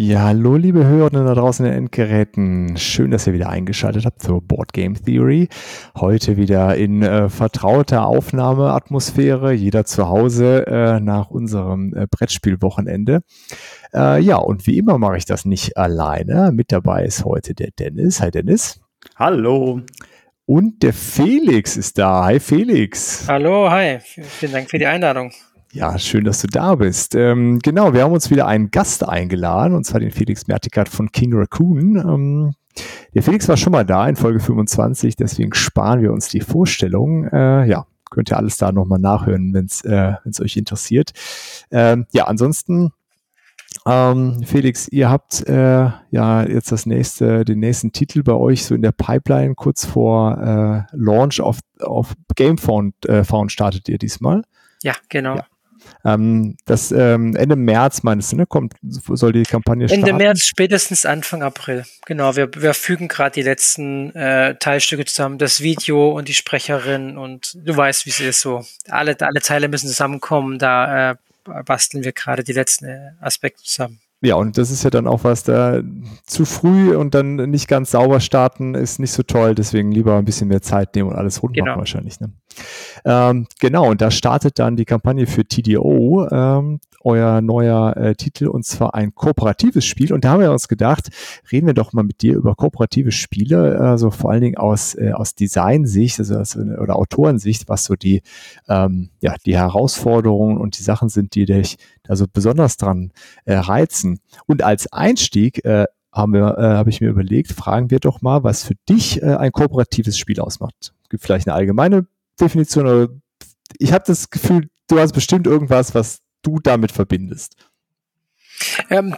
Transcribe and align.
Ja, 0.00 0.20
hallo 0.20 0.54
liebe 0.54 0.86
Hörerinnen 0.86 1.26
da 1.26 1.34
draußen 1.34 1.66
in 1.66 1.72
den 1.72 1.78
Endgeräten. 1.80 2.76
Schön, 2.76 3.10
dass 3.10 3.26
ihr 3.26 3.32
wieder 3.32 3.48
eingeschaltet 3.48 4.06
habt 4.06 4.22
zur 4.22 4.40
Board 4.40 4.72
Game 4.72 4.94
Theory. 4.94 5.48
Heute 5.96 6.36
wieder 6.36 6.76
in 6.76 7.02
äh, 7.02 7.28
vertrauter 7.28 8.06
Aufnahmeatmosphäre, 8.06 9.52
jeder 9.52 9.84
zu 9.86 10.08
Hause 10.08 10.64
äh, 10.68 11.00
nach 11.00 11.30
unserem 11.30 11.94
äh, 11.96 12.06
Brettspielwochenende. 12.08 13.22
Äh, 13.92 14.22
ja, 14.22 14.36
und 14.36 14.68
wie 14.68 14.78
immer 14.78 14.98
mache 14.98 15.16
ich 15.16 15.24
das 15.24 15.44
nicht 15.44 15.76
alleine. 15.76 16.52
Mit 16.52 16.70
dabei 16.70 17.04
ist 17.04 17.24
heute 17.24 17.54
der 17.54 17.72
Dennis. 17.76 18.20
Hi 18.20 18.30
Dennis. 18.30 18.80
Hallo. 19.16 19.80
Und 20.46 20.84
der 20.84 20.92
Felix 20.92 21.76
ist 21.76 21.98
da. 21.98 22.24
Hi 22.24 22.38
Felix. 22.38 23.24
Hallo, 23.26 23.68
hi. 23.68 23.98
Vielen 24.00 24.52
Dank 24.52 24.70
für 24.70 24.78
die 24.78 24.86
Einladung. 24.86 25.32
Ja, 25.72 25.98
schön, 25.98 26.24
dass 26.24 26.40
du 26.40 26.46
da 26.46 26.74
bist. 26.76 27.14
Ähm, 27.14 27.58
genau, 27.58 27.92
wir 27.92 28.02
haben 28.02 28.12
uns 28.12 28.30
wieder 28.30 28.46
einen 28.46 28.70
Gast 28.70 29.06
eingeladen, 29.06 29.74
und 29.74 29.84
zwar 29.84 30.00
den 30.00 30.10
Felix 30.10 30.46
Mertikat 30.46 30.88
von 30.88 31.12
King 31.12 31.34
Raccoon. 31.34 31.96
Ähm, 31.96 32.54
der 33.14 33.22
Felix 33.22 33.48
war 33.48 33.56
schon 33.56 33.72
mal 33.72 33.84
da 33.84 34.08
in 34.08 34.16
Folge 34.16 34.40
25, 34.40 35.16
deswegen 35.16 35.52
sparen 35.52 36.00
wir 36.00 36.12
uns 36.12 36.28
die 36.28 36.40
Vorstellung. 36.40 37.24
Äh, 37.28 37.66
ja, 37.66 37.86
könnt 38.10 38.30
ihr 38.30 38.38
alles 38.38 38.56
da 38.56 38.72
nochmal 38.72 38.98
nachhören, 38.98 39.52
wenn 39.52 39.66
es 39.66 39.84
äh, 39.84 40.14
euch 40.40 40.56
interessiert. 40.56 41.12
Ähm, 41.70 42.06
ja, 42.12 42.26
ansonsten 42.26 42.92
ähm, 43.86 44.42
Felix, 44.44 44.88
ihr 44.88 45.10
habt 45.10 45.46
äh, 45.46 45.90
ja 46.10 46.42
jetzt 46.44 46.72
das 46.72 46.86
nächste, 46.86 47.44
den 47.44 47.60
nächsten 47.60 47.92
Titel 47.92 48.22
bei 48.22 48.32
euch 48.32 48.64
so 48.64 48.74
in 48.74 48.82
der 48.82 48.92
Pipeline 48.92 49.54
kurz 49.54 49.84
vor 49.84 50.38
äh, 50.38 50.96
Launch 50.96 51.40
auf, 51.40 51.58
auf 51.80 52.14
Gamefound 52.34 52.94
äh, 53.06 53.24
Found 53.24 53.52
startet 53.52 53.88
ihr 53.88 53.98
diesmal. 53.98 54.42
Ja, 54.82 54.94
genau. 55.08 55.36
Ja. 55.36 55.44
Ähm, 56.04 56.56
das 56.64 56.92
ähm, 56.92 57.34
Ende 57.36 57.56
März 57.56 58.02
meinst 58.02 58.32
du, 58.32 58.36
ne? 58.36 58.46
Kommt, 58.46 58.74
soll 58.82 59.32
die 59.32 59.42
Kampagne 59.42 59.88
starten? 59.88 60.06
Ende 60.06 60.14
März, 60.14 60.40
spätestens 60.42 61.04
Anfang 61.04 61.42
April. 61.42 61.84
Genau, 62.06 62.36
wir, 62.36 62.50
wir 62.56 62.74
fügen 62.74 63.08
gerade 63.08 63.34
die 63.34 63.42
letzten 63.42 64.14
äh, 64.14 64.54
Teilstücke 64.56 65.04
zusammen, 65.04 65.38
das 65.38 65.60
Video 65.60 66.10
und 66.10 66.28
die 66.28 66.34
Sprecherin 66.34 67.18
und 67.18 67.56
du 67.64 67.76
weißt, 67.76 68.06
wie 68.06 68.10
es 68.10 68.20
ist 68.20 68.40
so. 68.40 68.64
Alle, 68.88 69.16
alle 69.20 69.40
Teile 69.40 69.68
müssen 69.68 69.88
zusammenkommen, 69.88 70.58
da 70.58 71.12
äh, 71.12 71.16
basteln 71.64 72.04
wir 72.04 72.12
gerade 72.12 72.44
die 72.44 72.52
letzten 72.52 72.86
äh, 72.86 73.10
Aspekte 73.20 73.62
zusammen. 73.62 74.00
Ja, 74.20 74.34
und 74.34 74.58
das 74.58 74.72
ist 74.72 74.82
ja 74.82 74.90
dann 74.90 75.06
auch 75.06 75.22
was, 75.22 75.44
da 75.44 75.80
zu 76.26 76.44
früh 76.44 76.96
und 76.96 77.14
dann 77.14 77.36
nicht 77.36 77.68
ganz 77.68 77.92
sauber 77.92 78.18
starten 78.18 78.74
ist 78.74 78.98
nicht 78.98 79.12
so 79.12 79.22
toll, 79.22 79.54
deswegen 79.54 79.92
lieber 79.92 80.16
ein 80.16 80.24
bisschen 80.24 80.48
mehr 80.48 80.60
Zeit 80.60 80.96
nehmen 80.96 81.10
und 81.10 81.16
alles 81.16 81.40
rund 81.40 81.54
genau. 81.54 81.66
machen 81.66 81.78
wahrscheinlich. 81.78 82.18
Ne? 82.18 82.32
Ähm, 83.04 83.46
genau, 83.60 83.90
und 83.90 84.00
da 84.00 84.10
startet 84.10 84.58
dann 84.58 84.76
die 84.76 84.84
Kampagne 84.84 85.26
für 85.26 85.44
TDO, 85.44 86.28
ähm, 86.30 86.80
euer 87.00 87.40
neuer 87.40 87.96
äh, 87.96 88.14
Titel, 88.14 88.48
und 88.48 88.64
zwar 88.64 88.94
ein 88.94 89.14
kooperatives 89.14 89.84
Spiel. 89.84 90.12
Und 90.12 90.24
da 90.24 90.30
haben 90.30 90.40
wir 90.40 90.50
uns 90.50 90.68
gedacht, 90.68 91.08
reden 91.52 91.66
wir 91.66 91.74
doch 91.74 91.92
mal 91.92 92.02
mit 92.02 92.22
dir 92.22 92.34
über 92.34 92.54
kooperative 92.54 93.12
Spiele, 93.12 93.80
also 93.80 94.10
vor 94.10 94.30
allen 94.30 94.40
Dingen 94.40 94.56
aus, 94.56 94.94
äh, 94.94 95.12
aus 95.12 95.34
Designsicht 95.34 96.18
also, 96.18 96.36
also, 96.36 96.60
oder 96.60 96.96
Autorensicht, 96.96 97.68
was 97.68 97.84
so 97.84 97.94
die, 97.94 98.22
ähm, 98.68 99.10
ja, 99.20 99.34
die 99.46 99.56
Herausforderungen 99.56 100.58
und 100.58 100.78
die 100.78 100.82
Sachen 100.82 101.08
sind, 101.08 101.34
die 101.34 101.44
dich 101.44 101.76
da 102.02 102.16
so 102.16 102.26
besonders 102.30 102.76
dran 102.76 103.12
äh, 103.44 103.54
reizen. 103.54 104.20
Und 104.46 104.62
als 104.62 104.92
Einstieg 104.92 105.64
äh, 105.64 105.86
haben 106.12 106.34
äh, 106.34 106.40
habe 106.40 106.90
ich 106.90 107.00
mir 107.00 107.10
überlegt, 107.10 107.52
fragen 107.52 107.90
wir 107.90 108.00
doch 108.00 108.22
mal, 108.22 108.42
was 108.42 108.64
für 108.64 108.74
dich 108.88 109.22
äh, 109.22 109.36
ein 109.36 109.52
kooperatives 109.52 110.18
Spiel 110.18 110.40
ausmacht. 110.40 110.94
Gibt 111.10 111.22
vielleicht 111.22 111.46
eine 111.46 111.54
allgemeine 111.54 112.06
Definition, 112.40 112.86
aber 112.86 113.08
ich 113.78 113.92
habe 113.92 114.04
das 114.06 114.30
Gefühl, 114.30 114.68
du 114.88 114.98
hast 114.98 115.12
bestimmt 115.12 115.46
irgendwas, 115.46 115.94
was 115.94 116.20
du 116.42 116.58
damit 116.60 116.92
verbindest. 116.92 117.56
Ähm, 118.90 119.14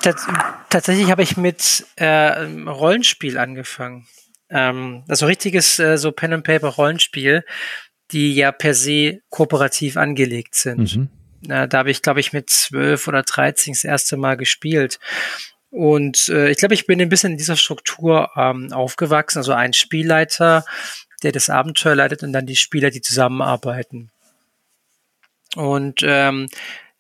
tatsächlich 0.69 1.11
habe 1.11 1.23
ich 1.23 1.37
mit 1.37 1.87
äh, 1.97 2.43
Rollenspiel 2.67 3.39
angefangen. 3.39 4.07
Ähm, 4.51 5.05
also 5.09 5.27
richtiges 5.27 5.79
äh, 5.79 5.97
so 5.97 6.13
Pen 6.13 6.33
and 6.33 6.45
Paper 6.45 6.69
Rollenspiel, 6.69 7.45
die 8.11 8.35
ja 8.35 8.53
per 8.53 8.75
se 8.75 9.21
kooperativ 9.31 9.97
angelegt 9.97 10.55
sind. 10.57 10.97
Mhm. 10.97 11.09
Äh, 11.49 11.69
da 11.69 11.79
habe 11.79 11.91
ich, 11.91 12.03
glaube 12.03 12.21
ich, 12.21 12.33
mit 12.33 12.51
zwölf 12.51 13.09
oder 13.09 13.23
dreizehn 13.23 13.73
das 13.73 13.85
erste 13.85 14.17
Mal 14.17 14.37
gespielt. 14.37 14.99
Und 15.71 16.29
äh, 16.29 16.51
ich 16.51 16.59
glaube, 16.59 16.75
ich 16.75 16.87
bin 16.87 17.01
ein 17.01 17.09
bisschen 17.09 17.33
in 17.33 17.39
dieser 17.39 17.57
Struktur 17.57 18.31
ähm, 18.37 18.73
aufgewachsen. 18.73 19.39
Also 19.39 19.53
ein 19.53 19.73
Spielleiter, 19.73 20.65
der 21.23 21.33
das 21.33 21.51
Abenteuer 21.51 21.95
leitet 21.95 22.23
und 22.23 22.33
dann 22.33 22.47
die 22.47 22.57
Spieler, 22.57 22.91
die 22.91 23.01
zusammenarbeiten. 23.01 24.11
Und 25.57 26.01
ähm, 26.05 26.49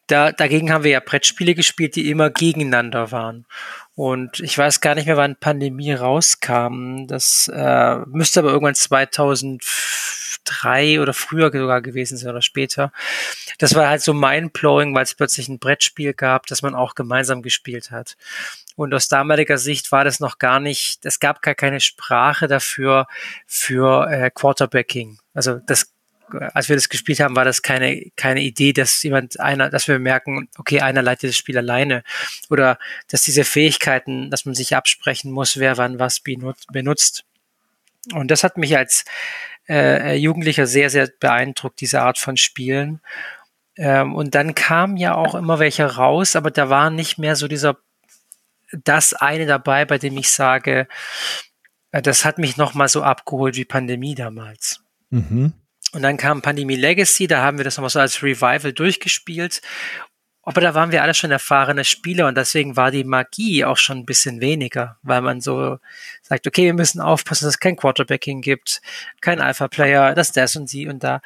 da, 0.06 0.32
dagegen 0.32 0.72
haben 0.72 0.84
wir 0.84 0.90
ja 0.90 1.00
Brettspiele 1.00 1.54
gespielt, 1.54 1.94
die 1.94 2.10
immer 2.10 2.30
gegeneinander 2.30 3.12
waren. 3.12 3.46
Und 3.94 4.40
ich 4.40 4.56
weiß 4.56 4.80
gar 4.80 4.94
nicht 4.94 5.06
mehr, 5.06 5.16
wann 5.16 5.36
Pandemie 5.36 5.92
rauskam. 5.92 7.06
Das 7.06 7.50
äh, 7.52 7.96
müsste 8.06 8.40
aber 8.40 8.50
irgendwann 8.50 8.74
2003 10.50 11.00
oder 11.00 11.12
früher 11.12 11.50
sogar 11.52 11.80
gewesen 11.82 12.16
sein 12.16 12.30
oder 12.30 12.42
später. 12.42 12.92
Das 13.58 13.74
war 13.74 13.88
halt 13.88 14.02
so 14.02 14.14
mindblowing, 14.14 14.94
weil 14.94 15.04
es 15.04 15.14
plötzlich 15.14 15.48
ein 15.48 15.58
Brettspiel 15.58 16.14
gab, 16.14 16.46
das 16.46 16.62
man 16.62 16.74
auch 16.74 16.94
gemeinsam 16.94 17.42
gespielt 17.42 17.90
hat. 17.90 18.16
Und 18.76 18.94
aus 18.94 19.08
damaliger 19.08 19.58
Sicht 19.58 19.92
war 19.92 20.04
das 20.04 20.20
noch 20.20 20.38
gar 20.38 20.60
nicht, 20.60 21.04
es 21.04 21.20
gab 21.20 21.42
gar 21.42 21.54
keine 21.54 21.80
Sprache 21.80 22.46
dafür 22.46 23.06
für 23.46 24.10
äh, 24.10 24.30
Quarterbacking. 24.30 25.18
Also 25.34 25.60
das 25.66 25.92
als 26.54 26.68
wir 26.68 26.76
das 26.76 26.88
gespielt 26.88 27.18
haben, 27.18 27.34
war 27.36 27.44
das 27.44 27.62
keine, 27.62 28.10
keine 28.16 28.40
Idee, 28.42 28.72
dass 28.72 29.02
jemand 29.02 29.40
einer, 29.40 29.68
dass 29.68 29.88
wir 29.88 29.98
merken, 29.98 30.48
okay, 30.58 30.80
einer 30.80 31.02
leitet 31.02 31.30
das 31.30 31.36
Spiel 31.36 31.58
alleine. 31.58 32.04
Oder 32.48 32.78
dass 33.08 33.22
diese 33.22 33.44
Fähigkeiten, 33.44 34.30
dass 34.30 34.44
man 34.44 34.54
sich 34.54 34.76
absprechen 34.76 35.32
muss, 35.32 35.58
wer 35.58 35.76
wann 35.76 35.98
was 35.98 36.20
benutzt. 36.20 37.24
Und 38.12 38.30
das 38.30 38.44
hat 38.44 38.56
mich 38.56 38.76
als 38.76 39.04
äh, 39.70 40.14
Jugendlicher 40.16 40.66
sehr, 40.66 40.90
sehr 40.90 41.08
beeindruckt, 41.20 41.80
diese 41.80 42.02
Art 42.02 42.18
von 42.18 42.36
Spielen. 42.36 43.00
Ähm, 43.76 44.14
und 44.14 44.34
dann 44.34 44.54
kamen 44.54 44.96
ja 44.96 45.14
auch 45.14 45.34
immer 45.34 45.58
welche 45.58 45.84
raus, 45.84 46.34
aber 46.34 46.50
da 46.50 46.68
war 46.68 46.90
nicht 46.90 47.18
mehr 47.18 47.36
so 47.36 47.46
dieser, 47.46 47.76
das 48.72 49.14
eine 49.14 49.46
dabei, 49.46 49.84
bei 49.84 49.98
dem 49.98 50.16
ich 50.18 50.30
sage, 50.30 50.88
äh, 51.92 52.02
das 52.02 52.24
hat 52.24 52.38
mich 52.38 52.56
nochmal 52.56 52.88
so 52.88 53.02
abgeholt 53.02 53.56
wie 53.56 53.64
Pandemie 53.64 54.14
damals. 54.14 54.82
Mhm. 55.10 55.52
Und 55.92 56.02
dann 56.02 56.16
kam 56.16 56.42
Pandemie 56.42 56.76
Legacy, 56.76 57.26
da 57.26 57.42
haben 57.42 57.58
wir 57.58 57.64
das 57.64 57.76
nochmal 57.76 57.90
so 57.90 58.00
als 58.00 58.22
Revival 58.22 58.72
durchgespielt. 58.72 59.60
Aber 60.42 60.60
da 60.60 60.74
waren 60.74 60.90
wir 60.90 61.02
alle 61.02 61.14
schon 61.14 61.30
erfahrene 61.30 61.84
Spieler 61.84 62.26
und 62.26 62.36
deswegen 62.36 62.76
war 62.76 62.90
die 62.90 63.04
Magie 63.04 63.64
auch 63.64 63.76
schon 63.76 63.98
ein 63.98 64.06
bisschen 64.06 64.40
weniger, 64.40 64.96
weil 65.02 65.20
man 65.20 65.40
so 65.40 65.78
sagt, 66.22 66.46
okay, 66.46 66.64
wir 66.64 66.74
müssen 66.74 67.00
aufpassen, 67.00 67.44
dass 67.44 67.54
es 67.54 67.60
kein 67.60 67.76
Quarterbacking 67.76 68.40
gibt, 68.40 68.80
kein 69.20 69.40
Alpha-Player, 69.40 70.14
das, 70.14 70.32
das 70.32 70.56
und 70.56 70.72
die 70.72 70.88
und 70.88 71.04
da. 71.04 71.20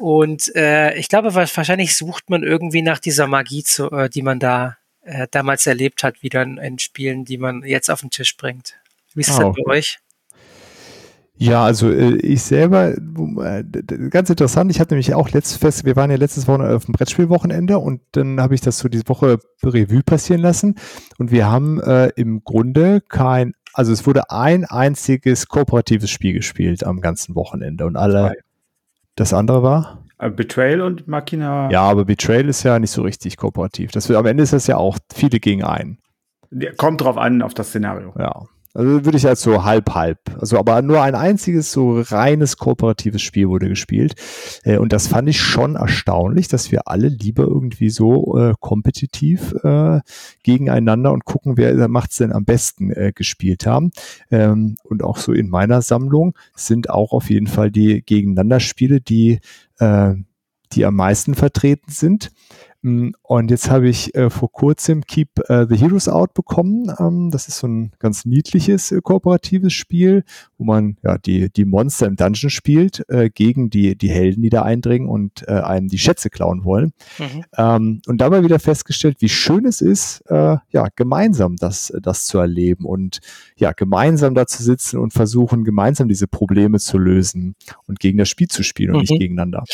Und 0.00 0.54
äh, 0.54 0.94
ich 0.94 1.08
glaube, 1.08 1.34
wahrscheinlich 1.34 1.96
sucht 1.96 2.30
man 2.30 2.42
irgendwie 2.42 2.82
nach 2.82 2.98
dieser 2.98 3.26
Magie, 3.26 3.64
zu, 3.64 3.90
äh, 3.90 4.08
die 4.08 4.22
man 4.22 4.38
da 4.38 4.78
äh, 5.02 5.26
damals 5.30 5.66
erlebt 5.66 6.02
hat, 6.02 6.22
wieder 6.22 6.42
in, 6.42 6.56
in, 6.58 6.78
Spielen, 6.78 7.24
die 7.24 7.38
man 7.38 7.62
jetzt 7.64 7.90
auf 7.90 8.00
den 8.00 8.10
Tisch 8.10 8.36
bringt. 8.36 8.78
Wie 9.14 9.20
ist 9.20 9.30
es 9.30 9.38
oh, 9.38 9.52
bei 9.52 9.72
euch? 9.72 9.98
Ja, 11.40 11.64
also 11.64 11.88
äh, 11.88 12.16
ich 12.16 12.42
selber, 12.42 12.94
äh, 12.94 13.64
ganz 14.10 14.28
interessant, 14.28 14.72
ich 14.72 14.80
hatte 14.80 14.94
nämlich 14.94 15.14
auch 15.14 15.30
letztes 15.30 15.56
Fest, 15.56 15.84
wir 15.84 15.94
waren 15.94 16.10
ja 16.10 16.16
letztes 16.16 16.48
Woche 16.48 16.74
auf 16.74 16.86
dem 16.86 16.94
Brettspielwochenende 16.94 17.78
und 17.78 18.00
dann 18.12 18.40
habe 18.40 18.56
ich 18.56 18.60
das 18.60 18.78
so 18.78 18.88
diese 18.88 19.08
Woche 19.08 19.38
Revue 19.62 20.02
passieren 20.02 20.40
lassen 20.40 20.74
und 21.18 21.30
wir 21.30 21.48
haben 21.48 21.80
äh, 21.80 22.08
im 22.16 22.42
Grunde 22.42 23.00
kein, 23.00 23.54
also 23.72 23.92
es 23.92 24.04
wurde 24.04 24.30
ein 24.30 24.64
einziges 24.64 25.46
kooperatives 25.46 26.10
Spiel 26.10 26.32
gespielt 26.32 26.82
am 26.82 27.00
ganzen 27.00 27.36
Wochenende 27.36 27.86
und 27.86 27.96
alle, 27.96 28.34
das 29.14 29.32
andere 29.32 29.62
war? 29.62 30.04
Äh, 30.18 30.30
Betrayal 30.30 30.80
und 30.80 31.06
Machina. 31.06 31.70
Ja, 31.70 31.82
aber 31.82 32.04
Betrayal 32.04 32.48
ist 32.48 32.64
ja 32.64 32.80
nicht 32.80 32.90
so 32.90 33.02
richtig 33.02 33.36
kooperativ. 33.36 33.92
Das, 33.92 34.10
am 34.10 34.26
Ende 34.26 34.42
ist 34.42 34.52
das 34.52 34.66
ja 34.66 34.76
auch 34.76 34.98
viele 35.14 35.38
gegen 35.38 35.62
einen. 35.62 35.98
Kommt 36.78 37.02
drauf 37.02 37.16
an, 37.16 37.42
auf 37.42 37.54
das 37.54 37.68
Szenario. 37.68 38.12
Ja. 38.18 38.46
Also 38.74 39.04
würde 39.04 39.16
ich 39.16 39.26
als 39.26 39.42
so 39.42 39.64
halb 39.64 39.94
halb. 39.94 40.18
Also 40.40 40.58
aber 40.58 40.82
nur 40.82 41.02
ein 41.02 41.14
einziges 41.14 41.72
so 41.72 42.00
reines 42.00 42.58
kooperatives 42.58 43.22
Spiel 43.22 43.48
wurde 43.48 43.68
gespielt. 43.68 44.14
Äh, 44.62 44.78
und 44.78 44.92
das 44.92 45.08
fand 45.08 45.28
ich 45.28 45.40
schon 45.40 45.76
erstaunlich, 45.76 46.48
dass 46.48 46.70
wir 46.70 46.86
alle 46.86 47.08
lieber 47.08 47.44
irgendwie 47.44 47.90
so 47.90 48.36
äh, 48.38 48.54
kompetitiv 48.60 49.54
äh, 49.64 50.00
gegeneinander 50.42 51.12
und 51.12 51.24
gucken, 51.24 51.56
wer 51.56 51.88
macht 51.88 52.10
es 52.10 52.18
denn 52.18 52.32
am 52.32 52.44
besten 52.44 52.90
äh, 52.90 53.12
gespielt 53.14 53.66
haben. 53.66 53.90
Ähm, 54.30 54.76
und 54.84 55.02
auch 55.02 55.16
so 55.16 55.32
in 55.32 55.48
meiner 55.48 55.82
Sammlung 55.82 56.36
sind 56.54 56.90
auch 56.90 57.12
auf 57.12 57.30
jeden 57.30 57.46
Fall 57.46 57.70
die 57.70 58.02
Gegeneinander-Spiele, 58.02 59.00
die 59.00 59.40
äh, 59.78 60.14
die 60.72 60.84
am 60.84 60.94
meisten 60.94 61.34
vertreten 61.34 61.90
sind. 61.90 62.30
Mm, 62.82 63.10
und 63.22 63.50
jetzt 63.50 63.70
habe 63.70 63.88
ich 63.88 64.14
äh, 64.14 64.30
vor 64.30 64.52
kurzem 64.52 65.02
Keep 65.02 65.40
äh, 65.48 65.66
the 65.68 65.76
Heroes 65.76 66.08
Out 66.08 66.32
bekommen. 66.34 66.92
Ähm, 67.00 67.30
das 67.30 67.48
ist 67.48 67.58
so 67.58 67.66
ein 67.66 67.92
ganz 67.98 68.24
niedliches 68.24 68.92
äh, 68.92 69.00
kooperatives 69.02 69.72
Spiel, 69.72 70.22
wo 70.58 70.64
man 70.64 70.96
ja 71.02 71.18
die, 71.18 71.50
die 71.50 71.64
Monster 71.64 72.06
im 72.06 72.14
Dungeon 72.14 72.50
spielt 72.50 73.04
äh, 73.08 73.30
gegen 73.30 73.70
die, 73.70 73.98
die 73.98 74.10
Helden, 74.10 74.42
die 74.42 74.50
da 74.50 74.62
eindringen 74.62 75.08
und 75.08 75.46
äh, 75.48 75.52
einem 75.52 75.88
die 75.88 75.98
Schätze 75.98 76.30
klauen 76.30 76.64
wollen. 76.64 76.92
Mhm. 77.18 77.44
Ähm, 77.56 78.02
und 78.06 78.20
dabei 78.20 78.44
wieder 78.44 78.60
festgestellt, 78.60 79.16
wie 79.20 79.28
schön 79.28 79.64
es 79.64 79.80
ist, 79.80 80.20
äh, 80.28 80.56
ja, 80.70 80.86
gemeinsam 80.94 81.56
das, 81.56 81.92
das 82.00 82.26
zu 82.26 82.38
erleben 82.38 82.84
und 82.84 83.18
ja, 83.56 83.72
gemeinsam 83.72 84.34
da 84.34 84.46
zu 84.46 84.62
sitzen 84.62 84.98
und 84.98 85.12
versuchen, 85.12 85.64
gemeinsam 85.64 86.08
diese 86.08 86.28
Probleme 86.28 86.78
zu 86.78 86.96
lösen 86.96 87.56
und 87.86 87.98
gegen 87.98 88.18
das 88.18 88.28
Spiel 88.28 88.48
zu 88.48 88.62
spielen 88.62 88.90
und 88.90 88.96
mhm. 88.96 89.00
nicht 89.00 89.18
gegeneinander. 89.18 89.64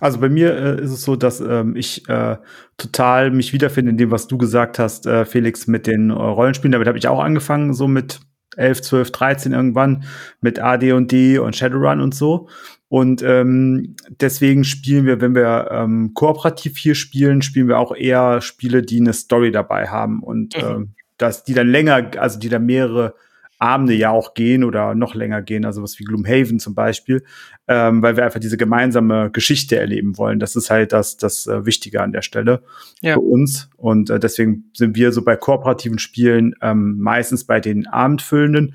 Also 0.00 0.20
bei 0.20 0.28
mir 0.28 0.54
äh, 0.54 0.82
ist 0.82 0.90
es 0.90 1.02
so, 1.02 1.16
dass 1.16 1.40
ähm, 1.40 1.74
ich 1.74 2.08
äh, 2.08 2.36
total 2.76 3.30
mich 3.30 3.52
wiederfinde 3.52 3.90
in 3.90 3.96
dem, 3.96 4.10
was 4.10 4.26
du 4.26 4.36
gesagt 4.36 4.78
hast, 4.78 5.06
äh, 5.06 5.24
Felix, 5.24 5.66
mit 5.66 5.86
den 5.86 6.10
äh, 6.10 6.12
Rollenspielen. 6.12 6.72
Damit 6.72 6.88
habe 6.88 6.98
ich 6.98 7.08
auch 7.08 7.20
angefangen, 7.20 7.72
so 7.72 7.88
mit 7.88 8.20
11, 8.56 8.82
12, 8.82 9.12
13 9.12 9.52
irgendwann, 9.52 10.04
mit 10.40 10.58
AD 10.58 10.92
und 10.92 11.12
D 11.12 11.38
und 11.38 11.56
Shadowrun 11.56 12.00
und 12.00 12.14
so. 12.14 12.48
Und 12.88 13.22
ähm, 13.22 13.96
deswegen 14.20 14.64
spielen 14.64 15.06
wir, 15.06 15.20
wenn 15.20 15.34
wir 15.34 15.68
ähm, 15.72 16.12
kooperativ 16.14 16.76
hier 16.76 16.94
spielen, 16.94 17.42
spielen 17.42 17.68
wir 17.68 17.78
auch 17.78 17.94
eher 17.94 18.40
Spiele, 18.40 18.82
die 18.82 19.00
eine 19.00 19.12
Story 19.12 19.50
dabei 19.50 19.88
haben 19.88 20.22
und 20.22 20.56
mhm. 20.56 20.68
ähm, 20.68 20.94
dass 21.18 21.44
die 21.44 21.54
dann 21.54 21.68
länger, 21.68 22.10
also 22.18 22.38
die 22.38 22.48
dann 22.48 22.66
mehrere 22.66 23.14
Abende 23.58 23.94
ja 23.94 24.10
auch 24.10 24.34
gehen 24.34 24.64
oder 24.64 24.94
noch 24.94 25.14
länger 25.14 25.42
gehen, 25.42 25.64
also 25.64 25.82
was 25.82 25.98
wie 25.98 26.04
Gloomhaven 26.04 26.58
zum 26.58 26.74
Beispiel, 26.74 27.24
ähm, 27.68 28.02
weil 28.02 28.16
wir 28.16 28.24
einfach 28.24 28.40
diese 28.40 28.56
gemeinsame 28.56 29.30
Geschichte 29.30 29.78
erleben 29.78 30.18
wollen. 30.18 30.38
Das 30.38 30.56
ist 30.56 30.70
halt 30.70 30.92
das, 30.92 31.16
das 31.16 31.46
äh, 31.46 31.64
Wichtige 31.64 32.02
an 32.02 32.12
der 32.12 32.22
Stelle 32.22 32.62
ja. 33.00 33.14
für 33.14 33.20
uns. 33.20 33.70
Und 33.76 34.10
äh, 34.10 34.20
deswegen 34.20 34.70
sind 34.74 34.96
wir 34.96 35.12
so 35.12 35.22
bei 35.22 35.36
kooperativen 35.36 35.98
Spielen 35.98 36.54
ähm, 36.60 36.98
meistens 36.98 37.44
bei 37.44 37.60
den 37.60 37.86
Abendfüllenden 37.86 38.74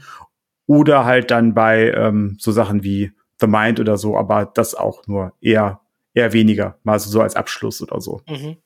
oder 0.65 1.05
halt 1.05 1.31
dann 1.31 1.53
bei 1.53 1.91
ähm, 1.91 2.37
so 2.39 2.51
Sachen 2.51 2.83
wie 2.83 3.11
The 3.39 3.47
Mind 3.47 3.79
oder 3.79 3.97
so, 3.97 4.17
aber 4.17 4.45
das 4.45 4.75
auch 4.75 5.05
nur 5.07 5.33
eher, 5.41 5.81
eher 6.13 6.33
weniger, 6.33 6.77
mal 6.83 6.99
so, 6.99 7.09
so 7.09 7.21
als 7.21 7.35
Abschluss 7.35 7.81
oder 7.81 7.99
so. 7.99 8.21
Mhm. 8.27 8.57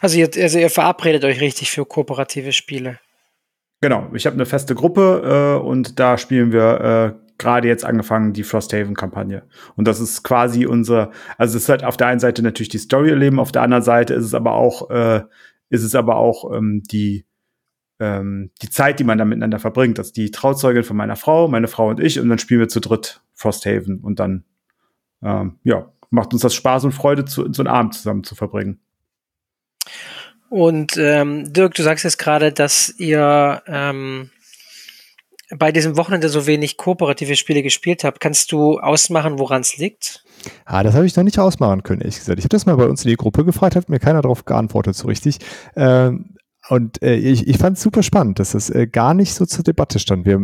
Also 0.00 0.18
ihr, 0.18 0.28
also 0.36 0.58
ihr 0.58 0.70
verabredet 0.70 1.24
euch 1.24 1.40
richtig 1.40 1.70
für 1.70 1.84
kooperative 1.86 2.52
Spiele. 2.52 2.98
Genau, 3.80 4.10
ich 4.14 4.26
habe 4.26 4.34
eine 4.34 4.46
feste 4.46 4.74
Gruppe 4.74 5.58
äh, 5.60 5.64
und 5.64 5.98
da 5.98 6.16
spielen 6.18 6.52
wir 6.52 6.80
äh, 6.80 7.26
gerade 7.38 7.68
jetzt 7.68 7.84
angefangen 7.84 8.32
die 8.32 8.42
Frosthaven-Kampagne. 8.42 9.42
Und 9.76 9.86
das 9.86 10.00
ist 10.00 10.22
quasi 10.22 10.66
unser, 10.66 11.10
also 11.36 11.56
es 11.56 11.64
ist 11.64 11.68
halt 11.68 11.84
auf 11.84 11.96
der 11.96 12.06
einen 12.06 12.20
Seite 12.20 12.42
natürlich 12.42 12.70
die 12.70 12.78
Story 12.78 13.10
erleben, 13.10 13.38
auf 13.38 13.52
der 13.52 13.62
anderen 13.62 13.82
Seite 13.82 14.14
ist 14.14 14.24
es 14.24 14.34
aber 14.34 14.52
auch, 14.54 14.90
äh, 14.90 15.22
ist 15.68 15.82
es 15.82 15.94
aber 15.94 16.16
auch 16.16 16.56
ähm, 16.56 16.82
die 16.90 17.26
ähm, 17.98 18.50
die 18.62 18.68
Zeit, 18.68 18.98
die 18.98 19.04
man 19.04 19.18
da 19.18 19.24
miteinander 19.24 19.58
verbringt. 19.58 19.98
Das 19.98 20.08
ist 20.08 20.16
die 20.16 20.30
Trauzeugin 20.30 20.84
von 20.84 20.96
meiner 20.96 21.16
Frau, 21.16 21.48
meine 21.48 21.68
Frau 21.68 21.88
und 21.88 22.00
ich, 22.00 22.20
und 22.20 22.28
dann 22.28 22.38
spielen 22.38 22.60
wir 22.60 22.68
zu 22.68 22.80
dritt 22.80 23.22
Frosthaven 23.34 24.00
und 24.00 24.20
dann 24.20 24.44
ähm, 25.22 25.58
ja 25.64 25.92
macht 26.10 26.32
uns 26.32 26.42
das 26.42 26.54
Spaß 26.54 26.84
und 26.84 26.92
Freude, 26.92 27.24
zu, 27.24 27.52
so 27.52 27.62
einen 27.62 27.68
Abend 27.68 27.94
zusammen 27.94 28.24
zu 28.24 28.34
verbringen. 28.34 28.80
Und 30.48 30.96
ähm, 30.96 31.52
Dirk, 31.52 31.74
du 31.74 31.82
sagst 31.82 32.04
jetzt 32.04 32.18
gerade, 32.18 32.52
dass 32.52 32.94
ihr 32.98 33.62
ähm, 33.66 34.30
bei 35.50 35.72
diesem 35.72 35.96
Wochenende 35.96 36.28
so 36.28 36.46
wenig 36.46 36.76
kooperative 36.76 37.36
Spiele 37.36 37.62
gespielt 37.62 38.04
habt. 38.04 38.20
Kannst 38.20 38.52
du 38.52 38.78
ausmachen, 38.78 39.38
woran 39.38 39.60
es 39.60 39.76
liegt? 39.76 40.24
Ah, 40.64 40.82
das 40.82 40.94
habe 40.94 41.06
ich 41.06 41.16
noch 41.16 41.24
nicht 41.24 41.38
ausmachen 41.38 41.82
können, 41.82 42.00
ehrlich 42.00 42.18
gesagt. 42.18 42.38
Ich 42.38 42.44
habe 42.44 42.50
das 42.50 42.66
mal 42.66 42.76
bei 42.76 42.86
uns 42.86 43.04
in 43.04 43.10
die 43.10 43.16
Gruppe 43.16 43.44
gefragt, 43.44 43.76
hat 43.76 43.88
mir 43.88 43.98
keiner 43.98 44.22
darauf 44.22 44.44
geantwortet 44.44 44.94
so 44.96 45.08
richtig. 45.08 45.38
Ähm, 45.76 46.35
und 46.68 47.02
äh, 47.02 47.14
ich, 47.14 47.46
ich 47.46 47.58
fand 47.58 47.76
es 47.76 47.82
super 47.82 48.02
spannend, 48.02 48.38
dass 48.38 48.52
das 48.52 48.70
äh, 48.70 48.86
gar 48.86 49.14
nicht 49.14 49.34
so 49.34 49.46
zur 49.46 49.62
Debatte 49.62 49.98
stand. 49.98 50.26
Wir, 50.26 50.40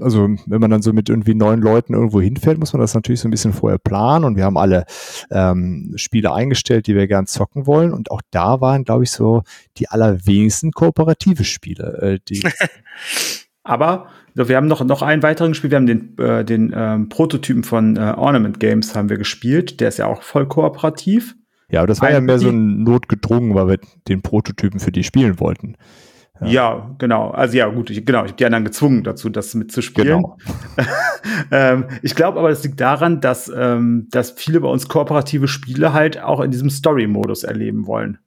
also 0.00 0.28
wenn 0.46 0.60
man 0.60 0.70
dann 0.70 0.82
so 0.82 0.92
mit 0.92 1.08
irgendwie 1.08 1.34
neun 1.34 1.60
Leuten 1.60 1.92
irgendwo 1.92 2.20
hinfährt, 2.20 2.58
muss 2.58 2.72
man 2.72 2.80
das 2.80 2.94
natürlich 2.94 3.20
so 3.20 3.28
ein 3.28 3.30
bisschen 3.30 3.52
vorher 3.52 3.78
planen. 3.78 4.24
Und 4.24 4.36
wir 4.36 4.44
haben 4.44 4.56
alle 4.56 4.84
ähm, 5.30 5.92
Spiele 5.96 6.32
eingestellt, 6.32 6.86
die 6.86 6.94
wir 6.94 7.06
gern 7.06 7.26
zocken 7.26 7.66
wollen. 7.66 7.92
Und 7.92 8.10
auch 8.10 8.22
da 8.30 8.60
waren, 8.60 8.84
glaube 8.84 9.04
ich, 9.04 9.10
so 9.10 9.42
die 9.76 9.88
allerwenigsten 9.88 10.72
kooperative 10.72 11.44
Spiele. 11.44 11.98
Äh, 12.00 12.18
die 12.28 12.42
Aber 13.62 14.08
wir 14.34 14.56
haben 14.56 14.66
noch, 14.66 14.82
noch 14.84 15.02
einen 15.02 15.22
weiteren 15.22 15.54
Spiel. 15.54 15.70
Wir 15.70 15.76
haben 15.76 15.86
den, 15.86 16.16
äh, 16.18 16.44
den 16.44 16.72
ähm, 16.74 17.08
Prototypen 17.08 17.64
von 17.64 17.96
äh, 17.96 18.14
Ornament 18.16 18.60
Games 18.60 18.94
haben 18.94 19.10
wir 19.10 19.18
gespielt. 19.18 19.80
Der 19.80 19.88
ist 19.88 19.98
ja 19.98 20.06
auch 20.06 20.22
voll 20.22 20.48
kooperativ. 20.48 21.34
Ja, 21.70 21.80
aber 21.80 21.86
das 21.86 22.00
war 22.00 22.10
ja 22.10 22.20
mehr 22.20 22.38
so 22.38 22.48
ein 22.48 22.82
notgedrungen, 22.82 23.54
weil 23.54 23.68
wir 23.68 23.78
den 24.08 24.22
Prototypen 24.22 24.80
für 24.80 24.92
die 24.92 25.04
spielen 25.04 25.38
wollten. 25.38 25.76
Ja. 26.40 26.46
ja, 26.46 26.96
genau. 26.98 27.30
Also 27.30 27.56
ja, 27.58 27.68
gut, 27.68 27.90
ich, 27.90 28.04
genau, 28.04 28.20
ich 28.20 28.30
habe 28.30 28.38
die 28.38 28.46
anderen 28.46 28.64
gezwungen 28.64 29.04
dazu, 29.04 29.28
das 29.28 29.54
mitzuspielen. 29.54 30.22
Genau. 30.22 30.38
ähm, 31.50 31.84
ich 32.02 32.14
glaube 32.14 32.38
aber, 32.38 32.50
es 32.50 32.64
liegt 32.64 32.80
daran, 32.80 33.20
dass, 33.20 33.52
ähm, 33.54 34.08
dass 34.10 34.30
viele 34.30 34.60
bei 34.60 34.68
uns 34.68 34.88
kooperative 34.88 35.48
Spiele 35.48 35.92
halt 35.92 36.20
auch 36.20 36.40
in 36.40 36.50
diesem 36.50 36.70
Story-Modus 36.70 37.44
erleben 37.44 37.86
wollen. 37.86 38.18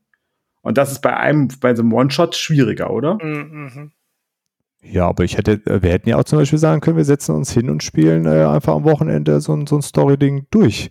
Und 0.61 0.77
das 0.77 0.91
ist 0.91 1.01
bei 1.01 1.17
einem, 1.17 1.49
bei 1.59 1.75
so 1.75 1.81
einem 1.81 1.91
One-Shot 1.91 2.35
schwieriger, 2.35 2.91
oder? 2.91 3.17
Mhm. 3.21 3.91
Ja, 4.81 5.07
aber 5.07 5.23
ich 5.23 5.37
hätte, 5.37 5.61
wir 5.65 5.89
hätten 5.89 6.09
ja 6.09 6.17
auch 6.17 6.23
zum 6.23 6.39
Beispiel 6.39 6.59
sagen 6.59 6.81
können, 6.81 6.97
wir 6.97 7.05
setzen 7.05 7.35
uns 7.35 7.51
hin 7.51 7.69
und 7.69 7.83
spielen 7.83 8.25
äh, 8.25 8.45
einfach 8.45 8.75
am 8.75 8.83
Wochenende 8.83 9.39
so, 9.41 9.53
ein 9.53 9.65
so 9.65 9.77
ein 9.77 9.81
Story-Ding 9.81 10.47
durch. 10.51 10.89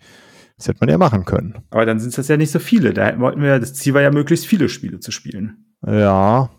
Das 0.62 0.68
hätte 0.68 0.78
man 0.78 0.88
ja 0.88 0.96
machen 0.96 1.24
können. 1.24 1.58
Aber 1.70 1.84
dann 1.84 1.98
sind 1.98 2.16
es 2.16 2.28
ja 2.28 2.36
nicht 2.36 2.52
so 2.52 2.60
viele. 2.60 2.94
Da 2.94 3.18
wollten 3.18 3.42
wir, 3.42 3.58
das 3.58 3.74
Ziel 3.74 3.94
war 3.94 4.02
ja 4.02 4.12
möglichst 4.12 4.46
viele 4.46 4.68
Spiele 4.68 5.00
zu 5.00 5.10
spielen. 5.10 5.74
Ja. 5.84 6.50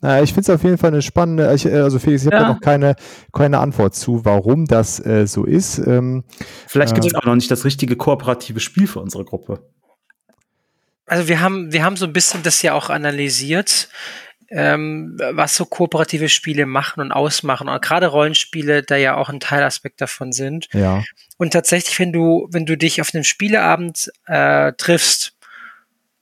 Naja, 0.00 0.22
ich 0.22 0.30
finde 0.32 0.42
es 0.42 0.50
auf 0.50 0.62
jeden 0.62 0.78
Fall 0.78 0.92
eine 0.92 1.02
spannende, 1.02 1.52
ich, 1.52 1.66
äh, 1.66 1.72
also 1.72 1.98
Felix, 1.98 2.22
ich 2.22 2.30
ja. 2.30 2.38
habe 2.38 2.46
da 2.46 2.52
noch 2.52 2.60
keine, 2.60 2.94
keine 3.32 3.58
Antwort 3.58 3.96
zu, 3.96 4.24
warum 4.24 4.66
das 4.66 5.04
äh, 5.04 5.26
so 5.26 5.44
ist. 5.44 5.78
Ähm, 5.78 6.22
Vielleicht 6.68 6.94
gibt 6.94 7.04
es 7.04 7.14
äh, 7.14 7.16
auch 7.16 7.24
noch 7.24 7.34
nicht 7.34 7.50
das 7.50 7.64
richtige 7.64 7.96
kooperative 7.96 8.60
Spiel 8.60 8.86
für 8.86 9.00
unsere 9.00 9.24
Gruppe. 9.24 9.68
Also 11.06 11.26
wir 11.26 11.40
haben, 11.40 11.72
wir 11.72 11.82
haben 11.82 11.96
so 11.96 12.04
ein 12.04 12.12
bisschen 12.12 12.44
das 12.44 12.62
ja 12.62 12.74
auch 12.74 12.90
analysiert 12.90 13.88
ähm, 14.50 15.16
was 15.32 15.56
so 15.56 15.64
kooperative 15.66 16.28
Spiele 16.28 16.66
machen 16.66 17.00
und 17.00 17.12
ausmachen. 17.12 17.68
Und 17.68 17.82
gerade 17.82 18.06
Rollenspiele, 18.06 18.82
da 18.82 18.96
ja 18.96 19.16
auch 19.16 19.28
ein 19.28 19.40
Teilaspekt 19.40 20.00
davon 20.00 20.32
sind. 20.32 20.68
Ja. 20.72 21.04
Und 21.36 21.52
tatsächlich, 21.52 21.98
wenn 21.98 22.12
du, 22.12 22.48
wenn 22.50 22.66
du 22.66 22.76
dich 22.76 23.00
auf 23.00 23.14
einem 23.14 23.24
Spieleabend 23.24 24.10
äh, 24.26 24.72
triffst, 24.72 25.34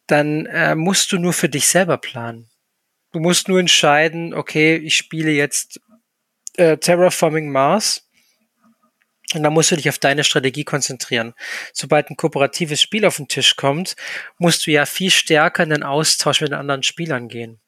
dann 0.06 0.46
äh, 0.46 0.74
musst 0.74 1.12
du 1.12 1.18
nur 1.18 1.32
für 1.32 1.48
dich 1.48 1.66
selber 1.66 1.98
planen. 1.98 2.48
Du 3.12 3.20
musst 3.20 3.48
nur 3.48 3.60
entscheiden, 3.60 4.34
okay, 4.34 4.76
ich 4.76 4.96
spiele 4.96 5.30
jetzt 5.30 5.80
äh, 6.56 6.76
Terraforming 6.76 7.50
Mars. 7.50 8.02
Und 9.34 9.42
dann 9.42 9.52
musst 9.52 9.72
du 9.72 9.76
dich 9.76 9.88
auf 9.88 9.98
deine 9.98 10.22
Strategie 10.22 10.62
konzentrieren. 10.62 11.34
Sobald 11.72 12.10
ein 12.10 12.16
kooperatives 12.16 12.80
Spiel 12.80 13.04
auf 13.04 13.16
den 13.16 13.26
Tisch 13.26 13.56
kommt, 13.56 13.96
musst 14.38 14.66
du 14.66 14.70
ja 14.70 14.86
viel 14.86 15.10
stärker 15.10 15.64
in 15.64 15.70
den 15.70 15.82
Austausch 15.82 16.40
mit 16.40 16.50
den 16.50 16.58
anderen 16.58 16.84
Spielern 16.84 17.28
gehen. 17.28 17.60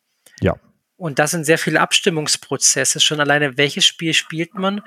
Ja. 0.43 0.57
Und 0.97 1.19
das 1.19 1.31
sind 1.31 1.45
sehr 1.45 1.59
viele 1.59 1.81
Abstimmungsprozesse. 1.81 3.01
Schon 3.01 3.21
alleine, 3.21 3.57
welches 3.57 3.87
Spiel 3.87 4.15
spielt 4.15 4.55
man? 4.55 4.83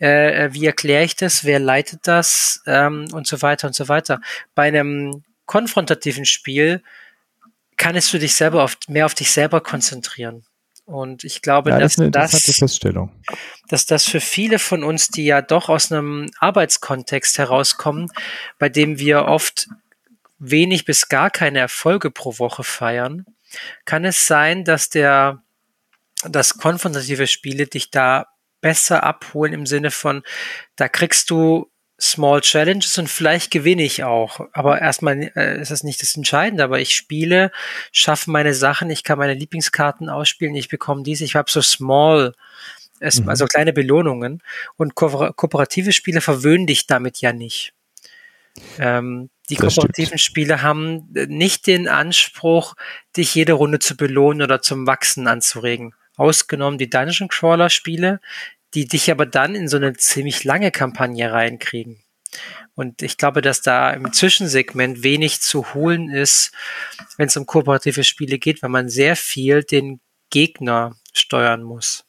Äh, 0.00 0.46
äh, 0.46 0.54
wie 0.54 0.66
erkläre 0.66 1.04
ich 1.04 1.14
das? 1.14 1.44
Wer 1.44 1.58
leitet 1.58 2.00
das? 2.06 2.62
Ähm, 2.66 3.06
und 3.12 3.26
so 3.26 3.42
weiter 3.42 3.68
und 3.68 3.74
so 3.74 3.88
weiter. 3.88 4.20
Bei 4.54 4.64
einem 4.64 5.22
konfrontativen 5.46 6.24
Spiel 6.24 6.82
kannst 7.76 8.12
du 8.12 8.18
dich 8.18 8.34
selber 8.34 8.64
auf, 8.64 8.76
mehr 8.88 9.06
auf 9.06 9.14
dich 9.14 9.30
selber 9.30 9.60
konzentrieren. 9.60 10.44
Und 10.84 11.24
ich 11.24 11.42
glaube, 11.42 11.70
ja, 11.70 11.78
das 11.78 11.96
dass, 11.96 12.42
das, 12.42 12.80
dass 13.68 13.86
das 13.86 14.04
für 14.04 14.20
viele 14.20 14.58
von 14.58 14.82
uns, 14.82 15.08
die 15.08 15.24
ja 15.24 15.40
doch 15.40 15.68
aus 15.68 15.92
einem 15.92 16.30
Arbeitskontext 16.38 17.38
herauskommen, 17.38 18.10
bei 18.58 18.68
dem 18.68 18.98
wir 18.98 19.26
oft 19.26 19.68
wenig 20.38 20.84
bis 20.84 21.08
gar 21.08 21.30
keine 21.30 21.60
Erfolge 21.60 22.10
pro 22.10 22.38
Woche 22.38 22.64
feiern, 22.64 23.26
kann 23.84 24.04
es 24.04 24.26
sein, 24.26 24.64
dass 24.64 24.90
der, 24.90 25.42
das 26.24 26.58
konfrontative 26.58 27.26
Spiele 27.26 27.66
dich 27.66 27.90
da 27.90 28.26
besser 28.60 29.02
abholen 29.02 29.52
im 29.52 29.66
Sinne 29.66 29.90
von, 29.90 30.22
da 30.76 30.88
kriegst 30.88 31.30
du 31.30 31.72
Small 32.00 32.40
Challenges 32.40 32.98
und 32.98 33.08
vielleicht 33.08 33.52
gewinne 33.52 33.84
ich 33.84 34.02
auch. 34.02 34.40
Aber 34.52 34.80
erstmal 34.80 35.30
äh, 35.36 35.60
ist 35.60 35.70
das 35.70 35.84
nicht 35.84 36.02
das 36.02 36.16
Entscheidende, 36.16 36.64
aber 36.64 36.80
ich 36.80 36.94
spiele, 36.94 37.52
schaffe 37.92 38.30
meine 38.30 38.54
Sachen, 38.54 38.90
ich 38.90 39.04
kann 39.04 39.18
meine 39.18 39.34
Lieblingskarten 39.34 40.08
ausspielen, 40.08 40.56
ich 40.56 40.68
bekomme 40.68 41.04
dies, 41.04 41.20
ich 41.20 41.36
habe 41.36 41.50
so 41.50 41.62
Small, 41.62 42.34
mhm. 43.00 43.28
also 43.28 43.46
kleine 43.46 43.72
Belohnungen. 43.72 44.42
Und 44.76 44.96
ko 44.96 45.32
kooperative 45.36 45.92
Spiele 45.92 46.20
verwöhnen 46.20 46.66
dich 46.66 46.88
damit 46.88 47.20
ja 47.20 47.32
nicht. 47.32 47.72
Ähm, 48.78 49.30
die 49.48 49.56
das 49.56 49.74
kooperativen 49.74 50.18
stimmt. 50.18 50.20
Spiele 50.20 50.62
haben 50.62 51.14
äh, 51.14 51.26
nicht 51.26 51.66
den 51.66 51.88
Anspruch, 51.88 52.74
dich 53.16 53.34
jede 53.34 53.54
Runde 53.54 53.78
zu 53.78 53.96
belohnen 53.96 54.42
oder 54.42 54.62
zum 54.62 54.86
Wachsen 54.86 55.26
anzuregen. 55.26 55.94
Ausgenommen 56.16 56.78
die 56.78 56.90
Dungeon 56.90 57.28
Crawler 57.28 57.70
Spiele, 57.70 58.20
die 58.74 58.86
dich 58.86 59.10
aber 59.10 59.26
dann 59.26 59.54
in 59.54 59.68
so 59.68 59.76
eine 59.76 59.94
ziemlich 59.94 60.44
lange 60.44 60.70
Kampagne 60.70 61.32
reinkriegen. 61.32 62.02
Und 62.74 63.02
ich 63.02 63.18
glaube, 63.18 63.42
dass 63.42 63.60
da 63.60 63.90
im 63.90 64.12
Zwischensegment 64.12 65.02
wenig 65.02 65.40
zu 65.42 65.74
holen 65.74 66.08
ist, 66.08 66.52
wenn 67.18 67.28
es 67.28 67.36
um 67.36 67.44
kooperative 67.44 68.04
Spiele 68.04 68.38
geht, 68.38 68.62
weil 68.62 68.70
man 68.70 68.88
sehr 68.88 69.16
viel 69.16 69.62
den 69.62 70.00
Gegner 70.30 70.96
steuern 71.12 71.62
muss. 71.62 72.04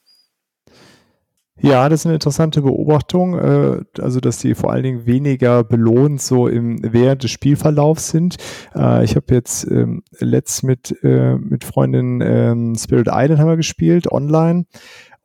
Ja, 1.60 1.88
das 1.88 2.00
ist 2.00 2.06
eine 2.06 2.14
interessante 2.14 2.62
Beobachtung, 2.62 3.38
äh, 3.38 3.80
also 4.00 4.18
dass 4.18 4.40
sie 4.40 4.54
vor 4.56 4.72
allen 4.72 4.82
Dingen 4.82 5.06
weniger 5.06 5.62
belohnt 5.62 6.20
so 6.20 6.48
im 6.48 6.80
während 6.82 7.22
des 7.22 7.30
Spielverlaufs 7.30 8.08
sind. 8.08 8.36
Äh, 8.74 9.04
ich 9.04 9.14
habe 9.14 9.32
jetzt 9.32 9.64
ähm, 9.70 10.02
letzt 10.18 10.64
mit 10.64 10.96
äh, 11.04 11.36
mit 11.36 11.62
Freundin 11.62 12.20
ähm, 12.20 12.74
Spirit 12.76 13.08
Island 13.08 13.40
haben 13.40 13.48
wir 13.48 13.56
gespielt 13.56 14.10
online 14.10 14.66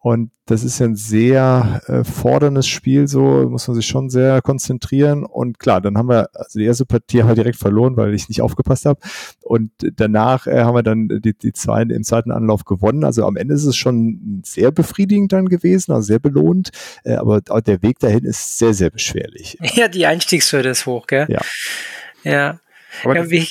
und 0.02 0.32
das 0.46 0.64
ist 0.64 0.80
ja 0.80 0.86
ein 0.86 0.96
sehr 0.96 1.82
äh, 1.88 2.06
forderndes 2.06 2.68
Spiel, 2.68 3.10
so 3.10 3.50
muss 3.50 3.68
man 3.68 3.76
sich 3.76 3.86
schon 3.86 4.10
sehr 4.10 4.42
konzentrieren. 4.42 5.26
Und 5.26 5.60
klar, 5.60 5.82
dann 5.82 5.98
haben 5.98 6.08
wir, 6.08 6.30
also 6.34 6.58
die 6.58 6.66
erste 6.66 6.86
Partie 6.86 7.22
haben 7.22 7.28
wir 7.28 7.36
direkt 7.36 7.58
verloren, 7.58 7.98
weil 7.98 8.14
ich 8.14 8.30
nicht 8.30 8.42
aufgepasst 8.42 8.86
habe. 8.86 9.02
Und 9.44 9.72
danach 9.98 10.48
äh, 10.48 10.64
haben 10.64 10.76
wir 10.76 10.84
dann 10.84 11.10
die, 11.10 11.38
die 11.38 11.52
zweite, 11.52 11.94
im 11.94 12.04
zweiten 12.06 12.32
Anlauf 12.32 12.64
gewonnen. 12.64 13.04
Also 13.04 13.26
am 13.26 13.36
Ende 13.36 13.54
ist 13.54 13.66
es 13.66 13.76
schon 13.76 14.42
sehr 14.46 14.72
befriedigend 14.72 15.34
dann 15.34 15.50
gewesen, 15.50 15.92
also 15.92 16.08
sehr 16.08 16.20
belohnt. 16.20 16.70
Äh, 17.04 17.16
aber 17.16 17.42
der 17.42 17.82
Weg 17.82 18.00
dahin 18.00 18.24
ist 18.24 18.58
sehr, 18.58 18.74
sehr 18.74 18.90
beschwerlich. 18.90 19.58
Ja, 19.80 19.88
die 19.88 20.06
Einstiegshürde 20.06 20.70
ist 20.70 20.86
hoch, 20.86 21.08
gell? 21.08 21.28
Ja. 21.30 21.42
Ja. 22.24 22.60
Aber 23.04 23.16
ja, 23.16 23.30
wie, 23.30 23.48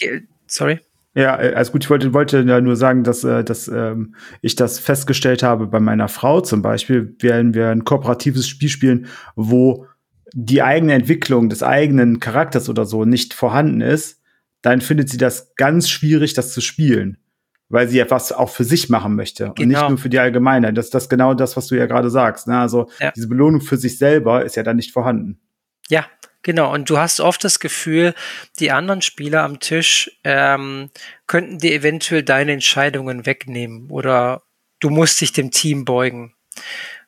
sorry. 0.46 0.80
Ja, 1.18 1.36
äh, 1.40 1.54
also 1.54 1.72
gut, 1.72 1.84
ich 1.84 1.90
wollte, 1.90 2.14
wollte 2.14 2.42
ja 2.42 2.60
nur 2.60 2.76
sagen, 2.76 3.02
dass, 3.02 3.24
äh, 3.24 3.42
dass 3.42 3.66
ähm, 3.66 4.14
ich 4.40 4.54
das 4.54 4.78
festgestellt 4.78 5.42
habe 5.42 5.66
bei 5.66 5.80
meiner 5.80 6.06
Frau 6.06 6.40
zum 6.40 6.62
Beispiel, 6.62 7.16
wenn 7.18 7.54
wir 7.54 7.70
ein 7.70 7.84
kooperatives 7.84 8.46
Spiel 8.46 8.68
spielen, 8.68 9.06
wo 9.34 9.86
die 10.32 10.62
eigene 10.62 10.92
Entwicklung 10.92 11.48
des 11.48 11.64
eigenen 11.64 12.20
Charakters 12.20 12.68
oder 12.68 12.84
so 12.84 13.04
nicht 13.04 13.34
vorhanden 13.34 13.80
ist, 13.80 14.22
dann 14.62 14.80
findet 14.80 15.08
sie 15.08 15.16
das 15.16 15.56
ganz 15.56 15.88
schwierig, 15.88 16.34
das 16.34 16.52
zu 16.52 16.60
spielen. 16.60 17.18
Weil 17.70 17.88
sie 17.88 17.98
etwas 17.98 18.32
auch 18.32 18.48
für 18.48 18.64
sich 18.64 18.88
machen 18.88 19.14
möchte 19.14 19.44
genau. 19.44 19.54
und 19.58 19.68
nicht 19.68 19.76
genau. 19.76 19.88
nur 19.90 19.98
für 19.98 20.08
die 20.08 20.20
Allgemeinheit. 20.20 20.78
Das 20.78 20.86
ist 20.86 20.94
das 20.94 21.08
genau 21.08 21.34
das, 21.34 21.56
was 21.56 21.66
du 21.66 21.74
ja 21.74 21.86
gerade 21.86 22.08
sagst. 22.08 22.46
Ne? 22.46 22.58
Also 22.58 22.88
ja. 22.98 23.10
diese 23.10 23.28
Belohnung 23.28 23.60
für 23.60 23.76
sich 23.76 23.98
selber 23.98 24.44
ist 24.44 24.56
ja 24.56 24.62
dann 24.62 24.76
nicht 24.76 24.92
vorhanden. 24.92 25.40
Ja, 25.88 26.06
Genau, 26.42 26.72
und 26.72 26.88
du 26.88 26.98
hast 26.98 27.20
oft 27.20 27.42
das 27.42 27.58
Gefühl, 27.58 28.14
die 28.60 28.70
anderen 28.70 29.02
Spieler 29.02 29.42
am 29.42 29.60
Tisch 29.60 30.10
ähm, 30.24 30.90
könnten 31.26 31.58
dir 31.58 31.72
eventuell 31.72 32.22
deine 32.22 32.52
Entscheidungen 32.52 33.26
wegnehmen 33.26 33.90
oder 33.90 34.42
du 34.80 34.90
musst 34.90 35.20
dich 35.20 35.32
dem 35.32 35.50
Team 35.50 35.84
beugen. 35.84 36.34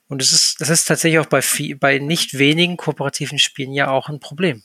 Und 0.08 0.20
das 0.20 0.32
ist, 0.32 0.60
das 0.60 0.68
ist 0.68 0.87
tatsächlich 0.87 1.20
auch 1.20 1.26
bei, 1.26 1.40
viel, 1.40 1.76
bei 1.76 1.99
nicht 1.99 2.37
wenigen 2.38 2.76
kooperativen 2.76 3.38
Spielen 3.38 3.72
ja 3.72 3.88
auch 3.88 4.08
ein 4.08 4.18
Problem. 4.18 4.64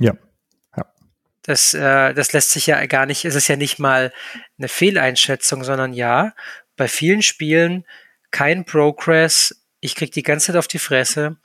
Ja. 0.00 0.14
ja. 0.74 0.86
Das, 1.42 1.74
äh, 1.74 2.14
das 2.14 2.32
lässt 2.32 2.52
sich 2.52 2.66
ja 2.66 2.84
gar 2.86 3.04
nicht, 3.04 3.26
es 3.26 3.34
ist 3.34 3.48
ja 3.48 3.56
nicht 3.56 3.78
mal 3.78 4.12
eine 4.56 4.68
Fehleinschätzung, 4.68 5.62
sondern 5.62 5.92
ja, 5.92 6.32
bei 6.76 6.88
vielen 6.88 7.20
Spielen 7.20 7.84
kein 8.30 8.64
Progress, 8.64 9.62
ich 9.80 9.94
krieg 9.94 10.12
die 10.12 10.22
ganze 10.22 10.46
Zeit 10.46 10.56
auf 10.56 10.68
die 10.68 10.78
Fresse 10.78 11.36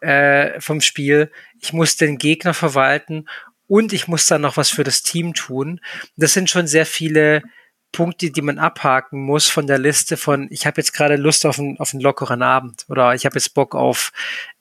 äh, 0.00 0.60
vom 0.60 0.80
Spiel. 0.80 1.30
Ich 1.60 1.72
muss 1.72 1.96
den 1.96 2.18
Gegner 2.18 2.54
verwalten 2.54 3.26
und 3.66 3.92
ich 3.92 4.08
muss 4.08 4.26
dann 4.26 4.42
noch 4.42 4.56
was 4.56 4.70
für 4.70 4.84
das 4.84 5.02
Team 5.02 5.34
tun. 5.34 5.80
Das 6.16 6.32
sind 6.32 6.50
schon 6.50 6.66
sehr 6.66 6.86
viele 6.86 7.42
Punkte, 7.92 8.30
die 8.30 8.42
man 8.42 8.58
abhaken 8.58 9.20
muss 9.20 9.48
von 9.48 9.66
der 9.66 9.78
Liste 9.78 10.16
von, 10.16 10.48
ich 10.50 10.66
habe 10.66 10.80
jetzt 10.80 10.92
gerade 10.92 11.16
Lust 11.16 11.46
auf 11.46 11.58
einen, 11.58 11.78
auf 11.78 11.94
einen 11.94 12.02
lockeren 12.02 12.42
Abend 12.42 12.84
oder 12.88 13.14
ich 13.14 13.24
habe 13.24 13.36
jetzt 13.36 13.54
Bock 13.54 13.74
auf 13.74 14.12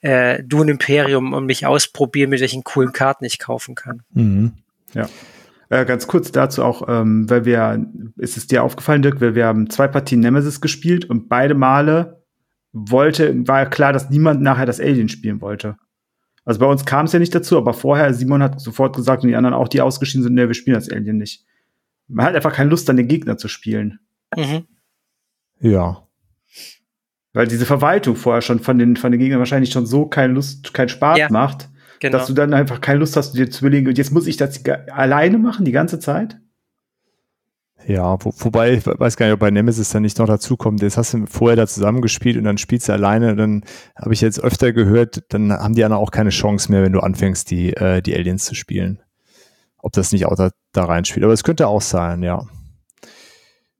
äh, 0.01 0.41
Dune 0.43 0.71
Imperium 0.71 1.33
und 1.33 1.45
mich 1.45 1.65
ausprobieren, 1.65 2.29
mit 2.29 2.39
welchen 2.39 2.63
coolen 2.63 2.93
Karten 2.93 3.25
ich 3.25 3.39
kaufen 3.39 3.75
kann. 3.75 4.03
Mhm. 4.13 4.53
Ja. 4.93 5.09
Äh, 5.69 5.85
ganz 5.85 6.07
kurz 6.07 6.31
dazu 6.31 6.63
auch, 6.63 6.87
ähm, 6.87 7.29
weil 7.29 7.43
wir, 7.45 7.85
ist 8.17 8.37
es 8.37 8.47
dir 8.47 8.63
aufgefallen, 8.63 9.01
Dirk, 9.01 9.19
weil 9.19 9.35
wir 9.35 9.47
haben 9.47 9.69
zwei 9.69 9.87
Partien 9.87 10.21
Nemesis 10.21 10.61
gespielt 10.61 11.05
und 11.05 11.27
beide 11.27 11.55
Male 11.55 12.23
wollte, 12.75 13.47
war 13.47 13.65
klar, 13.67 13.93
dass 13.93 14.09
niemand 14.09 14.41
nachher 14.41 14.65
das 14.65 14.81
Alien 14.81 15.07
spielen 15.07 15.39
wollte. 15.39 15.77
Also 16.43 16.59
bei 16.59 16.65
uns 16.67 16.85
kam 16.85 17.05
es 17.05 17.13
ja 17.13 17.19
nicht 17.19 17.33
dazu, 17.33 17.57
aber 17.57 17.73
vorher, 17.73 18.13
Simon 18.13 18.43
hat 18.43 18.59
sofort 18.59 18.95
gesagt 18.95 19.23
und 19.23 19.29
die 19.29 19.35
anderen 19.35 19.55
auch, 19.55 19.69
die 19.69 19.81
ausgeschieden 19.81 20.23
sind, 20.23 20.35
nee, 20.35 20.45
wir 20.47 20.53
spielen 20.53 20.75
das 20.75 20.91
Alien 20.91 21.17
nicht. 21.17 21.45
Man 22.07 22.25
hat 22.25 22.35
einfach 22.35 22.53
keine 22.53 22.69
Lust, 22.69 22.87
dann 22.87 22.97
den 22.97 23.07
Gegner 23.07 23.37
zu 23.37 23.47
spielen. 23.47 23.99
Mhm. 24.35 24.65
Ja. 25.59 26.05
Weil 27.33 27.47
diese 27.47 27.65
Verwaltung 27.65 28.15
vorher 28.15 28.41
schon 28.41 28.59
von 28.59 28.77
den, 28.77 28.97
von 28.97 29.11
den 29.11 29.19
Gegnern 29.19 29.39
wahrscheinlich 29.39 29.71
schon 29.71 29.85
so 29.85 30.05
keine 30.05 30.33
Lust, 30.33 30.73
keinen 30.73 30.89
Spaß 30.89 31.17
ja, 31.17 31.29
macht, 31.29 31.69
genau. 31.99 32.17
dass 32.17 32.27
du 32.27 32.33
dann 32.33 32.53
einfach 32.53 32.81
keine 32.81 32.99
Lust 32.99 33.15
hast, 33.15 33.33
dir 33.33 33.49
zu 33.49 33.65
überlegen, 33.65 33.87
und 33.87 33.97
jetzt 33.97 34.11
muss 34.11 34.27
ich 34.27 34.37
das 34.37 34.63
alleine 34.65 35.37
machen, 35.37 35.65
die 35.65 35.71
ganze 35.71 35.99
Zeit? 35.99 36.37
Ja, 37.87 38.17
wo, 38.23 38.33
wobei, 38.37 38.73
ich 38.73 38.85
weiß 38.85 39.15
gar 39.15 39.27
nicht, 39.27 39.33
ob 39.33 39.39
bei 39.39 39.51
Nemesis 39.51 39.89
dann 39.89 40.01
nicht 40.01 40.17
noch 40.17 40.25
dazukommt. 40.25 40.81
Das 40.81 40.97
hast 40.97 41.13
du 41.13 41.25
vorher 41.27 41.55
da 41.55 41.67
zusammengespielt 41.67 42.35
und 42.37 42.43
dann 42.43 42.57
spielst 42.57 42.89
du 42.89 42.93
alleine. 42.93 43.35
Dann 43.35 43.63
habe 43.95 44.13
ich 44.13 44.21
jetzt 44.21 44.39
öfter 44.39 44.73
gehört, 44.73 45.23
dann 45.29 45.51
haben 45.53 45.75
die 45.75 45.83
anderen 45.83 46.01
auch 46.01 46.11
keine 46.11 46.31
Chance 46.31 46.71
mehr, 46.71 46.81
wenn 46.81 46.93
du 46.93 47.01
anfängst, 47.01 47.51
die, 47.51 47.73
äh, 47.73 48.01
die 48.01 48.15
Aliens 48.15 48.45
zu 48.45 48.55
spielen. 48.55 49.01
Ob 49.77 49.93
das 49.93 50.11
nicht 50.11 50.25
auch 50.25 50.35
da, 50.35 50.49
da 50.71 50.85
reinspielt. 50.85 51.23
Aber 51.23 51.33
es 51.33 51.43
könnte 51.43 51.67
auch 51.67 51.81
sein, 51.81 52.23
ja. 52.23 52.47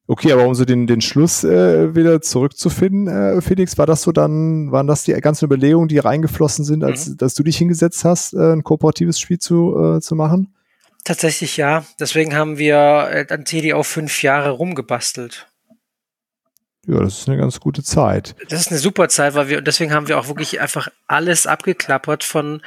Okay, 0.07 0.31
aber 0.31 0.45
um 0.45 0.53
so 0.53 0.65
den, 0.65 0.85
den 0.85 1.01
Schluss 1.01 1.43
äh, 1.43 1.95
wieder 1.95 2.21
zurückzufinden, 2.21 3.07
äh, 3.07 3.41
Felix, 3.41 3.79
war 3.79 3.87
das 3.87 4.03
so 4.03 4.11
dann, 4.11 4.71
waren 4.71 4.85
das 4.85 5.03
die 5.03 5.13
ganzen 5.13 5.45
Überlegungen, 5.45 5.87
die 5.87 5.97
reingeflossen 5.97 6.63
sind, 6.63 6.83
als 6.83 7.07
mhm. 7.07 7.17
dass 7.17 7.33
du 7.33 7.41
dich 7.41 7.57
hingesetzt 7.57 8.05
hast, 8.05 8.33
äh, 8.33 8.53
ein 8.53 8.63
kooperatives 8.63 9.19
Spiel 9.19 9.39
zu, 9.39 9.75
äh, 9.75 10.01
zu 10.01 10.13
machen? 10.13 10.54
Tatsächlich 11.05 11.55
ja. 11.55 11.85
Deswegen 11.99 12.35
haben 12.35 12.57
wir 12.57 12.75
äh, 12.75 13.25
an 13.29 13.45
TD 13.45 13.73
auch 13.73 13.85
fünf 13.85 14.23
Jahre 14.23 14.49
rumgebastelt. 14.49 15.47
Ja, 16.87 16.99
das 16.99 17.19
ist 17.19 17.29
eine 17.29 17.37
ganz 17.37 17.59
gute 17.59 17.83
Zeit. 17.83 18.35
Das 18.49 18.59
ist 18.59 18.71
eine 18.71 18.79
super 18.79 19.07
Zeit, 19.07 19.33
weil 19.35 19.47
wir, 19.47 19.61
deswegen 19.61 19.93
haben 19.93 20.07
wir 20.07 20.19
auch 20.19 20.27
wirklich 20.27 20.59
einfach 20.59 20.89
alles 21.07 21.47
abgeklappert 21.47 22.23
von 22.23 22.61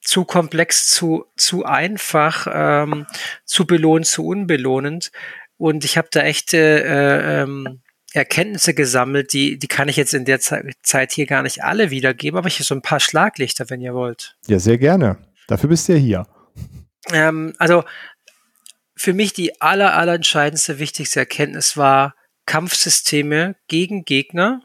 zu 0.00 0.24
komplex 0.24 0.88
zu, 0.88 1.26
zu 1.36 1.64
einfach, 1.64 2.48
ähm, 2.52 3.06
zu 3.44 3.66
belohnt, 3.66 4.06
zu 4.06 4.26
unbelohnend. 4.26 5.12
Und 5.58 5.84
ich 5.84 5.98
habe 5.98 6.08
da 6.10 6.20
echte 6.20 6.56
äh, 6.58 7.42
ähm, 7.42 7.82
Erkenntnisse 8.12 8.74
gesammelt, 8.74 9.32
die, 9.32 9.58
die 9.58 9.68
kann 9.68 9.88
ich 9.88 9.96
jetzt 9.96 10.14
in 10.14 10.24
der 10.24 10.40
Zeit 10.40 11.12
hier 11.12 11.26
gar 11.26 11.42
nicht 11.42 11.64
alle 11.64 11.90
wiedergeben, 11.90 12.38
aber 12.38 12.48
ich 12.48 12.56
habe 12.56 12.64
so 12.64 12.74
ein 12.74 12.82
paar 12.82 13.00
Schlaglichter, 13.00 13.70
wenn 13.70 13.80
ihr 13.80 13.94
wollt. 13.94 14.36
Ja, 14.46 14.58
sehr 14.58 14.78
gerne. 14.78 15.18
Dafür 15.46 15.68
bist 15.68 15.88
du 15.88 15.94
ja 15.94 15.98
hier. 15.98 16.26
Ähm, 17.10 17.54
also 17.58 17.84
für 18.96 19.12
mich 19.12 19.32
die 19.32 19.60
aller, 19.60 19.94
aller 19.94 20.14
entscheidendste, 20.14 20.78
wichtigste 20.78 21.20
Erkenntnis 21.20 21.76
war 21.76 22.14
Kampfsysteme 22.46 23.56
gegen 23.68 24.04
Gegner, 24.04 24.62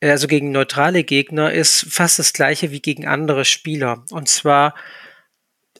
äh, 0.00 0.10
also 0.10 0.26
gegen 0.26 0.50
neutrale 0.50 1.04
Gegner, 1.04 1.52
ist 1.52 1.86
fast 1.88 2.18
das 2.18 2.32
gleiche 2.32 2.70
wie 2.70 2.80
gegen 2.80 3.06
andere 3.06 3.44
Spieler. 3.44 4.04
Und 4.10 4.28
zwar, 4.28 4.74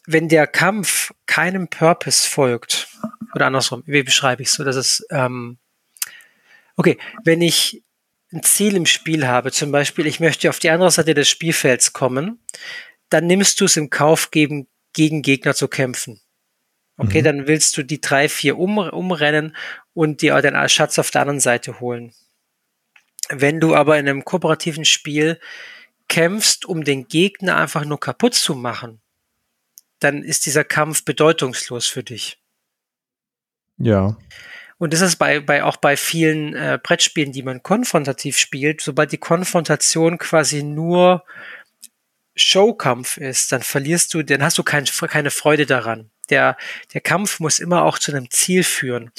wenn 0.07 0.29
der 0.29 0.47
Kampf 0.47 1.13
keinem 1.27 1.69
Purpose 1.69 2.29
folgt, 2.29 2.89
oder 3.35 3.47
andersrum, 3.47 3.83
wie 3.87 4.03
beschreibe 4.03 4.43
ich 4.43 4.49
es 4.49 4.55
so, 4.55 4.65
dass 4.65 4.77
es, 4.77 5.07
ähm, 5.11 5.59
okay, 6.77 6.99
wenn 7.25 7.43
ich 7.43 7.83
ein 8.33 8.43
Ziel 8.43 8.77
im 8.77 8.87
Spiel 8.87 9.27
habe, 9.27 9.53
zum 9.53 9.73
Beispiel, 9.73 10.07
ich 10.07 10.21
möchte 10.21 10.49
auf 10.49 10.59
die 10.59 10.71
andere 10.71 10.91
Seite 10.91 11.15
des 11.15 11.29
Spielfelds 11.29 11.93
kommen, 11.93 12.41
dann 13.09 13.27
nimmst 13.27 13.61
du 13.61 13.65
es 13.65 13.77
im 13.77 13.91
Kauf 13.91 14.31
gegen 14.31 14.69
gegen 14.93 15.23
Gegner 15.23 15.55
zu 15.55 15.69
kämpfen. 15.69 16.21
Okay, 16.97 17.21
mhm. 17.21 17.25
dann 17.25 17.47
willst 17.47 17.77
du 17.77 17.83
die 17.83 18.01
drei, 18.01 18.29
vier 18.29 18.59
um, 18.59 18.79
umrennen 18.79 19.57
und 19.95 20.23
dir 20.23 20.41
den 20.43 20.69
Schatz 20.69 20.99
auf 20.99 21.11
der 21.11 21.23
anderen 21.23 21.41
Seite 21.41 21.81
holen. 21.81 22.13
Wenn 23.31 23.61
du 23.61 23.75
aber 23.75 23.99
in 23.99 24.09
einem 24.09 24.25
kooperativen 24.25 24.85
Spiel 24.85 25.41
kämpfst, 26.09 26.67
um 26.67 26.85
den 26.85 27.09
Gegner 27.09 27.57
einfach 27.57 27.85
nur 27.85 28.01
kaputt 28.01 28.35
zu 28.35 28.55
machen, 28.55 29.01
dann 30.01 30.23
ist 30.23 30.47
dieser 30.47 30.65
Kampf 30.65 31.05
bedeutungslos 31.05 31.87
für 31.87 32.03
dich. 32.03 32.39
Ja. 33.79 34.17
Und 34.79 34.93
das 34.93 35.03
ist 35.03 35.17
bei, 35.17 35.41
bei 35.41 35.63
auch 35.63 35.77
bei 35.77 35.97
vielen 35.97 36.55
äh, 36.55 36.79
Brettspielen, 36.83 37.33
die 37.33 37.43
man 37.43 37.63
konfrontativ 37.63 38.39
spielt, 38.39 38.81
sobald 38.81 39.13
die 39.13 39.19
Konfrontation 39.19 40.19
quasi 40.19 40.63
nur 40.63 41.25
Showkampf 42.37 43.17
ist, 43.17 43.53
dann 43.53 43.63
verlierst 43.63 44.15
du, 44.15 44.23
dann 44.23 44.43
hast 44.43 44.59
du 44.59 44.63
kein, 44.63 44.85
keine 44.85 45.31
Freude 45.31 45.67
daran. 45.67 46.11
Der, 46.31 46.57
der 46.95 47.01
Kampf 47.01 47.41
muss 47.41 47.59
immer 47.59 47.85
auch 47.85 47.99
zu 47.99 48.13
einem 48.13 48.31
Ziel 48.31 48.63
führen. 48.63 49.11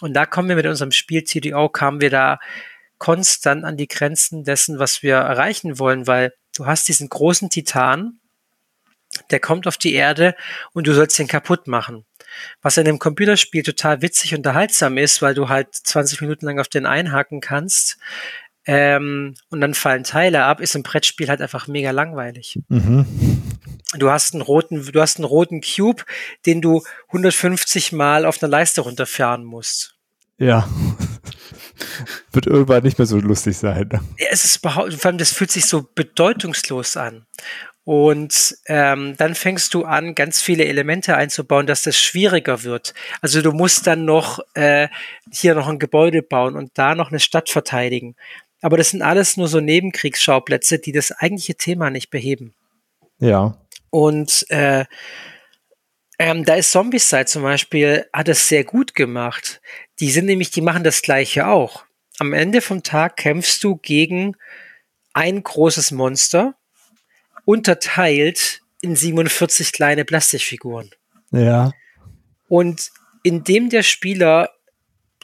Und 0.00 0.14
da 0.14 0.26
kommen 0.26 0.48
wir 0.48 0.56
mit 0.56 0.66
unserem 0.66 0.92
Spiel 0.92 1.22
TDO, 1.22 1.68
kamen 1.68 2.00
wir 2.00 2.10
da 2.10 2.38
konstant 2.98 3.64
an 3.64 3.76
die 3.76 3.88
Grenzen 3.88 4.44
dessen, 4.44 4.78
was 4.78 5.02
wir 5.02 5.16
erreichen 5.16 5.78
wollen, 5.78 6.06
weil 6.06 6.32
du 6.56 6.66
hast 6.66 6.88
diesen 6.88 7.08
großen 7.08 7.50
Titan, 7.50 8.20
der 9.30 9.40
kommt 9.40 9.66
auf 9.66 9.76
die 9.76 9.94
Erde 9.94 10.34
und 10.72 10.86
du 10.86 10.94
sollst 10.94 11.18
den 11.18 11.28
kaputt 11.28 11.66
machen. 11.66 12.04
Was 12.60 12.76
in 12.76 12.86
einem 12.86 12.98
Computerspiel 12.98 13.62
total 13.62 14.02
witzig 14.02 14.34
unterhaltsam 14.34 14.98
ist, 14.98 15.22
weil 15.22 15.34
du 15.34 15.48
halt 15.48 15.74
20 15.74 16.20
Minuten 16.20 16.46
lang 16.46 16.58
auf 16.58 16.68
den 16.68 16.84
einhaken 16.84 17.40
kannst, 17.40 17.98
ähm, 18.66 19.34
und 19.48 19.60
dann 19.60 19.74
fallen 19.74 20.04
Teile 20.04 20.44
ab, 20.44 20.60
ist 20.60 20.74
ein 20.74 20.82
Brettspiel 20.82 21.28
halt 21.28 21.40
einfach 21.40 21.68
mega 21.68 21.92
langweilig. 21.92 22.58
Mhm. 22.68 23.06
Du 23.96 24.10
hast 24.10 24.34
einen 24.34 24.42
roten, 24.42 24.84
du 24.92 25.00
hast 25.00 25.18
einen 25.18 25.24
roten 25.24 25.60
Cube, 25.60 26.04
den 26.44 26.60
du 26.60 26.82
150 27.08 27.92
Mal 27.92 28.26
auf 28.26 28.42
einer 28.42 28.50
Leiste 28.50 28.80
runterfahren 28.80 29.44
musst. 29.44 29.94
Ja. 30.38 30.68
Wird 32.32 32.46
irgendwann 32.46 32.82
nicht 32.82 32.98
mehr 32.98 33.06
so 33.06 33.18
lustig 33.18 33.56
sein. 33.56 33.88
Ne? 33.92 34.00
Ja, 34.18 34.26
es 34.30 34.44
ist 34.44 34.58
vor 34.62 34.76
allem 34.76 35.18
das 35.18 35.32
fühlt 35.32 35.52
sich 35.52 35.66
so 35.66 35.88
bedeutungslos 35.94 36.96
an. 36.96 37.26
Und 37.84 38.56
ähm, 38.66 39.14
dann 39.16 39.36
fängst 39.36 39.72
du 39.72 39.84
an, 39.84 40.16
ganz 40.16 40.42
viele 40.42 40.64
Elemente 40.64 41.16
einzubauen, 41.16 41.68
dass 41.68 41.84
das 41.84 41.96
schwieriger 41.96 42.64
wird. 42.64 42.94
Also 43.20 43.42
du 43.42 43.52
musst 43.52 43.86
dann 43.86 44.04
noch 44.04 44.40
äh, 44.54 44.88
hier 45.30 45.54
noch 45.54 45.68
ein 45.68 45.78
Gebäude 45.78 46.22
bauen 46.22 46.56
und 46.56 46.72
da 46.74 46.96
noch 46.96 47.10
eine 47.10 47.20
Stadt 47.20 47.48
verteidigen. 47.48 48.16
Aber 48.66 48.76
das 48.76 48.90
sind 48.90 49.00
alles 49.00 49.36
nur 49.36 49.46
so 49.46 49.60
Nebenkriegsschauplätze, 49.60 50.80
die 50.80 50.90
das 50.90 51.12
eigentliche 51.12 51.54
Thema 51.54 51.88
nicht 51.88 52.10
beheben. 52.10 52.52
Ja. 53.20 53.64
Und 53.90 54.44
äh, 54.48 54.86
ähm, 56.18 56.44
da 56.44 56.56
ist 56.56 56.72
Zombieside 56.72 57.26
zum 57.26 57.44
Beispiel, 57.44 58.06
hat 58.12 58.26
es 58.26 58.48
sehr 58.48 58.64
gut 58.64 58.96
gemacht. 58.96 59.60
Die 60.00 60.10
sind 60.10 60.26
nämlich, 60.26 60.50
die 60.50 60.62
machen 60.62 60.82
das 60.82 61.02
gleiche 61.02 61.46
auch. 61.46 61.84
Am 62.18 62.32
Ende 62.32 62.60
vom 62.60 62.82
Tag 62.82 63.18
kämpfst 63.18 63.62
du 63.62 63.76
gegen 63.76 64.34
ein 65.12 65.44
großes 65.44 65.92
Monster, 65.92 66.56
unterteilt 67.44 68.62
in 68.80 68.96
47 68.96 69.70
kleine 69.70 70.04
Plastikfiguren. 70.04 70.90
Ja. 71.30 71.70
Und 72.48 72.90
indem 73.22 73.70
der 73.70 73.84
Spieler 73.84 74.55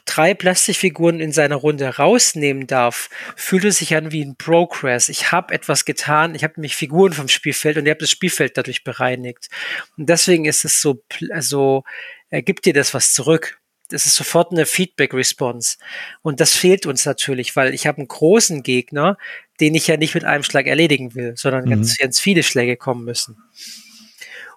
drei 0.05 0.33
Plastikfiguren 0.33 1.19
in 1.19 1.31
seiner 1.31 1.55
Runde 1.55 1.87
rausnehmen 1.97 2.67
darf, 2.67 3.09
fühlt 3.35 3.65
es 3.65 3.77
sich 3.77 3.95
an 3.95 4.11
wie 4.11 4.23
ein 4.23 4.35
Progress. 4.35 5.09
Ich 5.09 5.31
habe 5.31 5.53
etwas 5.53 5.85
getan, 5.85 6.35
ich 6.35 6.43
habe 6.43 6.55
nämlich 6.57 6.75
Figuren 6.75 7.13
vom 7.13 7.27
Spielfeld 7.27 7.77
und 7.77 7.85
ihr 7.85 7.91
habt 7.91 8.01
das 8.01 8.09
Spielfeld 8.09 8.57
dadurch 8.57 8.83
bereinigt. 8.83 9.49
Und 9.97 10.09
deswegen 10.09 10.45
ist 10.45 10.65
es 10.65 10.81
so, 10.81 11.03
also 11.31 11.83
er 12.29 12.41
gibt 12.41 12.65
dir 12.65 12.73
das 12.73 12.93
was 12.93 13.13
zurück. 13.13 13.59
Das 13.89 14.05
ist 14.05 14.15
sofort 14.15 14.51
eine 14.51 14.65
Feedback-Response. 14.65 15.77
Und 16.21 16.39
das 16.39 16.55
fehlt 16.55 16.85
uns 16.85 17.05
natürlich, 17.05 17.55
weil 17.55 17.73
ich 17.73 17.85
habe 17.85 17.99
einen 17.99 18.07
großen 18.07 18.63
Gegner, 18.63 19.17
den 19.59 19.75
ich 19.75 19.87
ja 19.87 19.97
nicht 19.97 20.15
mit 20.15 20.23
einem 20.23 20.43
Schlag 20.43 20.65
erledigen 20.65 21.13
will, 21.15 21.33
sondern 21.37 21.65
mhm. 21.65 21.69
ganz, 21.69 21.97
ganz 21.97 22.19
viele 22.19 22.43
Schläge 22.43 22.75
kommen 22.75 23.05
müssen. 23.05 23.37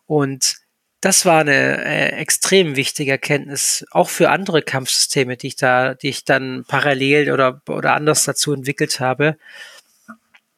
Und 0.07 0.57
das 1.01 1.25
war 1.25 1.41
eine 1.41 1.85
äh, 1.85 2.09
extrem 2.17 2.77
wichtige 2.77 3.13
Erkenntnis, 3.13 3.85
auch 3.91 4.09
für 4.09 4.31
andere 4.31 4.63
Kampfsysteme, 4.63 5.37
die 5.37 5.49
ich 5.49 5.57
da, 5.57 5.95
die 5.95 6.09
ich 6.09 6.25
dann 6.25 6.65
parallel 6.67 7.33
oder, 7.33 7.61
oder 7.69 7.95
anders 7.95 8.25
dazu 8.25 8.53
entwickelt 8.53 9.01
habe. 9.01 9.37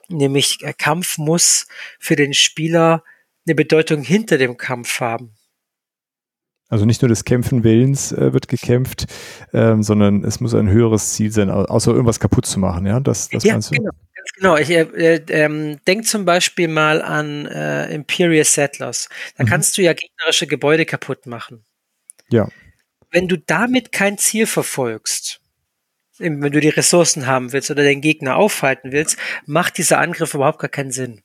Nämlich 0.09 0.63
äh, 0.63 0.73
Kampf 0.73 1.19
muss 1.19 1.67
für 1.99 2.17
den 2.17 2.35
Spieler 2.35 3.03
eine 3.47 3.55
Bedeutung 3.55 4.03
hinter 4.03 4.39
dem 4.39 4.57
Kampf 4.57 5.01
haben. 5.01 5.35
Also 6.71 6.85
nicht 6.85 7.01
nur 7.01 7.09
des 7.09 7.25
Kämpfen 7.25 7.65
Willens 7.65 8.13
äh, 8.13 8.33
wird 8.33 8.47
gekämpft, 8.47 9.07
ähm, 9.55 9.83
sondern 9.83 10.23
es 10.23 10.39
muss 10.41 10.55
ein 10.55 10.69
höheres 10.69 11.15
Ziel 11.15 11.33
sein, 11.33 11.51
außer 11.51 11.93
irgendwas 11.93 12.21
kaputt 12.21 12.45
zu 12.45 12.61
machen, 12.61 12.87
ja? 12.87 13.01
Das, 13.01 13.31
das 13.31 13.43
ja, 13.45 13.55
meinst 13.55 13.71
du? 13.71 13.77
Genau. 13.77 13.91
Genau. 14.37 14.57
Ich 14.57 14.71
äh, 14.71 14.83
äh, 14.83 15.23
ähm, 15.31 15.79
denk 15.87 16.07
zum 16.07 16.25
Beispiel 16.25 16.69
mal 16.69 17.03
an 17.03 17.47
äh, 17.47 17.93
Imperial 17.93 18.45
Settlers. 18.45 19.09
Da 19.37 19.45
mhm. 19.45 19.49
kannst 19.49 19.77
du 19.77 19.83
ja 19.83 19.93
gegnerische 19.93 20.47
Gebäude 20.47 20.87
kaputt 20.87 21.27
machen. 21.27 21.65
Ja. 22.31 22.49
Wenn 23.11 23.29
du 23.29 23.39
damit 23.39 23.91
kein 23.93 24.19
Ziel 24.19 24.47
verfolgst, 24.47 25.41
wenn 26.19 26.41
du 26.41 26.61
die 26.61 26.69
Ressourcen 26.69 27.27
haben 27.27 27.53
willst 27.53 27.71
oder 27.71 27.83
den 27.83 28.01
Gegner 28.01 28.37
aufhalten 28.37 28.93
willst, 28.93 29.17
macht 29.47 29.79
dieser 29.79 29.99
Angriff 29.99 30.35
überhaupt 30.35 30.59
gar 30.59 30.69
keinen 30.69 30.91
Sinn. 30.91 31.23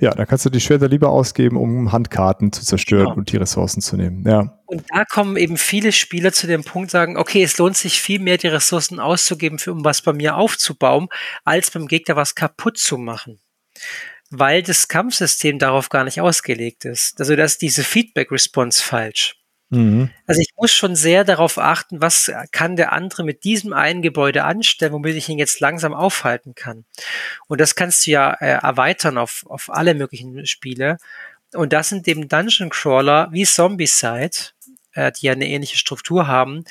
Ja, 0.00 0.10
dann 0.10 0.26
kannst 0.26 0.44
du 0.44 0.50
die 0.50 0.60
Schwerter 0.60 0.88
lieber 0.88 1.10
ausgeben, 1.10 1.56
um 1.56 1.92
Handkarten 1.92 2.52
zu 2.52 2.64
zerstören 2.64 3.04
genau. 3.04 3.16
und 3.16 3.30
die 3.30 3.36
Ressourcen 3.36 3.80
zu 3.80 3.96
nehmen. 3.96 4.24
Ja. 4.26 4.58
Und 4.66 4.84
da 4.88 5.04
kommen 5.04 5.36
eben 5.36 5.56
viele 5.56 5.92
Spieler 5.92 6.32
zu 6.32 6.48
dem 6.48 6.64
Punkt, 6.64 6.90
sagen, 6.90 7.16
okay, 7.16 7.44
es 7.44 7.58
lohnt 7.58 7.76
sich 7.76 8.00
viel 8.00 8.18
mehr, 8.18 8.36
die 8.36 8.48
Ressourcen 8.48 8.98
auszugeben, 8.98 9.58
für, 9.60 9.70
um 9.70 9.84
was 9.84 10.02
bei 10.02 10.12
mir 10.12 10.36
aufzubauen, 10.36 11.08
als 11.44 11.70
beim 11.70 11.86
Gegner 11.86 12.16
was 12.16 12.34
kaputt 12.34 12.76
zu 12.76 12.98
machen. 12.98 13.40
Weil 14.30 14.64
das 14.64 14.88
Kampfsystem 14.88 15.60
darauf 15.60 15.90
gar 15.90 16.02
nicht 16.02 16.20
ausgelegt 16.20 16.84
ist. 16.84 17.20
Also 17.20 17.36
da 17.36 17.44
ist 17.44 17.62
diese 17.62 17.84
Feedback-Response 17.84 18.82
falsch. 18.82 19.36
Mhm. 19.74 20.10
Also 20.26 20.40
ich 20.40 20.50
muss 20.56 20.72
schon 20.72 20.96
sehr 20.96 21.24
darauf 21.24 21.58
achten, 21.58 22.00
was 22.00 22.30
kann 22.52 22.76
der 22.76 22.92
andere 22.92 23.24
mit 23.24 23.44
diesem 23.44 23.72
einen 23.72 24.02
Gebäude 24.02 24.44
anstellen, 24.44 24.92
womit 24.92 25.16
ich 25.16 25.28
ihn 25.28 25.38
jetzt 25.38 25.60
langsam 25.60 25.94
aufhalten 25.94 26.54
kann. 26.54 26.84
Und 27.48 27.60
das 27.60 27.74
kannst 27.74 28.06
du 28.06 28.12
ja 28.12 28.32
äh, 28.34 28.58
erweitern 28.62 29.18
auf, 29.18 29.44
auf 29.48 29.70
alle 29.70 29.94
möglichen 29.94 30.46
Spiele. 30.46 30.98
Und 31.52 31.72
das 31.72 31.88
sind 31.88 32.06
eben 32.08 32.28
Dungeon 32.28 32.70
Crawler 32.70 33.28
wie 33.32 33.44
Zombicide, 33.44 34.36
äh, 34.92 35.12
die 35.12 35.26
ja 35.26 35.32
eine 35.32 35.48
ähnliche 35.48 35.76
Struktur 35.76 36.26
haben, 36.26 36.64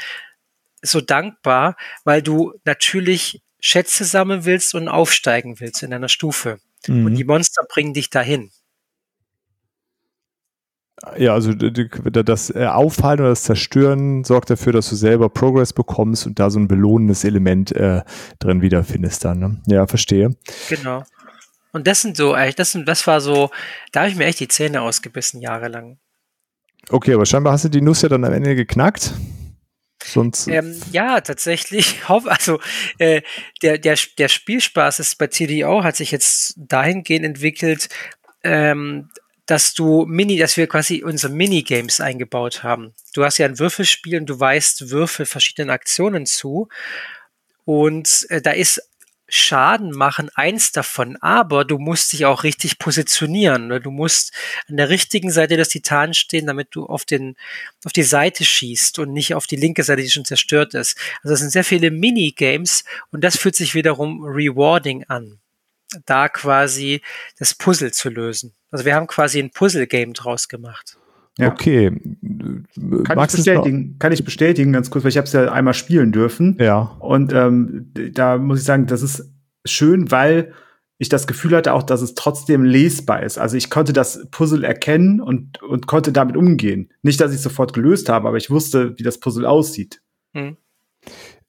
so 0.81 1.01
dankbar, 1.01 1.77
weil 2.03 2.21
du 2.21 2.53
natürlich 2.65 3.41
Schätze 3.59 4.03
sammeln 4.03 4.43
willst 4.43 4.75
und 4.75 4.89
aufsteigen 4.89 5.59
willst 5.59 5.83
in 5.83 5.93
einer 5.93 6.09
Stufe. 6.09 6.59
Mhm. 6.87 7.05
Und 7.05 7.15
die 7.15 7.23
Monster 7.23 7.63
bringen 7.67 7.93
dich 7.93 8.09
dahin. 8.09 8.51
Ja, 11.17 11.33
also 11.33 11.53
das 11.53 12.49
äh, 12.55 12.65
Aufhalten 12.65 13.23
oder 13.23 13.31
das 13.31 13.43
Zerstören 13.43 14.23
sorgt 14.23 14.49
dafür, 14.49 14.73
dass 14.73 14.89
du 14.89 14.95
selber 14.95 15.29
Progress 15.29 15.73
bekommst 15.73 16.25
und 16.27 16.39
da 16.39 16.49
so 16.49 16.59
ein 16.59 16.67
belohnendes 16.67 17.23
Element 17.23 17.71
äh, 17.73 18.01
drin 18.39 18.61
wiederfindest 18.61 19.25
dann. 19.25 19.39
Ne? 19.39 19.61
Ja, 19.67 19.87
verstehe. 19.87 20.35
Genau. 20.69 21.03
Und 21.73 21.87
das 21.87 22.01
sind 22.01 22.15
so, 22.15 22.35
das, 22.55 22.71
sind, 22.71 22.87
das 22.87 23.05
war 23.07 23.19
so, 23.19 23.49
da 23.91 24.01
habe 24.01 24.11
ich 24.11 24.15
mir 24.15 24.25
echt 24.25 24.39
die 24.39 24.47
Zähne 24.47 24.81
ausgebissen 24.81 25.41
jahrelang. 25.41 25.97
Okay, 26.89 27.13
aber 27.13 27.25
scheinbar 27.25 27.53
hast 27.53 27.65
du 27.65 27.69
die 27.69 27.81
Nuss 27.81 28.01
ja 28.01 28.09
dann 28.09 28.23
am 28.23 28.33
Ende 28.33 28.55
geknackt. 28.55 29.13
Sonst 30.03 30.47
ähm, 30.47 30.79
ja, 30.91 31.21
tatsächlich. 31.21 32.01
Also 32.07 32.59
äh, 32.97 33.21
der, 33.61 33.77
der, 33.77 33.97
der 34.17 34.27
Spielspaß 34.27 34.99
ist 34.99 35.17
bei 35.17 35.27
TDO 35.27 35.83
hat 35.83 35.95
sich 35.95 36.11
jetzt 36.11 36.53
dahingehend 36.57 37.25
entwickelt, 37.25 37.89
ähm, 38.43 39.09
dass 39.45 39.73
du 39.73 40.05
Mini, 40.05 40.37
dass 40.37 40.57
wir 40.57 40.67
quasi 40.67 41.03
unsere 41.03 41.33
Minigames 41.33 41.99
eingebaut 41.99 42.63
haben. 42.63 42.93
Du 43.13 43.23
hast 43.23 43.37
ja 43.37 43.45
ein 43.45 43.59
Würfelspiel 43.59 44.17
und 44.17 44.27
du 44.27 44.39
weißt 44.39 44.89
Würfel 44.89 45.25
verschiedenen 45.25 45.69
Aktionen 45.69 46.25
zu. 46.25 46.69
Und 47.65 48.25
äh, 48.29 48.41
da 48.41 48.51
ist 48.51 48.81
Schaden 49.35 49.91
machen 49.91 50.29
eins 50.35 50.73
davon, 50.73 51.17
aber 51.21 51.65
du 51.65 51.79
musst 51.79 52.13
dich 52.13 52.25
auch 52.25 52.43
richtig 52.43 52.77
positionieren. 52.77 53.81
Du 53.81 53.89
musst 53.89 54.31
an 54.67 54.77
der 54.77 54.89
richtigen 54.89 55.31
Seite 55.31 55.57
des 55.57 55.69
Titans 55.69 56.17
stehen, 56.17 56.45
damit 56.45 56.67
du 56.71 56.85
auf 56.85 57.03
den, 57.03 57.35
auf 57.83 57.93
die 57.93 58.03
Seite 58.03 58.45
schießt 58.45 58.99
und 58.99 59.11
nicht 59.11 59.33
auf 59.33 59.47
die 59.47 59.55
linke 59.55 59.83
Seite, 59.83 60.03
die 60.03 60.11
schon 60.11 60.25
zerstört 60.25 60.73
ist. 60.75 60.97
Also 61.23 61.33
es 61.33 61.39
sind 61.39 61.51
sehr 61.51 61.63
viele 61.63 61.89
Minigames 61.89 62.83
und 63.11 63.23
das 63.23 63.37
fühlt 63.37 63.55
sich 63.55 63.73
wiederum 63.73 64.23
rewarding 64.23 65.05
an 65.07 65.39
da 66.05 66.29
quasi 66.29 67.01
das 67.39 67.53
Puzzle 67.53 67.91
zu 67.91 68.09
lösen. 68.09 68.53
Also 68.71 68.85
wir 68.85 68.95
haben 68.95 69.07
quasi 69.07 69.39
ein 69.39 69.51
Puzzle-Game 69.51 70.13
draus 70.13 70.47
gemacht. 70.47 70.97
Ja. 71.37 71.51
Okay. 71.51 71.89
Kann 73.05 73.19
ich, 73.19 73.31
bestätigen, 73.31 73.95
kann 73.97 74.11
ich 74.11 74.23
bestätigen, 74.23 74.71
ganz 74.71 74.91
kurz, 74.91 75.03
weil 75.03 75.09
ich 75.09 75.17
habe 75.17 75.25
es 75.25 75.33
ja 75.33 75.51
einmal 75.51 75.73
spielen 75.73 76.11
dürfen. 76.11 76.57
Ja. 76.59 76.95
Und 76.99 77.33
ähm, 77.33 77.91
da 78.13 78.37
muss 78.37 78.59
ich 78.59 78.65
sagen, 78.65 78.85
das 78.85 79.01
ist 79.01 79.31
schön, 79.65 80.11
weil 80.11 80.53
ich 80.99 81.09
das 81.09 81.25
Gefühl 81.27 81.55
hatte 81.55 81.73
auch, 81.73 81.83
dass 81.83 82.01
es 82.01 82.13
trotzdem 82.13 82.63
lesbar 82.63 83.23
ist. 83.23 83.37
Also 83.37 83.57
ich 83.57 83.69
konnte 83.69 83.93
das 83.93 84.27
Puzzle 84.29 84.63
erkennen 84.63 85.21
und, 85.21 85.61
und 85.63 85.87
konnte 85.87 86.11
damit 86.11 86.37
umgehen. 86.37 86.91
Nicht, 87.01 87.19
dass 87.19 87.33
ich 87.33 87.41
sofort 87.41 87.73
gelöst 87.73 88.09
habe, 88.09 88.27
aber 88.27 88.37
ich 88.37 88.49
wusste, 88.49 88.97
wie 88.97 89.03
das 89.03 89.19
Puzzle 89.19 89.45
aussieht. 89.45 90.01
Hm. 90.33 90.57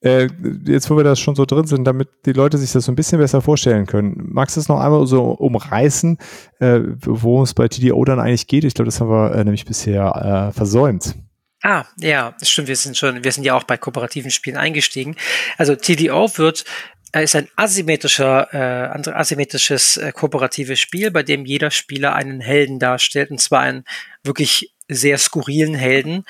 Äh, 0.04 0.28
jetzt, 0.66 0.90
wo 0.90 0.96
wir 0.98 1.04
da 1.04 1.16
schon 1.16 1.34
so 1.34 1.46
drin 1.46 1.66
sind, 1.66 1.84
damit 1.84 2.08
die 2.26 2.32
Leute 2.32 2.58
sich 2.58 2.72
das 2.72 2.84
so 2.84 2.92
ein 2.92 2.94
bisschen 2.94 3.18
besser 3.18 3.40
vorstellen 3.40 3.86
können, 3.86 4.28
magst 4.32 4.56
du 4.56 4.60
es 4.60 4.68
noch 4.68 4.78
einmal 4.78 5.06
so 5.06 5.30
umreißen, 5.30 6.18
äh, 6.60 6.80
wo 7.00 7.42
es 7.42 7.54
bei 7.54 7.68
TDO 7.68 8.04
dann 8.04 8.20
eigentlich 8.20 8.46
geht? 8.46 8.64
Ich 8.64 8.74
glaube, 8.74 8.86
das 8.86 9.00
haben 9.00 9.08
wir 9.08 9.34
äh, 9.34 9.42
nämlich 9.44 9.64
bisher 9.64 10.50
äh, 10.50 10.52
versäumt. 10.52 11.14
Ah, 11.62 11.86
ja, 11.98 12.34
das 12.38 12.50
stimmt. 12.50 12.68
Wir 12.68 12.76
sind 12.76 12.98
schon, 12.98 13.24
wir 13.24 13.32
sind 13.32 13.44
ja 13.44 13.54
auch 13.54 13.64
bei 13.64 13.78
kooperativen 13.78 14.30
Spielen 14.30 14.58
eingestiegen. 14.58 15.16
Also 15.56 15.74
TDO 15.74 16.36
wird 16.36 16.66
äh, 17.14 17.24
ist 17.24 17.36
ein 17.36 17.48
asymmetrischer, 17.56 18.52
äh, 18.52 19.10
asymmetrisches 19.10 19.96
äh, 19.96 20.12
kooperatives 20.12 20.78
Spiel, 20.78 21.10
bei 21.10 21.22
dem 21.22 21.46
jeder 21.46 21.70
Spieler 21.70 22.14
einen 22.14 22.40
Helden 22.40 22.78
darstellt, 22.78 23.30
und 23.30 23.40
zwar 23.40 23.60
einen 23.60 23.84
wirklich 24.22 24.74
sehr 24.88 25.16
skurrilen 25.16 25.74
Helden, 25.74 26.24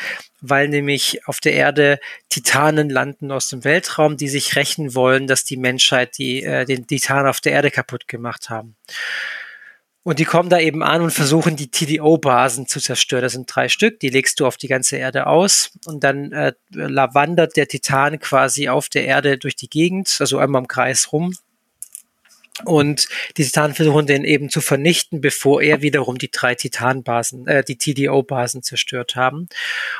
weil 0.48 0.68
nämlich 0.68 1.26
auf 1.26 1.40
der 1.40 1.54
Erde 1.54 1.98
Titanen 2.28 2.90
landen 2.90 3.30
aus 3.32 3.48
dem 3.48 3.64
Weltraum, 3.64 4.16
die 4.16 4.28
sich 4.28 4.56
rächen 4.56 4.94
wollen, 4.94 5.26
dass 5.26 5.44
die 5.44 5.56
Menschheit 5.56 6.18
die, 6.18 6.42
äh, 6.42 6.64
den 6.64 6.86
Titan 6.86 7.26
auf 7.26 7.40
der 7.40 7.52
Erde 7.52 7.70
kaputt 7.70 8.08
gemacht 8.08 8.50
haben. 8.50 8.76
Und 10.02 10.18
die 10.18 10.26
kommen 10.26 10.50
da 10.50 10.58
eben 10.58 10.82
an 10.82 11.00
und 11.00 11.12
versuchen, 11.12 11.56
die 11.56 11.70
TDO-Basen 11.70 12.66
zu 12.66 12.78
zerstören. 12.78 13.22
Das 13.22 13.32
sind 13.32 13.46
drei 13.52 13.70
Stück, 13.70 14.00
die 14.00 14.10
legst 14.10 14.38
du 14.38 14.46
auf 14.46 14.58
die 14.58 14.68
ganze 14.68 14.96
Erde 14.98 15.26
aus 15.26 15.70
und 15.86 16.04
dann 16.04 16.30
äh, 16.32 16.52
wandert 16.70 17.56
der 17.56 17.68
Titan 17.68 18.18
quasi 18.18 18.68
auf 18.68 18.90
der 18.90 19.06
Erde 19.06 19.38
durch 19.38 19.56
die 19.56 19.70
Gegend, 19.70 20.14
also 20.20 20.36
einmal 20.36 20.60
im 20.60 20.68
Kreis 20.68 21.10
rum 21.10 21.34
Und 22.62 23.08
die 23.36 23.42
Titanen 23.42 23.74
versuchen 23.74 24.06
den 24.06 24.22
eben 24.22 24.48
zu 24.48 24.60
vernichten, 24.60 25.20
bevor 25.20 25.60
er 25.60 25.82
wiederum 25.82 26.18
die 26.18 26.30
drei 26.30 26.54
Titanbasen, 26.54 27.48
äh, 27.48 27.64
die 27.64 27.76
TDO-Basen 27.76 28.62
zerstört 28.62 29.16
haben. 29.16 29.48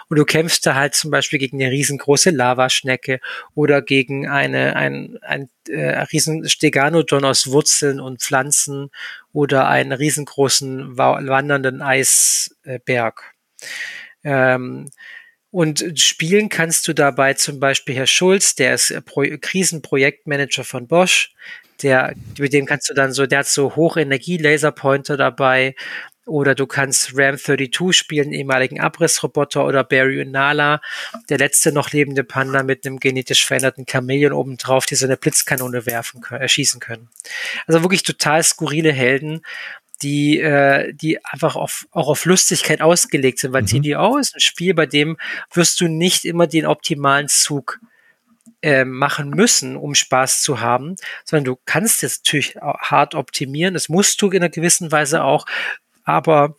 Und 0.09 0.19
du 0.19 0.25
kämpfst 0.25 0.64
da 0.64 0.77
halt 0.77 0.95
zum 0.95 1.11
Beispiel 1.11 1.40
gegen 1.40 1.61
eine 1.61 1.73
riesengroße 1.73 2.31
Lavaschnecke 2.31 3.19
oder 3.57 3.83
gegen 3.83 4.29
eine, 4.29 4.77
ein, 4.77 5.19
ein 5.23 5.51
äh, 5.69 5.99
riesen 6.12 6.49
Steganodon 6.49 7.25
aus 7.25 7.49
Wurzeln 7.49 7.99
und 7.99 8.23
Pflanzen 8.23 8.90
oder 9.33 9.67
einen 9.67 9.90
riesengroßen 9.93 10.97
wandernden 10.97 11.83
Eisberg. 11.83 13.35
Ähm, 14.23 14.90
und 15.51 15.85
spielen 16.01 16.49
kannst 16.49 16.87
du 16.87 16.93
dabei 16.93 17.35
zum 17.35 17.59
Beispiel 17.59 17.97
Herr 17.97 18.07
Schulz, 18.07 18.55
der 18.55 18.75
ist 18.75 18.93
Pro 19.07 19.25
Krisenprojektmanager 19.40 20.64
von 20.64 20.87
Bosch. 20.87 21.33
Der, 21.85 22.14
mit 22.38 22.53
dem 22.53 22.66
kannst 22.66 22.90
du 22.90 22.94
dann 22.94 23.12
so, 23.12 23.27
der 23.27 23.40
hat 23.40 23.47
so 23.47 23.77
Hochenergie-Laserpointer 23.77 25.16
dabei. 25.16 25.77
Oder 26.27 26.55
du 26.55 26.66
kannst 26.66 27.12
Ram 27.14 27.37
32 27.37 27.92
spielen, 27.92 28.33
ehemaligen 28.33 28.81
Abrissroboter 28.81 29.66
oder 29.66 29.85
Barry 29.85 30.23
und 30.23 30.31
Nala, 30.31 30.81
der 31.29 31.37
letzte 31.37 31.70
noch 31.70 31.92
lebende 31.92 32.25
Panda 32.25 32.62
mit 32.62 32.87
einem 32.87 32.99
genetisch 32.99 33.44
veränderten 33.44 33.85
Chameleon 33.85 34.33
obendrauf, 34.33 34.87
die 34.87 34.94
so 34.94 35.05
eine 35.05 35.18
Blitzkanone 35.18 35.85
werfen 35.85 36.23
können, 36.23 36.40
erschießen 36.40 36.81
können. 36.81 37.11
Also 37.66 37.83
wirklich 37.83 38.05
total 38.05 38.42
skurrile 38.42 38.90
Helden, 38.90 39.42
die, 40.03 40.40
äh, 40.40 40.94
die 40.94 41.23
einfach 41.25 41.57
auf, 41.57 41.87
auch 41.90 42.09
auf 42.09 42.25
Lustigkeit 42.25 42.81
ausgelegt 42.81 43.38
sind, 43.38 43.53
weil 43.53 43.62
mhm. 43.62 43.83
TDO 43.83 44.16
ist 44.16 44.35
ein 44.35 44.40
Spiel, 44.40 44.73
bei 44.73 44.87
dem 44.87 45.18
wirst 45.53 45.79
du 45.81 45.88
nicht 45.88 46.25
immer 46.25 46.47
den 46.47 46.64
optimalen 46.64 47.29
Zug 47.29 47.81
äh, 48.64 48.87
machen 48.87 49.29
müssen, 49.29 49.77
um 49.77 49.94
Spaß 49.94 50.40
zu 50.40 50.61
haben, 50.61 50.96
sondern 51.27 51.44
du 51.44 51.61
kannst 51.66 52.03
es 52.03 52.20
natürlich 52.24 52.57
hart 52.57 53.14
optimieren. 53.14 53.74
Das 53.74 53.90
musst 53.90 54.22
du 54.22 54.31
in 54.31 54.38
einer 54.38 54.48
gewissen 54.48 54.90
Weise 54.90 55.22
auch, 55.22 55.44
aber 56.05 56.57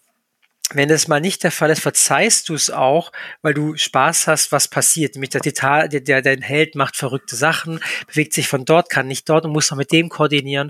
wenn 0.72 0.88
das 0.88 1.08
mal 1.08 1.20
nicht 1.20 1.44
der 1.44 1.52
Fall 1.52 1.72
ist, 1.72 1.82
verzeihst 1.82 2.50
du 2.50 2.54
es 2.54 2.70
auch, 2.70 3.12
weil 3.42 3.56
du 3.56 3.76
Spaß 3.76 4.28
hast, 4.28 4.52
was 4.52 4.68
passiert. 4.68 5.16
Nämlich 5.16 5.32
der 5.32 5.42
Detail, 5.42 5.90
der, 5.90 6.02
der, 6.02 6.22
dein 6.22 6.44
Held 6.44 6.76
macht 6.76 6.96
verrückte 6.96 7.36
Sachen, 7.36 7.80
bewegt 8.06 8.34
sich 8.34 8.48
von 8.48 8.66
dort, 8.66 8.92
kann 8.92 9.08
nicht 9.08 9.28
dort 9.28 9.46
und 9.46 9.52
muss 9.52 9.72
noch 9.72 9.78
mit 9.78 9.92
dem 9.92 10.10
koordinieren. 10.10 10.70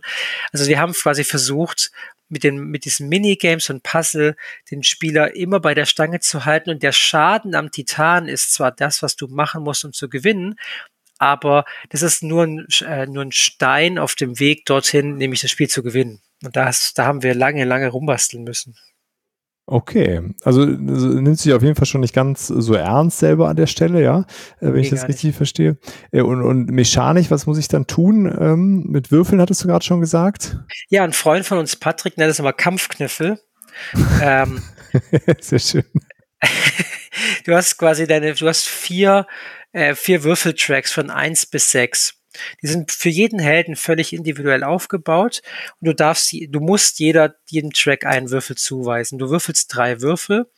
Also 0.53 0.67
wir 0.67 0.79
haben 0.79 0.93
quasi 0.93 1.25
versucht, 1.25 1.91
mit 2.29 2.43
den, 2.43 2.59
mit 2.59 2.85
diesen 2.85 3.09
Minigames 3.09 3.69
und 3.69 3.83
Puzzle 3.83 4.37
den 4.71 4.83
Spieler 4.83 5.35
immer 5.35 5.59
bei 5.59 5.73
der 5.73 5.85
Stange 5.85 6.21
zu 6.21 6.45
halten 6.45 6.69
und 6.69 6.81
der 6.81 6.93
Schaden 6.93 7.55
am 7.55 7.71
Titan 7.71 8.27
ist 8.27 8.53
zwar 8.53 8.71
das, 8.71 9.03
was 9.03 9.15
du 9.15 9.27
machen 9.27 9.63
musst, 9.63 9.85
um 9.85 9.93
zu 9.93 10.09
gewinnen, 10.09 10.55
aber 11.17 11.65
das 11.89 12.01
ist 12.01 12.23
nur 12.23 12.43
ein, 12.43 12.67
äh, 12.85 13.05
nur 13.05 13.23
ein 13.23 13.31
Stein 13.31 13.97
auf 13.97 14.15
dem 14.15 14.39
Weg 14.39 14.65
dorthin, 14.65 15.17
nämlich 15.17 15.41
das 15.41 15.51
Spiel 15.51 15.67
zu 15.67 15.83
gewinnen. 15.83 16.21
Und 16.43 16.55
das, 16.55 16.93
da 16.93 17.05
haben 17.05 17.23
wir 17.23 17.33
lange, 17.33 17.63
lange 17.65 17.89
rumbasteln 17.89 18.43
müssen. 18.43 18.75
Okay, 19.67 20.21
also, 20.43 20.63
nimmt 20.63 21.39
sich 21.39 21.51
auf 21.51 21.63
jeden 21.63 21.75
Fall 21.75 21.87
schon 21.87 22.01
nicht 22.01 22.13
ganz 22.13 22.45
so 22.45 22.75
ernst 22.75 23.17
selber 23.17 23.49
an 23.49 23.55
der 23.55 23.65
Stelle, 23.65 24.03
ja, 24.03 24.19
äh, 24.19 24.25
wenn 24.59 24.73
nee, 24.73 24.81
ich 24.81 24.91
das 24.91 25.07
richtig 25.07 25.23
nicht. 25.23 25.37
verstehe. 25.37 25.79
Äh, 26.11 26.21
und, 26.21 26.43
und 26.43 26.69
mechanisch, 26.69 27.31
was 27.31 27.47
muss 27.47 27.57
ich 27.57 27.67
dann 27.67 27.87
tun? 27.87 28.31
Ähm, 28.39 28.83
mit 28.87 29.11
Würfeln 29.11 29.41
hattest 29.41 29.63
du 29.63 29.67
gerade 29.67 29.83
schon 29.83 30.01
gesagt? 30.01 30.59
Ja, 30.89 31.03
ein 31.03 31.13
Freund 31.13 31.47
von 31.47 31.57
uns, 31.57 31.75
Patrick, 31.75 32.15
nennt 32.17 32.29
es 32.29 32.37
immer 32.37 32.53
Kampfknüffel. 32.53 33.39
ähm, 34.21 34.61
Sehr 35.39 35.59
schön. 35.59 35.85
du 37.45 37.55
hast 37.55 37.77
quasi 37.77 38.05
deine, 38.05 38.35
du 38.35 38.47
hast 38.47 38.67
vier 38.67 39.25
äh, 39.75 39.93
vier 39.93 40.23
Würfeltracks 40.23 40.93
von 40.93 41.09
eins 41.09 41.45
bis 41.45 41.69
sechs. 41.69 42.13
Die 42.61 42.67
sind 42.67 42.91
für 42.91 43.09
jeden 43.09 43.39
Helden 43.39 43.75
völlig 43.75 44.13
individuell 44.13 44.63
aufgebaut 44.63 45.41
und 45.79 45.87
du 45.87 45.93
darfst, 45.93 46.33
du 46.33 46.59
musst 46.59 46.99
jeder, 46.99 47.35
jedem 47.49 47.71
Track 47.71 48.05
einen 48.05 48.29
Würfel 48.29 48.55
zuweisen. 48.55 49.19
Du 49.19 49.29
würfelst 49.29 49.73
drei 49.73 50.01
Würfel 50.01 50.49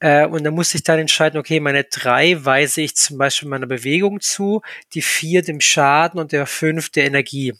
äh, 0.00 0.26
und 0.26 0.42
dann 0.42 0.54
muss 0.54 0.74
ich 0.74 0.82
dann 0.82 0.98
entscheiden, 0.98 1.38
okay, 1.38 1.60
meine 1.60 1.84
drei 1.84 2.44
weise 2.44 2.82
ich 2.82 2.96
zum 2.96 3.16
Beispiel 3.16 3.48
meiner 3.48 3.66
Bewegung 3.66 4.20
zu, 4.20 4.62
die 4.94 5.02
vier 5.02 5.42
dem 5.42 5.60
Schaden 5.60 6.20
und 6.20 6.32
der 6.32 6.46
fünf 6.46 6.90
der 6.90 7.04
Energie 7.04 7.54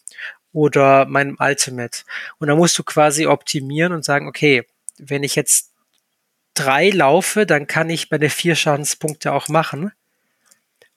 oder 0.52 1.06
meinem 1.06 1.36
Ultimate. 1.38 2.02
Und 2.38 2.48
dann 2.48 2.58
musst 2.58 2.78
du 2.78 2.82
quasi 2.82 3.26
optimieren 3.26 3.92
und 3.92 4.04
sagen, 4.04 4.26
okay, 4.26 4.66
wenn 4.98 5.22
ich 5.22 5.36
jetzt 5.36 5.72
drei 6.54 6.90
laufe, 6.90 7.46
dann 7.46 7.68
kann 7.68 7.88
ich 7.88 8.10
meine 8.10 8.30
vier 8.30 8.56
Schadenspunkte 8.56 9.32
auch 9.32 9.48
machen. 9.48 9.92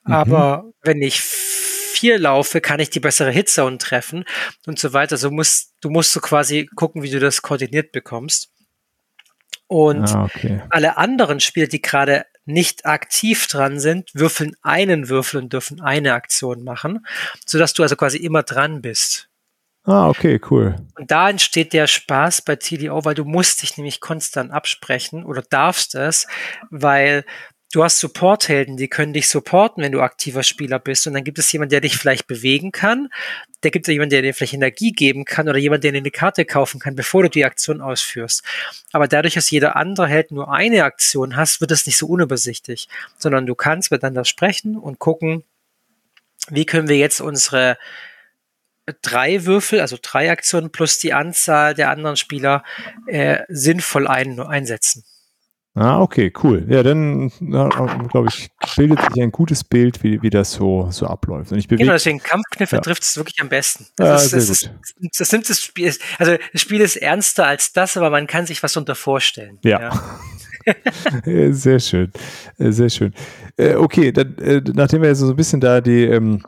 Mhm. 0.06 0.14
Aber 0.14 0.72
wenn 0.82 1.02
ich 1.02 1.22
vier 1.22 2.20
laufe, 2.20 2.62
kann 2.62 2.80
ich 2.80 2.90
die 2.90 3.00
bessere 3.00 3.32
Hitzone 3.32 3.78
treffen 3.78 4.26
und 4.66 4.80
so 4.80 4.94
weiter. 4.94 5.18
So 5.18 5.32
musst, 5.32 5.74
du 5.82 5.90
musst 5.90 6.12
so 6.12 6.20
quasi 6.20 6.68
gucken, 6.76 7.04
wie 7.04 7.10
du 7.10 7.20
das 7.20 7.42
koordiniert 7.42 7.92
bekommst. 7.92 8.52
Und 9.68 10.14
ah, 10.14 10.26
okay. 10.26 10.62
alle 10.70 10.98
anderen 10.98 11.40
Spieler, 11.40 11.68
die 11.68 11.82
gerade 11.82 12.26
nicht 12.46 12.86
aktiv 12.86 13.48
dran 13.48 13.80
sind, 13.80 14.12
würfeln 14.14 14.56
einen 14.62 15.10
Würfel 15.10 15.42
und 15.42 15.54
dürfen 15.54 15.82
eine 15.82 16.14
Aktion 16.14 16.64
machen, 16.64 17.06
sodass 17.46 17.74
du 17.74 17.82
also 17.82 17.96
quasi 17.96 18.18
immer 18.18 18.44
dran 18.44 18.82
bist. 18.82 19.30
Ah, 19.86 20.10
okay, 20.10 20.40
cool. 20.50 20.76
Und 20.98 21.12
da 21.12 21.30
entsteht 21.30 21.74
der 21.74 21.86
Spaß 21.88 22.42
bei 22.42 22.56
TDO, 22.56 23.06
weil 23.06 23.14
du 23.14 23.24
musst 23.24 23.62
dich 23.62 23.78
nämlich 23.78 24.00
konstant 24.00 24.52
absprechen 24.52 25.24
oder 25.24 25.44
darfst 25.44 25.94
es, 25.94 26.28
weil 26.72 27.24
du 27.76 27.84
hast 27.84 28.00
Supporthelden, 28.00 28.78
die 28.78 28.88
können 28.88 29.12
dich 29.12 29.28
supporten, 29.28 29.84
wenn 29.84 29.92
du 29.92 30.02
aktiver 30.02 30.44
Spieler 30.44 30.80
bist. 30.80 31.08
Und 31.08 31.14
dann 31.14 31.26
gibt 31.26 31.40
es 31.40 31.52
jemanden, 31.52 31.72
der 31.72 31.82
dich 31.82 31.98
vielleicht 31.98 32.26
bewegen 32.26 32.72
kann. 32.72 33.10
Da 33.62 33.70
gibt 33.70 33.88
es 33.88 33.92
jemanden, 33.92 34.12
der 34.12 34.22
dir 34.22 34.34
vielleicht 34.34 34.54
Energie 34.54 34.94
geben 34.94 35.26
kann 35.26 35.50
oder 35.50 35.58
jemand, 35.58 35.84
der 35.84 35.92
dir 35.92 35.98
eine 35.98 36.12
Karte 36.12 36.46
kaufen 36.46 36.80
kann, 36.80 36.96
bevor 36.96 37.24
du 37.24 37.30
die 37.30 37.44
Aktion 37.44 37.82
ausführst. 37.82 38.44
Aber 38.94 39.10
dadurch, 39.10 39.34
dass 39.34 39.52
jeder 39.52 39.76
andere 39.76 40.08
Held 40.08 40.32
nur 40.32 40.54
eine 40.54 40.86
Aktion 40.86 41.36
hast, 41.36 41.60
wird 41.60 41.72
es 41.72 41.86
nicht 41.86 41.98
so 41.98 42.08
unübersichtlich, 42.08 42.88
sondern 43.18 43.46
du 43.46 43.56
kannst 43.56 43.92
miteinander 43.92 44.24
sprechen 44.24 44.78
und 44.78 45.00
gucken, 45.00 45.44
wie 46.50 46.66
können 46.66 46.88
wir 46.88 46.98
jetzt 46.98 47.20
unsere 47.20 47.78
drei 49.02 49.46
Würfel, 49.46 49.82
also 49.82 49.98
drei 50.02 50.32
Aktionen 50.32 50.72
plus 50.72 51.00
die 51.00 51.14
Anzahl 51.14 51.74
der 51.74 51.90
anderen 51.90 52.16
Spieler 52.16 52.64
äh, 53.08 53.40
sinnvoll 53.50 54.08
ein, 54.08 54.40
einsetzen. 54.40 55.04
Ah, 55.78 56.02
okay, 56.02 56.32
cool. 56.42 56.66
Ja, 56.70 56.84
dann 56.84 57.30
glaube 58.10 58.30
ich, 58.30 58.50
bildet 58.78 59.02
sich 59.02 59.22
ein 59.22 59.32
gutes 59.32 59.66
Bild, 59.66 60.02
wie, 60.04 60.22
wie 60.22 60.30
das 60.30 60.54
so, 60.54 60.88
so 60.90 61.06
abläuft. 61.06 61.52
Und 61.52 61.58
ich 61.58 61.68
bewege, 61.68 61.84
genau, 61.84 61.94
deswegen 61.94 62.20
Kampfkniffe 62.20 62.78
ja. 62.78 62.82
trifft 62.82 63.04
es 63.04 63.18
wirklich 63.18 63.42
am 63.42 63.50
besten. 63.50 63.88
Das, 63.98 64.32
ja, 64.32 64.38
ist, 64.38 64.50
das, 64.50 64.62
ist, 64.62 65.20
das 65.20 65.32
nimmt 65.34 65.50
das 65.50 65.62
Spiel, 65.62 65.94
also 66.18 66.38
das 66.54 66.62
Spiel 66.62 66.80
ist 66.80 66.96
ernster 66.96 67.46
als 67.46 67.74
das, 67.74 67.98
aber 67.98 68.10
man 68.10 68.26
kann 68.26 68.46
sich 68.46 68.64
was 68.64 68.78
unter 68.78 68.96
vorstellen. 68.96 69.60
Ja. 69.66 69.82
ja. 69.82 69.92
sehr 71.54 71.82
schön, 71.82 72.12
sehr 72.58 72.90
schön. 72.90 73.14
Äh, 73.58 73.76
okay, 73.76 74.14
dann, 74.14 74.38
äh, 74.38 74.62
nachdem 74.74 75.02
wir 75.02 75.10
jetzt 75.10 75.20
so 75.20 75.30
ein 75.30 75.36
bisschen 75.36 75.60
da 75.60 75.82
die 75.82 76.06
ähm, 76.06 76.42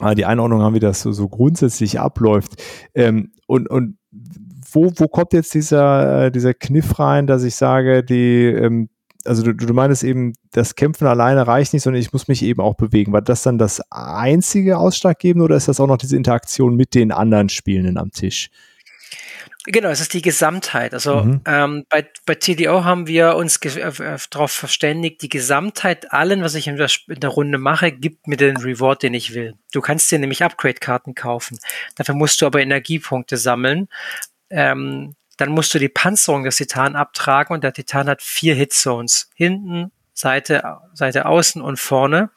ah, 0.00 0.14
die 0.14 0.24
Einordnung 0.24 0.62
haben, 0.62 0.74
wie 0.74 0.80
das 0.80 1.02
so, 1.02 1.12
so 1.12 1.28
grundsätzlich 1.28 2.00
abläuft 2.00 2.60
ähm, 2.94 3.32
und 3.46 3.70
und 3.70 3.96
wo, 4.72 4.92
wo 4.96 5.08
kommt 5.08 5.32
jetzt 5.32 5.54
dieser, 5.54 6.26
äh, 6.26 6.30
dieser 6.30 6.54
Kniff 6.54 6.98
rein, 6.98 7.26
dass 7.26 7.42
ich 7.42 7.54
sage, 7.54 8.02
die, 8.02 8.44
ähm, 8.46 8.88
also 9.24 9.42
du, 9.42 9.54
du 9.54 9.72
meinst 9.74 10.02
eben, 10.02 10.34
das 10.52 10.74
Kämpfen 10.74 11.06
alleine 11.06 11.46
reicht 11.46 11.72
nicht, 11.72 11.82
sondern 11.82 12.00
ich 12.00 12.12
muss 12.12 12.28
mich 12.28 12.42
eben 12.42 12.60
auch 12.60 12.74
bewegen. 12.74 13.12
War 13.12 13.22
das 13.22 13.42
dann 13.42 13.58
das 13.58 13.82
einzige 13.90 14.78
Ausschlaggebende 14.78 15.44
oder 15.44 15.56
ist 15.56 15.68
das 15.68 15.80
auch 15.80 15.86
noch 15.86 15.98
diese 15.98 16.16
Interaktion 16.16 16.76
mit 16.76 16.94
den 16.94 17.12
anderen 17.12 17.48
Spielenden 17.48 17.98
am 17.98 18.10
Tisch? 18.10 18.50
Genau, 19.66 19.90
es 19.90 20.00
ist 20.00 20.14
die 20.14 20.22
Gesamtheit. 20.22 20.94
Also 20.94 21.22
mhm. 21.22 21.42
ähm, 21.46 21.84
bei, 21.90 22.08
bei 22.24 22.34
TDO 22.34 22.84
haben 22.84 23.06
wir 23.06 23.36
uns 23.36 23.56
äh, 23.58 23.80
äh, 23.80 24.18
darauf 24.30 24.52
verständigt, 24.52 25.20
die 25.20 25.28
Gesamtheit 25.28 26.12
allen, 26.12 26.42
was 26.42 26.54
ich 26.54 26.66
in 26.66 26.76
der, 26.76 26.88
in 27.08 27.20
der, 27.20 27.30
Runde 27.30 27.58
mache, 27.58 27.92
gibt 27.92 28.26
mir 28.26 28.36
den 28.36 28.56
Reward, 28.56 29.02
den 29.02 29.12
ich 29.12 29.34
will. 29.34 29.54
Du 29.72 29.82
kannst 29.82 30.10
dir 30.10 30.18
nämlich 30.18 30.42
Upgrade-Karten 30.42 31.14
kaufen. 31.14 31.58
Dafür 31.94 32.14
musst 32.14 32.40
du 32.40 32.46
aber 32.46 32.62
Energiepunkte 32.62 33.36
sammeln 33.36 33.88
ähm, 34.50 35.14
dann 35.36 35.50
musst 35.50 35.72
du 35.72 35.78
die 35.78 35.88
Panzerung 35.88 36.44
des 36.44 36.56
Titan 36.56 36.96
abtragen 36.96 37.54
und 37.54 37.64
der 37.64 37.72
Titan 37.72 38.08
hat 38.08 38.22
vier 38.22 38.54
Hitzones. 38.54 39.30
Hinten, 39.34 39.90
Seite, 40.12 40.78
Seite 40.92 41.26
außen 41.26 41.62
und 41.62 41.78
vorne. 41.78 42.30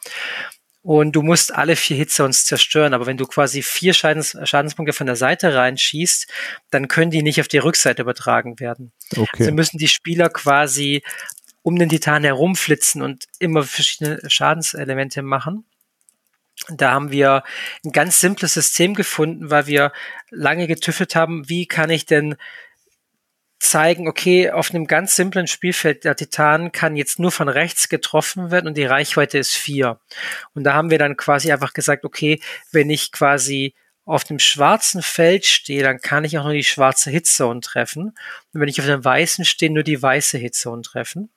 Und 0.81 1.13
du 1.13 1.21
musst 1.21 1.53
alle 1.53 1.77
vier 1.77 1.95
Hitzones 1.97 2.45
zerstören. 2.45 2.93
Aber 2.93 3.05
wenn 3.05 3.17
du 3.17 3.25
quasi 3.25 3.61
vier 3.61 3.93
Schadens, 3.93 4.37
Schadenspunkte 4.43 4.93
von 4.93 5.07
der 5.07 5.15
Seite 5.15 5.55
reinschießt, 5.55 6.27
dann 6.71 6.87
können 6.87 7.11
die 7.11 7.23
nicht 7.23 7.39
auf 7.39 7.47
die 7.47 7.57
Rückseite 7.57 8.01
übertragen 8.01 8.59
werden. 8.59 8.91
Okay. 9.11 9.29
Also 9.39 9.51
müssen 9.53 9.77
die 9.77 9.87
Spieler 9.87 10.29
quasi 10.29 11.01
um 11.61 11.77
den 11.77 11.87
Titan 11.87 12.25
herumflitzen 12.25 13.01
und 13.01 13.25
immer 13.39 13.63
verschiedene 13.63 14.19
Schadenselemente 14.27 15.21
machen. 15.21 15.65
Da 16.69 16.91
haben 16.91 17.11
wir 17.11 17.43
ein 17.83 17.91
ganz 17.91 18.19
simples 18.19 18.53
System 18.53 18.93
gefunden, 18.93 19.49
weil 19.49 19.67
wir 19.67 19.91
lange 20.29 20.67
getüffelt 20.67 21.15
haben, 21.15 21.49
wie 21.49 21.67
kann 21.67 21.89
ich 21.89 22.05
denn 22.05 22.35
zeigen, 23.59 24.07
okay, 24.07 24.51
auf 24.51 24.71
einem 24.71 24.87
ganz 24.87 25.15
simplen 25.15 25.47
Spielfeld, 25.47 26.03
der 26.03 26.15
Titan 26.15 26.71
kann 26.71 26.95
jetzt 26.95 27.19
nur 27.19 27.31
von 27.31 27.49
rechts 27.49 27.89
getroffen 27.89 28.51
werden 28.51 28.67
und 28.67 28.77
die 28.77 28.85
Reichweite 28.85 29.37
ist 29.37 29.55
vier. 29.55 29.99
Und 30.53 30.63
da 30.63 30.73
haben 30.73 30.89
wir 30.91 30.99
dann 30.99 31.17
quasi 31.17 31.51
einfach 31.51 31.73
gesagt, 31.73 32.05
okay, 32.05 32.41
wenn 32.71 32.89
ich 32.89 33.11
quasi 33.11 33.73
auf 34.05 34.25
dem 34.25 34.39
schwarzen 34.39 35.01
Feld 35.01 35.45
stehe, 35.45 35.81
dann 35.81 35.99
kann 35.99 36.25
ich 36.25 36.37
auch 36.37 36.43
nur 36.43 36.53
die 36.53 36.63
schwarze 36.63 37.09
Hitzone 37.09 37.61
treffen. 37.61 38.15
Und 38.53 38.61
wenn 38.61 38.67
ich 38.67 38.79
auf 38.79 38.85
dem 38.85 39.03
weißen 39.03 39.45
stehe, 39.45 39.71
nur 39.71 39.83
die 39.83 40.01
weiße 40.01 40.37
Hitzone 40.37 40.81
treffen. 40.81 41.29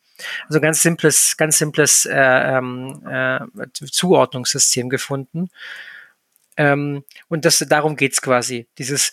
Also 0.48 0.60
ganz 0.60 0.82
simples, 0.82 1.36
ganz 1.36 1.58
simples 1.58 2.06
äh, 2.06 2.14
ähm, 2.14 3.02
äh, 3.06 3.40
Zuordnungssystem 3.72 4.88
gefunden. 4.88 5.50
Ähm, 6.56 7.04
und 7.28 7.44
das, 7.44 7.58
darum 7.68 7.96
geht's 7.96 8.22
quasi. 8.22 8.66
Dieses 8.78 9.12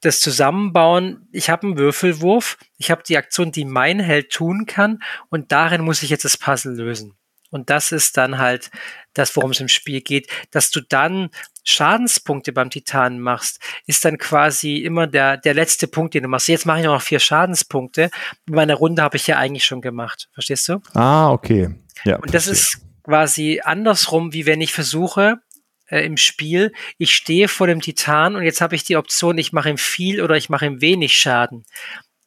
das 0.00 0.20
Zusammenbauen, 0.20 1.26
ich 1.32 1.50
habe 1.50 1.66
einen 1.66 1.78
Würfelwurf, 1.78 2.56
ich 2.76 2.90
habe 2.90 3.02
die 3.02 3.16
Aktion, 3.16 3.50
die 3.50 3.64
mein 3.64 3.98
Held 3.98 4.30
tun 4.30 4.66
kann, 4.66 5.02
und 5.28 5.50
darin 5.50 5.82
muss 5.82 6.02
ich 6.02 6.10
jetzt 6.10 6.24
das 6.24 6.36
Puzzle 6.36 6.74
lösen. 6.74 7.16
Und 7.50 7.70
das 7.70 7.92
ist 7.92 8.16
dann 8.16 8.38
halt 8.38 8.70
das, 9.14 9.34
worum 9.34 9.50
es 9.50 9.60
im 9.60 9.68
Spiel 9.68 10.02
geht. 10.02 10.28
Dass 10.50 10.70
du 10.70 10.80
dann 10.80 11.30
Schadenspunkte 11.68 12.52
beim 12.52 12.70
Titanen 12.70 13.20
machst, 13.20 13.60
ist 13.86 14.04
dann 14.04 14.18
quasi 14.18 14.76
immer 14.76 15.06
der, 15.06 15.36
der 15.36 15.54
letzte 15.54 15.86
Punkt, 15.86 16.14
den 16.14 16.22
du 16.22 16.28
machst. 16.28 16.48
Jetzt 16.48 16.66
mache 16.66 16.80
ich 16.80 16.84
noch 16.84 17.02
vier 17.02 17.20
Schadenspunkte. 17.20 18.10
Meine 18.46 18.74
Runde 18.74 19.02
habe 19.02 19.16
ich 19.16 19.26
ja 19.26 19.36
eigentlich 19.36 19.64
schon 19.64 19.82
gemacht. 19.82 20.28
Verstehst 20.32 20.68
du? 20.68 20.80
Ah, 20.94 21.30
okay. 21.30 21.70
Ja, 22.04 22.16
und 22.16 22.32
das 22.32 22.46
ist 22.46 22.80
quasi 23.02 23.60
andersrum, 23.62 24.32
wie 24.32 24.46
wenn 24.46 24.60
ich 24.60 24.72
versuche, 24.72 25.40
äh, 25.86 26.04
im 26.04 26.16
Spiel, 26.16 26.72
ich 26.96 27.14
stehe 27.14 27.48
vor 27.48 27.66
dem 27.66 27.80
Titan 27.80 28.36
und 28.36 28.42
jetzt 28.42 28.60
habe 28.60 28.74
ich 28.74 28.84
die 28.84 28.96
Option, 28.96 29.38
ich 29.38 29.52
mache 29.52 29.70
ihm 29.70 29.78
viel 29.78 30.22
oder 30.22 30.36
ich 30.36 30.48
mache 30.48 30.66
ihm 30.66 30.80
wenig 30.80 31.16
Schaden. 31.16 31.64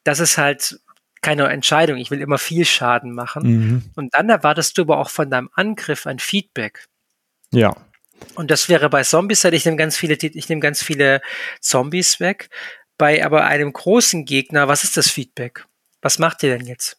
Das 0.04 0.20
ist 0.20 0.38
halt 0.38 0.80
keine 1.22 1.48
Entscheidung. 1.48 1.98
Ich 1.98 2.12
will 2.12 2.22
immer 2.22 2.40
viel 2.40 2.66
Schaden 2.66 3.14
machen. 3.14 3.44
Mhm. 3.44 3.84
Und 3.96 4.14
dann 4.16 4.30
erwartest 4.30 4.78
du 4.78 4.84
aber 4.84 4.98
auch 4.98 5.10
von 5.10 5.30
deinem 5.30 5.50
Angriff 5.54 6.08
ein 6.08 6.20
Feedback. 6.20 6.86
Ja. 7.52 7.76
Und 8.36 8.52
das 8.52 8.70
wäre 8.70 8.90
bei 8.90 9.04
Zombies, 9.04 9.44
ich 9.44 9.66
nehme 9.66 9.78
ganz 9.78 9.98
viele, 9.98 10.16
ich 10.16 10.50
nehme 10.50 10.62
ganz 10.62 10.84
viele 10.84 11.22
Zombies 11.60 12.20
weg. 12.20 12.50
Bei 12.98 13.26
aber 13.26 13.46
einem 13.46 13.74
großen 13.74 14.26
Gegner, 14.26 14.68
was 14.68 14.84
ist 14.84 14.98
das 14.98 15.10
Feedback? 15.10 15.66
Was 16.02 16.20
macht 16.20 16.44
ihr 16.44 16.58
denn 16.58 16.68
jetzt? 16.68 16.98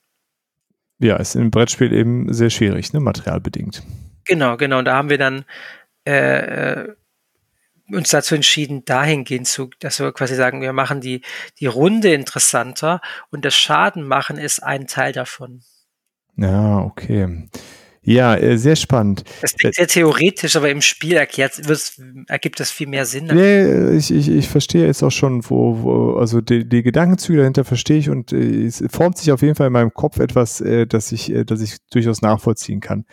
Ja, 0.99 1.17
ist 1.17 1.35
im 1.35 1.51
Brettspiel 1.51 1.93
eben 1.93 2.33
sehr 2.33 2.51
schwierig, 2.51 2.93
ne, 2.93 3.01
materialbedingt. 3.01 3.83
Genau, 4.25 4.57
genau. 4.57 4.79
Und 4.79 4.85
da 4.85 4.95
haben 4.95 5.11
wir 5.11 5.19
dann 5.19 5.45
äh, 6.07 6.83
äh 6.83 6.95
uns 7.91 8.11
dazu 8.11 8.35
entschieden, 8.35 8.85
dahingehend 8.85 9.47
zu, 9.47 9.71
dass 9.81 10.01
wir 10.01 10.13
quasi 10.13 10.35
sagen, 10.35 10.63
wir 10.63 10.73
machen 10.73 11.01
die, 11.01 11.23
die 11.61 11.67
Runde 11.67 12.15
interessanter 12.15 13.01
und 13.31 13.45
das 13.45 13.55
Schaden 13.55 14.07
machen 14.07 14.39
ist 14.39 14.63
ein 14.63 14.87
Teil 14.87 15.13
davon. 15.13 15.63
Ja, 16.37 16.79
okay. 16.79 17.49
Ja, 18.05 18.35
äh, 18.35 18.59
sehr 18.59 18.75
spannend. 18.75 19.23
Das 19.43 19.55
klingt 19.55 19.77
sehr 19.77 19.87
theoretisch, 19.87 20.57
aber 20.57 20.71
im 20.71 20.83
Spiel 20.83 21.13
erklärt, 21.13 21.61
ergibt 22.27 22.59
das 22.59 22.71
viel 22.71 22.89
mehr 22.89 23.07
Sinn. 23.07 23.27
Nee, 23.27 23.97
ich, 23.97 24.11
ich, 24.11 24.29
ich 24.29 24.49
verstehe 24.49 24.87
jetzt 24.87 25.05
auch 25.05 25.11
schon, 25.11 25.49
wo, 25.49 25.83
wo 25.83 26.17
also 26.17 26.41
die, 26.41 26.69
die 26.69 26.83
Gedankenzüge 26.83 27.39
dahinter 27.39 27.65
verstehe 27.65 27.99
ich 27.99 28.11
und 28.11 28.33
äh, 28.33 28.65
es 28.65 28.83
formt 28.91 29.19
sich 29.19 29.31
auf 29.31 29.43
jeden 29.43 29.55
Fall 29.55 29.69
in 29.69 29.73
meinem 29.73 29.95
Kopf 29.95 30.19
etwas, 30.19 30.61
äh, 30.61 30.87
das 30.87 31.13
ich, 31.13 31.31
äh, 31.31 31.45
das 31.45 31.61
ich 31.61 31.77
durchaus 31.93 32.23
nachvollziehen 32.23 32.81
kann. 32.81 33.05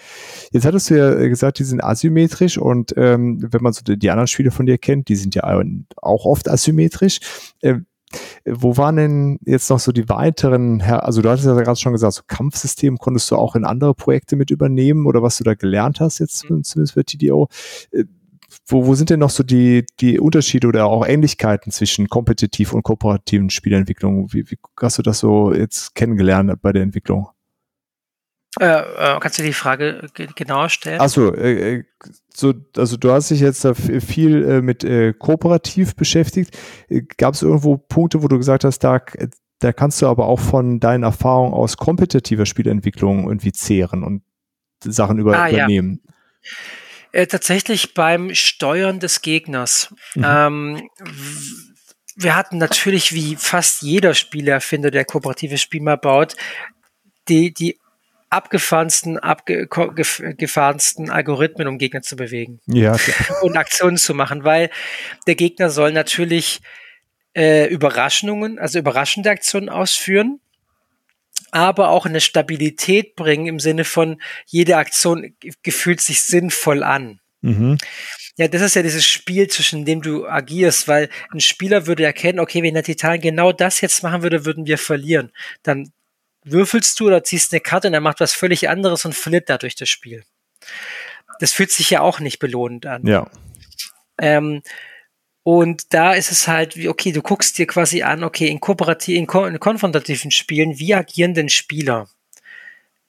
Jetzt 0.52 0.66
hattest 0.66 0.90
du 0.90 0.98
ja 0.98 1.28
gesagt, 1.28 1.60
die 1.60 1.66
sind 1.66 1.84
asymmetrisch 1.84 2.58
und 2.58 2.94
ähm, 2.98 3.46
wenn 3.48 3.62
man 3.62 3.74
so 3.74 3.82
die, 3.84 4.00
die 4.00 4.10
anderen 4.10 4.28
Spiele 4.28 4.50
von 4.50 4.66
dir 4.66 4.80
kennt, 4.80 5.08
die 5.08 5.16
sind 5.16 5.36
ja 5.36 5.44
auch 5.98 6.26
oft 6.26 6.50
asymmetrisch. 6.50 7.20
Äh, 7.62 7.76
wo 8.46 8.78
waren 8.78 8.96
denn 8.96 9.40
jetzt 9.46 9.70
noch 9.70 9.80
so 9.80 9.92
die 9.92 10.10
weiteren, 10.10 10.82
also 10.82 11.22
du 11.22 11.30
hattest 11.30 11.48
ja 11.48 11.54
gerade 11.54 11.80
schon 11.80 11.94
gesagt, 11.94 12.14
so 12.14 12.22
Kampfsystem 12.28 12.98
konntest 12.98 13.30
du 13.32 13.36
auch 13.36 13.56
in 13.56 13.66
andere 13.66 13.94
Projekte 13.94 14.36
mit 14.36 14.50
übernehmen 14.52 15.06
oder 15.06 15.22
was 15.22 15.38
du 15.38 15.44
da 15.44 15.54
gelernt 15.54 16.00
hast 16.00 16.20
jetzt 16.20 16.50
mhm. 16.50 16.64
zumindest 16.64 16.96
bei 16.96 17.04
TDO. 17.04 17.50
Äh, 17.92 18.06
wo, 18.66 18.88
wo 18.88 18.96
sind 18.96 19.10
denn 19.10 19.20
noch 19.20 19.30
so 19.30 19.44
die, 19.44 19.86
die 20.00 20.20
Unterschiede 20.20 20.68
oder 20.68 20.86
auch 20.86 21.06
Ähnlichkeiten 21.06 21.72
zwischen 21.72 22.08
kompetitiv 22.08 22.74
und 22.74 22.84
kooperativen 22.84 23.50
Spielentwicklungen? 23.50 24.34
Wie, 24.34 24.50
wie 24.50 24.58
hast 24.82 24.98
du 24.98 25.04
das 25.04 25.20
so 25.20 25.54
jetzt 25.54 25.94
kennengelernt 25.94 26.60
bei 26.62 26.72
der 26.72 26.84
Entwicklung? 26.84 27.30
Äh, 28.60 28.66
äh, 28.66 29.20
kannst 29.20 29.40
du 29.40 29.44
die 29.44 29.54
Frage 29.54 30.08
genauer 30.36 30.70
stellen? 30.70 31.00
Achso, 31.00 31.34
äh, 31.34 31.76
äh, 31.78 31.84
so, 32.34 32.54
also 32.76 32.98
du 32.98 33.12
hast 33.12 33.32
dich 33.32 33.40
jetzt 33.40 33.64
da 33.64 33.74
viel 33.74 34.44
äh, 34.44 34.62
mit 34.62 34.84
äh, 34.84 35.14
kooperativ 35.14 35.96
beschäftigt. 35.96 36.58
Gab 37.18 37.36
es 37.36 37.42
irgendwo 37.42 37.78
Punkte, 37.78 38.22
wo 38.22 38.28
du 38.28 38.38
gesagt 38.38 38.66
hast, 38.66 38.80
da, 38.80 39.02
da 39.60 39.74
kannst 39.74 40.02
du 40.02 40.08
aber 40.08 40.28
auch 40.28 40.40
von 40.40 40.80
deinen 40.80 41.04
Erfahrungen 41.04 41.54
aus 41.54 41.78
kompetitiver 41.78 42.46
Spielentwicklung 42.46 43.28
irgendwie 43.28 43.54
zehren 43.54 44.04
und 44.04 44.24
Sachen 44.84 45.20
über, 45.20 45.38
ah, 45.38 45.50
übernehmen? 45.50 46.02
Ja. 46.04 47.22
Äh, 47.22 47.28
tatsächlich 47.28 47.94
beim 47.94 48.36
Steuern 48.36 49.00
des 49.00 49.22
Gegners. 49.22 49.94
Mhm. 50.16 50.26
Ähm, 50.26 50.90
wir 52.16 52.36
hatten 52.36 52.58
natürlich, 52.58 53.14
wie 53.14 53.36
fast 53.38 53.82
jeder 53.82 54.14
Spielerfinder, 54.14 54.92
der 54.92 55.06
kooperative 55.06 55.58
Spiel 55.58 55.82
mal 55.82 55.96
baut, 55.96 56.36
die, 57.30 57.54
die 57.54 57.79
abgefahrensten, 58.30 59.18
abgefahrensten 59.18 61.10
Algorithmen, 61.10 61.68
um 61.68 61.78
Gegner 61.78 62.02
zu 62.02 62.16
bewegen. 62.16 62.60
Ja. 62.68 62.96
Und 63.42 63.58
Aktionen 63.58 63.98
zu 63.98 64.14
machen, 64.14 64.44
weil 64.44 64.70
der 65.28 65.36
Gegner 65.36 65.70
soll 65.70 65.92
natürlich 65.92 66.62
äh, 67.36 67.68
Überraschungen, 67.68 68.60
also 68.60 68.80
überraschende 68.80 69.30
Aktionen 69.30 69.70
ausführen, 69.70 70.40
aber 71.52 71.90
auch 71.90 72.06
eine 72.06 72.22
Stabilität 72.22 73.16
bringen 73.16 73.48
im 73.48 73.60
Sinne 73.60 73.84
von, 73.84 74.22
jede 74.46 74.78
Aktion 74.78 75.36
gefühlt 75.64 76.02
sich 76.02 76.22
sinnvoll 76.22 76.84
an. 76.84 77.20
Mhm. 77.42 77.78
Ja, 78.38 78.48
das 78.48 78.62
ist 78.62 78.76
ja 78.76 78.84
dieses 78.84 79.06
Spiel, 79.06 79.48
zwischen 79.48 79.86
dem 79.86 80.02
du 80.02 80.28
agierst, 80.28 80.88
weil 80.88 81.10
ein 81.34 81.40
Spieler 81.40 81.88
würde 81.88 82.06
erkennen, 82.06 82.40
okay, 82.40 82.64
wenn 82.64 82.74
der 82.74 82.84
Titan 82.84 83.20
genau 83.20 83.52
das 83.52 83.82
jetzt 83.82 84.04
machen 84.04 84.22
würde, 84.22 84.46
würden 84.46 84.66
wir 84.66 84.78
verlieren. 84.78 85.32
Dann 85.64 85.92
würfelst 86.52 87.00
du 87.00 87.08
oder 87.08 87.24
ziehst 87.24 87.54
eine 87.54 87.62
Karte 87.62 87.88
und 87.88 87.94
er 87.94 88.02
macht 88.02 88.20
was 88.20 88.34
völlig 88.34 88.70
anderes 88.70 89.06
und 89.06 89.16
verliert 89.16 89.50
dadurch 89.50 89.76
das 89.76 89.90
Spiel. 89.90 90.24
Das 91.40 91.54
fühlt 91.54 91.72
sich 91.72 91.90
ja 91.90 92.02
auch 92.02 92.20
nicht 92.20 92.40
belohnend 92.40 92.86
an. 92.86 93.06
Ja. 93.06 93.30
Ähm, 94.20 94.62
und 95.44 95.94
da 95.94 96.14
ist 96.14 96.32
es 96.32 96.48
halt 96.48 96.76
wie, 96.76 96.90
okay, 96.90 97.12
du 97.12 97.22
guckst 97.22 97.58
dir 97.58 97.66
quasi 97.66 98.04
an, 98.04 98.24
okay, 98.24 98.48
in 98.48 98.60
kooperativen, 98.60 99.22
in, 99.22 99.28
kon 99.28 99.48
in 99.48 99.60
konfrontativen 99.60 100.32
Spielen, 100.32 100.78
wie 100.78 100.94
agieren 100.94 101.34
denn 101.34 101.50
Spieler? 101.50 102.08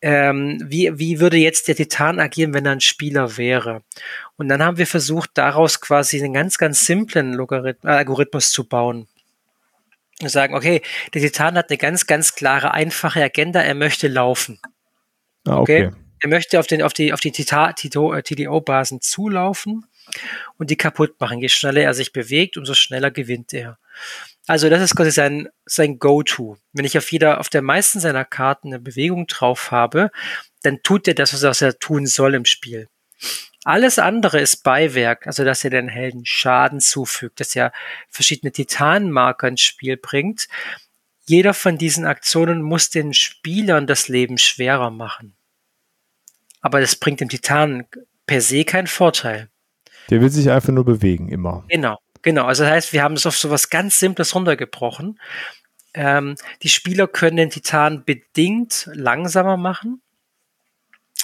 Ähm, 0.02 0.58
wie, 0.64 0.98
wie 0.98 1.20
würde 1.20 1.36
jetzt 1.36 1.68
der 1.68 1.76
Titan 1.76 2.18
agieren, 2.18 2.54
wenn 2.54 2.64
er 2.64 2.72
ein 2.72 2.80
Spieler 2.80 3.36
wäre? 3.36 3.82
Und 4.36 4.48
dann 4.48 4.62
haben 4.62 4.78
wir 4.78 4.86
versucht, 4.86 5.32
daraus 5.34 5.80
quasi 5.80 6.22
einen 6.22 6.32
ganz, 6.32 6.56
ganz 6.56 6.86
simplen 6.86 7.34
Logarith 7.34 7.84
Algorithmus 7.84 8.50
zu 8.50 8.66
bauen 8.66 9.06
sagen, 10.28 10.54
okay, 10.54 10.82
der 11.14 11.22
Titan 11.22 11.56
hat 11.56 11.70
eine 11.70 11.78
ganz, 11.78 12.06
ganz 12.06 12.34
klare, 12.34 12.72
einfache 12.72 13.22
Agenda, 13.22 13.60
er 13.60 13.74
möchte 13.74 14.08
laufen. 14.08 14.60
Ah, 15.46 15.58
okay. 15.58 15.86
okay. 15.86 15.96
Er 16.22 16.28
möchte 16.28 16.60
auf, 16.60 16.66
den, 16.66 16.82
auf 16.82 16.92
die, 16.92 17.14
auf 17.14 17.20
die 17.20 17.32
TDO-Basen 17.32 18.98
äh, 18.98 19.00
zulaufen 19.00 19.86
und 20.58 20.70
die 20.70 20.76
kaputt 20.76 21.18
machen. 21.18 21.40
Je 21.40 21.48
schneller 21.48 21.82
er 21.82 21.94
sich 21.94 22.12
bewegt, 22.12 22.58
umso 22.58 22.74
schneller 22.74 23.10
gewinnt 23.10 23.54
er. 23.54 23.78
Also 24.46 24.68
das 24.68 24.82
ist 24.82 24.96
quasi 24.96 25.10
sein, 25.12 25.48
sein 25.64 25.98
Go-To. 25.98 26.58
Wenn 26.72 26.84
ich 26.84 26.98
auf 26.98 27.10
jeder, 27.10 27.40
auf 27.40 27.48
der 27.48 27.62
meisten 27.62 28.00
seiner 28.00 28.24
Karten 28.24 28.68
eine 28.68 28.80
Bewegung 28.80 29.26
drauf 29.26 29.70
habe, 29.70 30.10
dann 30.62 30.82
tut 30.82 31.08
er 31.08 31.14
das, 31.14 31.42
was 31.42 31.62
er 31.62 31.78
tun 31.78 32.06
soll 32.06 32.34
im 32.34 32.44
Spiel. 32.44 32.88
Alles 33.64 33.98
andere 33.98 34.40
ist 34.40 34.62
Beiwerk, 34.62 35.26
also 35.26 35.44
dass 35.44 35.64
er 35.64 35.70
den 35.70 35.88
Helden 35.88 36.24
Schaden 36.24 36.80
zufügt, 36.80 37.40
dass 37.40 37.54
er 37.54 37.72
verschiedene 38.08 38.52
Titanenmarker 38.52 39.48
ins 39.48 39.60
Spiel 39.60 39.96
bringt. 39.96 40.48
Jeder 41.26 41.52
von 41.52 41.76
diesen 41.76 42.06
Aktionen 42.06 42.62
muss 42.62 42.90
den 42.90 43.12
Spielern 43.12 43.86
das 43.86 44.08
Leben 44.08 44.38
schwerer 44.38 44.90
machen. 44.90 45.34
Aber 46.62 46.80
das 46.80 46.96
bringt 46.96 47.20
dem 47.20 47.28
Titanen 47.28 47.86
per 48.26 48.40
se 48.40 48.64
keinen 48.64 48.86
Vorteil. 48.86 49.48
Der 50.08 50.20
will 50.20 50.30
sich 50.30 50.50
einfach 50.50 50.72
nur 50.72 50.84
bewegen, 50.84 51.28
immer. 51.28 51.64
Genau, 51.68 51.98
genau. 52.22 52.46
Also 52.46 52.64
das 52.64 52.72
heißt, 52.72 52.92
wir 52.92 53.02
haben 53.02 53.14
es 53.14 53.26
auf 53.26 53.36
so 53.36 53.50
was 53.50 53.70
ganz 53.70 53.98
Simples 53.98 54.34
runtergebrochen. 54.34 55.20
Ähm, 55.94 56.36
die 56.62 56.68
Spieler 56.68 57.06
können 57.06 57.36
den 57.36 57.50
Titan 57.50 58.04
bedingt 58.04 58.88
langsamer 58.92 59.56
machen. 59.56 60.00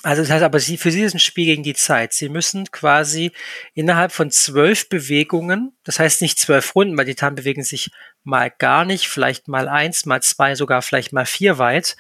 Also 0.07 0.23
das 0.23 0.31
heißt 0.31 0.45
aber, 0.45 0.61
sie, 0.61 0.77
für 0.77 0.93
sie 0.93 1.03
ist 1.03 1.15
ein 1.15 1.19
Spiel 1.19 1.47
gegen 1.47 1.65
die 1.65 1.75
Zeit. 1.75 2.13
Sie 2.13 2.29
müssen 2.29 2.71
quasi 2.71 3.33
innerhalb 3.75 4.13
von 4.13 4.31
zwölf 4.31 4.89
Bewegungen, 4.89 5.77
das 5.83 5.99
heißt 5.99 6.23
nicht 6.23 6.39
zwölf 6.39 6.77
Runden, 6.77 6.97
weil 6.97 7.07
die 7.07 7.17
Tarn 7.17 7.35
bewegen 7.35 7.65
sich 7.65 7.91
mal 8.23 8.49
gar 8.57 8.85
nicht, 8.85 9.09
vielleicht 9.09 9.49
mal 9.49 9.67
eins, 9.69 10.07
mal 10.07 10.23
zwei, 10.23 10.55
sogar 10.55 10.83
vielleicht 10.83 11.13
mal 11.13 11.27
vier 11.27 11.59
weit. 11.59 11.97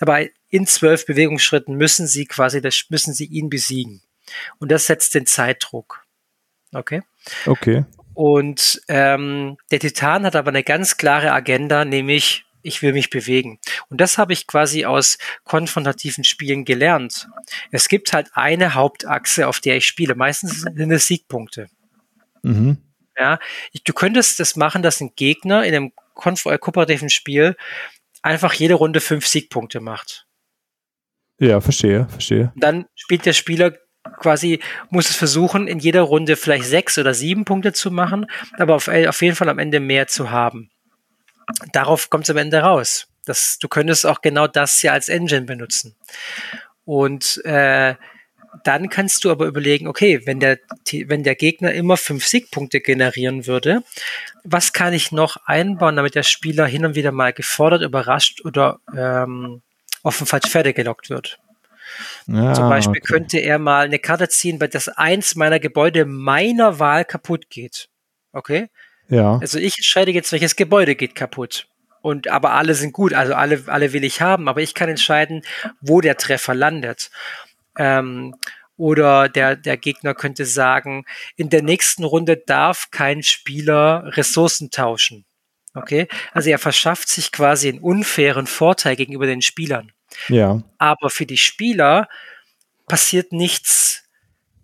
Aber 0.00 0.24
in 0.48 0.66
zwölf 0.66 1.04
Bewegungsschritten 1.04 1.76
müssen 1.76 2.06
sie 2.06 2.24
quasi, 2.24 2.62
das 2.62 2.86
müssen 2.88 3.12
sie 3.12 3.26
ihn 3.26 3.50
besiegen. 3.50 4.00
Und 4.58 4.72
das 4.72 4.86
setzt 4.86 5.14
den 5.14 5.26
Zeitdruck. 5.26 6.06
Okay? 6.72 7.02
Okay. 7.44 7.84
Und 8.14 8.80
ähm, 8.88 9.58
der 9.70 9.80
Titan 9.80 10.24
hat 10.24 10.34
aber 10.34 10.48
eine 10.48 10.64
ganz 10.64 10.96
klare 10.96 11.32
Agenda, 11.32 11.84
nämlich 11.84 12.46
ich 12.62 12.82
will 12.82 12.92
mich 12.92 13.10
bewegen. 13.10 13.58
Und 13.88 14.00
das 14.00 14.18
habe 14.18 14.32
ich 14.32 14.46
quasi 14.46 14.84
aus 14.84 15.18
konfrontativen 15.44 16.24
Spielen 16.24 16.64
gelernt. 16.64 17.28
Es 17.70 17.88
gibt 17.88 18.12
halt 18.12 18.28
eine 18.34 18.74
Hauptachse, 18.74 19.48
auf 19.48 19.60
der 19.60 19.76
ich 19.76 19.86
spiele. 19.86 20.14
Meistens 20.14 20.62
sind 20.62 20.90
es 20.90 21.06
Siegpunkte. 21.06 21.68
Mhm. 22.42 22.78
Ja, 23.18 23.38
du 23.84 23.92
könntest 23.92 24.40
das 24.40 24.56
machen, 24.56 24.82
dass 24.82 25.00
ein 25.00 25.12
Gegner 25.14 25.64
in 25.64 25.74
einem 25.74 25.92
äh, 26.46 26.58
kooperativen 26.58 27.10
Spiel 27.10 27.56
einfach 28.22 28.52
jede 28.54 28.74
Runde 28.74 29.00
fünf 29.00 29.26
Siegpunkte 29.26 29.80
macht. 29.80 30.26
Ja, 31.38 31.60
verstehe, 31.60 32.06
verstehe. 32.08 32.52
Dann 32.56 32.86
spielt 32.94 33.26
der 33.26 33.32
Spieler 33.32 33.74
quasi, 34.18 34.60
muss 34.90 35.10
es 35.10 35.16
versuchen, 35.16 35.66
in 35.68 35.78
jeder 35.78 36.02
Runde 36.02 36.36
vielleicht 36.36 36.64
sechs 36.64 36.98
oder 36.98 37.14
sieben 37.14 37.44
Punkte 37.44 37.72
zu 37.72 37.90
machen, 37.90 38.26
aber 38.58 38.74
auf, 38.74 38.88
äh, 38.88 39.06
auf 39.06 39.20
jeden 39.22 39.36
Fall 39.36 39.48
am 39.48 39.58
Ende 39.58 39.80
mehr 39.80 40.06
zu 40.06 40.30
haben. 40.30 40.70
Darauf 41.72 42.10
kommt 42.10 42.24
es 42.24 42.30
am 42.30 42.36
Ende 42.36 42.58
raus. 42.58 43.08
Das, 43.24 43.58
du 43.58 43.68
könntest 43.68 44.06
auch 44.06 44.22
genau 44.22 44.46
das 44.46 44.82
ja 44.82 44.92
als 44.92 45.08
Engine 45.08 45.42
benutzen. 45.42 45.94
Und 46.84 47.44
äh, 47.44 47.94
dann 48.64 48.88
kannst 48.88 49.24
du 49.24 49.30
aber 49.30 49.46
überlegen, 49.46 49.86
okay, 49.86 50.22
wenn 50.24 50.40
der, 50.40 50.58
wenn 51.06 51.22
der 51.22 51.34
Gegner 51.34 51.72
immer 51.72 51.96
fünf 51.96 52.26
Siegpunkte 52.26 52.80
generieren 52.80 53.46
würde, 53.46 53.82
was 54.44 54.72
kann 54.72 54.92
ich 54.92 55.12
noch 55.12 55.36
einbauen, 55.46 55.96
damit 55.96 56.14
der 56.14 56.22
Spieler 56.22 56.66
hin 56.66 56.84
und 56.84 56.94
wieder 56.94 57.12
mal 57.12 57.32
gefordert, 57.32 57.82
überrascht 57.82 58.44
oder 58.44 58.80
ähm, 58.96 59.62
auf 60.02 60.18
den 60.18 60.26
falschen 60.26 60.50
Pferde 60.50 60.74
gelockt 60.74 61.10
wird? 61.10 61.38
Ja, 62.26 62.54
Zum 62.54 62.68
Beispiel 62.68 63.00
okay. 63.02 63.12
könnte 63.12 63.38
er 63.38 63.58
mal 63.58 63.84
eine 63.84 63.98
Karte 63.98 64.28
ziehen, 64.28 64.58
bei 64.58 64.68
das 64.68 64.88
eins 64.88 65.34
meiner 65.34 65.60
Gebäude 65.60 66.04
meiner 66.04 66.78
Wahl 66.78 67.04
kaputt 67.04 67.50
geht. 67.50 67.88
Okay? 68.32 68.68
Ja. 69.10 69.38
Also 69.40 69.58
ich 69.58 69.76
entscheide 69.76 70.12
jetzt, 70.12 70.32
welches 70.32 70.56
Gebäude 70.56 70.94
geht 70.94 71.14
kaputt. 71.14 71.66
Und 72.02 72.28
aber 72.28 72.52
alle 72.52 72.74
sind 72.74 72.92
gut, 72.92 73.12
also 73.12 73.34
alle, 73.34 73.64
alle 73.66 73.92
will 73.92 74.04
ich 74.04 74.22
haben, 74.22 74.48
aber 74.48 74.62
ich 74.62 74.74
kann 74.74 74.88
entscheiden, 74.88 75.42
wo 75.80 76.00
der 76.00 76.16
Treffer 76.16 76.54
landet. 76.54 77.10
Ähm, 77.76 78.34
oder 78.76 79.28
der, 79.28 79.56
der 79.56 79.76
Gegner 79.76 80.14
könnte 80.14 80.46
sagen, 80.46 81.04
in 81.36 81.50
der 81.50 81.62
nächsten 81.62 82.04
Runde 82.04 82.38
darf 82.38 82.90
kein 82.90 83.22
Spieler 83.22 84.04
Ressourcen 84.16 84.70
tauschen. 84.70 85.26
Okay? 85.74 86.08
Also 86.32 86.48
er 86.48 86.58
verschafft 86.58 87.08
sich 87.08 87.32
quasi 87.32 87.68
einen 87.68 87.80
unfairen 87.80 88.46
Vorteil 88.46 88.96
gegenüber 88.96 89.26
den 89.26 89.42
Spielern. 89.42 89.92
Ja. 90.28 90.62
Aber 90.78 91.10
für 91.10 91.26
die 91.26 91.36
Spieler 91.36 92.08
passiert 92.88 93.32
nichts, 93.32 94.04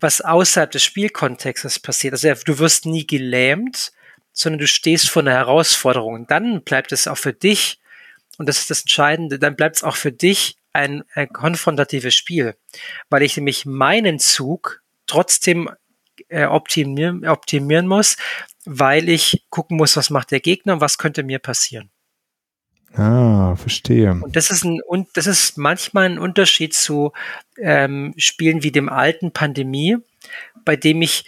was 0.00 0.22
außerhalb 0.22 0.70
des 0.70 0.82
Spielkontextes 0.82 1.78
passiert. 1.78 2.14
Also 2.14 2.32
du 2.44 2.58
wirst 2.58 2.86
nie 2.86 3.06
gelähmt, 3.06 3.92
sondern 4.36 4.60
du 4.60 4.66
stehst 4.66 5.08
vor 5.08 5.22
einer 5.22 5.32
Herausforderung. 5.32 6.14
Und 6.14 6.30
dann 6.30 6.62
bleibt 6.62 6.92
es 6.92 7.08
auch 7.08 7.16
für 7.16 7.32
dich, 7.32 7.80
und 8.38 8.48
das 8.48 8.58
ist 8.58 8.70
das 8.70 8.82
Entscheidende, 8.82 9.38
dann 9.38 9.56
bleibt 9.56 9.76
es 9.76 9.82
auch 9.82 9.96
für 9.96 10.12
dich 10.12 10.58
ein, 10.74 11.04
ein 11.14 11.28
konfrontatives 11.30 12.14
Spiel, 12.14 12.54
weil 13.08 13.22
ich 13.22 13.36
nämlich 13.36 13.64
meinen 13.64 14.18
Zug 14.18 14.82
trotzdem 15.06 15.70
äh, 16.28 16.44
optimieren, 16.44 17.26
optimieren 17.26 17.86
muss, 17.86 18.18
weil 18.66 19.08
ich 19.08 19.46
gucken 19.48 19.78
muss, 19.78 19.96
was 19.96 20.10
macht 20.10 20.30
der 20.30 20.40
Gegner 20.40 20.74
und 20.74 20.80
was 20.82 20.98
könnte 20.98 21.22
mir 21.22 21.38
passieren. 21.38 21.90
Ah, 22.92 23.56
verstehe. 23.56 24.10
Und 24.10 24.36
das 24.36 24.50
ist 24.50 24.64
ein 24.64 24.80
und 24.82 25.08
das 25.14 25.26
ist 25.26 25.56
manchmal 25.56 26.06
ein 26.06 26.18
Unterschied 26.18 26.74
zu 26.74 27.12
ähm, 27.58 28.12
Spielen 28.16 28.62
wie 28.62 28.72
dem 28.72 28.88
alten 28.88 29.32
Pandemie, 29.32 29.96
bei 30.64 30.76
dem 30.76 31.02
ich 31.02 31.24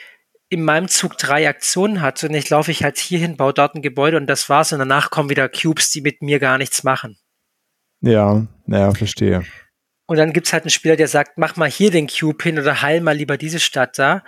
in 0.51 0.65
meinem 0.65 0.89
Zug 0.89 1.19
drei 1.19 1.49
Aktionen 1.49 2.01
hatte 2.01 2.29
und 2.29 2.35
ich 2.35 2.49
laufe 2.49 2.71
ich 2.71 2.83
halt 2.83 2.99
hierhin, 2.99 3.37
baue 3.37 3.53
dort 3.53 3.75
ein 3.75 3.83
Gebäude 3.83 4.17
und 4.17 4.27
das 4.27 4.49
war's 4.49 4.73
und 4.73 4.79
danach 4.79 5.11
kommen 5.11 5.31
wieder 5.31 5.49
Cubes, 5.49 5.91
die 5.91 6.01
mit 6.01 6.23
mir 6.23 6.39
gar 6.39 6.59
nichts 6.59 6.85
machen. 6.85 7.19
Ja, 8.01 8.47
naja, 8.67 8.93
verstehe. 8.93 9.45
Und 10.07 10.17
dann 10.17 10.33
gibt's 10.33 10.53
halt 10.53 10.65
einen 10.65 10.71
Spieler, 10.71 10.97
der 10.97 11.09
sagt, 11.09 11.37
mach 11.37 11.57
mal 11.57 11.71
hier 11.71 11.91
den 11.91 12.07
Cube 12.07 12.43
hin 12.43 12.59
oder 12.59 12.81
heil 12.81 13.01
mal 13.01 13.17
lieber 13.17 13.37
diese 13.37 13.61
Stadt 13.61 13.99
da. 13.99 14.25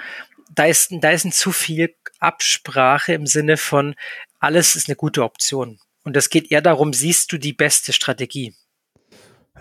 Da 0.54 0.66
ist, 0.66 0.92
da 1.00 1.10
ist 1.10 1.24
ein 1.24 1.32
zu 1.32 1.52
viel 1.52 1.94
Absprache 2.18 3.14
im 3.14 3.26
Sinne 3.26 3.56
von, 3.56 3.94
alles 4.40 4.76
ist 4.76 4.88
eine 4.88 4.96
gute 4.96 5.22
Option. 5.22 5.78
Und 6.02 6.16
es 6.16 6.28
geht 6.28 6.50
eher 6.50 6.60
darum, 6.60 6.92
siehst 6.92 7.32
du 7.32 7.38
die 7.38 7.52
beste 7.52 7.92
Strategie? 7.92 8.54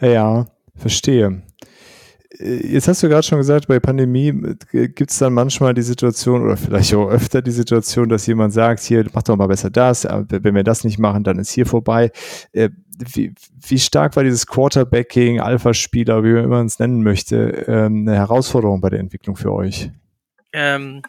Ja, 0.01 0.47
verstehe. 0.75 1.41
Äh, 2.37 2.67
jetzt 2.67 2.87
hast 2.87 3.01
du 3.03 3.09
gerade 3.09 3.23
schon 3.23 3.37
gesagt, 3.37 3.67
bei 3.67 3.79
Pandemie 3.79 4.29
äh, 4.71 4.87
gibt 4.89 5.11
es 5.11 5.17
dann 5.17 5.33
manchmal 5.33 5.73
die 5.73 5.81
Situation 5.81 6.43
oder 6.43 6.57
vielleicht 6.57 6.93
auch 6.93 7.09
öfter 7.09 7.41
die 7.41 7.51
Situation, 7.51 8.09
dass 8.09 8.27
jemand 8.27 8.53
sagt, 8.53 8.81
hier, 8.81 9.05
mach 9.13 9.23
doch 9.23 9.35
mal 9.35 9.47
besser 9.47 9.69
das, 9.69 10.05
wenn 10.05 10.55
wir 10.55 10.63
das 10.63 10.83
nicht 10.83 10.99
machen, 10.99 11.23
dann 11.23 11.39
ist 11.39 11.51
hier 11.51 11.65
vorbei. 11.65 12.11
Äh, 12.51 12.69
wie, 12.97 13.33
wie 13.67 13.79
stark 13.79 14.15
war 14.15 14.23
dieses 14.23 14.45
Quarterbacking, 14.45 15.39
Alpha-Spieler, 15.39 16.23
wie 16.23 16.33
man 16.47 16.65
es 16.65 16.79
nennen 16.79 17.01
möchte, 17.01 17.65
ähm, 17.67 18.07
eine 18.07 18.17
Herausforderung 18.17 18.81
bei 18.81 18.89
der 18.89 18.99
Entwicklung 18.99 19.37
für 19.37 19.53
euch? 19.53 19.89
Ähm, 20.51 21.03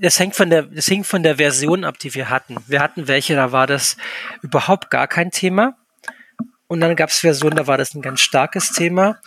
das 0.00 0.18
hängt 0.18 0.34
von 0.34 0.50
der, 0.50 0.64
das 0.64 0.90
hängt 0.90 1.06
von 1.06 1.22
der 1.22 1.36
Version 1.36 1.84
ab, 1.84 1.98
die 1.98 2.14
wir 2.14 2.28
hatten. 2.28 2.56
Wir 2.66 2.80
hatten 2.80 3.08
welche, 3.08 3.34
da 3.34 3.52
war 3.52 3.66
das 3.66 3.96
überhaupt 4.42 4.90
gar 4.90 5.06
kein 5.06 5.30
Thema. 5.30 5.76
Und 6.66 6.80
dann 6.80 6.96
gab 6.96 7.10
es 7.10 7.18
Versionen, 7.18 7.56
da 7.56 7.66
war 7.66 7.78
das 7.78 7.94
ein 7.94 8.02
ganz 8.02 8.20
starkes 8.20 8.72
Thema. 8.72 9.18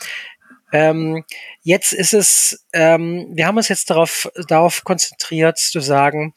Ähm, 0.76 1.24
jetzt 1.64 1.94
ist 1.94 2.14
es, 2.14 2.66
ähm, 2.74 3.28
wir 3.32 3.48
haben 3.48 3.56
uns 3.56 3.70
jetzt 3.70 3.90
darauf, 3.90 4.30
darauf 4.50 4.84
konzentriert 4.84 5.58
zu 5.58 5.80
sagen, 5.80 6.34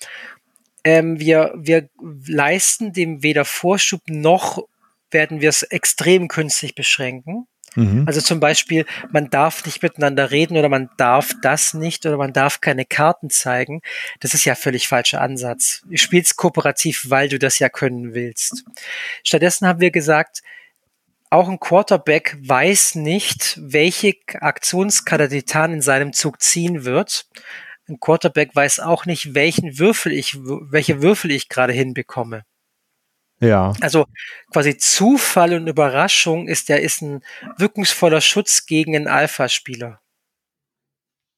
ähm, 0.85 1.19
wir, 1.19 1.53
wir 1.57 1.89
leisten 2.25 2.93
dem 2.93 3.25
weder 3.25 3.45
Vorschub 3.45 4.01
noch 4.07 4.69
werden 5.11 5.41
wir 5.41 5.49
es 5.49 5.65
extrem 5.65 6.29
künstlich 6.29 6.77
beschränken. 6.77 7.49
Mhm. 7.75 8.05
Also 8.07 8.21
zum 8.21 8.39
Beispiel, 8.39 8.87
man 9.11 9.29
darf 9.29 9.67
nicht 9.67 9.83
miteinander 9.83 10.31
reden 10.31 10.57
oder 10.57 10.69
man 10.69 10.89
darf 10.99 11.35
das 11.43 11.75
nicht 11.75 12.07
oder 12.07 12.17
man 12.17 12.33
darf 12.33 12.61
keine 12.61 12.85
Karten 12.85 13.31
zeigen. 13.31 13.81
Das 14.21 14.35
ist 14.35 14.45
ja 14.45 14.55
völlig 14.55 14.87
falscher 14.87 15.21
Ansatz. 15.21 15.83
Du 15.91 15.97
spielst 15.97 16.37
kooperativ, 16.37 17.07
weil 17.09 17.29
du 17.29 17.41
das 17.41 17.59
ja 17.59 17.69
können 17.69 18.15
willst. 18.15 18.63
Stattdessen 19.25 19.67
haben 19.67 19.81
wir 19.81 19.91
gesagt, 19.91 20.43
auch 21.31 21.49
ein 21.49 21.61
Quarterback 21.61 22.37
weiß 22.41 22.97
nicht, 22.97 23.59
welche 23.61 24.15
Aktionskarte 24.41 25.29
Titan 25.29 25.75
in 25.75 25.83
seinem 25.83 26.13
Zug 26.13 26.41
ziehen 26.41 26.85
wird. 26.85 27.29
Ein 27.89 28.01
Quarterback 28.01 28.55
weiß 28.55 28.81
auch 28.81 29.07
nicht, 29.07 29.35
welchen 29.35 29.79
Würfel 29.79 30.13
ich, 30.13 30.37
welche 30.37 31.03
Würfel 31.03 31.31
ich 31.31 31.49
gerade 31.49 31.73
hinbekomme. 31.73 32.45
Ja. 33.41 33.73
Also 33.81 34.07
quasi 34.53 34.77
Zufall 34.77 35.55
und 35.55 35.69
Überraschung 35.69 36.49
ist 36.49 36.69
der 36.69 36.83
ist 36.83 37.03
ein 37.03 37.23
wirkungsvoller 37.57 38.21
Schutz 38.21 38.67
gegen 38.67 38.97
einen 38.97 39.07
Alpha-Spieler. 39.07 40.01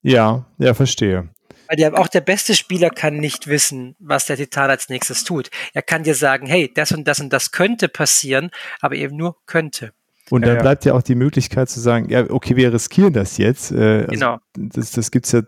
Ja, 0.03 0.47
ja, 0.59 0.73
verstehe. 0.73 1.29
Weil 1.71 1.77
der, 1.77 1.97
auch 1.97 2.09
der 2.09 2.21
beste 2.21 2.57
Spieler 2.57 2.91
kann 2.91 3.19
nicht 3.19 3.47
wissen, 3.47 3.95
was 4.01 4.27
der 4.27 4.37
Titan 4.37 4.71
als 4.71 4.89
nächstes 4.89 5.23
tut. 5.23 5.51
Er 5.73 5.83
kann 5.83 6.03
dir 6.03 6.17
sagen, 6.17 6.49
hey, 6.49 6.69
das 6.75 6.91
und 6.91 7.07
das 7.07 7.21
und 7.21 7.33
das 7.33 7.53
könnte 7.53 7.89
passieren, 7.89 8.51
aber 8.81 8.97
eben 8.97 9.17
nur 9.17 9.37
könnte. 9.47 9.93
Und 10.31 10.45
dann 10.45 10.57
ja, 10.57 10.63
bleibt 10.63 10.85
ja 10.85 10.95
auch 10.95 11.03
die 11.03 11.15
Möglichkeit 11.15 11.69
zu 11.71 11.79
sagen, 11.79 12.09
ja, 12.09 12.29
okay, 12.29 12.57
wir 12.57 12.73
riskieren 12.73 13.13
das 13.13 13.37
jetzt. 13.37 13.71
Äh, 13.71 14.01
also 14.01 14.07
genau. 14.09 14.39
Das, 14.57 14.91
das 14.91 15.13
gibt's 15.13 15.31
ja, 15.31 15.43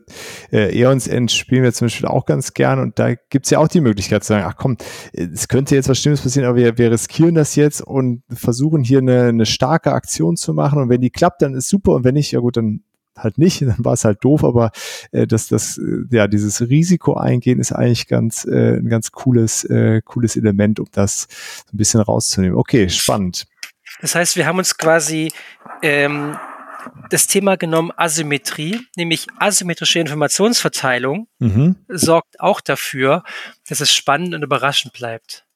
äh, 0.53 0.81
Eons 0.81 1.09
End 1.09 1.33
spielen 1.33 1.65
wir 1.65 1.73
zum 1.73 1.87
Beispiel 1.87 2.07
auch 2.07 2.25
ganz 2.25 2.55
gern 2.55 2.79
und 2.79 3.01
da 3.01 3.15
gibt's 3.31 3.51
ja 3.51 3.59
auch 3.59 3.69
die 3.69 3.81
Möglichkeit 3.81 4.23
zu 4.23 4.29
sagen, 4.29 4.45
ach 4.47 4.57
komm, 4.57 4.77
es 5.13 5.49
könnte 5.49 5.75
jetzt 5.75 5.89
was 5.89 5.99
Schlimmes 5.99 6.21
passieren, 6.21 6.49
aber 6.49 6.57
wir, 6.57 6.79
wir 6.79 6.93
riskieren 6.93 7.35
das 7.35 7.57
jetzt 7.57 7.81
und 7.81 8.23
versuchen 8.33 8.85
hier 8.85 8.99
eine, 8.99 9.25
eine 9.25 9.47
starke 9.47 9.93
Aktion 9.93 10.37
zu 10.37 10.55
machen 10.55 10.81
und 10.81 10.89
wenn 10.89 11.01
die 11.01 11.11
klappt, 11.11 11.43
dann 11.43 11.55
ist 11.55 11.69
super 11.69 11.93
und 11.93 12.05
wenn 12.05 12.15
nicht, 12.15 12.31
ja 12.31 12.39
gut, 12.39 12.57
dann 12.57 12.83
halt 13.17 13.39
nicht, 13.39 13.63
dann 13.63 13.77
war 13.79 13.95
es 13.95 14.05
halt 14.05 14.25
doof, 14.25 14.45
aber 14.45 14.71
äh, 15.11 15.27
dass 15.27 15.49
das, 15.49 15.79
äh, 15.79 16.05
ja, 16.11 16.29
dieses 16.29 16.61
Risiko 16.61 17.15
eingehen 17.15 17.61
ist 17.61 17.73
eigentlich 17.73 18.07
ganz, 18.07 18.45
äh, 18.45 18.79
ein 18.79 18.89
ganz 18.89 19.13
cooles, 19.13 19.65
äh, 19.65 20.03
cooles 20.05 20.37
Element, 20.37 20.81
um 20.81 20.87
das 20.93 21.23
so 21.67 21.75
ein 21.75 21.77
bisschen 21.77 22.01
rauszunehmen. 22.01 22.57
Okay, 22.57 22.89
spannend. 22.89 23.47
Das 24.01 24.15
heißt, 24.15 24.37
wir 24.37 24.47
haben 24.47 24.59
uns 24.59 24.77
quasi 24.77 25.31
ähm, 25.83 26.37
das 27.11 27.27
Thema 27.27 27.57
genommen 27.57 27.93
Asymmetrie, 27.97 28.81
nämlich 28.97 29.27
asymmetrische 29.39 30.01
Informationsverteilung, 30.01 31.29
mhm. 31.39 31.77
sorgt 31.89 32.41
auch 32.41 32.61
dafür, 32.61 33.23
dass 33.69 33.81
es 33.81 33.93
spannend 33.93 34.35
und 34.35 34.43
überraschend 34.43 34.93
bleibt. 34.93 35.47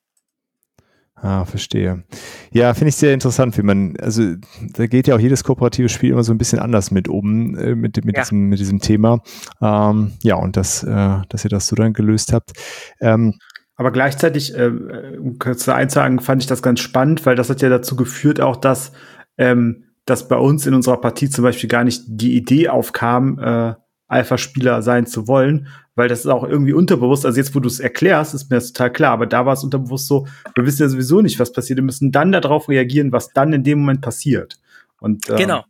Ah, 1.18 1.46
verstehe. 1.46 2.04
Ja, 2.52 2.74
finde 2.74 2.90
ich 2.90 2.96
sehr 2.96 3.14
interessant, 3.14 3.56
wie 3.56 3.62
man, 3.62 3.96
also 3.96 4.34
da 4.74 4.86
geht 4.86 5.06
ja 5.06 5.16
auch 5.16 5.20
jedes 5.20 5.44
kooperative 5.44 5.88
Spiel 5.88 6.10
immer 6.10 6.22
so 6.22 6.32
ein 6.32 6.38
bisschen 6.38 6.58
anders 6.58 6.90
mit 6.90 7.08
um, 7.08 7.56
äh, 7.56 7.74
mit, 7.74 8.04
mit, 8.04 8.16
ja. 8.16 8.22
diesem, 8.22 8.48
mit 8.50 8.58
diesem 8.60 8.80
Thema. 8.80 9.22
Ähm, 9.62 10.12
ja, 10.22 10.36
und 10.36 10.58
das, 10.58 10.82
äh, 10.82 11.18
dass 11.28 11.44
ihr 11.44 11.50
das 11.50 11.68
so 11.68 11.74
dann 11.74 11.94
gelöst 11.94 12.34
habt. 12.34 12.52
Ähm, 13.00 13.34
aber 13.76 13.92
gleichzeitig, 13.92 14.54
äh, 14.56 14.70
um 15.18 15.38
kurz 15.38 15.64
zu 15.64 15.74
einzusagen, 15.74 16.20
fand 16.20 16.42
ich 16.42 16.48
das 16.48 16.62
ganz 16.62 16.80
spannend, 16.80 17.24
weil 17.24 17.34
das 17.34 17.48
hat 17.48 17.62
ja 17.62 17.70
dazu 17.70 17.96
geführt, 17.96 18.40
auch 18.40 18.56
dass, 18.56 18.92
ähm, 19.38 19.84
dass 20.04 20.28
bei 20.28 20.36
uns 20.36 20.66
in 20.66 20.74
unserer 20.74 21.00
Partie 21.00 21.30
zum 21.30 21.44
Beispiel 21.44 21.68
gar 21.68 21.84
nicht 21.84 22.02
die 22.06 22.36
Idee 22.36 22.68
aufkam, 22.68 23.38
äh, 23.38 23.74
Alpha-Spieler 24.08 24.82
sein 24.82 25.06
zu 25.06 25.26
wollen, 25.28 25.68
weil 25.96 26.08
das 26.08 26.20
ist 26.20 26.26
auch 26.26 26.44
irgendwie 26.44 26.74
unterbewusst. 26.74 27.26
Also 27.26 27.38
jetzt, 27.38 27.54
wo 27.54 27.60
du 27.60 27.68
es 27.68 27.80
erklärst, 27.80 28.34
ist 28.34 28.50
mir 28.50 28.58
das 28.58 28.72
total 28.72 28.92
klar, 28.92 29.12
aber 29.12 29.26
da 29.26 29.44
war 29.46 29.54
es 29.54 29.64
unterbewusst 29.64 30.06
so, 30.06 30.28
wir 30.54 30.64
wissen 30.64 30.82
ja 30.82 30.88
sowieso 30.88 31.22
nicht, 31.22 31.40
was 31.40 31.52
passiert. 31.52 31.78
Wir 31.78 31.84
müssen 31.84 32.12
dann 32.12 32.30
darauf 32.30 32.68
reagieren, 32.68 33.10
was 33.10 33.32
dann 33.32 33.52
in 33.52 33.64
dem 33.64 33.80
Moment 33.80 34.02
passiert. 34.02 34.58
Und, 35.00 35.28
äh, 35.28 35.36
genau. 35.36 35.64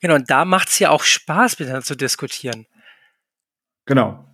Genau, 0.00 0.14
und 0.14 0.30
da 0.30 0.44
macht 0.44 0.68
es 0.68 0.78
ja 0.78 0.90
auch 0.90 1.02
Spaß, 1.02 1.58
miteinander 1.58 1.84
zu 1.84 1.96
diskutieren. 1.96 2.66
Genau. 3.86 4.24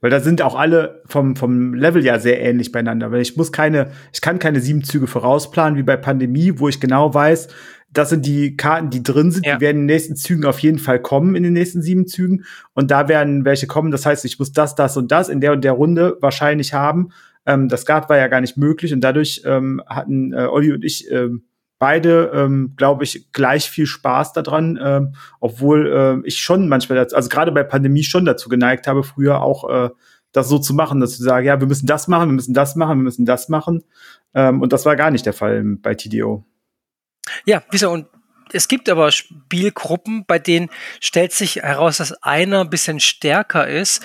Weil 0.00 0.10
da 0.10 0.20
sind 0.20 0.42
auch 0.42 0.54
alle 0.54 1.02
vom, 1.06 1.36
vom 1.36 1.72
Level 1.74 2.04
ja 2.04 2.18
sehr 2.18 2.40
ähnlich 2.40 2.70
beieinander. 2.70 3.10
Weil 3.10 3.22
ich 3.22 3.36
muss 3.36 3.50
keine, 3.50 3.92
ich 4.12 4.20
kann 4.20 4.38
keine 4.38 4.60
sieben 4.60 4.84
Züge 4.84 5.06
vorausplanen 5.06 5.78
wie 5.78 5.82
bei 5.82 5.96
Pandemie, 5.96 6.58
wo 6.58 6.68
ich 6.68 6.80
genau 6.80 7.12
weiß, 7.12 7.48
das 7.96 8.10
sind 8.10 8.26
die 8.26 8.56
Karten, 8.56 8.90
die 8.90 9.02
drin 9.02 9.30
sind, 9.30 9.46
ja. 9.46 9.56
die 9.56 9.60
werden 9.60 9.76
in 9.76 9.88
den 9.88 9.94
nächsten 9.94 10.16
Zügen 10.16 10.44
auf 10.44 10.58
jeden 10.58 10.78
Fall 10.78 11.00
kommen, 11.00 11.34
in 11.34 11.42
den 11.42 11.52
nächsten 11.52 11.80
sieben 11.82 12.06
Zügen. 12.06 12.44
Und 12.74 12.90
da 12.90 13.08
werden 13.08 13.44
welche 13.44 13.66
kommen. 13.66 13.90
Das 13.90 14.04
heißt, 14.04 14.24
ich 14.24 14.38
muss 14.38 14.52
das, 14.52 14.74
das 14.74 14.96
und 14.96 15.10
das 15.12 15.28
in 15.28 15.40
der 15.40 15.52
und 15.52 15.64
der 15.64 15.72
Runde 15.72 16.18
wahrscheinlich 16.20 16.74
haben. 16.74 17.10
Ähm, 17.46 17.68
das 17.68 17.86
Guard 17.86 18.08
war 18.08 18.18
ja 18.18 18.28
gar 18.28 18.40
nicht 18.40 18.56
möglich 18.56 18.92
und 18.92 19.00
dadurch 19.00 19.42
ähm, 19.44 19.82
hatten 19.86 20.32
äh, 20.32 20.46
Olli 20.46 20.72
und 20.72 20.84
ich 20.84 21.10
ähm, 21.10 21.44
beide, 21.78 22.30
ähm, 22.34 22.74
glaube 22.76 23.04
ich, 23.04 23.32
gleich 23.32 23.70
viel 23.70 23.86
Spaß 23.86 24.32
daran, 24.32 24.78
ähm, 24.82 25.14
obwohl 25.40 26.22
äh, 26.22 26.26
ich 26.26 26.38
schon 26.38 26.68
manchmal, 26.68 26.96
dazu, 26.96 27.16
also 27.16 27.28
gerade 27.28 27.52
bei 27.52 27.62
Pandemie 27.62 28.02
schon 28.02 28.24
dazu 28.24 28.48
geneigt 28.48 28.86
habe, 28.86 29.04
früher 29.04 29.42
auch 29.42 29.68
äh, 29.70 29.90
das 30.32 30.48
so 30.48 30.58
zu 30.58 30.74
machen, 30.74 31.00
dass 31.00 31.12
ich 31.12 31.18
sage, 31.18 31.46
ja, 31.46 31.60
wir 31.60 31.66
müssen 31.66 31.86
das 31.86 32.08
machen, 32.08 32.28
wir 32.28 32.34
müssen 32.34 32.54
das 32.54 32.76
machen, 32.76 32.98
wir 32.98 33.04
müssen 33.04 33.24
das 33.24 33.48
machen. 33.48 33.84
Ähm, 34.34 34.60
und 34.60 34.72
das 34.72 34.84
war 34.84 34.96
gar 34.96 35.10
nicht 35.10 35.24
der 35.24 35.32
Fall 35.32 35.62
bei 35.80 35.94
TDO. 35.94 36.44
Ja, 37.44 37.62
wieso? 37.70 37.90
Und 37.90 38.06
es 38.52 38.68
gibt 38.68 38.88
aber 38.88 39.10
Spielgruppen, 39.10 40.24
bei 40.26 40.38
denen 40.38 40.70
stellt 41.00 41.32
sich 41.32 41.56
heraus, 41.56 41.98
dass 41.98 42.12
einer 42.22 42.60
ein 42.60 42.70
bisschen 42.70 43.00
stärker 43.00 43.66
ist, 43.66 44.04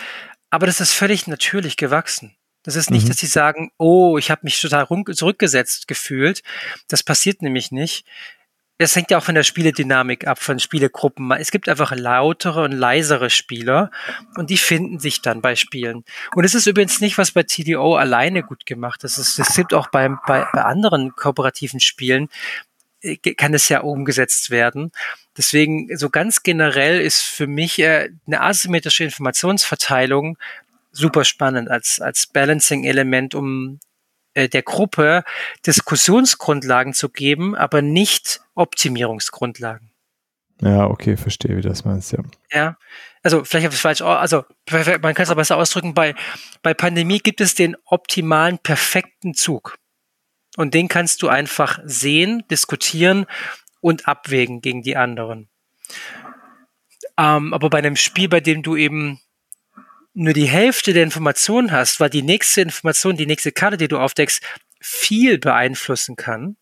aber 0.50 0.66
das 0.66 0.82
ist 0.82 0.94
völlig 0.94 1.28
natürlich 1.28 1.78
gewachsen. 1.78 2.36
Das 2.64 2.76
ist 2.76 2.92
nicht, 2.92 3.06
mhm. 3.06 3.10
dass 3.10 3.18
sie 3.18 3.28
sagen, 3.28 3.72
oh, 3.78 4.18
ich 4.18 4.30
habe 4.30 4.42
mich 4.44 4.60
total 4.62 4.88
zurückgesetzt 5.14 5.88
gefühlt. 5.88 6.44
Das 6.88 7.04
passiert 7.04 7.42
nämlich 7.42 7.72
nicht. 7.72 8.06
Das 8.78 8.96
hängt 8.96 9.12
ja 9.12 9.20
auch 9.20 9.24
von 9.24 9.36
der 9.36 9.44
Spieledynamik 9.44 10.26
ab, 10.26 10.40
von 10.40 10.58
Spielegruppen. 10.58 11.32
Es 11.34 11.52
gibt 11.52 11.70
einfach 11.70 11.96
lautere 11.96 12.64
und 12.64 12.72
leisere 12.72 13.30
Spieler 13.30 13.92
und 14.38 14.50
die 14.50 14.58
finden 14.58 15.00
sich 15.00 15.22
dann 15.22 15.42
bei 15.42 15.56
Spielen. 15.56 16.04
Und 16.34 16.46
es 16.46 16.56
ist 16.56 16.66
übrigens 16.66 17.00
nicht, 17.00 17.20
was 17.20 17.32
bei 17.32 17.44
TDO 17.44 17.96
alleine 17.96 18.42
gut 18.42 18.66
gemacht 18.66 19.04
ist. 19.04 19.20
Es 19.20 19.56
gibt 19.56 19.76
auch 19.76 19.90
bei, 19.90 20.10
bei, 20.26 20.48
bei 20.52 20.64
anderen 20.64 21.16
kooperativen 21.16 21.80
Spielen, 21.80 22.30
kann 23.38 23.54
es 23.54 23.70
ja 23.70 23.82
umgesetzt 23.82 24.50
werden. 24.50 24.92
Deswegen, 25.38 25.96
so 25.98 26.10
ganz 26.10 26.44
generell 26.44 27.02
ist 27.02 27.22
für 27.22 27.48
mich 27.48 27.80
äh, 27.80 28.10
eine 28.28 28.42
asymmetrische 28.42 29.04
Informationsverteilung 29.04 30.38
super 30.92 31.24
spannend 31.24 31.70
als, 31.70 32.00
als 32.02 32.28
Balancing-Element, 32.28 33.34
um 33.34 33.80
äh, 34.34 34.50
der 34.50 34.62
Gruppe 34.62 35.24
Diskussionsgrundlagen 35.66 36.94
zu 36.94 37.10
geben, 37.10 37.56
aber 37.56 37.82
nicht 37.82 38.42
Optimierungsgrundlagen. 38.56 39.92
Ja, 40.62 40.86
okay, 40.86 41.18
verstehe, 41.18 41.58
wie 41.58 41.62
das 41.62 41.86
meinst, 41.86 42.12
ja. 42.12 42.20
Ja, 42.52 42.78
also 43.24 43.44
vielleicht 43.44 43.66
habe 43.66 43.74
ich 43.74 43.80
es 43.80 43.82
falsch, 43.82 44.02
also 44.02 44.46
man 45.02 45.16
kann 45.16 45.24
es 45.24 45.30
aber 45.30 45.42
besser 45.42 45.58
ausdrücken, 45.58 45.94
bei, 45.96 46.14
bei 46.62 46.74
Pandemie 46.74 47.18
gibt 47.20 47.42
es 47.42 47.56
den 47.56 47.76
optimalen, 47.86 48.60
perfekten 48.60 49.34
Zug. 49.34 49.78
Und 50.58 50.74
den 50.74 50.88
kannst 50.88 51.22
du 51.22 51.30
einfach 51.30 51.80
sehen, 51.84 52.44
diskutieren 52.50 53.26
und 53.80 54.08
abwägen 54.08 54.62
gegen 54.62 54.84
die 54.84 54.98
anderen. 54.98 55.50
Ähm, 57.18 57.54
aber 57.54 57.70
bei 57.70 57.78
einem 57.78 57.96
Spiel, 57.96 58.30
bei 58.30 58.40
dem 58.40 58.64
du 58.64 58.76
eben 58.76 59.20
nur 60.14 60.34
die 60.34 60.48
Hälfte 60.48 60.94
der 60.94 61.04
Informationen 61.04 61.72
hast, 61.72 62.00
weil 62.00 62.10
die 62.10 62.22
nächste 62.22 62.62
Information, 62.62 63.16
die 63.16 63.26
nächste 63.26 63.52
Karte, 63.52 63.78
die 63.78 63.88
du 63.88 63.98
aufdeckst, 63.98 64.44
viel 64.82 65.38
beeinflussen 65.38 66.16
kann, 66.16 66.58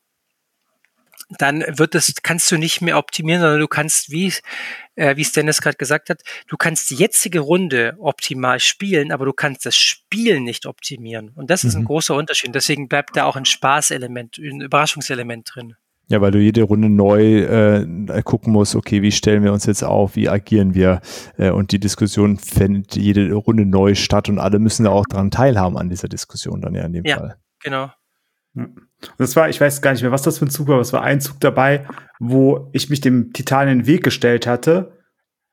dann 1.37 1.63
wird 1.67 1.95
das, 1.95 2.13
kannst 2.23 2.51
du 2.51 2.57
nicht 2.57 2.81
mehr 2.81 2.97
optimieren, 2.97 3.41
sondern 3.41 3.59
du 3.59 3.67
kannst, 3.67 4.09
wie, 4.09 4.33
äh, 4.95 5.15
wie 5.15 5.21
es 5.21 5.31
Dennis 5.31 5.61
gerade 5.61 5.77
gesagt 5.77 6.09
hat, 6.09 6.21
du 6.47 6.57
kannst 6.57 6.89
die 6.89 6.95
jetzige 6.95 7.39
Runde 7.39 7.95
optimal 7.99 8.59
spielen, 8.59 9.11
aber 9.11 9.25
du 9.25 9.33
kannst 9.33 9.65
das 9.65 9.75
Spiel 9.75 10.39
nicht 10.39 10.65
optimieren. 10.65 11.29
Und 11.35 11.49
das 11.49 11.63
mhm. 11.63 11.69
ist 11.69 11.75
ein 11.75 11.81
mhm. 11.81 11.87
großer 11.87 12.15
Unterschied. 12.15 12.53
Deswegen 12.55 12.87
bleibt 12.87 13.15
da 13.15 13.25
auch 13.25 13.35
ein 13.35 13.45
Spaßelement, 13.45 14.39
ein 14.39 14.61
Überraschungselement 14.61 15.51
drin. 15.53 15.75
Ja, 16.07 16.21
weil 16.21 16.31
du 16.31 16.39
jede 16.39 16.63
Runde 16.63 16.89
neu 16.89 17.41
äh, 17.41 18.21
gucken 18.23 18.51
musst, 18.51 18.75
okay, 18.75 19.03
wie 19.03 19.11
stellen 19.11 19.43
wir 19.43 19.53
uns 19.53 19.67
jetzt 19.67 19.83
auf, 19.83 20.15
wie 20.15 20.27
agieren 20.27 20.73
wir 20.73 21.01
äh, 21.37 21.51
und 21.51 21.71
die 21.71 21.79
Diskussion 21.79 22.39
findet 22.39 22.95
jede 22.95 23.31
Runde 23.33 23.63
neu 23.67 23.93
statt 23.93 24.27
und 24.27 24.39
alle 24.39 24.57
müssen 24.57 24.85
da 24.85 24.89
auch 24.89 25.05
dran 25.05 25.29
teilhaben 25.29 25.77
an 25.77 25.89
dieser 25.89 26.07
Diskussion 26.07 26.61
dann 26.61 26.73
ja 26.73 26.83
in 26.83 26.93
dem 26.93 27.05
ja, 27.05 27.17
Fall. 27.17 27.37
Genau. 27.59 27.91
Das 29.17 29.35
war, 29.35 29.49
ich 29.49 29.61
weiß 29.61 29.81
gar 29.81 29.91
nicht 29.91 30.01
mehr, 30.01 30.11
was 30.11 30.23
das 30.23 30.39
für 30.39 30.45
ein 30.45 30.49
Zug 30.49 30.67
war, 30.67 30.75
aber 30.75 30.81
es 30.81 30.93
war 30.93 31.03
ein 31.03 31.21
Zug 31.21 31.39
dabei, 31.39 31.85
wo 32.19 32.69
ich 32.73 32.89
mich 32.89 33.01
dem 33.01 33.31
Titan 33.33 33.67
in 33.67 33.79
den 33.79 33.87
Weg 33.87 34.03
gestellt 34.03 34.45
hatte 34.45 34.97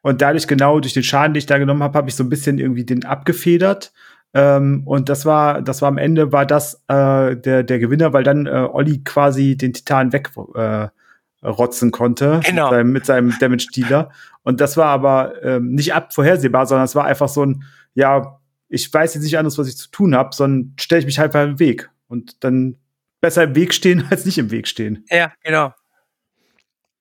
und 0.03 0.21
dadurch 0.21 0.49
genau 0.49 0.81
durch 0.81 0.95
den 0.95 1.03
Schaden, 1.03 1.35
den 1.35 1.39
ich 1.39 1.47
da 1.47 1.59
genommen 1.59 1.83
habe, 1.83 1.97
habe 1.97 2.09
ich 2.09 2.17
so 2.17 2.25
ein 2.25 2.29
bisschen 2.29 2.59
irgendwie 2.59 2.85
den 2.85 3.05
abgefedert 3.05 3.93
ähm, 4.37 4.83
und 4.85 5.09
das 5.09 5.25
war, 5.25 5.63
das 5.63 5.81
war 5.81 5.89
am 5.89 5.97
Ende 5.97 6.31
war 6.31 6.45
das 6.45 6.83
äh, 6.89 7.37
der, 7.37 7.63
der 7.63 7.79
Gewinner, 7.79 8.13
weil 8.13 8.23
dann 8.23 8.47
äh, 8.47 8.69
Olli 8.71 9.03
quasi 9.03 9.57
den 9.57 9.73
Titan 9.73 10.13
wegrotzen 10.13 11.89
äh, 11.89 11.91
konnte 11.91 12.41
genau. 12.45 12.65
mit 12.65 12.71
seinem, 12.71 12.93
mit 12.93 13.07
seinem 13.07 13.39
Damage-Dealer. 13.39 14.11
Und 14.43 14.61
das 14.61 14.77
war 14.77 14.89
aber 14.89 15.43
ähm, 15.43 15.71
nicht 15.71 15.95
abvorhersehbar, 15.95 16.67
sondern 16.67 16.85
es 16.85 16.95
war 16.95 17.07
einfach 17.07 17.29
so 17.29 17.47
ein, 17.47 17.65
ja, 17.95 18.39
ich 18.69 18.93
weiß 18.93 19.15
jetzt 19.15 19.25
nicht 19.25 19.39
anders, 19.39 19.57
was 19.57 19.69
ich 19.69 19.79
zu 19.79 19.91
tun 19.91 20.15
habe, 20.15 20.35
sondern 20.35 20.75
stelle 20.79 21.01
ich 21.01 21.07
mich 21.07 21.19
halt 21.19 21.35
einfach 21.35 21.51
im 21.51 21.59
Weg. 21.59 21.89
Und 22.07 22.45
dann 22.45 22.77
besser 23.21 23.45
im 23.45 23.55
Weg 23.55 23.75
stehen, 23.75 24.07
als 24.11 24.25
nicht 24.25 24.39
im 24.39 24.51
Weg 24.51 24.69
stehen. 24.69 25.05
Ja, 25.11 25.33
genau. 25.43 25.73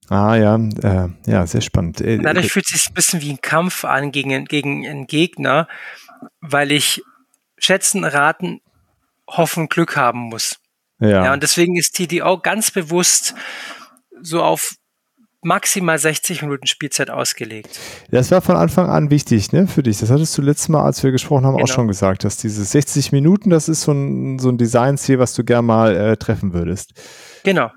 Ah 0.07 0.36
ja, 0.36 0.55
äh, 0.55 1.09
ja, 1.26 1.47
sehr 1.47 1.61
spannend. 1.61 1.99
Äh, 1.99 2.20
dadurch 2.20 2.51
fühlt 2.51 2.66
es 2.68 2.74
sich 2.74 2.91
ein 2.91 2.93
bisschen 2.93 3.22
wie 3.22 3.32
ein 3.32 3.41
Kampf 3.41 3.86
an 3.86 4.11
gegen, 4.11 4.45
gegen 4.45 4.86
einen 4.86 5.07
Gegner, 5.07 5.68
weil 6.41 6.72
ich 6.72 7.01
schätzen, 7.57 8.03
raten, 8.03 8.61
hoffen, 9.28 9.68
Glück 9.68 9.95
haben 9.95 10.20
muss. 10.20 10.57
Ja. 10.99 11.26
ja. 11.26 11.34
Und 11.34 11.41
deswegen 11.41 11.76
ist 11.76 11.95
TDO 11.95 12.39
ganz 12.39 12.70
bewusst 12.70 13.34
so 14.22 14.43
auf 14.43 14.76
maximal 15.45 15.97
60 15.97 16.41
Minuten 16.41 16.67
Spielzeit 16.67 17.09
ausgelegt. 17.09 17.79
Das 18.11 18.31
war 18.31 18.41
von 18.41 18.57
Anfang 18.57 18.89
an 18.89 19.11
wichtig, 19.11 19.51
ne, 19.51 19.67
für 19.67 19.83
dich. 19.83 19.99
Das 19.99 20.09
hattest 20.09 20.37
du 20.37 20.41
letztes 20.41 20.69
Mal, 20.69 20.83
als 20.83 21.03
wir 21.03 21.11
gesprochen 21.11 21.45
haben, 21.45 21.55
genau. 21.55 21.63
auch 21.63 21.73
schon 21.73 21.87
gesagt, 21.87 22.23
dass 22.23 22.37
diese 22.37 22.65
60 22.65 23.11
Minuten, 23.11 23.51
das 23.51 23.69
ist 23.69 23.83
so 23.83 23.91
ein, 23.91 24.39
so 24.39 24.49
ein 24.49 24.57
Designziel, 24.57 25.19
was 25.19 25.33
du 25.33 25.43
gern 25.43 25.65
mal 25.65 25.95
äh, 25.95 26.17
treffen 26.17 26.53
würdest. 26.53 26.93
Genau. 27.43 27.69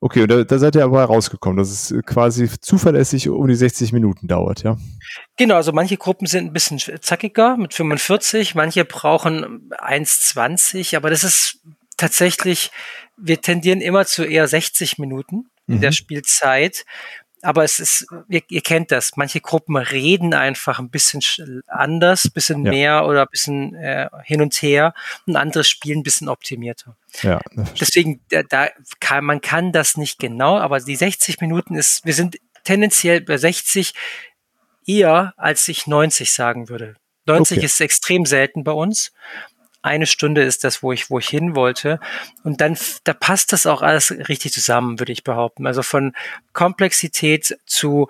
Okay, 0.00 0.22
und 0.22 0.30
da, 0.30 0.44
da 0.44 0.58
seid 0.58 0.76
ihr 0.76 0.84
aber 0.84 1.02
rausgekommen, 1.02 1.56
dass 1.56 1.70
es 1.70 2.04
quasi 2.04 2.48
zuverlässig 2.60 3.28
um 3.28 3.48
die 3.48 3.54
60 3.54 3.92
Minuten 3.92 4.28
dauert, 4.28 4.62
ja? 4.62 4.76
Genau, 5.36 5.56
also 5.56 5.72
manche 5.72 5.96
Gruppen 5.96 6.26
sind 6.26 6.46
ein 6.46 6.52
bisschen 6.52 6.78
zackiger 6.78 7.56
mit 7.56 7.72
45, 7.72 8.54
manche 8.54 8.84
brauchen 8.84 9.70
1,20, 9.70 10.94
aber 10.96 11.08
das 11.10 11.24
ist 11.24 11.58
tatsächlich, 11.96 12.70
wir 13.16 13.40
tendieren 13.40 13.80
immer 13.80 14.04
zu 14.04 14.24
eher 14.24 14.46
60 14.46 14.98
Minuten 14.98 15.46
in 15.66 15.76
mhm. 15.76 15.80
der 15.80 15.92
Spielzeit, 15.92 16.84
aber 17.44 17.62
es 17.64 17.78
ist, 17.78 18.06
ihr, 18.28 18.42
ihr, 18.48 18.62
kennt 18.62 18.90
das, 18.90 19.12
manche 19.16 19.40
Gruppen 19.40 19.76
reden 19.76 20.34
einfach 20.34 20.78
ein 20.78 20.90
bisschen 20.90 21.20
anders, 21.66 22.30
bisschen 22.30 22.64
ja. 22.64 22.70
mehr 22.70 23.06
oder 23.06 23.22
ein 23.22 23.28
bisschen 23.30 23.74
äh, 23.74 24.08
hin 24.24 24.40
und 24.40 24.54
her 24.54 24.94
und 25.26 25.36
andere 25.36 25.62
spielen 25.64 26.00
ein 26.00 26.02
bisschen 26.02 26.28
optimierter. 26.28 26.96
Ja, 27.22 27.40
Deswegen, 27.78 28.20
da, 28.30 28.42
da 28.42 28.70
kann, 29.00 29.24
man 29.24 29.40
kann 29.40 29.72
das 29.72 29.96
nicht 29.96 30.18
genau, 30.18 30.58
aber 30.58 30.80
die 30.80 30.96
60 30.96 31.40
Minuten 31.40 31.76
ist, 31.76 32.04
wir 32.04 32.14
sind 32.14 32.38
tendenziell 32.64 33.20
bei 33.20 33.36
60 33.36 33.92
eher, 34.86 35.34
als 35.36 35.68
ich 35.68 35.86
90 35.86 36.32
sagen 36.32 36.68
würde. 36.68 36.96
90 37.26 37.58
okay. 37.58 37.66
ist 37.66 37.80
extrem 37.80 38.26
selten 38.26 38.64
bei 38.64 38.72
uns 38.72 39.12
eine 39.84 40.06
Stunde 40.06 40.42
ist 40.42 40.64
das, 40.64 40.82
wo 40.82 40.92
ich, 40.92 41.10
wo 41.10 41.18
ich 41.18 41.28
hin 41.28 41.54
wollte. 41.54 42.00
Und 42.42 42.60
dann, 42.60 42.76
da 43.04 43.12
passt 43.12 43.52
das 43.52 43.66
auch 43.66 43.82
alles 43.82 44.10
richtig 44.10 44.52
zusammen, 44.52 44.98
würde 44.98 45.12
ich 45.12 45.24
behaupten. 45.24 45.66
Also 45.66 45.82
von 45.82 46.12
Komplexität 46.52 47.58
zu 47.66 48.08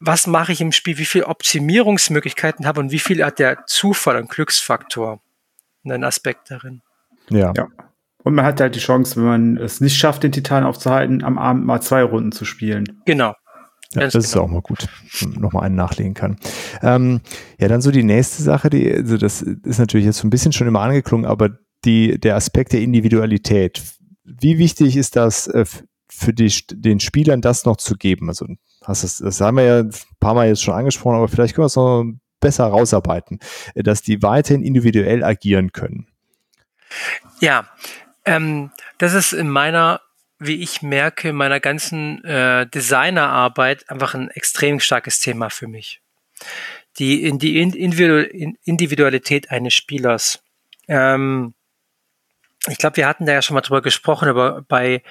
was 0.00 0.26
mache 0.26 0.52
ich 0.52 0.62
im 0.62 0.72
Spiel, 0.72 0.96
wie 0.96 1.04
viel 1.04 1.24
Optimierungsmöglichkeiten 1.24 2.66
habe 2.66 2.80
und 2.80 2.90
wie 2.90 2.98
viel 2.98 3.22
hat 3.22 3.38
der 3.38 3.66
Zufall 3.66 4.16
und 4.16 4.30
Glücksfaktor 4.30 5.20
einen 5.84 6.04
Aspekt 6.04 6.50
darin. 6.50 6.80
Ja. 7.28 7.52
ja. 7.54 7.68
Und 8.22 8.34
man 8.34 8.44
hat 8.44 8.60
halt 8.60 8.74
die 8.74 8.80
Chance, 8.80 9.16
wenn 9.16 9.24
man 9.24 9.56
es 9.58 9.80
nicht 9.80 9.98
schafft, 9.98 10.22
den 10.22 10.32
Titan 10.32 10.64
aufzuhalten, 10.64 11.22
am 11.22 11.38
Abend 11.38 11.64
mal 11.64 11.80
zwei 11.80 12.02
Runden 12.02 12.32
zu 12.32 12.44
spielen. 12.44 13.00
Genau. 13.04 13.34
Ja, 13.94 14.02
das, 14.02 14.14
ist 14.14 14.32
genau. 14.32 14.44
auch 14.44 14.48
mal 14.48 14.62
gut, 14.62 14.86
nochmal 15.36 15.64
einen 15.64 15.74
nachlegen 15.74 16.14
kann. 16.14 16.36
Ähm, 16.80 17.20
ja, 17.58 17.66
dann 17.66 17.80
so 17.80 17.90
die 17.90 18.04
nächste 18.04 18.42
Sache, 18.42 18.70
die, 18.70 18.92
also 18.92 19.16
das 19.16 19.42
ist 19.42 19.78
natürlich 19.78 20.06
jetzt 20.06 20.18
so 20.18 20.26
ein 20.26 20.30
bisschen 20.30 20.52
schon 20.52 20.68
immer 20.68 20.80
angeklungen, 20.80 21.26
aber 21.26 21.50
die, 21.84 22.18
der 22.20 22.36
Aspekt 22.36 22.72
der 22.72 22.82
Individualität. 22.82 23.82
Wie 24.24 24.58
wichtig 24.58 24.96
ist 24.96 25.16
das 25.16 25.48
äh, 25.48 25.64
für 26.08 26.32
die, 26.32 26.52
den 26.70 27.00
Spielern, 27.00 27.40
das 27.40 27.64
noch 27.64 27.78
zu 27.78 27.96
geben? 27.96 28.28
Also, 28.28 28.46
hast 28.84 29.02
das, 29.02 29.18
das 29.18 29.40
haben 29.40 29.56
wir 29.56 29.64
ja 29.64 29.78
ein 29.80 29.92
paar 30.20 30.34
Mal 30.34 30.48
jetzt 30.48 30.62
schon 30.62 30.74
angesprochen, 30.74 31.16
aber 31.16 31.28
vielleicht 31.28 31.54
können 31.54 31.64
wir 31.64 31.66
es 31.66 31.76
noch 31.76 32.04
besser 32.38 32.66
rausarbeiten, 32.66 33.40
äh, 33.74 33.82
dass 33.82 34.02
die 34.02 34.22
weiterhin 34.22 34.62
individuell 34.62 35.24
agieren 35.24 35.72
können. 35.72 36.06
Ja, 37.40 37.66
ähm, 38.24 38.70
das 38.98 39.14
ist 39.14 39.32
in 39.32 39.48
meiner 39.48 40.00
wie 40.40 40.62
ich 40.62 40.82
merke, 40.82 41.28
in 41.28 41.36
meiner 41.36 41.60
ganzen 41.60 42.24
äh, 42.24 42.66
Designerarbeit 42.66 43.88
einfach 43.90 44.14
ein 44.14 44.30
extrem 44.30 44.80
starkes 44.80 45.20
Thema 45.20 45.50
für 45.50 45.68
mich. 45.68 46.00
die 46.98 47.22
in 47.22 47.38
die 47.38 47.60
Individualität 47.60 49.50
eines 49.50 49.74
Spielers. 49.74 50.42
Ähm, 50.88 51.54
ich 52.68 52.78
glaube, 52.78 52.96
wir 52.96 53.06
hatten 53.06 53.26
da 53.26 53.32
ja 53.32 53.42
schon 53.42 53.54
mal 53.54 53.60
drüber 53.60 53.82
gesprochen, 53.82 54.28
aber 54.28 54.62
bei 54.62 55.02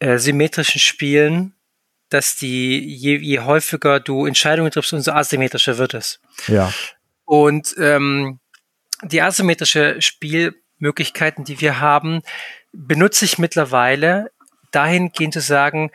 äh, 0.00 0.18
symmetrischen 0.18 0.80
Spielen, 0.80 1.54
dass 2.08 2.36
die, 2.36 2.78
je, 2.80 3.16
je 3.16 3.40
häufiger 3.40 4.00
du 4.00 4.26
Entscheidungen 4.26 4.70
triffst, 4.70 4.92
umso 4.92 5.12
asymmetrischer 5.12 5.78
wird 5.78 5.94
es. 5.94 6.20
Ja. 6.48 6.72
Und 7.24 7.74
ähm, 7.78 8.40
die 9.02 9.22
asymmetrische 9.22 10.00
Spielmöglichkeiten, 10.02 11.44
die 11.44 11.60
wir 11.60 11.80
haben, 11.80 12.22
benutze 12.72 13.24
ich 13.24 13.38
mittlerweile 13.38 14.30
dahingehend 14.74 15.34
zu 15.34 15.40
sagen, 15.40 15.90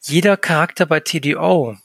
jeder 0.00 0.36
Charakter 0.36 0.86
bei 0.86 1.00
TDO 1.00 1.76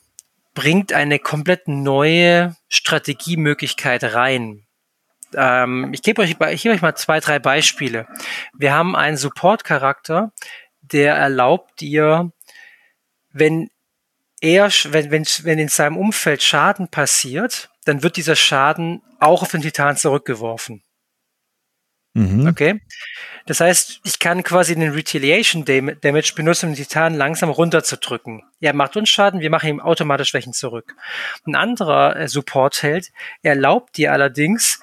bringt 0.53 0.93
eine 0.93 1.19
komplett 1.19 1.67
neue 1.67 2.55
Strategiemöglichkeit 2.69 4.03
rein. 4.03 4.65
Ähm, 5.35 5.91
ich 5.93 6.03
gebe 6.03 6.21
euch, 6.21 6.35
ich 6.51 6.61
gebe 6.63 6.75
euch 6.75 6.81
mal 6.81 6.95
zwei, 6.95 7.19
drei 7.19 7.39
Beispiele. 7.39 8.07
Wir 8.57 8.73
haben 8.73 8.95
einen 8.95 9.17
Support-Charakter, 9.17 10.31
der 10.81 11.15
erlaubt 11.15 11.81
dir, 11.81 12.31
wenn 13.31 13.69
er, 14.41 14.69
wenn, 14.89 15.09
wenn, 15.11 15.25
wenn 15.43 15.59
in 15.59 15.69
seinem 15.69 15.97
Umfeld 15.97 16.43
Schaden 16.43 16.87
passiert, 16.89 17.69
dann 17.85 18.03
wird 18.03 18.17
dieser 18.17 18.35
Schaden 18.35 19.01
auch 19.19 19.41
auf 19.41 19.51
den 19.51 19.61
Titan 19.61 19.97
zurückgeworfen. 19.97 20.83
Mhm. 22.13 22.47
Okay. 22.47 22.81
Das 23.45 23.59
heißt, 23.59 24.01
ich 24.03 24.19
kann 24.19 24.43
quasi 24.43 24.75
den 24.75 24.91
Retaliation 24.91 25.65
Damage 25.65 26.33
benutzen, 26.35 26.69
um 26.69 26.75
den 26.75 26.85
Titan 26.85 27.15
langsam 27.15 27.49
runterzudrücken. 27.49 28.43
Er 28.61 28.73
macht 28.73 28.95
uns 28.95 29.09
Schaden, 29.09 29.41
wir 29.41 29.49
machen 29.49 29.69
ihm 29.69 29.79
automatisch 29.81 30.29
Schwächen 30.29 30.53
zurück. 30.53 30.95
Ein 31.45 31.55
anderer 31.55 32.15
äh, 32.15 32.27
Support-Held 32.27 33.11
erlaubt 33.41 33.97
dir 33.97 34.13
allerdings, 34.13 34.79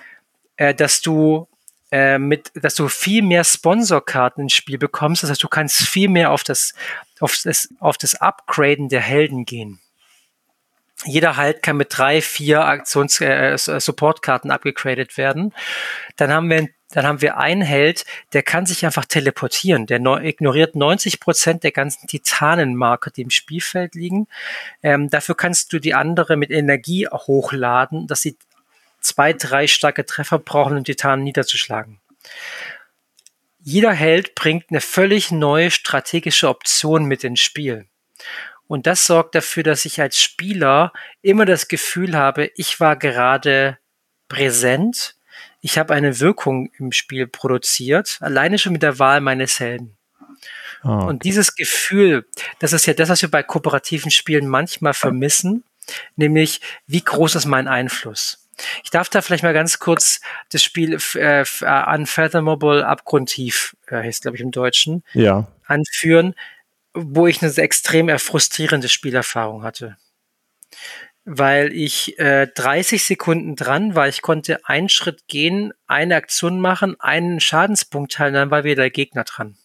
äh, 0.57 0.75
dass 0.75 1.01
du 1.01 1.49
äh, 1.91 2.19
mit, 2.19 2.53
dass 2.55 2.75
du 2.75 2.89
viel 2.89 3.23
mehr 3.23 3.45
Sponsorkarten 3.45 4.43
ins 4.43 4.53
Spiel 4.53 4.77
bekommst. 4.77 5.23
Das 5.23 5.31
heißt, 5.31 5.43
du 5.43 5.49
kannst 5.49 5.77
viel 5.77 6.09
mehr 6.09 6.33
auf 6.33 6.45
das, 6.45 6.75
auf 7.21 7.37
das, 7.43 7.69
auf 7.79 7.97
das 7.97 8.15
Upgraden 8.17 8.89
der 8.89 9.01
Helden 9.01 9.47
gehen 9.47 9.81
jeder 11.07 11.39
Halt 11.39 11.63
kann 11.63 11.79
mit 11.79 11.97
drei, 11.97 12.21
vier 12.21 12.65
Aktions 12.65 13.23
äh, 13.23 13.57
Supportkarten 13.57 14.51
abgegradet 14.51 15.17
werden. 15.17 15.55
Dann 16.17 16.31
haben 16.31 16.51
wir 16.51 16.69
dann 16.93 17.07
haben 17.07 17.23
wir 17.23 17.39
einen 17.39 17.63
Held, 17.63 18.05
der 18.33 18.43
kann 18.43 18.67
sich 18.67 18.85
einfach 18.85 19.05
teleportieren. 19.05 19.87
Der 19.87 20.01
ignoriert 20.23 20.75
90 20.75 21.21
Prozent 21.21 21.63
der 21.63 21.71
ganzen 21.71 22.09
Titanenmarker, 22.09 23.11
die 23.11 23.23
im 23.23 23.31
Spielfeld 23.31 23.95
liegen. 23.95 24.27
Ähm, 24.83 25.09
dafür 25.09 25.37
kannst 25.37 25.73
du 25.73 25.79
die 25.79 25.95
andere 25.95 26.37
mit 26.37 26.51
Energie 26.51 27.07
hochladen, 27.07 28.07
dass 28.07 28.23
sie 28.23 28.37
zwei, 29.01 29.33
drei 29.33 29.67
starke 29.67 30.05
Treffer 30.05 30.39
brauchen, 30.39 30.77
um 30.77 30.85
Titanen 30.85 31.25
niederzuschlagen. 31.25 32.01
Jeder 33.63 33.93
Held 33.93 34.35
bringt 34.35 34.67
eine 34.71 34.81
völlig 34.81 35.31
neue 35.31 35.71
strategische 35.71 36.49
Option 36.49 37.05
mit 37.05 37.25
ins 37.25 37.41
Spiel. 37.41 37.87
Und 38.67 38.87
das 38.87 39.07
sorgt 39.07 39.35
dafür, 39.35 39.63
dass 39.63 39.85
ich 39.85 40.01
als 40.01 40.21
Spieler 40.21 40.93
immer 41.23 41.45
das 41.45 41.69
Gefühl 41.69 42.17
habe, 42.17 42.51
ich 42.57 42.81
war 42.81 42.97
gerade 42.97 43.79
präsent, 44.29 45.17
ich 45.61 45.79
habe 45.79 45.95
eine 45.95 46.21
Wirkung 46.21 46.71
im 46.79 46.93
Spiel 46.93 47.27
produziert, 47.27 48.19
alleine 48.21 48.59
schon 48.59 48.73
mit 48.73 48.83
der 48.83 48.99
Wahl 48.99 49.21
meines 49.21 49.61
Helden. 49.61 49.97
Oh. 50.83 50.89
Und 50.89 51.25
dieses 51.25 51.55
Gefühl, 51.55 52.27
das 52.59 52.73
ist 52.73 52.87
ja 52.87 52.95
das, 52.95 53.11
was 53.11 53.23
wir 53.23 53.31
bei 53.31 53.43
kooperativen 53.43 54.11
Spielen 54.11 54.49
manchmal 54.49 54.95
vermissen, 54.95 55.65
nämlich 56.17 56.61
wie 56.87 57.03
groß 57.03 57.35
ist 57.35 57.47
mein 57.47 57.69
Einfluss? 57.69 58.47
Ich 58.85 58.91
darf 58.91 59.09
da 59.09 59.23
vielleicht 59.23 59.43
mal 59.43 59.55
ganz 59.55 59.79
kurz 59.79 60.21
das 60.51 60.63
Spiel 60.63 60.99
äh, 61.15 61.45
Unfathomable 61.95 62.87
Abgrundtief, 62.87 63.77
äh, 63.87 63.97
heißt 63.97 64.23
glaube 64.23 64.37
ich 64.37 64.43
im 64.43 64.51
Deutschen, 64.51 65.03
ja. 65.15 65.47
anführen 65.67 66.35
wo 66.95 67.27
ich 67.27 67.43
eine 67.43 67.53
extrem 67.57 68.17
frustrierende 68.19 68.89
Spielerfahrung 68.89 69.63
hatte. 69.63 69.97
Weil 71.33 71.73
ich 71.73 72.19
äh, 72.19 72.49
30 72.53 73.05
Sekunden 73.05 73.55
dran 73.55 73.95
war, 73.95 74.09
ich 74.09 74.21
konnte 74.21 74.67
einen 74.67 74.89
Schritt 74.89 75.29
gehen, 75.29 75.73
eine 75.87 76.17
Aktion 76.17 76.61
machen, 76.61 76.99
einen 76.99 77.39
Schadenspunkt 77.39 78.13
teilen, 78.13 78.35
dann 78.35 78.51
war 78.51 78.65
wieder 78.65 78.83
der 78.83 78.91
Gegner 78.91 79.23
dran. 79.23 79.57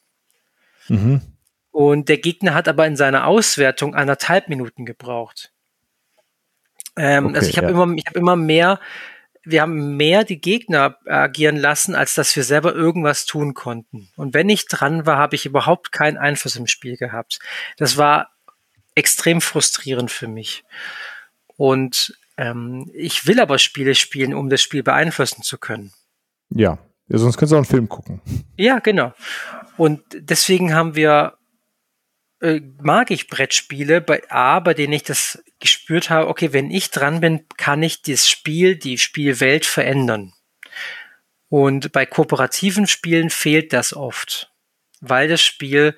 Mhm. 0.87 1.21
Und 1.71 2.07
der 2.07 2.19
Gegner 2.19 2.53
hat 2.53 2.67
aber 2.67 2.85
in 2.85 2.95
seiner 2.95 3.25
Auswertung 3.25 3.95
anderthalb 3.95 4.47
Minuten 4.47 4.85
gebraucht. 4.85 5.51
Ähm, 6.95 7.27
okay, 7.27 7.35
also 7.37 7.49
ich 7.49 7.57
habe 7.57 7.71
ja. 7.71 7.73
immer, 7.73 7.95
ich 7.95 8.05
habe 8.05 8.19
immer 8.19 8.35
mehr 8.35 8.79
wir 9.45 9.61
haben 9.61 9.95
mehr 9.95 10.23
die 10.23 10.41
Gegner 10.41 10.97
agieren 11.05 11.55
lassen, 11.55 11.95
als 11.95 12.15
dass 12.15 12.35
wir 12.35 12.43
selber 12.43 12.73
irgendwas 12.73 13.25
tun 13.25 13.53
konnten. 13.53 14.09
Und 14.15 14.33
wenn 14.33 14.49
ich 14.49 14.67
dran 14.67 15.05
war, 15.05 15.17
habe 15.17 15.35
ich 15.35 15.45
überhaupt 15.45 15.91
keinen 15.91 16.17
Einfluss 16.17 16.55
im 16.55 16.67
Spiel 16.67 16.97
gehabt. 16.97 17.39
Das 17.77 17.95
war 17.97 18.31
extrem 18.95 19.41
frustrierend 19.41 20.09
für 20.09 20.27
mich. 20.27 20.63
Und 21.57 22.17
ähm, 22.37 22.89
ich 22.93 23.27
will 23.27 23.39
aber 23.39 23.59
Spiele 23.59 23.95
spielen, 23.95 24.33
um 24.33 24.49
das 24.49 24.61
Spiel 24.61 24.83
beeinflussen 24.83 25.41
zu 25.41 25.57
können. 25.57 25.93
Ja, 26.49 26.77
ja 27.07 27.17
sonst 27.17 27.37
könntest 27.37 27.51
du 27.51 27.55
auch 27.55 27.59
einen 27.59 27.65
Film 27.65 27.89
gucken. 27.89 28.21
Ja, 28.57 28.79
genau. 28.79 29.13
Und 29.77 30.01
deswegen 30.13 30.73
haben 30.73 30.95
wir 30.95 31.37
äh, 32.41 32.61
mag 32.81 33.11
ich 33.11 33.27
Brettspiele 33.27 34.01
bei 34.01 34.21
A, 34.29 34.59
bei 34.59 34.73
denen 34.73 34.93
ich 34.93 35.03
das 35.03 35.43
gespürt 35.59 36.09
habe, 36.09 36.27
okay, 36.27 36.53
wenn 36.53 36.69
ich 36.69 36.91
dran 36.91 37.21
bin, 37.21 37.45
kann 37.57 37.81
ich 37.81 38.01
das 38.01 38.29
Spiel, 38.29 38.75
die 38.75 38.97
Spielwelt 38.97 39.65
verändern. 39.65 40.33
Und 41.49 41.91
bei 41.91 42.05
kooperativen 42.05 42.87
Spielen 42.87 43.29
fehlt 43.29 43.71
das 43.71 43.95
oft, 43.95 44.51
weil 44.99 45.27
das 45.27 45.41
Spiel 45.41 45.95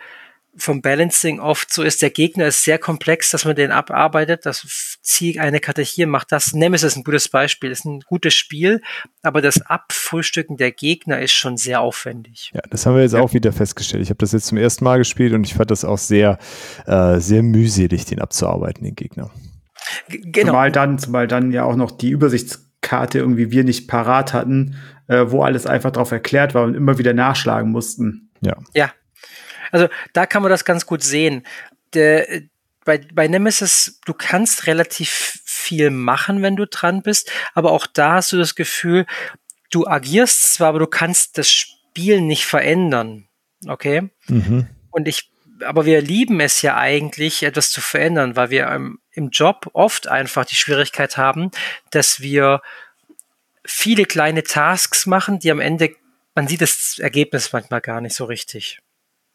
vom 0.58 0.82
Balancing 0.82 1.40
oft 1.40 1.72
so 1.72 1.84
ist, 1.84 2.02
der 2.02 2.10
Gegner 2.10 2.48
ist 2.48 2.64
sehr 2.64 2.80
komplex, 2.80 3.32
dass 3.32 3.46
man 3.46 3.56
den 3.56 3.72
abarbeitet. 3.72 4.46
Das 4.46 4.98
ziehe 5.02 5.40
eine 5.40 5.60
Karte 5.60 5.82
hier, 5.82 6.08
macht 6.08 6.32
das. 6.32 6.54
Nemesis 6.54 6.94
ist 6.94 6.98
ein 6.98 7.04
gutes 7.04 7.30
Beispiel, 7.30 7.72
ist 7.72 7.86
ein 7.86 8.02
gutes 8.02 8.34
Spiel, 8.34 8.82
aber 9.22 9.42
das 9.42 9.62
Abfrühstücken 9.62 10.58
der 10.58 10.72
Gegner 10.72 11.20
ist 11.20 11.34
schon 11.34 11.58
sehr 11.58 11.82
aufwendig. 11.82 12.52
Ja, 12.54 12.62
das 12.70 12.86
haben 12.86 12.96
wir 12.96 13.04
jetzt 13.04 13.14
ja. 13.14 13.22
auch 13.22 13.34
wieder 13.34 13.52
festgestellt. 13.52 14.04
Ich 14.04 14.10
habe 14.10 14.18
das 14.18 14.32
jetzt 14.32 14.48
zum 14.48 14.58
ersten 14.58 14.84
Mal 14.84 14.98
gespielt 14.98 15.34
und 15.34 15.46
ich 15.46 15.54
fand 15.54 15.72
das 15.72 15.86
auch 15.86 15.98
sehr, 15.98 16.38
äh, 16.86 17.20
sehr 17.20 17.44
mühselig, 17.44 18.06
den 18.06 18.20
abzuarbeiten, 18.20 18.84
den 18.84 18.96
Gegner. 18.96 19.32
Genau. 20.10 20.48
Zumal 20.48 20.72
dann, 20.72 21.00
zumal 21.00 21.28
dann 21.28 21.52
ja 21.52 21.64
auch 21.64 21.76
noch 21.76 21.92
die 21.92 22.10
Übersichtskarte 22.10 23.20
irgendwie 23.20 23.52
wir 23.52 23.64
nicht 23.64 23.88
parat 23.88 24.34
hatten, 24.34 24.76
äh, 25.08 25.26
wo 25.28 25.44
alles 25.44 25.66
einfach 25.66 25.92
drauf 25.92 26.12
erklärt 26.12 26.54
war 26.54 26.64
und 26.64 26.76
immer 26.76 26.98
wieder 26.98 27.14
nachschlagen 27.14 27.72
mussten. 27.72 28.30
Ja. 28.42 28.58
Ja, 28.74 28.92
also 29.72 29.88
da 30.14 30.26
kann 30.26 30.42
man 30.42 30.52
das 30.52 30.66
ganz 30.66 30.86
gut 30.86 31.04
sehen. 31.04 31.46
Der, 31.94 32.42
bei, 32.88 33.00
bei 33.14 33.28
Nemesis, 33.28 34.00
du 34.06 34.14
kannst 34.14 34.66
relativ 34.66 35.42
viel 35.46 35.90
machen, 35.90 36.42
wenn 36.42 36.56
du 36.56 36.66
dran 36.66 37.02
bist, 37.02 37.30
aber 37.54 37.72
auch 37.72 37.86
da 37.86 38.14
hast 38.14 38.32
du 38.32 38.38
das 38.38 38.56
Gefühl, 38.56 39.06
du 39.70 39.86
agierst 39.86 40.54
zwar, 40.54 40.70
aber 40.70 40.80
du 40.80 40.88
kannst 40.88 41.38
das 41.38 41.52
Spiel 41.52 42.22
nicht 42.22 42.46
verändern. 42.46 43.28
Okay? 43.68 44.10
Mhm. 44.28 44.68
Und 44.92 45.08
ich, 45.08 45.30
aber 45.66 45.86
wir 45.86 46.02
lieben 46.02 46.40
es 46.40 46.62
ja 46.62 46.78
eigentlich, 46.78 47.44
etwas 47.44 47.72
zu 47.72 47.82
verändern, 47.82 48.36
weil 48.36 48.52
wir 48.52 48.68
im, 48.70 49.00
im 49.12 49.30
Job 49.32 49.70
oft 49.74 50.08
einfach 50.08 50.46
die 50.46 50.56
Schwierigkeit 50.56 51.18
haben, 51.18 51.52
dass 51.92 52.22
wir 52.22 52.62
viele 53.66 54.06
kleine 54.06 54.44
Tasks 54.44 55.06
machen, 55.06 55.40
die 55.40 55.52
am 55.52 55.60
Ende, 55.60 55.94
man 56.36 56.48
sieht 56.48 56.62
das 56.62 57.00
Ergebnis 57.00 57.52
manchmal 57.52 57.82
gar 57.82 58.00
nicht 58.00 58.16
so 58.16 58.26
richtig. 58.26 58.80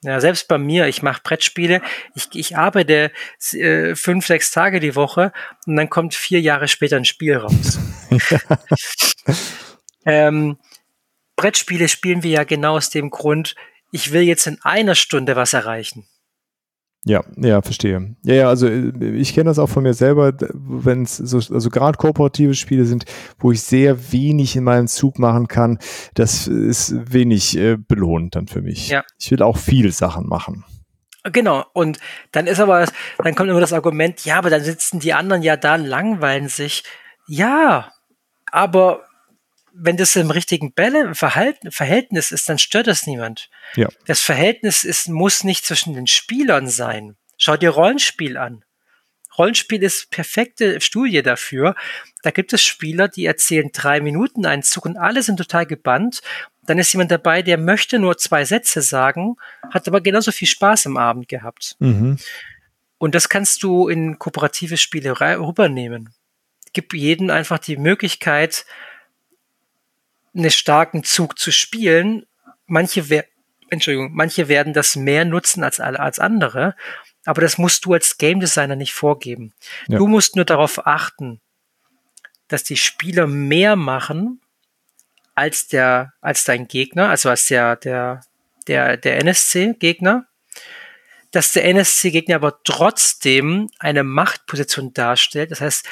Ja, 0.04 0.20
selbst 0.20 0.48
bei 0.48 0.58
mir, 0.58 0.88
ich 0.88 1.02
mache 1.02 1.20
Brettspiele, 1.22 1.80
ich, 2.16 2.28
ich 2.32 2.56
arbeite 2.56 3.12
äh, 3.52 3.94
fünf, 3.94 4.26
sechs 4.26 4.50
Tage 4.50 4.80
die 4.80 4.96
Woche 4.96 5.32
und 5.66 5.76
dann 5.76 5.88
kommt 5.90 6.14
vier 6.14 6.40
Jahre 6.40 6.66
später 6.66 6.96
ein 6.96 7.04
Spiel 7.04 7.36
raus. 7.36 7.78
ähm, 10.04 10.58
Brettspiele 11.36 11.88
spielen 11.88 12.24
wir 12.24 12.30
ja 12.32 12.44
genau 12.44 12.76
aus 12.76 12.90
dem 12.90 13.10
Grund, 13.10 13.54
ich 13.92 14.12
will 14.12 14.22
jetzt 14.22 14.48
in 14.48 14.58
einer 14.62 14.96
Stunde 14.96 15.36
was 15.36 15.52
erreichen. 15.52 16.08
Ja, 17.04 17.24
ja, 17.36 17.62
verstehe. 17.62 18.14
Ja, 18.22 18.34
ja, 18.34 18.48
also 18.48 18.68
äh, 18.68 19.16
ich 19.16 19.34
kenne 19.34 19.50
das 19.50 19.58
auch 19.58 19.68
von 19.68 19.82
mir 19.82 19.94
selber, 19.94 20.32
wenn 20.52 21.02
es 21.02 21.16
so, 21.16 21.38
also 21.38 21.68
gerade 21.68 21.98
kooperative 21.98 22.54
Spiele 22.54 22.84
sind, 22.84 23.06
wo 23.38 23.50
ich 23.50 23.62
sehr 23.62 24.12
wenig 24.12 24.54
in 24.54 24.62
meinem 24.62 24.86
Zug 24.86 25.18
machen 25.18 25.48
kann, 25.48 25.78
das 26.14 26.46
ist 26.46 26.94
wenig 27.12 27.56
äh, 27.56 27.76
belohnt 27.76 28.36
dann 28.36 28.46
für 28.46 28.62
mich. 28.62 28.88
Ja. 28.88 29.04
Ich 29.18 29.32
will 29.32 29.42
auch 29.42 29.56
viel 29.56 29.90
Sachen 29.90 30.28
machen. 30.28 30.64
Genau, 31.24 31.64
und 31.72 31.98
dann 32.32 32.46
ist 32.46 32.60
aber, 32.60 32.86
dann 33.18 33.34
kommt 33.34 33.48
immer 33.48 33.60
das 33.60 33.72
Argument, 33.72 34.24
ja, 34.24 34.38
aber 34.38 34.50
dann 34.50 34.62
sitzen 34.62 34.98
die 34.98 35.12
anderen 35.12 35.42
ja 35.42 35.56
da, 35.56 35.76
langweilen 35.76 36.48
sich. 36.48 36.84
Ja, 37.28 37.92
aber 38.50 39.04
wenn 39.72 39.96
das 39.96 40.14
im 40.16 40.30
richtigen 40.30 40.72
Verhalten, 41.14 41.70
Verhältnis 41.70 42.32
ist, 42.32 42.48
dann 42.48 42.58
stört 42.58 42.86
das 42.86 43.06
niemand. 43.06 43.50
Ja. 43.76 43.88
Das 44.06 44.20
Verhältnis 44.20 44.84
ist, 44.84 45.08
muss 45.08 45.44
nicht 45.44 45.64
zwischen 45.64 45.94
den 45.94 46.06
Spielern 46.06 46.68
sein. 46.68 47.16
Schau 47.36 47.56
dir 47.56 47.70
Rollenspiel 47.70 48.36
an. 48.36 48.64
Rollenspiel 49.38 49.82
ist 49.82 50.10
perfekte 50.10 50.80
Studie 50.80 51.22
dafür. 51.22 51.74
Da 52.22 52.30
gibt 52.30 52.52
es 52.52 52.62
Spieler, 52.62 53.08
die 53.08 53.24
erzählen 53.24 53.70
drei 53.72 54.00
Minuten 54.00 54.46
einen 54.46 54.62
Zug 54.62 54.84
und 54.84 54.96
alle 54.96 55.22
sind 55.22 55.38
total 55.38 55.66
gebannt. 55.66 56.20
Dann 56.64 56.78
ist 56.78 56.92
jemand 56.92 57.10
dabei, 57.10 57.42
der 57.42 57.58
möchte 57.58 57.98
nur 57.98 58.18
zwei 58.18 58.44
Sätze 58.44 58.82
sagen, 58.82 59.36
hat 59.72 59.88
aber 59.88 60.00
genauso 60.00 60.30
viel 60.30 60.48
Spaß 60.48 60.86
am 60.86 60.96
Abend 60.96 61.28
gehabt. 61.28 61.76
Mhm. 61.80 62.18
Und 62.98 63.14
das 63.14 63.28
kannst 63.28 63.62
du 63.64 63.88
in 63.88 64.18
kooperative 64.18 64.76
Spiele 64.76 65.18
rübernehmen. 65.18 66.10
Gib 66.72 66.94
jedem 66.94 67.30
einfach 67.30 67.58
die 67.58 67.76
Möglichkeit, 67.76 68.64
einen 70.34 70.50
starken 70.50 71.02
Zug 71.02 71.38
zu 71.38 71.50
spielen. 71.50 72.26
Manche, 72.66 73.08
Entschuldigung, 73.72 74.10
manche 74.12 74.48
werden 74.48 74.74
das 74.74 74.96
mehr 74.96 75.24
nutzen 75.24 75.64
als, 75.64 75.80
als 75.80 76.18
andere, 76.18 76.76
aber 77.24 77.40
das 77.40 77.56
musst 77.56 77.86
du 77.86 77.94
als 77.94 78.18
Game 78.18 78.38
Designer 78.38 78.76
nicht 78.76 78.92
vorgeben. 78.92 79.54
Ja. 79.88 79.96
Du 79.96 80.06
musst 80.06 80.36
nur 80.36 80.44
darauf 80.44 80.86
achten, 80.86 81.40
dass 82.48 82.64
die 82.64 82.76
Spieler 82.76 83.26
mehr 83.26 83.76
machen 83.76 84.42
als 85.34 85.68
der, 85.68 86.12
als 86.20 86.44
dein 86.44 86.68
Gegner, 86.68 87.08
also 87.08 87.30
als 87.30 87.46
der, 87.46 87.76
der, 87.76 88.20
der, 88.66 88.98
der 88.98 89.16
NSC-Gegner, 89.22 90.26
dass 91.30 91.52
der 91.52 91.64
NSC-Gegner 91.64 92.34
aber 92.34 92.62
trotzdem 92.64 93.70
eine 93.78 94.04
Machtposition 94.04 94.92
darstellt. 94.92 95.50
Das 95.50 95.62
heißt, 95.62 95.88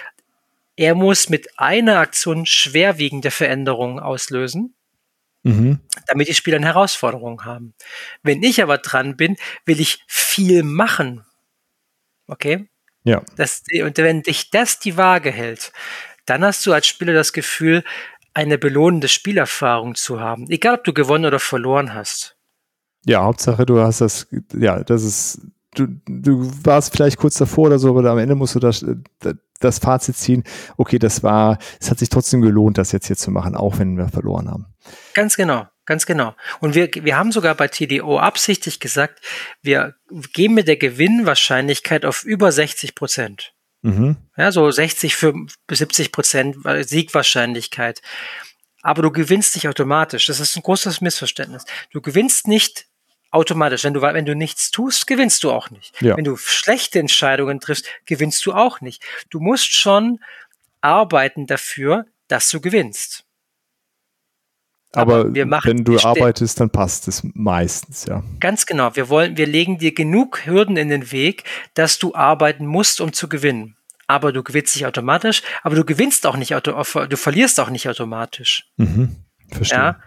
er 0.76 0.94
muss 0.94 1.30
mit 1.30 1.58
einer 1.58 1.98
Aktion 1.98 2.44
schwerwiegende 2.44 3.30
Veränderungen 3.30 4.00
auslösen 4.00 4.74
mhm. 5.42 5.80
damit 6.06 6.28
die 6.28 6.34
Spieler 6.34 6.56
eine 6.56 6.66
Herausforderung 6.66 7.44
haben. 7.44 7.74
Wenn 8.22 8.42
ich 8.42 8.62
aber 8.62 8.78
dran 8.78 9.16
bin, 9.16 9.36
will 9.64 9.80
ich 9.80 10.04
viel 10.06 10.62
machen. 10.62 11.24
Okay? 12.26 12.68
Ja. 13.04 13.22
Das, 13.36 13.62
und 13.82 13.96
wenn 13.98 14.22
dich 14.22 14.50
das 14.50 14.78
die 14.78 14.96
Waage 14.96 15.30
hält, 15.30 15.72
dann 16.26 16.44
hast 16.44 16.64
du 16.66 16.72
als 16.72 16.86
Spieler 16.86 17.12
das 17.12 17.32
Gefühl, 17.32 17.82
eine 18.34 18.58
belohnende 18.58 19.08
Spielerfahrung 19.08 19.94
zu 19.94 20.20
haben. 20.20 20.48
Egal, 20.50 20.76
ob 20.76 20.84
du 20.84 20.92
gewonnen 20.92 21.26
oder 21.26 21.40
verloren 21.40 21.94
hast. 21.94 22.36
Ja, 23.06 23.22
Hauptsache, 23.22 23.66
du 23.66 23.80
hast 23.80 24.00
das, 24.00 24.28
ja, 24.54 24.84
das 24.84 25.02
ist, 25.02 25.40
du, 25.74 25.86
du 26.06 26.50
warst 26.62 26.92
vielleicht 26.94 27.16
kurz 27.16 27.36
davor 27.36 27.66
oder 27.66 27.78
so, 27.78 27.88
aber 27.96 28.08
am 28.08 28.18
Ende 28.18 28.34
musst 28.34 28.54
du 28.54 28.60
das, 28.60 28.84
das 29.60 29.78
Fazit 29.78 30.16
ziehen, 30.16 30.44
okay, 30.76 30.98
das 30.98 31.22
war, 31.22 31.58
es 31.80 31.90
hat 31.90 31.98
sich 31.98 32.08
trotzdem 32.08 32.40
gelohnt, 32.40 32.78
das 32.78 32.92
jetzt 32.92 33.06
hier 33.06 33.16
zu 33.16 33.30
machen, 33.30 33.54
auch 33.54 33.78
wenn 33.78 33.96
wir 33.96 34.08
verloren 34.08 34.50
haben. 34.50 34.66
Ganz 35.14 35.36
genau, 35.36 35.66
ganz 35.86 36.06
genau. 36.06 36.34
Und 36.60 36.74
wir, 36.74 36.90
wir 36.92 37.16
haben 37.16 37.30
sogar 37.30 37.54
bei 37.54 37.68
TDO 37.68 38.18
absichtlich 38.18 38.80
gesagt, 38.80 39.20
wir 39.62 39.94
gehen 40.32 40.54
mit 40.54 40.66
der 40.66 40.76
Gewinnwahrscheinlichkeit 40.76 42.04
auf 42.04 42.24
über 42.24 42.50
60 42.50 42.94
Prozent. 42.94 43.52
Mhm. 43.82 44.16
Ja, 44.36 44.52
so 44.52 44.70
60 44.70 45.14
für 45.16 45.34
70 45.70 46.12
Prozent 46.12 46.56
Siegwahrscheinlichkeit. 46.86 48.02
Aber 48.82 49.02
du 49.02 49.10
gewinnst 49.10 49.54
nicht 49.54 49.68
automatisch. 49.68 50.26
Das 50.26 50.40
ist 50.40 50.56
ein 50.56 50.62
großes 50.62 51.00
Missverständnis. 51.00 51.64
Du 51.92 52.00
gewinnst 52.00 52.46
nicht 52.46 52.86
automatisch. 53.30 53.84
Wenn 53.84 53.94
du, 53.94 54.02
wenn 54.02 54.26
du 54.26 54.34
nichts 54.34 54.70
tust, 54.70 55.06
gewinnst 55.06 55.44
du 55.44 55.50
auch 55.50 55.70
nicht. 55.70 56.00
Ja. 56.00 56.16
Wenn 56.16 56.24
du 56.24 56.36
schlechte 56.36 56.98
Entscheidungen 56.98 57.60
triffst, 57.60 57.86
gewinnst 58.06 58.44
du 58.46 58.52
auch 58.52 58.80
nicht. 58.80 59.02
Du 59.30 59.40
musst 59.40 59.72
schon 59.72 60.20
arbeiten 60.80 61.46
dafür, 61.46 62.06
dass 62.28 62.48
du 62.50 62.60
gewinnst. 62.60 63.24
Aber, 64.92 65.20
Aber 65.20 65.34
wenn 65.64 65.84
du 65.84 65.98
arbeitest, 66.00 66.58
dann 66.58 66.70
passt 66.70 67.06
es 67.06 67.22
meistens, 67.34 68.06
ja. 68.06 68.24
Ganz 68.40 68.66
genau. 68.66 68.96
Wir 68.96 69.08
wollen, 69.08 69.36
wir 69.36 69.46
legen 69.46 69.78
dir 69.78 69.94
genug 69.94 70.46
Hürden 70.46 70.76
in 70.76 70.88
den 70.88 71.12
Weg, 71.12 71.44
dass 71.74 72.00
du 72.00 72.14
arbeiten 72.14 72.66
musst, 72.66 73.00
um 73.00 73.12
zu 73.12 73.28
gewinnen. 73.28 73.76
Aber 74.08 74.32
du 74.32 74.42
gewinnst 74.42 74.74
nicht 74.74 74.86
automatisch, 74.86 75.42
aber 75.62 75.76
du 75.76 75.84
gewinnst 75.84 76.26
auch 76.26 76.36
nicht, 76.36 76.50
du 76.50 77.16
verlierst 77.16 77.60
auch 77.60 77.70
nicht 77.70 77.88
automatisch. 77.88 78.68
Mhm, 78.76 79.24
verstehe. 79.52 79.78
Ja? 79.78 80.00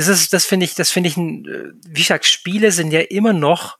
Das 0.00 0.08
ist, 0.08 0.32
das 0.32 0.46
finde 0.46 0.64
ich, 0.64 0.74
das 0.74 0.90
finde 0.90 1.10
ich, 1.10 1.18
ein, 1.18 1.44
äh, 1.44 1.72
wie 1.86 2.00
gesagt, 2.00 2.24
Spiele 2.24 2.72
sind 2.72 2.90
ja 2.90 3.00
immer 3.00 3.34
noch 3.34 3.76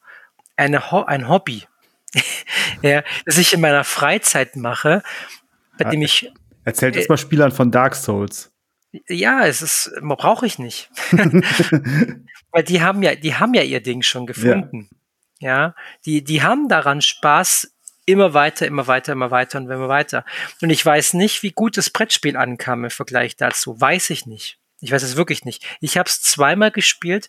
eine, 0.54 0.92
ein 1.08 1.30
Hobby, 1.30 1.66
ja, 2.82 3.02
das 3.24 3.38
ich 3.38 3.54
in 3.54 3.62
meiner 3.62 3.84
Freizeit 3.84 4.54
mache, 4.54 5.02
bei 5.78 5.88
dem 5.88 6.02
ich. 6.02 6.30
Erzählt 6.64 6.94
jetzt 6.94 7.06
äh, 7.06 7.12
mal 7.12 7.16
Spielern 7.16 7.52
von 7.52 7.70
Dark 7.70 7.94
Souls. 7.94 8.52
Ja, 9.08 9.46
es 9.46 9.62
ist, 9.62 9.92
brauche 10.02 10.44
ich 10.44 10.58
nicht. 10.58 10.90
Weil 12.52 12.64
die 12.64 12.82
haben 12.82 13.02
ja, 13.02 13.14
die 13.14 13.36
haben 13.36 13.54
ja 13.54 13.62
ihr 13.62 13.82
Ding 13.82 14.02
schon 14.02 14.26
gefunden. 14.26 14.90
Ja. 15.38 15.48
ja, 15.48 15.74
die, 16.04 16.22
die 16.22 16.42
haben 16.42 16.68
daran 16.68 17.00
Spaß, 17.00 17.72
immer 18.04 18.34
weiter, 18.34 18.66
immer 18.66 18.88
weiter, 18.88 19.12
immer 19.12 19.30
weiter 19.30 19.58
und 19.58 19.70
immer 19.70 19.88
weiter. 19.88 20.26
Und 20.60 20.68
ich 20.68 20.84
weiß 20.84 21.14
nicht, 21.14 21.42
wie 21.42 21.52
gut 21.52 21.78
das 21.78 21.88
Brettspiel 21.88 22.36
ankam 22.36 22.84
im 22.84 22.90
Vergleich 22.90 23.36
dazu. 23.36 23.80
Weiß 23.80 24.10
ich 24.10 24.26
nicht. 24.26 24.59
Ich 24.80 24.92
weiß 24.92 25.02
es 25.02 25.16
wirklich 25.16 25.44
nicht. 25.44 25.64
Ich 25.80 25.98
habe 25.98 26.08
es 26.08 26.22
zweimal 26.22 26.70
gespielt 26.70 27.28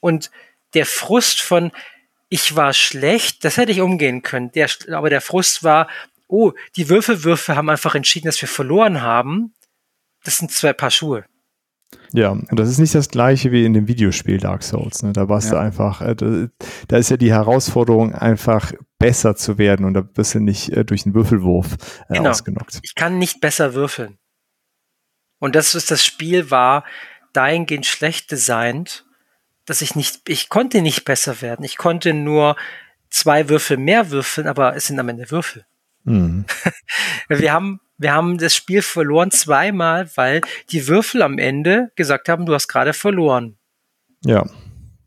und 0.00 0.30
der 0.74 0.86
Frust 0.86 1.40
von 1.40 1.72
ich 2.28 2.56
war 2.56 2.72
schlecht, 2.72 3.44
das 3.44 3.58
hätte 3.58 3.70
ich 3.70 3.80
umgehen 3.80 4.22
können. 4.22 4.50
Der, 4.52 4.68
aber 4.90 5.08
der 5.08 5.20
Frust 5.20 5.62
war, 5.62 5.88
oh, 6.26 6.52
die 6.76 6.88
Würfelwürfe 6.88 7.54
haben 7.54 7.70
einfach 7.70 7.94
entschieden, 7.94 8.26
dass 8.26 8.40
wir 8.40 8.48
verloren 8.48 9.02
haben. 9.02 9.54
Das 10.24 10.38
sind 10.38 10.50
zwei 10.50 10.72
Paar 10.72 10.90
Schuhe. 10.90 11.24
Ja, 12.12 12.30
und 12.30 12.58
das 12.58 12.68
ist 12.68 12.78
nicht 12.78 12.94
das 12.94 13.08
gleiche 13.08 13.52
wie 13.52 13.64
in 13.64 13.72
dem 13.72 13.88
Videospiel 13.88 14.38
Dark 14.38 14.62
Souls. 14.62 15.02
Ne? 15.02 15.12
Da 15.12 15.28
warst 15.28 15.48
ja. 15.48 15.54
du 15.54 15.60
einfach, 15.60 16.00
äh, 16.00 16.14
da, 16.14 16.48
da, 16.88 16.96
ist 16.96 17.10
ja 17.10 17.16
die 17.16 17.32
Herausforderung, 17.32 18.14
einfach 18.14 18.72
besser 18.98 19.36
zu 19.36 19.58
werden 19.58 19.84
und 19.84 19.94
da 19.94 20.00
bist 20.00 20.34
du 20.34 20.40
nicht 20.40 20.70
äh, 20.70 20.84
durch 20.84 21.06
einen 21.06 21.14
Würfelwurf 21.14 21.76
äh, 22.08 22.14
genau. 22.14 22.30
ausgenockt. 22.30 22.80
Ich 22.82 22.94
kann 22.94 23.18
nicht 23.18 23.40
besser 23.40 23.74
würfeln. 23.74 24.18
Und 25.38 25.54
das 25.54 25.74
ist 25.74 25.90
das 25.90 26.04
Spiel 26.04 26.50
war 26.50 26.84
dahingehend 27.32 27.86
schlecht 27.86 28.30
designt, 28.30 29.04
dass 29.66 29.82
ich 29.82 29.94
nicht, 29.94 30.28
ich 30.28 30.48
konnte 30.48 30.82
nicht 30.82 31.04
besser 31.04 31.40
werden. 31.42 31.64
Ich 31.64 31.76
konnte 31.76 32.14
nur 32.14 32.56
zwei 33.10 33.48
Würfel 33.48 33.76
mehr 33.76 34.10
würfeln, 34.10 34.46
aber 34.46 34.76
es 34.76 34.86
sind 34.86 34.98
am 34.98 35.08
Ende 35.08 35.30
Würfel. 35.30 35.66
Mhm. 36.04 36.44
Wir 37.28 37.52
haben, 37.52 37.80
wir 37.96 38.12
haben 38.12 38.36
das 38.36 38.54
Spiel 38.54 38.82
verloren 38.82 39.30
zweimal, 39.30 40.10
weil 40.16 40.42
die 40.70 40.86
Würfel 40.88 41.22
am 41.22 41.38
Ende 41.38 41.90
gesagt 41.96 42.28
haben, 42.28 42.44
du 42.44 42.52
hast 42.52 42.68
gerade 42.68 42.92
verloren. 42.92 43.56
Ja. 44.24 44.44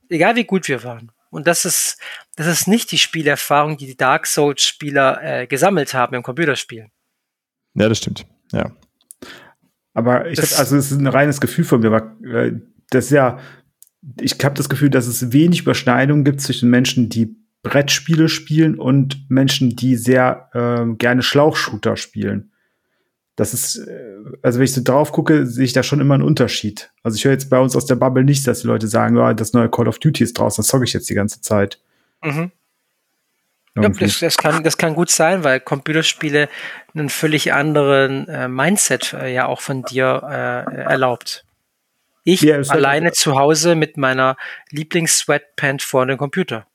Egal 0.09 0.35
wie 0.35 0.45
gut 0.45 0.67
wir 0.67 0.83
waren. 0.83 1.11
Und 1.29 1.45
das 1.45 1.65
ist, 1.65 1.99
das 2.35 2.47
ist 2.47 2.67
nicht 2.67 2.91
die 2.91 2.97
Spielerfahrung, 2.97 3.77
die 3.77 3.85
die 3.85 3.97
Dark 3.97 4.25
Souls 4.25 4.63
Spieler 4.63 5.21
äh, 5.21 5.47
gesammelt 5.47 5.93
haben 5.93 6.15
im 6.15 6.23
Computerspiel. 6.23 6.87
Ja, 7.75 7.89
das 7.89 7.99
stimmt. 7.99 8.25
Ja. 8.51 8.71
Aber 9.97 10.29
ich 10.29 10.39
hab, 10.39 10.59
also 10.59 10.77
es 10.77 10.91
ist 10.91 10.99
ein 10.99 11.07
reines 11.07 11.41
Gefühl 11.41 11.65
von 11.65 11.81
mir, 11.81 11.87
aber 11.87 12.15
äh, 12.23 12.53
das 12.91 13.05
ist 13.05 13.11
ja, 13.11 13.39
ich 14.21 14.33
habe 14.43 14.53
das 14.53 14.69
Gefühl, 14.69 14.91
dass 14.91 15.07
es 15.07 15.33
wenig 15.33 15.61
Überschneidungen 15.61 16.23
gibt 16.23 16.39
zwischen 16.39 16.69
Menschen, 16.69 17.09
die 17.09 17.35
Brettspiele 17.63 18.29
spielen 18.29 18.77
und 18.77 19.27
Menschen, 19.27 19.75
die 19.75 19.95
sehr 19.95 20.49
äh, 20.53 20.95
gerne 20.97 21.23
Schlauchshooter 21.23 21.97
spielen. 21.97 22.51
Das 23.37 23.55
ist, 23.55 23.77
äh, 23.87 24.19
also 24.43 24.59
wenn 24.59 24.65
ich 24.65 24.73
so 24.73 24.83
drauf 24.83 25.11
gucke, 25.11 25.47
sehe 25.47 25.65
ich 25.65 25.73
da 25.73 25.81
schon 25.81 25.99
immer 25.99 26.13
einen 26.13 26.21
Unterschied. 26.21 26.91
Also 27.01 27.15
ich 27.15 27.25
höre 27.25 27.31
jetzt 27.31 27.49
bei 27.49 27.59
uns 27.59 27.75
aus 27.75 27.87
der 27.87 27.95
Bubble 27.95 28.23
nicht, 28.23 28.45
dass 28.45 28.61
die 28.61 28.67
Leute 28.67 28.87
sagen, 28.87 29.17
ja, 29.17 29.33
das 29.33 29.53
neue 29.53 29.67
Call 29.67 29.87
of 29.87 29.97
Duty 29.97 30.23
ist 30.23 30.37
draußen, 30.37 30.61
das 30.61 30.67
zocke 30.67 30.85
ich 30.85 30.93
jetzt 30.93 31.09
die 31.09 31.15
ganze 31.15 31.41
Zeit. 31.41 31.81
Mhm. 32.23 32.51
Ja, 33.83 33.89
das, 33.89 34.19
das, 34.19 34.37
kann, 34.37 34.63
das 34.63 34.77
kann 34.77 34.95
gut 34.95 35.09
sein, 35.09 35.43
weil 35.43 35.59
Computerspiele 35.59 36.49
einen 36.93 37.09
völlig 37.09 37.53
anderen 37.53 38.27
äh, 38.27 38.47
Mindset 38.47 39.13
äh, 39.13 39.33
ja 39.33 39.45
auch 39.45 39.61
von 39.61 39.83
dir 39.83 40.21
äh, 40.23 40.75
erlaubt. 40.81 41.45
Ich 42.23 42.41
ja, 42.41 42.57
alleine 42.57 43.13
zu 43.13 43.37
Hause 43.37 43.75
mit 43.75 43.95
meiner 43.95 44.35
Lieblings-Sweatpant 44.71 45.81
vor 45.81 46.05
dem 46.05 46.17
Computer. 46.17 46.67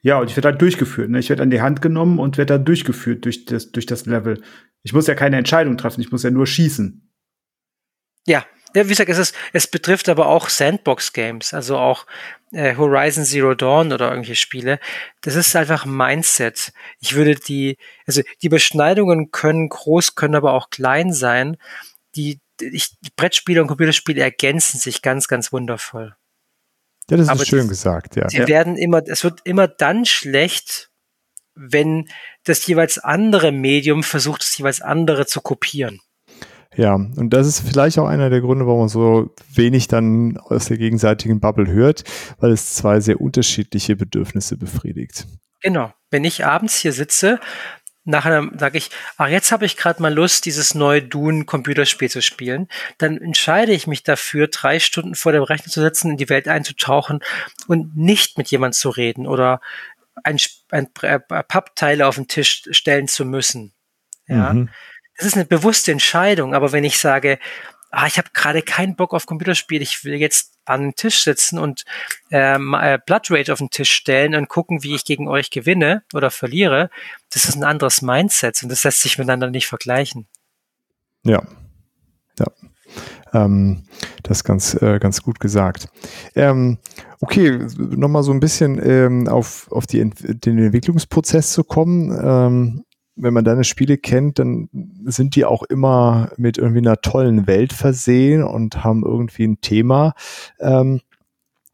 Ja, 0.00 0.18
und 0.18 0.30
ich 0.30 0.36
werde 0.36 0.50
dann 0.50 0.58
durchgeführt. 0.58 1.10
Ne? 1.10 1.18
Ich 1.18 1.28
werde 1.28 1.42
an 1.42 1.50
die 1.50 1.60
Hand 1.60 1.82
genommen 1.82 2.18
und 2.18 2.38
werde 2.38 2.54
dann 2.54 2.64
durchgeführt 2.64 3.24
durch 3.24 3.44
das, 3.44 3.72
durch 3.72 3.86
das 3.86 4.06
Level. 4.06 4.40
Ich 4.84 4.92
muss 4.92 5.06
ja 5.06 5.14
keine 5.14 5.36
Entscheidung 5.36 5.76
treffen, 5.76 6.00
ich 6.00 6.12
muss 6.12 6.22
ja 6.22 6.30
nur 6.30 6.46
schießen. 6.46 7.10
Ja, 8.26 8.44
ja, 8.76 8.84
wie 8.84 8.90
gesagt, 8.90 9.08
es, 9.08 9.16
ist, 9.16 9.34
es 9.54 9.66
betrifft 9.66 10.10
aber 10.10 10.26
auch 10.26 10.50
Sandbox-Games, 10.50 11.54
also 11.54 11.78
auch 11.78 12.04
äh, 12.52 12.76
Horizon 12.76 13.24
Zero 13.24 13.54
Dawn 13.54 13.90
oder 13.90 14.10
irgendwelche 14.10 14.36
Spiele. 14.36 14.78
Das 15.22 15.34
ist 15.34 15.56
einfach 15.56 15.86
Mindset. 15.86 16.74
Ich 17.00 17.14
würde 17.14 17.36
die, 17.36 17.78
also 18.06 18.20
die 18.42 18.50
Beschneidungen 18.50 19.30
können 19.30 19.70
groß, 19.70 20.14
können 20.14 20.34
aber 20.34 20.52
auch 20.52 20.68
klein 20.68 21.14
sein. 21.14 21.56
Die, 22.16 22.38
ich, 22.60 22.90
die 23.00 23.10
Brettspiele 23.16 23.62
und 23.62 23.68
Computerspiele 23.68 24.20
ergänzen 24.20 24.78
sich 24.78 25.00
ganz, 25.00 25.26
ganz 25.26 25.54
wundervoll. 25.54 26.14
Ja, 27.08 27.16
das 27.16 27.28
ist 27.28 27.32
aber 27.32 27.46
schön 27.46 27.60
das, 27.60 27.68
gesagt, 27.68 28.16
ja. 28.16 28.28
Sie 28.28 28.36
ja. 28.36 28.46
werden 28.46 28.76
immer, 28.76 29.02
es 29.06 29.24
wird 29.24 29.40
immer 29.44 29.68
dann 29.68 30.04
schlecht, 30.04 30.90
wenn 31.54 32.10
das 32.44 32.66
jeweils 32.66 32.98
andere 32.98 33.52
Medium 33.52 34.02
versucht, 34.02 34.42
das 34.42 34.58
jeweils 34.58 34.82
andere 34.82 35.24
zu 35.24 35.40
kopieren. 35.40 36.02
Ja, 36.76 36.94
und 36.94 37.30
das 37.30 37.46
ist 37.46 37.60
vielleicht 37.60 37.98
auch 37.98 38.06
einer 38.06 38.28
der 38.28 38.42
Gründe, 38.42 38.66
warum 38.66 38.80
man 38.80 38.88
so 38.88 39.34
wenig 39.52 39.88
dann 39.88 40.36
aus 40.36 40.66
der 40.66 40.76
gegenseitigen 40.76 41.40
Bubble 41.40 41.66
hört, 41.66 42.04
weil 42.38 42.52
es 42.52 42.74
zwei 42.74 43.00
sehr 43.00 43.20
unterschiedliche 43.20 43.96
Bedürfnisse 43.96 44.58
befriedigt. 44.58 45.26
Genau. 45.62 45.92
Wenn 46.10 46.24
ich 46.24 46.44
abends 46.44 46.76
hier 46.76 46.92
sitze, 46.92 47.40
nachher 48.04 48.50
sage 48.58 48.78
ich, 48.78 48.90
ach, 49.16 49.28
jetzt 49.28 49.52
habe 49.52 49.64
ich 49.64 49.76
gerade 49.76 50.02
mal 50.02 50.12
Lust, 50.12 50.44
dieses 50.44 50.74
neue 50.74 51.02
Dune-Computerspiel 51.02 52.10
zu 52.10 52.22
spielen, 52.22 52.68
dann 52.98 53.18
entscheide 53.18 53.72
ich 53.72 53.86
mich 53.86 54.02
dafür, 54.02 54.48
drei 54.48 54.78
Stunden 54.78 55.14
vor 55.14 55.32
dem 55.32 55.42
Rechner 55.42 55.72
zu 55.72 55.80
sitzen, 55.80 56.10
in 56.10 56.16
die 56.16 56.28
Welt 56.28 56.46
einzutauchen 56.46 57.20
und 57.66 57.96
nicht 57.96 58.38
mit 58.38 58.48
jemand 58.48 58.74
zu 58.74 58.90
reden 58.90 59.26
oder 59.26 59.60
ein, 60.24 60.38
ein, 60.70 60.88
ein 61.02 61.22
Pappteil 61.26 62.02
auf 62.02 62.16
den 62.16 62.28
Tisch 62.28 62.64
stellen 62.70 63.08
zu 63.08 63.24
müssen. 63.24 63.72
Ja. 64.28 64.52
Mhm. 64.52 64.68
Das 65.16 65.26
ist 65.26 65.34
eine 65.34 65.44
bewusste 65.44 65.92
Entscheidung, 65.92 66.54
aber 66.54 66.72
wenn 66.72 66.84
ich 66.84 66.98
sage, 66.98 67.38
ah, 67.90 68.06
ich 68.06 68.18
habe 68.18 68.28
gerade 68.32 68.62
keinen 68.62 68.96
Bock 68.96 69.14
auf 69.14 69.26
Computerspiel, 69.26 69.80
ich 69.82 70.04
will 70.04 70.14
jetzt 70.14 70.54
an 70.66 70.82
den 70.82 70.94
Tisch 70.94 71.22
sitzen 71.22 71.58
und 71.58 71.84
ähm, 72.30 72.74
äh, 72.78 72.98
Blood 73.04 73.30
Rage 73.30 73.52
auf 73.52 73.60
den 73.60 73.70
Tisch 73.70 73.90
stellen 73.90 74.34
und 74.34 74.48
gucken, 74.48 74.82
wie 74.82 74.94
ich 74.94 75.04
gegen 75.04 75.28
euch 75.28 75.50
gewinne 75.50 76.02
oder 76.12 76.30
verliere, 76.30 76.90
das 77.30 77.44
ist 77.44 77.56
ein 77.56 77.64
anderes 77.64 78.02
Mindset 78.02 78.62
und 78.62 78.68
das 78.68 78.84
lässt 78.84 79.00
sich 79.00 79.16
miteinander 79.16 79.50
nicht 79.50 79.68
vergleichen. 79.68 80.26
Ja, 81.24 81.42
ja. 82.38 82.46
Ähm, 83.32 83.84
das 84.22 84.38
ist 84.38 84.44
ganz, 84.44 84.74
äh, 84.74 84.98
ganz 84.98 85.22
gut 85.22 85.40
gesagt. 85.40 85.88
Ähm, 86.34 86.78
okay, 87.20 87.66
nochmal 87.78 88.22
so 88.22 88.32
ein 88.32 88.40
bisschen 88.40 88.80
ähm, 88.84 89.28
auf, 89.28 89.70
auf 89.70 89.86
die, 89.86 90.08
den 90.10 90.58
Entwicklungsprozess 90.58 91.52
zu 91.52 91.64
kommen. 91.64 92.10
Ähm, 92.12 92.84
wenn 93.16 93.34
man 93.34 93.44
deine 93.44 93.64
Spiele 93.64 93.96
kennt, 93.96 94.38
dann 94.38 94.68
sind 95.06 95.36
die 95.36 95.44
auch 95.44 95.62
immer 95.62 96.30
mit 96.36 96.58
irgendwie 96.58 96.80
einer 96.80 97.00
tollen 97.00 97.46
Welt 97.46 97.72
versehen 97.72 98.42
und 98.42 98.84
haben 98.84 99.04
irgendwie 99.04 99.44
ein 99.44 99.60
Thema, 99.60 100.14
ähm, 100.60 101.00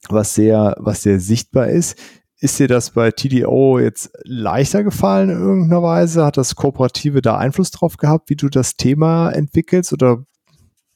was 0.08 0.34
sehr, 0.34 0.76
was 0.78 1.02
sehr 1.02 1.20
sichtbar 1.20 1.68
ist. 1.68 1.98
Ist 2.38 2.58
dir 2.58 2.66
das 2.66 2.90
bei 2.90 3.12
TDO 3.12 3.78
jetzt 3.78 4.10
leichter 4.24 4.82
gefallen 4.82 5.30
in 5.30 5.38
irgendeiner 5.38 5.82
Weise? 5.82 6.24
Hat 6.24 6.36
das 6.36 6.56
Kooperative 6.56 7.22
da 7.22 7.38
Einfluss 7.38 7.70
drauf 7.70 7.96
gehabt, 7.96 8.30
wie 8.30 8.36
du 8.36 8.48
das 8.48 8.76
Thema 8.76 9.30
entwickelst? 9.30 9.92
Oder 9.92 10.24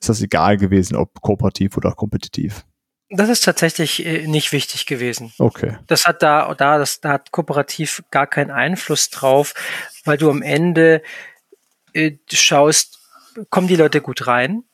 ist 0.01 0.09
das 0.09 0.23
egal 0.23 0.57
gewesen, 0.57 0.97
ob 0.97 1.21
kooperativ 1.21 1.77
oder 1.77 1.93
kompetitiv? 1.93 2.65
Das 3.09 3.29
ist 3.29 3.45
tatsächlich 3.45 4.05
äh, 4.05 4.27
nicht 4.27 4.51
wichtig 4.51 4.87
gewesen. 4.87 5.33
Okay. 5.39 5.79
Das 5.87 6.05
hat 6.05 6.23
da, 6.23 6.53
da, 6.55 6.79
das, 6.79 7.01
da 7.01 7.11
hat 7.11 7.31
kooperativ 7.31 8.03
gar 8.11 8.27
keinen 8.27 8.51
Einfluss 8.51 9.11
drauf, 9.11 9.55
weil 10.05 10.19
du 10.19 10.29
am 10.29 10.43
Ende 10.43 11.03
äh, 11.97 12.19
schaust, 12.31 12.99
kommen 13.51 13.69
die 13.69 13.77
Leute 13.77 14.01
gut 14.01 14.27
rein? 14.27 14.65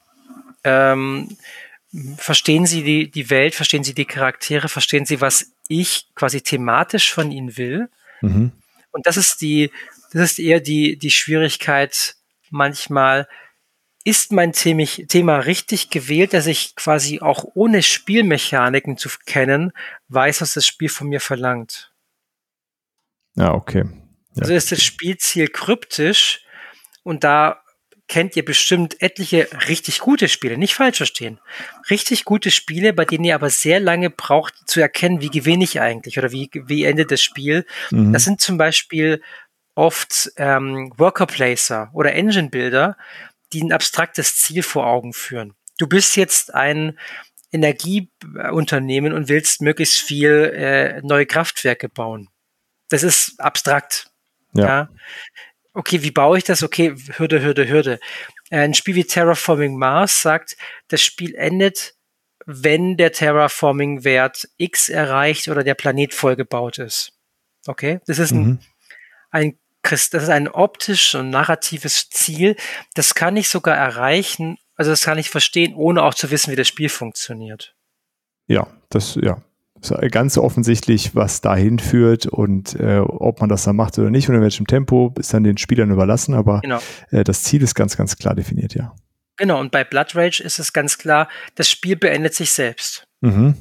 Ähm, 0.64 1.36
verstehen 2.16 2.66
sie 2.66 2.82
die, 2.82 3.10
die 3.10 3.30
Welt, 3.30 3.54
verstehen 3.54 3.84
sie 3.84 3.94
die 3.94 4.04
Charaktere, 4.04 4.68
verstehen 4.68 5.06
sie, 5.06 5.20
was 5.20 5.52
ich 5.68 6.08
quasi 6.14 6.40
thematisch 6.40 7.12
von 7.12 7.30
ihnen 7.30 7.56
will? 7.56 7.88
Mhm. 8.20 8.52
Und 8.90 9.06
das 9.06 9.16
ist 9.16 9.40
die, 9.40 9.70
das 10.12 10.32
ist 10.32 10.38
eher 10.38 10.60
die, 10.60 10.96
die 10.96 11.10
Schwierigkeit 11.10 12.16
manchmal, 12.50 13.28
ist 14.04 14.32
mein 14.32 14.52
Thema 14.52 15.36
richtig 15.36 15.90
gewählt, 15.90 16.32
dass 16.32 16.46
ich 16.46 16.74
quasi 16.74 17.20
auch 17.20 17.44
ohne 17.54 17.82
Spielmechaniken 17.82 18.96
zu 18.96 19.08
kennen, 19.26 19.72
weiß, 20.08 20.40
was 20.40 20.54
das 20.54 20.66
Spiel 20.66 20.88
von 20.88 21.08
mir 21.08 21.20
verlangt. 21.20 21.92
Ja, 23.36 23.54
okay. 23.54 23.84
Ja. 24.34 24.42
Also 24.42 24.54
ist 24.54 24.72
das 24.72 24.82
Spielziel 24.82 25.48
kryptisch 25.48 26.44
und 27.03 27.24
da 27.24 27.62
kennt 28.09 28.36
ihr 28.36 28.44
bestimmt 28.44 29.00
etliche 29.00 29.48
richtig 29.68 30.00
gute 30.00 30.28
Spiele, 30.28 30.59
nicht 30.59 30.74
falsch 30.74 30.98
verstehen. 30.98 31.40
Richtig 31.88 32.24
gute 32.24 32.50
Spiele, 32.50 32.92
bei 32.92 33.05
denen 33.05 33.24
ihr 33.24 33.34
aber 33.34 33.48
sehr 33.48 33.80
lange 33.80 34.11
braucht 34.11 34.55
zu 34.66 34.80
erkennen, 34.80 35.22
wie 35.22 35.30
gewinne 35.30 35.64
ich 35.64 35.80
eigentlich 35.80 36.18
oder 36.18 36.30
wie, 36.30 36.50
wie 36.53 36.84
endet 36.84 37.11
das 37.11 37.22
Spiel. 37.22 37.64
Mhm. 37.90 38.12
Das 38.12 38.24
sind 38.24 38.40
zum 38.40 38.59
Beispiel 38.59 39.22
oft 39.74 40.30
ähm, 40.36 40.92
Worker 40.98 41.26
Placer 41.26 41.90
oder 41.94 42.12
Engine 42.12 42.50
Builder, 42.50 42.96
die 43.53 43.62
ein 43.62 43.72
abstraktes 43.72 44.36
Ziel 44.36 44.62
vor 44.62 44.86
Augen 44.86 45.12
führen. 45.12 45.55
Du 45.78 45.86
bist 45.86 46.16
jetzt 46.16 46.55
ein 46.55 46.98
Energieunternehmen 47.50 49.12
und 49.12 49.28
willst 49.28 49.61
möglichst 49.62 49.98
viel 49.98 50.53
äh, 50.55 51.00
neue 51.03 51.26
Kraftwerke 51.26 51.88
bauen. 51.88 52.28
Das 52.88 53.03
ist 53.03 53.40
abstrakt. 53.40 54.11
Ja. 54.55 54.66
ja. 54.66 54.88
Okay, 55.74 56.02
wie 56.02 56.10
baue 56.10 56.38
ich 56.38 56.44
das? 56.44 56.62
Okay, 56.62 56.94
Hürde, 57.16 57.42
Hürde, 57.42 57.68
Hürde. 57.68 58.00
Äh, 58.50 58.58
ein 58.58 58.74
Spiel 58.74 58.94
wie 58.94 59.04
Terraforming 59.04 59.76
Mars 59.76 60.22
sagt, 60.22 60.56
das 60.88 61.02
Spiel 61.02 61.34
endet, 61.34 61.94
wenn 62.44 62.96
der 62.96 63.12
Terraforming-Wert 63.12 64.48
X 64.56 64.88
erreicht 64.88 65.48
oder 65.48 65.64
der 65.64 65.74
Planet 65.74 66.12
vollgebaut 66.12 66.78
ist. 66.78 67.12
Okay, 67.66 68.00
das 68.06 68.18
ist 68.18 68.32
ein, 68.32 68.44
mhm. 68.44 68.58
ein 69.30 69.58
das 69.82 70.12
ist 70.12 70.28
ein 70.28 70.48
optisch 70.48 71.14
und 71.14 71.30
narratives 71.30 72.08
Ziel. 72.10 72.56
Das 72.94 73.14
kann 73.14 73.36
ich 73.36 73.48
sogar 73.48 73.76
erreichen, 73.76 74.58
also 74.76 74.90
das 74.90 75.02
kann 75.02 75.18
ich 75.18 75.30
verstehen, 75.30 75.74
ohne 75.74 76.02
auch 76.02 76.14
zu 76.14 76.30
wissen, 76.30 76.52
wie 76.52 76.56
das 76.56 76.68
Spiel 76.68 76.88
funktioniert. 76.88 77.74
Ja, 78.46 78.66
das, 78.90 79.16
ja. 79.16 79.42
Ganz 80.10 80.38
offensichtlich, 80.38 81.14
was 81.14 81.40
dahin 81.40 81.78
führt 81.78 82.26
und 82.26 82.78
äh, 82.78 82.98
ob 82.98 83.40
man 83.40 83.48
das 83.48 83.64
dann 83.64 83.76
macht 83.76 83.98
oder 83.98 84.10
nicht 84.10 84.28
und 84.28 84.34
in 84.34 84.42
welchem 84.42 84.66
Tempo, 84.66 85.12
ist 85.18 85.34
dann 85.34 85.44
den 85.44 85.58
Spielern 85.58 85.90
überlassen, 85.90 86.34
aber 86.34 86.60
genau. 86.60 86.80
äh, 87.10 87.24
das 87.24 87.42
Ziel 87.42 87.62
ist 87.62 87.74
ganz, 87.74 87.96
ganz 87.96 88.16
klar 88.16 88.34
definiert, 88.34 88.74
ja. 88.74 88.94
Genau, 89.36 89.60
und 89.60 89.72
bei 89.72 89.82
Blood 89.82 90.14
Rage 90.14 90.42
ist 90.42 90.58
es 90.58 90.72
ganz 90.72 90.98
klar, 90.98 91.28
das 91.54 91.70
Spiel 91.70 91.96
beendet 91.96 92.34
sich 92.34 92.52
selbst. 92.52 93.06
Mhm. 93.20 93.56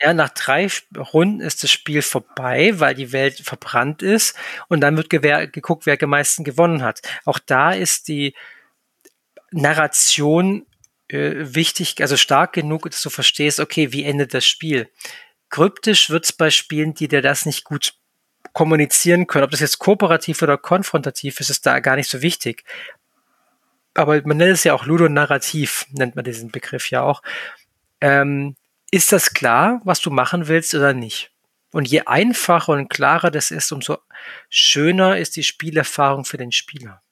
Ja, 0.00 0.12
nach 0.12 0.28
drei 0.28 0.68
Runden 1.12 1.40
ist 1.40 1.62
das 1.62 1.70
Spiel 1.70 2.02
vorbei, 2.02 2.78
weil 2.78 2.94
die 2.94 3.12
Welt 3.12 3.40
verbrannt 3.40 4.02
ist 4.02 4.36
und 4.68 4.80
dann 4.80 4.96
wird 4.96 5.08
geguckt, 5.08 5.86
wer 5.86 6.02
am 6.02 6.10
meisten 6.10 6.44
gewonnen 6.44 6.82
hat. 6.82 7.00
Auch 7.24 7.38
da 7.38 7.72
ist 7.72 8.08
die 8.08 8.34
Narration 9.52 10.66
äh, 11.08 11.34
wichtig, 11.54 12.00
also 12.00 12.16
stark 12.16 12.52
genug, 12.52 12.90
dass 12.90 13.00
du 13.00 13.10
verstehst, 13.10 13.58
okay, 13.58 13.92
wie 13.92 14.04
endet 14.04 14.34
das 14.34 14.44
Spiel. 14.44 14.90
Kryptisch 15.50 16.10
wird's 16.10 16.32
bei 16.32 16.50
Spielen, 16.50 16.94
die 16.94 17.08
dir 17.08 17.22
das 17.22 17.46
nicht 17.46 17.64
gut 17.64 17.94
kommunizieren 18.52 19.26
können. 19.26 19.44
Ob 19.44 19.50
das 19.50 19.60
jetzt 19.60 19.78
kooperativ 19.78 20.42
oder 20.42 20.58
konfrontativ 20.58 21.40
ist, 21.40 21.50
ist 21.50 21.66
da 21.66 21.80
gar 21.80 21.96
nicht 21.96 22.10
so 22.10 22.22
wichtig. 22.22 22.64
Aber 23.94 24.20
man 24.24 24.36
nennt 24.36 24.52
es 24.52 24.64
ja 24.64 24.74
auch 24.74 24.86
ludonarrativ, 24.86 25.86
nennt 25.90 26.16
man 26.16 26.24
diesen 26.24 26.50
Begriff 26.50 26.90
ja 26.90 27.02
auch. 27.02 27.22
Ähm, 28.00 28.56
ist 28.90 29.12
das 29.12 29.32
klar, 29.32 29.80
was 29.84 30.00
du 30.00 30.10
machen 30.10 30.48
willst 30.48 30.74
oder 30.74 30.92
nicht? 30.92 31.32
Und 31.72 31.88
je 31.88 32.02
einfacher 32.02 32.72
und 32.72 32.88
klarer 32.88 33.30
das 33.30 33.50
ist, 33.50 33.72
umso 33.72 33.98
schöner 34.48 35.18
ist 35.18 35.36
die 35.36 35.42
Spielerfahrung 35.42 36.24
für 36.24 36.36
den 36.36 36.52
Spieler. 36.52 37.02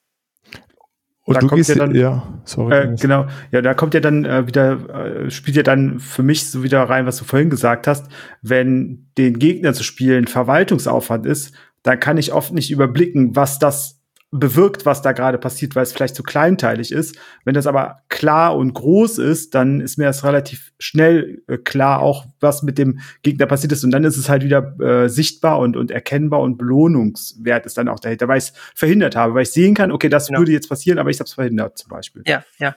Und 1.25 1.35
da 1.35 1.39
du 1.39 1.47
gehst 1.47 1.69
ja 1.69 1.75
dann, 1.75 1.95
ja, 1.95 2.39
sorry. 2.43 2.75
Äh, 2.75 2.95
genau, 2.99 3.25
ja, 3.51 3.61
da 3.61 3.73
kommt 3.73 3.95
ja 3.95 3.99
dann 3.99 4.25
äh, 4.25 4.45
wieder, 4.47 5.25
äh, 5.25 5.31
spielt 5.31 5.57
ja 5.57 5.63
dann 5.63 5.99
für 5.99 6.21
mich 6.21 6.49
so 6.49 6.61
wieder 6.61 6.83
rein, 6.83 7.07
was 7.07 7.17
du 7.17 7.25
vorhin 7.25 7.49
gesagt 7.49 7.87
hast, 7.87 8.07
wenn 8.43 9.07
den 9.17 9.39
Gegner 9.39 9.73
zu 9.73 9.83
spielen 9.83 10.27
Verwaltungsaufwand 10.27 11.25
ist, 11.25 11.55
dann 11.81 11.99
kann 11.99 12.17
ich 12.17 12.31
oft 12.31 12.53
nicht 12.53 12.69
überblicken, 12.69 13.35
was 13.35 13.57
das 13.57 14.01
bewirkt, 14.31 14.85
was 14.85 15.01
da 15.01 15.11
gerade 15.11 15.37
passiert, 15.37 15.75
weil 15.75 15.83
es 15.83 15.93
vielleicht 15.93 16.15
zu 16.15 16.23
kleinteilig 16.23 16.91
ist. 16.91 17.17
Wenn 17.45 17.53
das 17.53 17.67
aber 17.67 17.99
klar 18.09 18.55
und 18.55 18.73
groß 18.73 19.17
ist, 19.19 19.55
dann 19.55 19.79
ist 19.81 19.97
mir 19.97 20.05
das 20.05 20.23
relativ 20.23 20.73
schnell 20.79 21.43
äh, 21.47 21.57
klar, 21.57 22.01
auch 22.01 22.25
was 22.39 22.63
mit 22.63 22.77
dem 22.77 22.99
Gegner 23.23 23.45
passiert 23.45 23.71
ist. 23.71 23.83
Und 23.83 23.91
dann 23.91 24.03
ist 24.03 24.17
es 24.17 24.29
halt 24.29 24.43
wieder 24.43 24.79
äh, 24.79 25.09
sichtbar 25.09 25.59
und, 25.59 25.77
und 25.77 25.91
erkennbar 25.91 26.41
und 26.41 26.57
Belohnungswert 26.57 27.65
ist 27.65 27.77
dann 27.77 27.87
auch 27.87 27.99
dahinter, 27.99 28.27
weil 28.27 28.39
ich 28.39 28.45
es 28.45 28.53
verhindert 28.73 29.15
habe, 29.15 29.33
weil 29.33 29.43
ich 29.43 29.51
sehen 29.51 29.73
kann, 29.73 29.91
okay, 29.91 30.09
das 30.09 30.27
genau. 30.27 30.39
würde 30.39 30.51
jetzt 30.51 30.69
passieren, 30.69 30.99
aber 30.99 31.09
ich 31.09 31.19
habe 31.19 31.27
es 31.27 31.33
verhindert 31.33 31.77
zum 31.77 31.89
Beispiel. 31.89 32.23
Ja, 32.25 32.43
ja. 32.59 32.75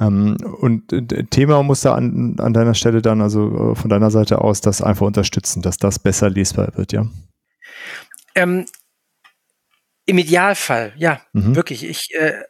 Ähm, 0.00 0.38
und 0.60 0.92
äh, 0.92 1.24
Thema 1.24 1.62
muss 1.62 1.82
da 1.82 1.94
an, 1.94 2.36
an 2.40 2.54
deiner 2.54 2.74
Stelle 2.74 3.02
dann, 3.02 3.20
also 3.20 3.72
äh, 3.72 3.74
von 3.74 3.90
deiner 3.90 4.10
Seite 4.10 4.40
aus, 4.40 4.60
das 4.60 4.82
einfach 4.82 5.06
unterstützen, 5.06 5.62
dass 5.62 5.76
das 5.76 5.98
besser 5.98 6.30
lesbar 6.30 6.72
wird, 6.74 6.92
ja? 6.92 7.06
Ähm, 8.34 8.64
im 10.10 10.18
Idealfall, 10.18 10.92
ja, 10.96 11.20
mhm. 11.32 11.54
wirklich. 11.54 11.84
Ich 11.84 12.12
äh, 12.14 12.42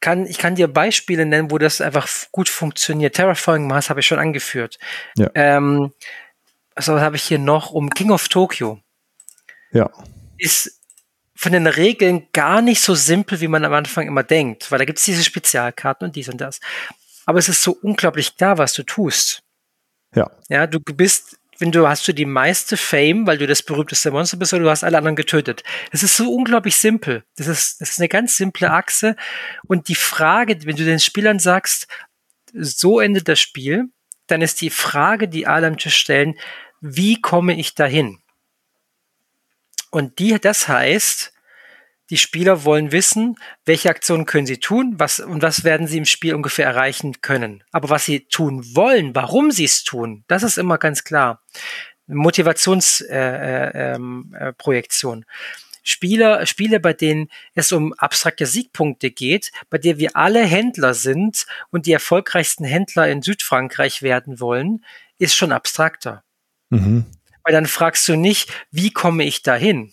kann, 0.00 0.26
ich 0.26 0.36
kann 0.36 0.54
dir 0.54 0.68
Beispiele 0.68 1.24
nennen, 1.24 1.50
wo 1.50 1.56
das 1.56 1.80
einfach 1.80 2.06
gut 2.30 2.50
funktioniert. 2.50 3.16
Terraforming 3.16 3.66
Mars 3.66 3.88
habe 3.88 4.00
ich 4.00 4.06
schon 4.06 4.18
angeführt. 4.18 4.78
Ja. 5.16 5.30
Ähm, 5.34 5.92
also 6.74 6.94
was 6.94 7.00
habe 7.00 7.16
ich 7.16 7.22
hier 7.22 7.38
noch? 7.38 7.70
Um 7.70 7.88
King 7.88 8.10
of 8.10 8.28
Tokyo. 8.28 8.80
Ja. 9.72 9.90
Ist 10.36 10.78
von 11.34 11.52
den 11.52 11.66
Regeln 11.66 12.28
gar 12.32 12.60
nicht 12.60 12.82
so 12.82 12.94
simpel, 12.94 13.40
wie 13.40 13.48
man 13.48 13.64
am 13.64 13.72
Anfang 13.72 14.06
immer 14.06 14.22
denkt, 14.22 14.70
weil 14.70 14.78
da 14.78 14.84
gibt 14.84 14.98
es 14.98 15.06
diese 15.06 15.24
Spezialkarten 15.24 16.08
und 16.08 16.16
dies 16.16 16.28
und 16.28 16.38
das. 16.38 16.60
Aber 17.24 17.38
es 17.38 17.48
ist 17.48 17.62
so 17.62 17.76
unglaublich 17.80 18.36
klar, 18.36 18.58
was 18.58 18.74
du 18.74 18.82
tust. 18.82 19.42
Ja. 20.14 20.30
Ja, 20.48 20.66
du 20.66 20.80
bist 20.80 21.38
wenn 21.58 21.72
du 21.72 21.86
hast 21.88 22.06
du 22.08 22.12
die 22.12 22.24
meiste 22.24 22.76
Fame, 22.76 23.26
weil 23.26 23.38
du 23.38 23.46
das 23.46 23.62
berühmteste 23.62 24.10
Monster 24.10 24.36
bist, 24.36 24.52
oder 24.52 24.64
du 24.64 24.70
hast 24.70 24.84
alle 24.84 24.98
anderen 24.98 25.16
getötet. 25.16 25.62
Das 25.92 26.02
ist 26.02 26.16
so 26.16 26.32
unglaublich 26.32 26.76
simpel. 26.76 27.24
Das 27.36 27.46
ist, 27.46 27.80
das 27.80 27.90
ist 27.90 28.00
eine 28.00 28.08
ganz 28.08 28.36
simple 28.36 28.70
Achse. 28.70 29.16
Und 29.66 29.88
die 29.88 29.94
Frage, 29.94 30.56
wenn 30.64 30.76
du 30.76 30.84
den 30.84 31.00
Spielern 31.00 31.38
sagst, 31.38 31.86
so 32.52 33.00
endet 33.00 33.28
das 33.28 33.40
Spiel, 33.40 33.86
dann 34.26 34.42
ist 34.42 34.60
die 34.60 34.70
Frage, 34.70 35.28
die 35.28 35.46
alle 35.46 35.66
am 35.66 35.78
Tisch 35.78 35.96
stellen, 35.96 36.34
wie 36.80 37.20
komme 37.20 37.58
ich 37.58 37.74
dahin? 37.74 38.20
Und 39.90 40.18
die, 40.18 40.38
das 40.40 40.68
heißt, 40.68 41.33
die 42.10 42.18
Spieler 42.18 42.64
wollen 42.64 42.92
wissen, 42.92 43.36
welche 43.64 43.88
Aktionen 43.90 44.26
können 44.26 44.46
sie 44.46 44.58
tun, 44.58 44.94
was 44.98 45.20
und 45.20 45.42
was 45.42 45.64
werden 45.64 45.86
sie 45.86 45.98
im 45.98 46.04
Spiel 46.04 46.34
ungefähr 46.34 46.66
erreichen 46.66 47.20
können. 47.22 47.64
Aber 47.72 47.88
was 47.90 48.04
sie 48.04 48.26
tun 48.26 48.64
wollen, 48.74 49.14
warum 49.14 49.50
sie 49.50 49.64
es 49.64 49.84
tun, 49.84 50.24
das 50.26 50.42
ist 50.42 50.58
immer 50.58 50.78
ganz 50.78 51.04
klar. 51.04 51.42
Motivationsprojektion. 52.06 53.10
Äh, 53.10 53.92
äh, 53.92 53.94
ähm, 53.94 54.34
äh, 54.38 54.52
Spieler, 55.86 56.46
Spiele, 56.46 56.80
bei 56.80 56.94
denen 56.94 57.28
es 57.54 57.70
um 57.70 57.92
abstrakte 57.92 58.46
Siegpunkte 58.46 59.10
geht, 59.10 59.52
bei 59.68 59.76
der 59.76 59.98
wir 59.98 60.16
alle 60.16 60.42
Händler 60.42 60.94
sind 60.94 61.46
und 61.70 61.84
die 61.84 61.92
erfolgreichsten 61.92 62.64
Händler 62.64 63.08
in 63.08 63.20
Südfrankreich 63.20 64.00
werden 64.00 64.40
wollen, 64.40 64.82
ist 65.18 65.36
schon 65.36 65.52
abstrakter. 65.52 66.24
Mhm. 66.70 67.04
Weil 67.42 67.52
dann 67.52 67.66
fragst 67.66 68.08
du 68.08 68.16
nicht, 68.16 68.50
wie 68.70 68.90
komme 68.90 69.24
ich 69.24 69.42
dahin? 69.42 69.92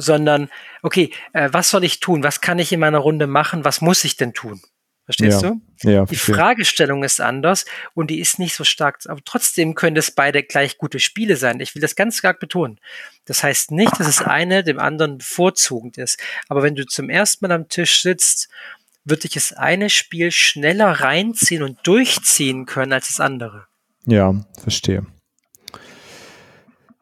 Sondern, 0.00 0.48
okay, 0.82 1.10
äh, 1.32 1.48
was 1.52 1.70
soll 1.70 1.82
ich 1.82 1.98
tun? 1.98 2.22
Was 2.22 2.40
kann 2.40 2.60
ich 2.60 2.72
in 2.72 2.80
meiner 2.80 2.98
Runde 2.98 3.26
machen? 3.26 3.64
Was 3.64 3.80
muss 3.80 4.04
ich 4.04 4.16
denn 4.16 4.32
tun? 4.32 4.62
Verstehst 5.08 5.42
ja, 5.42 5.50
du? 5.50 5.90
Ja, 5.90 6.04
die 6.04 6.16
Fragestellung 6.16 7.02
ist 7.02 7.18
anders 7.20 7.64
und 7.94 8.10
die 8.10 8.20
ist 8.20 8.38
nicht 8.38 8.54
so 8.54 8.62
stark. 8.62 8.98
Aber 9.06 9.22
trotzdem 9.24 9.74
können 9.74 9.96
es 9.96 10.10
beide 10.10 10.42
gleich 10.42 10.76
gute 10.76 11.00
Spiele 11.00 11.36
sein. 11.36 11.60
Ich 11.60 11.74
will 11.74 11.80
das 11.80 11.96
ganz 11.96 12.18
stark 12.18 12.40
betonen. 12.40 12.78
Das 13.24 13.42
heißt 13.42 13.70
nicht, 13.70 13.98
dass 13.98 14.06
es 14.06 14.20
eine 14.20 14.62
dem 14.62 14.78
anderen 14.78 15.16
bevorzugend 15.16 15.96
ist. 15.96 16.20
Aber 16.48 16.62
wenn 16.62 16.74
du 16.74 16.84
zum 16.84 17.08
ersten 17.08 17.46
Mal 17.46 17.54
am 17.54 17.68
Tisch 17.68 18.02
sitzt, 18.02 18.50
wird 19.06 19.24
dich 19.24 19.32
das 19.32 19.54
eine 19.54 19.88
Spiel 19.88 20.30
schneller 20.30 20.90
reinziehen 21.00 21.62
und 21.62 21.78
durchziehen 21.84 22.66
können 22.66 22.92
als 22.92 23.08
das 23.08 23.18
andere. 23.18 23.66
Ja, 24.04 24.34
verstehe. 24.60 25.06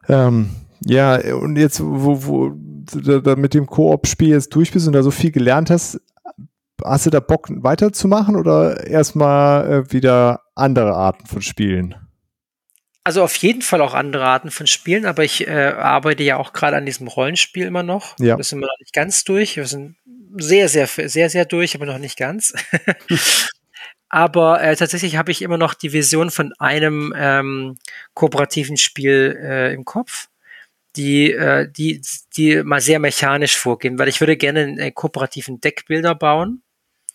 Ähm, 0.07 0.55
ja, 0.79 1.17
und 1.35 1.57
jetzt, 1.57 1.81
wo, 1.81 2.23
wo 2.25 2.57
du 2.95 3.21
da 3.21 3.35
mit 3.35 3.53
dem 3.53 3.67
Koop-Spiel 3.67 4.29
jetzt 4.29 4.53
durch 4.55 4.71
bist 4.71 4.87
und 4.87 4.93
da 4.93 5.03
so 5.03 5.11
viel 5.11 5.31
gelernt 5.31 5.69
hast, 5.69 5.99
hast 6.83 7.05
du 7.05 7.09
da 7.09 7.19
Bock 7.19 7.47
weiterzumachen 7.49 8.35
oder 8.35 8.85
erstmal 8.87 9.71
äh, 9.71 9.91
wieder 9.91 10.41
andere 10.55 10.93
Arten 10.93 11.25
von 11.25 11.41
Spielen? 11.41 11.95
Also 13.03 13.23
auf 13.23 13.35
jeden 13.37 13.61
Fall 13.61 13.81
auch 13.81 13.93
andere 13.93 14.25
Arten 14.25 14.51
von 14.51 14.67
Spielen, 14.67 15.05
aber 15.05 15.23
ich 15.23 15.47
äh, 15.47 15.73
arbeite 15.77 16.23
ja 16.23 16.35
auch 16.35 16.51
gerade 16.51 16.75
an 16.75 16.85
diesem 16.85 17.07
Rollenspiel 17.07 17.65
immer 17.65 17.83
noch. 17.83 18.19
Ja. 18.19 18.35
Wir 18.35 18.43
sind 18.43 18.59
noch 18.59 18.67
nicht 18.79 18.91
ganz 18.91 19.23
durch. 19.23 19.55
Wir 19.55 19.65
sind 19.65 19.95
sehr, 20.35 20.67
sehr, 20.67 20.87
sehr, 20.87 21.29
sehr 21.29 21.45
durch, 21.45 21.73
aber 21.73 21.85
noch 21.85 21.99
nicht 21.99 22.17
ganz. 22.17 22.53
aber 24.09 24.61
äh, 24.61 24.75
tatsächlich 24.75 25.15
habe 25.15 25.31
ich 25.31 25.41
immer 25.41 25.57
noch 25.57 25.73
die 25.73 25.93
Vision 25.93 26.31
von 26.31 26.51
einem 26.59 27.13
ähm, 27.15 27.77
kooperativen 28.13 28.75
Spiel 28.75 29.39
äh, 29.41 29.73
im 29.73 29.85
Kopf 29.85 30.27
die, 30.97 31.31
äh, 31.31 31.71
die, 31.71 32.01
die 32.35 32.63
mal 32.63 32.81
sehr 32.81 32.99
mechanisch 32.99 33.57
vorgehen, 33.57 33.97
weil 33.97 34.09
ich 34.09 34.19
würde 34.19 34.35
gerne 34.35 34.61
einen 34.61 34.93
kooperativen 34.93 35.61
Deckbilder 35.61 36.15
bauen, 36.15 36.63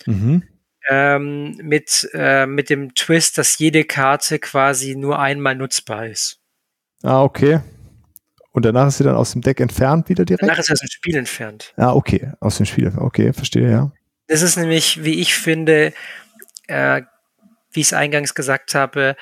Mhm. 0.07 0.43
Ähm, 0.89 1.57
mit, 1.63 2.09
äh, 2.13 2.45
mit 2.47 2.69
dem 2.69 2.95
Twist, 2.95 3.39
dass 3.39 3.59
jede 3.59 3.85
Karte 3.85 4.41
quasi 4.41 4.97
nur 4.97 5.19
einmal 5.21 5.55
nutzbar 5.55 6.09
ist. 6.09 6.41
Ah, 7.05 7.23
okay. 7.23 7.61
Und 8.51 8.65
danach 8.65 8.89
ist 8.89 8.99
sie 8.99 9.05
dann 9.05 9.15
aus 9.15 9.33
dem 9.33 9.43
Deck 9.43 9.61
entfernt 9.61 10.09
wieder 10.09 10.25
direkt? 10.25 10.43
Danach 10.43 10.59
ist 10.59 10.67
sie 10.67 10.73
aus 10.73 10.81
dem 10.81 10.91
Spiel 10.91 11.17
entfernt. 11.17 11.73
Ah, 11.77 11.93
okay. 11.93 12.33
Aus 12.41 12.57
dem 12.57 12.67
Spiel. 12.67 12.93
Okay, 12.97 13.33
verstehe, 13.33 13.71
ja. 13.71 13.93
Das 14.27 14.43
ist 14.43 14.57
nämlich, 14.57 15.05
wie 15.05 15.21
ich 15.21 15.35
finde, 15.35 15.93
äh, 16.67 17.03
wie 17.71 17.81
ich 17.81 17.87
es 17.87 17.93
eingangs 17.93 18.35
gesagt 18.35 18.75
habe, 18.75 19.17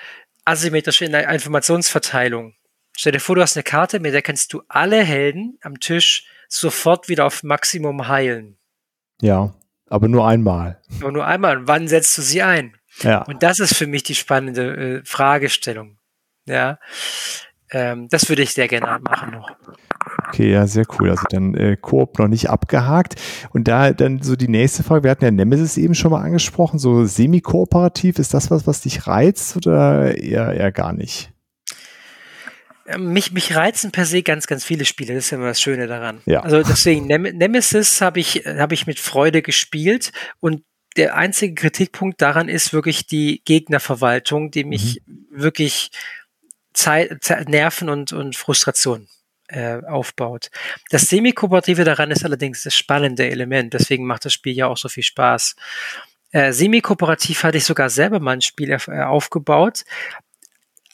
asymmetrische 0.46 1.04
Informationsverteilung. 1.04 2.54
Stell 2.96 3.12
dir 3.12 3.20
vor, 3.20 3.36
du 3.36 3.42
hast 3.42 3.56
eine 3.56 3.62
Karte, 3.62 4.00
mit 4.00 4.14
der 4.14 4.22
kannst 4.22 4.52
du 4.52 4.62
alle 4.68 5.02
Helden 5.02 5.58
am 5.62 5.80
Tisch 5.80 6.26
sofort 6.48 7.08
wieder 7.08 7.26
auf 7.26 7.42
Maximum 7.42 8.08
heilen. 8.08 8.56
Ja. 9.20 9.54
Aber 9.88 10.06
nur 10.06 10.26
einmal. 10.26 10.80
Aber 11.00 11.10
nur 11.10 11.26
einmal. 11.26 11.58
Und 11.58 11.68
wann 11.68 11.88
setzt 11.88 12.16
du 12.16 12.22
sie 12.22 12.42
ein? 12.42 12.76
Ja. 13.02 13.22
Und 13.22 13.42
das 13.42 13.58
ist 13.58 13.74
für 13.74 13.86
mich 13.86 14.04
die 14.04 14.14
spannende 14.14 14.76
äh, 14.76 15.02
Fragestellung. 15.04 15.98
Ja. 16.46 16.78
Ähm, 17.72 18.08
das 18.08 18.28
würde 18.28 18.42
ich 18.42 18.52
sehr 18.52 18.68
gerne 18.68 19.00
machen 19.00 19.32
noch. 19.32 19.50
Okay, 20.28 20.52
ja, 20.52 20.66
sehr 20.66 20.84
cool. 20.98 21.10
Also 21.10 21.24
dann 21.30 21.54
äh, 21.54 21.76
Koop 21.76 22.18
noch 22.18 22.28
nicht 22.28 22.50
abgehakt. 22.50 23.20
Und 23.52 23.68
da 23.68 23.92
dann 23.92 24.22
so 24.22 24.36
die 24.36 24.48
nächste 24.48 24.82
Frage, 24.82 25.04
wir 25.04 25.10
hatten 25.10 25.24
ja 25.24 25.30
Nemesis 25.30 25.76
eben 25.76 25.94
schon 25.94 26.10
mal 26.10 26.22
angesprochen, 26.22 26.78
so 26.78 27.04
semi-kooperativ, 27.04 28.18
ist 28.18 28.34
das 28.34 28.50
was, 28.50 28.66
was 28.66 28.80
dich 28.80 29.06
reizt 29.06 29.56
oder 29.56 30.16
eher, 30.16 30.52
eher 30.52 30.72
gar 30.72 30.92
nicht? 30.92 31.29
Ähm, 32.90 33.12
mich, 33.12 33.32
mich 33.32 33.54
reizen 33.54 33.92
per 33.92 34.04
se 34.04 34.22
ganz, 34.22 34.46
ganz 34.46 34.64
viele 34.64 34.84
Spiele. 34.84 35.14
Das 35.14 35.24
ist 35.24 35.30
ja 35.30 35.38
immer 35.38 35.48
das 35.48 35.60
Schöne 35.60 35.86
daran. 35.86 36.20
Ja. 36.26 36.40
Also 36.40 36.62
deswegen, 36.62 37.06
Nem 37.06 37.22
Nemesis 37.22 38.00
habe 38.00 38.20
ich, 38.20 38.44
hab 38.46 38.72
ich 38.72 38.86
mit 38.86 38.98
Freude 38.98 39.42
gespielt 39.42 40.12
und 40.40 40.64
der 40.96 41.16
einzige 41.16 41.54
Kritikpunkt 41.54 42.20
daran 42.20 42.48
ist 42.48 42.72
wirklich 42.72 43.06
die 43.06 43.42
Gegnerverwaltung, 43.44 44.50
die 44.50 44.64
mich 44.64 45.02
mhm. 45.06 45.26
wirklich 45.30 45.90
Zeit, 46.72 47.22
Zeit, 47.22 47.48
Nerven 47.48 47.88
und, 47.88 48.12
und 48.12 48.36
Frustration 48.36 49.08
äh, 49.48 49.80
aufbaut. 49.86 50.50
Das 50.90 51.02
Semi-Kooperative 51.02 51.84
daran 51.84 52.10
ist 52.10 52.24
allerdings 52.24 52.64
das 52.64 52.74
spannende 52.74 53.28
Element, 53.28 53.74
deswegen 53.74 54.06
macht 54.06 54.24
das 54.24 54.32
Spiel 54.32 54.54
ja 54.54 54.66
auch 54.66 54.76
so 54.76 54.88
viel 54.88 55.02
Spaß. 55.02 55.56
Äh, 56.32 56.52
Semi-Kooperativ 56.52 57.44
hatte 57.44 57.58
ich 57.58 57.64
sogar 57.64 57.90
selber 57.90 58.20
mal 58.20 58.32
ein 58.32 58.40
Spiel 58.40 58.70
äh, 58.70 59.02
aufgebaut, 59.02 59.84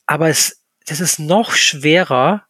aber 0.06 0.28
es 0.28 0.62
das 0.86 1.00
ist 1.00 1.18
noch 1.18 1.52
schwerer, 1.52 2.44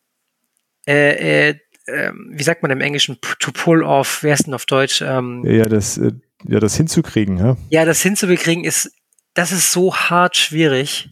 äh, 0.86 1.50
äh, 1.50 1.58
äh, 1.86 2.12
wie 2.30 2.42
sagt 2.42 2.62
man 2.62 2.70
im 2.70 2.80
Englischen, 2.80 3.18
to 3.20 3.50
pull 3.52 3.82
off, 3.82 4.22
wer 4.22 4.34
ist 4.34 4.46
denn 4.46 4.54
auf 4.54 4.66
Deutsch? 4.66 5.02
Ähm, 5.02 5.42
ja, 5.44 5.66
das, 5.66 5.98
äh, 5.98 6.12
ja, 6.44 6.60
das 6.60 6.76
hinzukriegen, 6.76 7.38
ja. 7.38 7.56
Ja, 7.70 7.84
das 7.84 8.02
hinzukriegen 8.02 8.64
ist, 8.64 8.92
das 9.34 9.52
ist 9.52 9.72
so 9.72 9.94
hart 9.94 10.36
schwierig. 10.36 11.08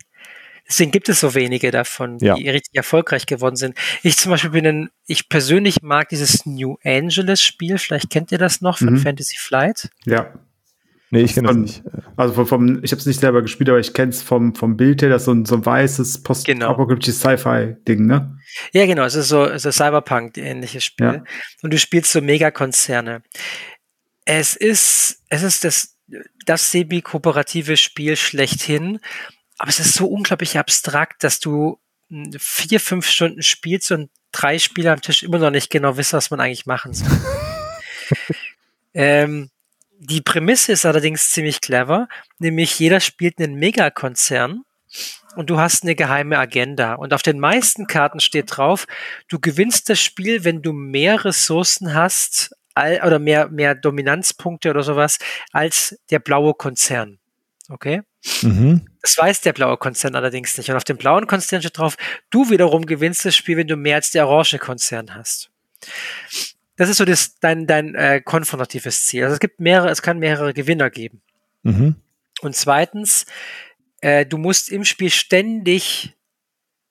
Deswegen 0.67 0.91
gibt 0.91 1.11
es 1.11 1.21
so 1.21 1.35
wenige 1.35 1.71
davon, 1.71 2.19
die 2.19 2.27
ja. 2.27 2.35
richtig 2.35 2.75
erfolgreich 2.75 3.27
geworden 3.27 3.57
sind. 3.57 3.77
Ich 4.03 4.17
zum 4.17 4.31
Beispiel 4.31 4.51
bin 4.51 4.67
ein, 4.67 4.91
ich 5.07 5.29
persönlich 5.29 5.83
mag 5.83 6.09
dieses 6.09 6.47
New 6.47 6.77
Angeles 6.83 7.43
Spiel, 7.43 7.77
vielleicht 7.77 8.09
kennt 8.09 8.33
ihr 8.33 8.39
das 8.39 8.63
noch 8.63 8.79
von 8.79 8.95
mhm. 8.95 8.99
Fantasy 8.99 9.37
Flight. 9.37 9.91
Ja. 10.07 10.33
Nee, 11.15 11.23
ich 11.23 11.35
kenne 11.35 11.47
das 11.47 11.57
nicht. 11.57 11.83
Also 12.17 12.35
vom, 12.35 12.47
vom 12.47 12.83
ich 12.83 12.91
habe 12.91 12.99
es 12.99 13.07
nicht 13.07 13.21
selber 13.21 13.41
gespielt, 13.41 13.69
aber 13.69 13.79
ich 13.79 13.95
kenne 13.95 14.11
es 14.11 14.21
vom, 14.21 14.57
vom 14.57 14.77
Bild 14.77 15.01
her, 15.01 15.09
das 15.09 15.23
ist 15.23 15.27
so 15.27 15.33
ein, 15.33 15.45
so 15.45 15.55
ein 15.55 15.65
weißes 15.65 16.25
postapokalyptisches 16.25 17.23
genau. 17.23 17.37
Sci-Fi-Ding, 17.37 18.05
ne? 18.05 18.37
Ja, 18.73 18.85
genau, 18.85 19.05
es 19.05 19.15
ist 19.15 19.29
so, 19.29 19.45
es 19.45 19.65
ist 19.65 19.77
Cyberpunk-ähnliches 19.77 20.83
Spiel. 20.85 21.07
Ja. 21.07 21.25
Und 21.63 21.73
du 21.73 21.79
spielst 21.79 22.11
so 22.11 22.21
Megakonzerne. 22.21 23.23
Es 24.25 24.57
ist, 24.57 25.23
es 25.29 25.45
ist 25.45 25.63
das, 25.63 25.97
das 26.47 26.73
semi-kooperative 26.73 27.77
Spiel 27.77 28.17
schlechthin, 28.17 28.99
aber 29.59 29.69
es 29.69 29.79
ist 29.79 29.95
so 29.95 30.07
unglaublich 30.07 30.59
abstrakt, 30.59 31.23
dass 31.23 31.39
du 31.39 31.79
vier, 32.39 32.81
fünf 32.81 33.07
Stunden 33.07 33.43
spielst 33.43 33.93
und 33.93 34.11
drei 34.33 34.59
Spieler 34.59 34.93
am 34.95 35.01
Tisch 35.01 35.23
immer 35.23 35.39
noch 35.39 35.51
nicht 35.51 35.71
genau 35.71 35.97
wissen, 35.97 36.17
was 36.17 36.31
man 36.31 36.41
eigentlich 36.41 36.67
machen 36.67 36.93
soll. 36.93 37.09
ähm, 38.95 39.51
die 40.07 40.21
Prämisse 40.21 40.73
ist 40.73 40.85
allerdings 40.85 41.31
ziemlich 41.31 41.61
clever, 41.61 42.09
nämlich 42.39 42.79
jeder 42.79 43.01
spielt 43.01 43.39
einen 43.39 43.55
Megakonzern 43.55 44.65
und 45.35 45.51
du 45.51 45.59
hast 45.59 45.83
eine 45.83 45.95
geheime 45.95 46.39
Agenda. 46.39 46.95
Und 46.95 47.15
auf 47.15 47.23
den 47.23 47.41
meisten 47.41 47.87
Karten 47.87 48.21
steht 48.21 48.57
drauf, 48.57 48.87
du 49.29 49.39
gewinnst 49.41 49.89
das 49.89 50.01
Spiel, 50.01 50.45
wenn 50.45 50.63
du 50.63 50.73
mehr 50.73 51.25
Ressourcen 51.25 51.95
hast 51.95 52.55
oder 52.77 53.19
mehr, 53.19 53.49
mehr 53.49 53.75
Dominanzpunkte 53.75 54.71
oder 54.71 54.83
sowas 54.83 55.19
als 55.53 55.99
der 56.11 56.19
blaue 56.19 56.55
Konzern. 56.55 57.19
Okay? 57.69 58.03
Mhm. 58.43 58.87
Das 59.01 59.17
weiß 59.17 59.41
der 59.41 59.53
blaue 59.53 59.77
Konzern 59.77 60.15
allerdings 60.17 60.57
nicht. 60.59 60.71
Und 60.71 60.77
auf 60.77 60.85
dem 60.85 60.97
blauen 60.97 61.27
Konzern 61.27 61.63
steht 61.63 61.79
drauf, 61.79 61.97
du 62.31 62.51
wiederum 62.51 62.85
gewinnst 62.85 63.25
das 63.25 63.37
Spiel, 63.37 63.57
wenn 63.57 63.69
du 63.69 63.77
mehr 63.77 63.97
als 63.97 64.11
der 64.11 64.29
orange 64.29 64.59
Konzern 64.59 65.15
hast. 65.15 65.51
Das 66.77 66.89
ist 66.89 66.97
so 66.97 67.05
das, 67.05 67.39
dein, 67.39 67.67
dein 67.67 67.95
äh, 67.95 68.21
konfrontatives 68.21 69.07
Ziel. 69.07 69.25
Also 69.25 69.35
es 69.35 69.41
gibt 69.41 69.61
mehrere, 69.61 69.91
es 69.91 70.03
kann 70.03 70.19
mehrere 70.19 70.55
Gewinner 70.55 70.91
geben. 70.91 71.23
Mhm. 71.63 71.97
Und 72.41 72.57
zweitens, 72.57 73.27
äh, 74.01 74.27
du 74.27 74.39
musst 74.39 74.71
im 74.71 74.85
Spiel 74.85 75.11
ständig 75.11 76.17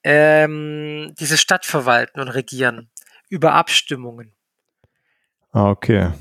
ähm, 0.04 1.14
diese 1.20 1.38
Stadt 1.38 1.66
verwalten 1.66 2.20
und 2.20 2.30
regieren 2.30 2.90
über 3.30 3.54
Abstimmungen. 3.54 4.34
Ah, 5.52 5.70
okay. 5.70 6.12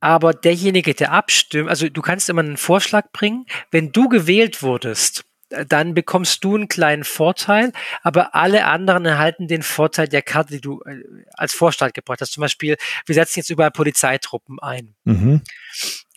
Aber 0.00 0.32
derjenige, 0.32 0.94
der 0.94 1.12
abstimmt, 1.12 1.68
also 1.68 1.88
du 1.88 2.02
kannst 2.02 2.28
immer 2.28 2.42
einen 2.42 2.56
Vorschlag 2.56 3.10
bringen, 3.12 3.46
wenn 3.70 3.92
du 3.92 4.08
gewählt 4.08 4.62
wurdest, 4.62 5.25
dann 5.48 5.94
bekommst 5.94 6.42
du 6.44 6.56
einen 6.56 6.68
kleinen 6.68 7.04
Vorteil, 7.04 7.72
aber 8.02 8.34
alle 8.34 8.64
anderen 8.66 9.04
erhalten 9.04 9.46
den 9.48 9.62
Vorteil 9.62 10.08
der 10.08 10.22
Karte, 10.22 10.54
die 10.54 10.60
du 10.60 10.82
äh, 10.82 11.02
als 11.34 11.54
Vorschlag 11.54 11.92
gebracht 11.92 12.20
hast. 12.20 12.32
Zum 12.32 12.40
Beispiel, 12.40 12.76
wir 13.06 13.14
setzen 13.14 13.40
jetzt 13.40 13.50
überall 13.50 13.70
Polizeitruppen 13.70 14.58
ein. 14.58 14.94
Mhm. 15.04 15.42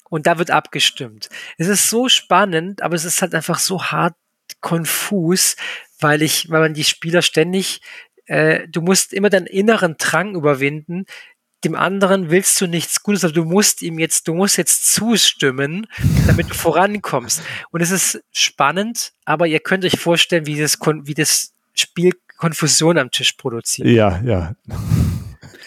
Und 0.09 0.25
da 0.25 0.39
wird 0.39 0.49
abgestimmt. 0.49 1.29
Es 1.57 1.67
ist 1.67 1.89
so 1.89 2.09
spannend, 2.09 2.81
aber 2.81 2.95
es 2.95 3.05
ist 3.05 3.21
halt 3.21 3.35
einfach 3.35 3.59
so 3.59 3.83
hart 3.83 4.15
konfus, 4.61 5.55
weil 5.99 6.23
ich, 6.23 6.49
weil 6.49 6.61
man 6.61 6.73
die 6.73 6.83
Spieler 6.83 7.21
ständig, 7.21 7.81
äh, 8.25 8.67
du 8.67 8.81
musst 8.81 9.13
immer 9.13 9.29
deinen 9.29 9.45
inneren 9.45 9.95
Drang 9.97 10.35
überwinden, 10.35 11.05
dem 11.63 11.75
anderen 11.75 12.29
willst 12.29 12.59
du 12.61 12.67
nichts 12.67 13.03
Gutes, 13.03 13.23
aber 13.23 13.33
du 13.33 13.43
musst 13.43 13.81
ihm 13.81 13.99
jetzt, 13.99 14.27
du 14.27 14.33
musst 14.33 14.57
jetzt 14.57 14.93
zustimmen, 14.93 15.87
damit 16.27 16.49
du 16.49 16.53
vorankommst. 16.53 17.41
Und 17.71 17.81
es 17.81 17.91
ist 17.91 18.23
spannend, 18.31 19.13
aber 19.25 19.47
ihr 19.47 19.59
könnt 19.59 19.83
euch 19.83 19.99
vorstellen, 19.99 20.45
wie 20.45 20.59
das, 20.59 20.77
wie 21.03 21.13
das 21.13 21.53
Spiel 21.73 22.13
Konfusion 22.37 22.97
am 22.97 23.11
Tisch 23.11 23.33
produziert. 23.33 23.89
Ja, 23.89 24.21
ja. 24.23 24.55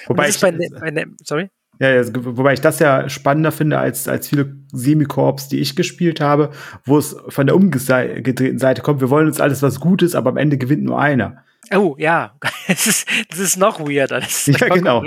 Wobei 0.07 0.30
ich, 0.30 0.40
bei, 0.40 0.51
ne, 0.51 0.68
bei, 0.80 0.90
ne, 0.90 1.07
sorry? 1.22 1.51
Ja, 1.78 1.90
ja, 1.90 2.03
wobei 2.14 2.55
ich 2.55 2.61
das 2.61 2.78
ja 2.78 3.09
spannender 3.09 3.53
finde 3.53 3.78
als, 3.78 4.09
als 4.09 4.28
viele 4.28 4.57
Semikorps, 4.72 5.49
die 5.49 5.59
ich 5.59 5.76
gespielt 5.76 6.20
habe, 6.20 6.51
wo 6.84 6.97
es 6.97 7.14
von 7.28 7.47
der 7.47 7.57
umgedrehten 7.57 8.59
Seite 8.59 8.82
kommt. 8.82 9.01
Wir 9.01 9.11
wollen 9.11 9.26
uns 9.26 9.40
alles 9.40 9.62
was 9.62 9.80
Gutes, 9.80 10.14
aber 10.14 10.30
am 10.30 10.36
Ende 10.38 10.57
gewinnt 10.59 10.84
nur 10.84 10.99
einer. 10.99 11.45
Oh, 11.70 11.96
ja. 11.98 12.38
Das 12.68 12.86
ist, 12.86 13.08
das 13.28 13.38
ist 13.38 13.56
noch 13.56 13.80
weirder. 13.80 14.20
Das 14.20 14.46
ja, 14.46 14.68
genau. 14.68 15.04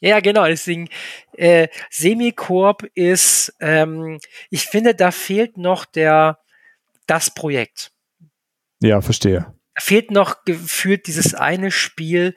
Ja, 0.00 0.20
genau. 0.20 0.46
Deswegen, 0.46 0.88
äh, 1.32 1.68
Semikorp 1.90 2.84
ist, 2.94 3.52
ähm, 3.60 4.20
ich 4.50 4.66
finde, 4.66 4.94
da 4.94 5.10
fehlt 5.10 5.56
noch 5.56 5.84
der, 5.84 6.38
das 7.06 7.34
Projekt. 7.34 7.90
Ja, 8.80 9.00
verstehe. 9.00 9.52
Da 9.74 9.80
fehlt 9.80 10.10
noch 10.10 10.44
gefühlt 10.44 11.06
dieses 11.08 11.34
eine 11.34 11.70
Spiel, 11.70 12.34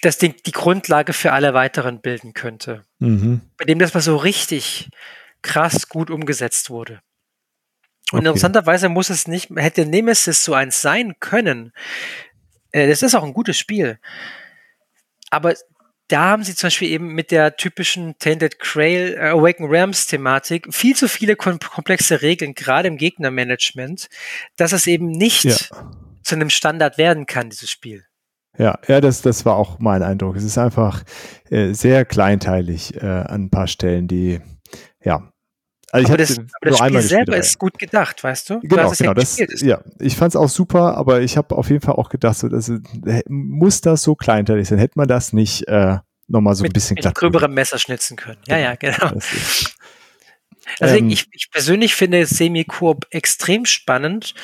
das 0.00 0.18
die, 0.18 0.34
die 0.34 0.52
Grundlage 0.52 1.12
für 1.12 1.32
alle 1.32 1.54
weiteren 1.54 2.00
bilden 2.00 2.32
könnte. 2.32 2.84
Mhm. 2.98 3.42
Bei 3.58 3.66
dem 3.66 3.78
das 3.78 3.94
mal 3.94 4.00
so 4.00 4.16
richtig 4.16 4.88
krass 5.42 5.88
gut 5.88 6.10
umgesetzt 6.10 6.70
wurde. 6.70 7.00
Und 8.12 8.20
okay. 8.20 8.28
interessanterweise 8.28 8.88
muss 8.88 9.10
es 9.10 9.26
nicht, 9.26 9.50
hätte 9.56 9.86
Nemesis 9.86 10.44
so 10.44 10.54
eins 10.54 10.82
sein 10.82 11.14
können. 11.20 11.72
Äh, 12.72 12.88
das 12.88 13.02
ist 13.02 13.14
auch 13.14 13.24
ein 13.24 13.32
gutes 13.32 13.58
Spiel. 13.58 13.98
Aber 15.30 15.54
da 16.08 16.28
haben 16.28 16.44
sie 16.44 16.54
zum 16.54 16.66
Beispiel 16.66 16.90
eben 16.90 17.08
mit 17.14 17.30
der 17.30 17.56
typischen 17.56 18.18
Tainted 18.18 18.58
Grail 18.58 19.14
äh, 19.14 19.28
Awaken 19.28 19.66
Realms 19.66 20.06
Thematik 20.06 20.72
viel 20.72 20.94
zu 20.94 21.08
viele 21.08 21.34
kom 21.34 21.58
komplexe 21.58 22.20
Regeln, 22.20 22.54
gerade 22.54 22.88
im 22.88 22.98
Gegnermanagement, 22.98 24.08
dass 24.56 24.72
es 24.72 24.86
eben 24.86 25.08
nicht 25.08 25.44
ja. 25.44 25.56
zu 26.22 26.34
einem 26.34 26.50
Standard 26.50 26.98
werden 26.98 27.26
kann, 27.26 27.50
dieses 27.50 27.70
Spiel. 27.70 28.04
Ja, 28.56 28.78
ja, 28.86 29.00
das, 29.00 29.22
das 29.22 29.44
war 29.44 29.56
auch 29.56 29.78
mein 29.80 30.02
Eindruck. 30.02 30.36
Es 30.36 30.44
ist 30.44 30.58
einfach 30.58 31.02
äh, 31.50 31.72
sehr 31.72 32.04
kleinteilig 32.04 32.94
äh, 33.02 33.06
an 33.06 33.44
ein 33.44 33.50
paar 33.50 33.66
Stellen, 33.66 34.06
die, 34.06 34.40
ja. 35.02 35.30
Also 35.92 36.08
aber, 36.08 36.16
das, 36.16 36.38
aber 36.38 36.48
das 36.62 36.78
Spiel 36.78 37.02
selber 37.02 37.24
gespielt, 37.24 37.44
ist 37.44 37.58
gut 37.58 37.78
gedacht, 37.78 38.24
weißt 38.24 38.50
du? 38.50 38.60
Genau, 38.60 38.88
das 38.88 38.98
genau. 38.98 39.14
Das, 39.14 39.38
ja, 39.60 39.80
ich 40.00 40.16
fand 40.16 40.32
es 40.32 40.36
auch 40.36 40.48
super, 40.48 40.96
aber 40.96 41.20
ich 41.20 41.36
habe 41.36 41.56
auf 41.56 41.70
jeden 41.70 41.80
Fall 41.80 41.94
auch 41.94 42.08
gedacht, 42.08 42.36
so, 42.36 42.48
dass, 42.48 42.72
muss 43.28 43.80
das 43.80 44.02
so 44.02 44.14
kleinteilig 44.14 44.68
sein? 44.68 44.78
Hätte 44.78 44.98
man 44.98 45.08
das 45.08 45.32
nicht 45.32 45.68
äh, 45.68 45.98
nochmal 46.26 46.54
so 46.54 46.62
mit, 46.62 46.70
ein 46.70 46.74
bisschen 46.74 46.94
mit 46.94 47.14
gröberem 47.14 47.54
Messer 47.54 47.78
schnitzen 47.78 48.16
können. 48.16 48.40
Ja, 48.46 48.58
ja, 48.58 48.74
genau. 48.74 49.12
Also 50.80 50.96
ähm, 50.96 51.10
ich, 51.10 51.26
ich 51.32 51.50
persönlich 51.50 51.94
finde 51.94 52.26
Semi-Koop 52.26 53.06
extrem 53.10 53.66
spannend. 53.66 54.34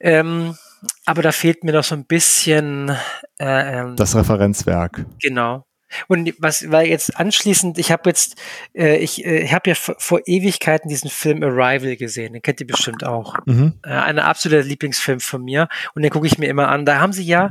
Ähm, 0.00 0.56
aber 1.04 1.22
da 1.22 1.32
fehlt 1.32 1.64
mir 1.64 1.72
noch 1.72 1.84
so 1.84 1.94
ein 1.94 2.06
bisschen 2.06 2.90
äh, 3.38 3.80
ähm, 3.80 3.96
das 3.96 4.16
Referenzwerk. 4.16 5.04
Genau. 5.20 5.64
Und 6.08 6.34
was 6.38 6.70
war 6.70 6.84
jetzt 6.84 7.16
anschließend, 7.16 7.78
ich 7.78 7.90
habe 7.90 8.10
jetzt, 8.10 8.36
äh, 8.74 8.96
ich, 8.96 9.24
äh, 9.24 9.40
ich 9.40 9.52
habe 9.52 9.70
ja 9.70 9.74
vor 9.74 10.20
Ewigkeiten 10.26 10.88
diesen 10.88 11.10
Film 11.10 11.42
Arrival 11.42 11.96
gesehen, 11.96 12.32
den 12.32 12.42
kennt 12.42 12.60
ihr 12.60 12.66
bestimmt 12.66 13.04
auch. 13.04 13.36
Mhm. 13.46 13.74
Äh, 13.84 13.90
ein 13.90 14.18
absoluter 14.18 14.62
Lieblingsfilm 14.62 15.20
von 15.20 15.42
mir 15.42 15.68
und 15.94 16.02
den 16.02 16.10
gucke 16.10 16.26
ich 16.26 16.38
mir 16.38 16.48
immer 16.48 16.68
an. 16.68 16.84
Da 16.84 17.00
haben 17.00 17.12
sie 17.12 17.24
ja 17.24 17.50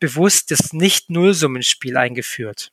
bewusst 0.00 0.50
das 0.50 0.72
Nicht-Nullsummenspiel 0.72 1.96
eingeführt. 1.96 2.72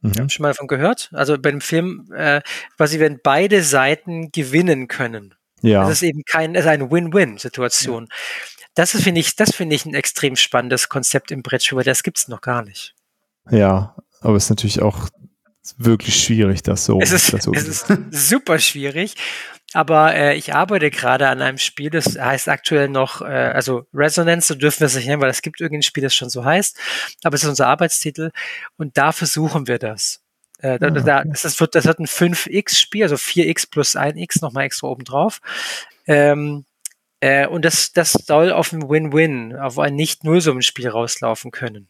Mhm. 0.00 0.12
Habt 0.18 0.32
schon 0.32 0.42
mal 0.42 0.50
davon 0.50 0.68
gehört? 0.68 1.10
Also 1.12 1.36
bei 1.38 1.50
dem 1.50 1.60
Film, 1.60 2.12
äh, 2.14 2.40
quasi 2.76 3.00
wenn 3.00 3.20
beide 3.22 3.62
Seiten 3.62 4.30
gewinnen 4.30 4.88
können. 4.88 5.34
Ja. 5.60 5.82
Das 5.82 5.90
ist 5.90 6.02
eben 6.02 6.22
kein, 6.24 6.54
es 6.54 6.64
ist 6.64 6.70
eine 6.70 6.90
Win-Win-Situation. 6.90 8.06
Ja. 8.08 8.16
Das 8.74 8.92
finde 8.92 9.20
ich, 9.20 9.34
das 9.34 9.54
finde 9.54 9.74
ich 9.74 9.86
ein 9.86 9.94
extrem 9.94 10.36
spannendes 10.36 10.88
Konzept 10.88 11.32
im 11.32 11.42
Brettspiel, 11.42 11.78
weil 11.78 11.84
das 11.84 12.04
gibt 12.04 12.18
es 12.18 12.28
noch 12.28 12.40
gar 12.40 12.62
nicht. 12.62 12.94
Ja, 13.50 13.96
aber 14.20 14.36
es 14.36 14.44
ist 14.44 14.50
natürlich 14.50 14.82
auch 14.82 15.08
wirklich 15.76 16.22
schwierig, 16.22 16.62
das 16.62 16.84
so. 16.84 17.00
Es 17.00 17.12
ist, 17.12 17.26
so 17.42 17.52
es 17.52 17.66
ist 17.68 17.86
super 18.12 18.58
schwierig. 18.58 19.14
Aber 19.74 20.14
äh, 20.14 20.34
ich 20.34 20.54
arbeite 20.54 20.90
gerade 20.90 21.28
an 21.28 21.42
einem 21.42 21.58
Spiel, 21.58 21.90
das 21.90 22.18
heißt 22.18 22.48
aktuell 22.48 22.88
noch, 22.88 23.20
äh, 23.20 23.24
also 23.26 23.84
Resonance, 23.92 24.48
so 24.48 24.54
dürfen 24.54 24.80
wir 24.80 24.86
es 24.86 24.96
nicht 24.96 25.06
nennen, 25.06 25.20
weil 25.20 25.28
es 25.28 25.42
gibt 25.42 25.60
irgendein 25.60 25.82
Spiel, 25.82 26.02
das 26.02 26.14
schon 26.14 26.30
so 26.30 26.44
heißt. 26.44 26.78
Aber 27.22 27.34
es 27.34 27.42
ist 27.42 27.50
unser 27.50 27.66
Arbeitstitel 27.66 28.30
und 28.76 28.96
da 28.96 29.12
versuchen 29.12 29.66
wir 29.66 29.78
das. 29.78 30.22
Äh, 30.60 30.78
da, 30.78 30.86
ah, 30.86 30.90
da, 30.90 31.24
das, 31.24 31.60
wird, 31.60 31.74
das 31.74 31.84
wird 31.84 31.98
ein 31.98 32.06
5x-Spiel, 32.06 33.02
also 33.02 33.16
4x 33.16 33.70
plus 33.70 33.94
1x 33.94 34.40
nochmal 34.40 34.64
extra 34.64 34.86
oben 34.88 35.04
drauf. 35.04 35.40
Ähm, 36.06 36.64
äh, 37.20 37.46
und 37.46 37.64
das, 37.64 37.92
das 37.92 38.12
soll 38.12 38.52
auf 38.52 38.72
ein 38.72 38.88
Win-Win, 38.88 39.54
auf 39.54 39.78
ein 39.78 39.94
Nicht-Nullsummenspiel 39.94 40.88
rauslaufen 40.88 41.50
können. 41.50 41.88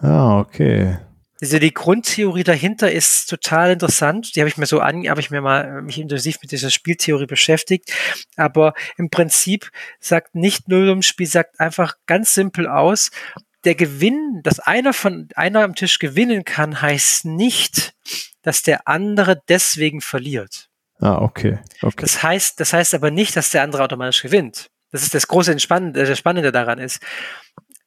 Ah, 0.00 0.40
okay. 0.40 0.98
Also 1.40 1.58
die 1.58 1.74
Grundtheorie 1.74 2.44
dahinter 2.44 2.92
ist 2.92 3.28
total 3.28 3.72
interessant. 3.72 4.36
Die 4.36 4.40
habe 4.40 4.48
ich 4.48 4.56
mir 4.56 4.66
so 4.66 4.78
an, 4.78 5.08
habe 5.08 5.20
ich 5.20 5.32
mir 5.32 5.40
mal 5.40 5.82
mich 5.82 5.98
intensiv 5.98 6.38
mit 6.40 6.52
dieser 6.52 6.70
Spieltheorie 6.70 7.26
beschäftigt. 7.26 7.92
Aber 8.36 8.74
im 8.96 9.10
Prinzip 9.10 9.70
sagt 9.98 10.36
nicht 10.36 10.68
Nullsummenspiel, 10.68 11.26
sagt 11.26 11.58
einfach 11.58 11.96
ganz 12.06 12.34
simpel 12.34 12.68
aus, 12.68 13.10
der 13.64 13.74
Gewinn, 13.74 14.40
dass 14.44 14.60
einer 14.60 14.92
von 14.92 15.28
einer 15.34 15.62
am 15.64 15.74
Tisch 15.74 15.98
gewinnen 15.98 16.44
kann, 16.44 16.80
heißt 16.80 17.24
nicht, 17.24 17.94
dass 18.42 18.62
der 18.62 18.86
andere 18.86 19.40
deswegen 19.48 20.00
verliert. 20.00 20.68
Ah, 21.00 21.20
okay. 21.20 21.58
okay. 21.82 22.02
Das 22.02 22.22
heißt, 22.22 22.60
das 22.60 22.72
heißt 22.72 22.94
aber 22.94 23.10
nicht, 23.10 23.36
dass 23.36 23.50
der 23.50 23.62
andere 23.62 23.82
automatisch 23.82 24.22
gewinnt. 24.22 24.70
Das 24.92 25.02
ist 25.02 25.14
das 25.14 25.26
große 25.26 25.50
Entspannende, 25.50 26.02
äh, 26.02 26.06
das 26.06 26.18
Spannende 26.18 26.52
daran 26.52 26.78
ist. 26.78 27.00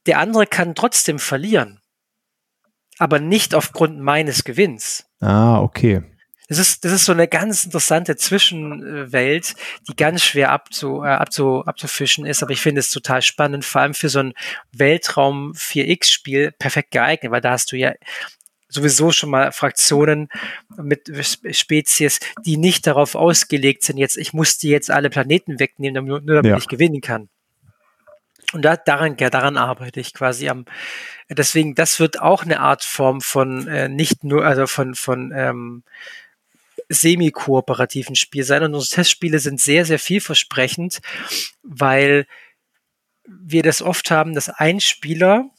Der 0.06 0.20
andere 0.20 0.46
kann 0.46 0.76
trotzdem 0.76 1.20
verlieren. 1.20 1.80
Aber 2.98 3.20
nicht 3.20 3.54
aufgrund 3.54 4.00
meines 4.00 4.44
Gewinns. 4.44 5.06
Ah, 5.20 5.62
okay. 5.62 6.04
Das 6.48 6.60
ist, 6.60 6.86
das 6.86 6.92
ist 6.92 7.06
so 7.06 7.12
eine 7.12 7.28
ganz 7.28 7.66
interessante 7.66 8.16
Zwischenwelt, 8.16 9.56
die 9.90 9.96
ganz 9.96 10.24
schwer 10.24 10.52
abzu, 10.52 11.02
äh, 11.04 11.08
abzu, 11.08 11.66
abzufischen 11.66 12.26
ist. 12.26 12.44
Aber 12.44 12.52
ich 12.52 12.62
finde 12.62 12.80
es 12.80 12.92
total 12.92 13.22
spannend, 13.24 13.66
vor 13.66 13.82
allem 13.82 13.96
für 13.96 14.10
so 14.10 14.20
ein 14.20 14.34
Weltraum 14.72 15.54
4X-Spiel 15.54 16.52
perfekt 16.52 16.92
geeignet, 16.92 17.32
weil 17.32 17.42
da 17.42 17.52
hast 17.52 17.72
du 17.72 17.78
ja 17.78 17.94
sowieso 18.68 19.12
schon 19.12 19.32
mal 19.32 19.52
Fraktionen 19.52 20.30
mit 20.78 21.10
Spezies, 21.52 22.20
die 22.46 22.58
nicht 22.58 22.86
darauf 22.86 23.16
ausgelegt 23.16 23.84
sind, 23.84 23.98
jetzt, 23.98 24.18
ich 24.18 24.34
muss 24.34 24.58
die 24.58 24.70
jetzt 24.70 24.92
alle 24.92 25.10
Planeten 25.10 25.60
wegnehmen, 25.60 26.06
nur, 26.06 26.22
nur 26.22 26.36
damit 26.36 26.52
ja. 26.52 26.58
ich 26.58 26.68
gewinnen 26.68 27.02
kann. 27.02 27.30
Und 28.56 28.62
da, 28.62 28.78
daran, 28.78 29.18
ja, 29.20 29.30
daran 29.30 29.58
arbeite 29.58 30.00
ich 30.00 30.14
quasi 30.14 30.48
am, 30.48 30.64
deswegen, 31.30 31.76
das 31.76 32.00
wird 32.00 32.22
auch 32.22 32.44
eine 32.44 32.62
Art 32.62 32.86
Form 32.86 33.20
von, 33.20 33.68
äh, 33.68 33.90
nicht 33.90 34.24
nur, 34.24 34.46
also 34.46 34.66
von, 34.66 34.96
von, 34.96 35.34
ähm, 35.36 35.84
semi-kooperativen 36.88 38.16
Spiel 38.16 38.46
sein. 38.46 38.64
Und 38.64 38.74
unsere 38.74 38.96
Testspiele 38.96 39.40
sind 39.40 39.60
sehr, 39.60 39.84
sehr 39.84 40.00
vielversprechend, 40.00 41.02
weil 41.64 42.28
wir 43.26 43.62
das 43.62 43.82
oft 43.82 44.10
haben, 44.10 44.34
dass 44.34 44.48
ein 44.48 44.80
Spieler 44.80 45.50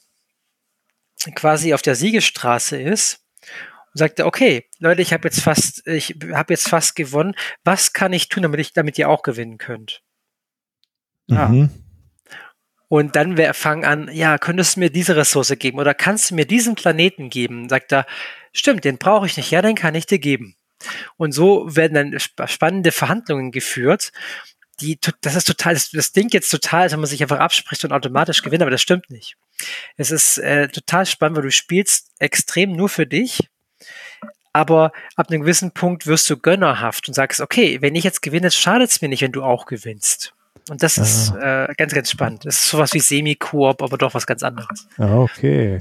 quasi 1.34 1.74
auf 1.74 1.82
der 1.82 1.96
Siegestraße 1.96 2.80
ist 2.80 3.26
und 3.92 3.98
sagt, 3.98 4.20
okay, 4.22 4.70
Leute, 4.78 5.02
ich 5.02 5.12
habe 5.12 5.28
jetzt 5.28 5.42
fast, 5.42 5.86
ich 5.86 6.16
habe 6.32 6.54
jetzt 6.54 6.70
fast 6.70 6.96
gewonnen. 6.96 7.34
Was 7.62 7.92
kann 7.92 8.14
ich 8.14 8.30
tun, 8.30 8.44
damit 8.44 8.60
ich, 8.60 8.72
damit 8.72 8.96
ihr 8.96 9.10
auch 9.10 9.22
gewinnen 9.22 9.58
könnt? 9.58 10.00
Mhm. 11.26 11.70
Und 12.88 13.16
dann 13.16 13.36
fangen 13.54 13.84
an, 13.84 14.08
ja, 14.12 14.38
könntest 14.38 14.76
du 14.76 14.80
mir 14.80 14.90
diese 14.90 15.16
Ressource 15.16 15.52
geben 15.58 15.78
oder 15.78 15.92
kannst 15.94 16.30
du 16.30 16.34
mir 16.34 16.46
diesen 16.46 16.76
Planeten 16.76 17.30
geben? 17.30 17.68
Sagt 17.68 17.92
er, 17.92 18.06
stimmt, 18.52 18.84
den 18.84 18.98
brauche 18.98 19.26
ich 19.26 19.36
nicht. 19.36 19.50
Ja, 19.50 19.60
den 19.60 19.74
kann 19.74 19.94
ich 19.94 20.06
dir 20.06 20.18
geben. 20.18 20.56
Und 21.16 21.32
so 21.32 21.74
werden 21.74 22.12
dann 22.12 22.48
spannende 22.48 22.92
Verhandlungen 22.92 23.50
geführt. 23.50 24.12
Die, 24.80 25.00
das 25.22 25.34
ist 25.34 25.46
total, 25.46 25.74
das, 25.74 25.90
das 25.90 26.12
Ding 26.12 26.28
jetzt 26.32 26.50
total, 26.50 26.82
als 26.82 26.92
wenn 26.92 27.00
man 27.00 27.08
sich 27.08 27.22
einfach 27.22 27.38
abspricht 27.38 27.82
und 27.84 27.92
automatisch 27.92 28.42
gewinnt, 28.42 28.62
aber 28.62 28.70
das 28.70 28.82
stimmt 28.82 29.10
nicht. 29.10 29.36
Es 29.96 30.10
ist 30.10 30.36
äh, 30.38 30.68
total 30.68 31.06
spannend, 31.06 31.38
weil 31.38 31.44
du 31.44 31.50
spielst 31.50 32.12
extrem 32.18 32.72
nur 32.72 32.90
für 32.90 33.06
dich, 33.06 33.48
aber 34.52 34.92
ab 35.16 35.30
einem 35.30 35.40
gewissen 35.40 35.72
Punkt 35.72 36.06
wirst 36.06 36.28
du 36.28 36.36
gönnerhaft 36.36 37.08
und 37.08 37.14
sagst, 37.14 37.40
okay, 37.40 37.80
wenn 37.80 37.94
ich 37.94 38.04
jetzt 38.04 38.20
gewinne, 38.20 38.50
schadet 38.50 38.90
es 38.90 39.00
mir 39.00 39.08
nicht, 39.08 39.22
wenn 39.22 39.32
du 39.32 39.42
auch 39.42 39.64
gewinnst. 39.64 40.35
Und 40.68 40.82
das 40.82 40.98
ist 40.98 41.32
äh, 41.40 41.68
ganz, 41.76 41.94
ganz 41.94 42.10
spannend. 42.10 42.44
Das 42.44 42.56
ist 42.56 42.68
sowas 42.70 42.92
wie 42.92 43.00
Semi-Koop, 43.00 43.82
aber 43.82 43.96
doch 43.96 44.14
was 44.14 44.26
ganz 44.26 44.42
anderes. 44.42 44.88
Ah, 44.98 45.18
okay. 45.18 45.78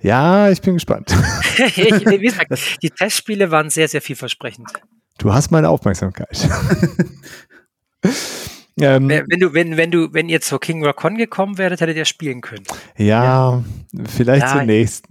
Ja, 0.00 0.50
ich 0.50 0.60
bin 0.62 0.74
gespannt. 0.74 1.14
ich, 1.58 1.76
wie 1.76 2.18
gesagt, 2.26 2.50
die 2.82 2.90
Testspiele 2.90 3.50
waren 3.50 3.70
sehr, 3.70 3.88
sehr 3.88 4.02
vielversprechend. 4.02 4.68
Du 5.18 5.32
hast 5.32 5.50
meine 5.50 5.68
Aufmerksamkeit. 5.68 6.48
Ähm, 8.80 9.08
wenn 9.08 9.38
du, 9.38 9.54
wenn, 9.54 9.76
wenn 9.76 9.92
du, 9.92 10.12
wenn 10.12 10.28
ihr 10.28 10.40
zur 10.40 10.58
King 10.58 10.84
Rock 10.84 10.96
Con 10.96 11.16
gekommen 11.16 11.58
wäret, 11.58 11.80
hättet 11.80 11.96
ihr 11.96 12.04
spielen 12.04 12.40
können. 12.40 12.64
Ja, 12.96 13.24
ja. 13.24 13.64
vielleicht 14.08 14.46
ja, 14.46 14.58
zunächst. 14.58 15.06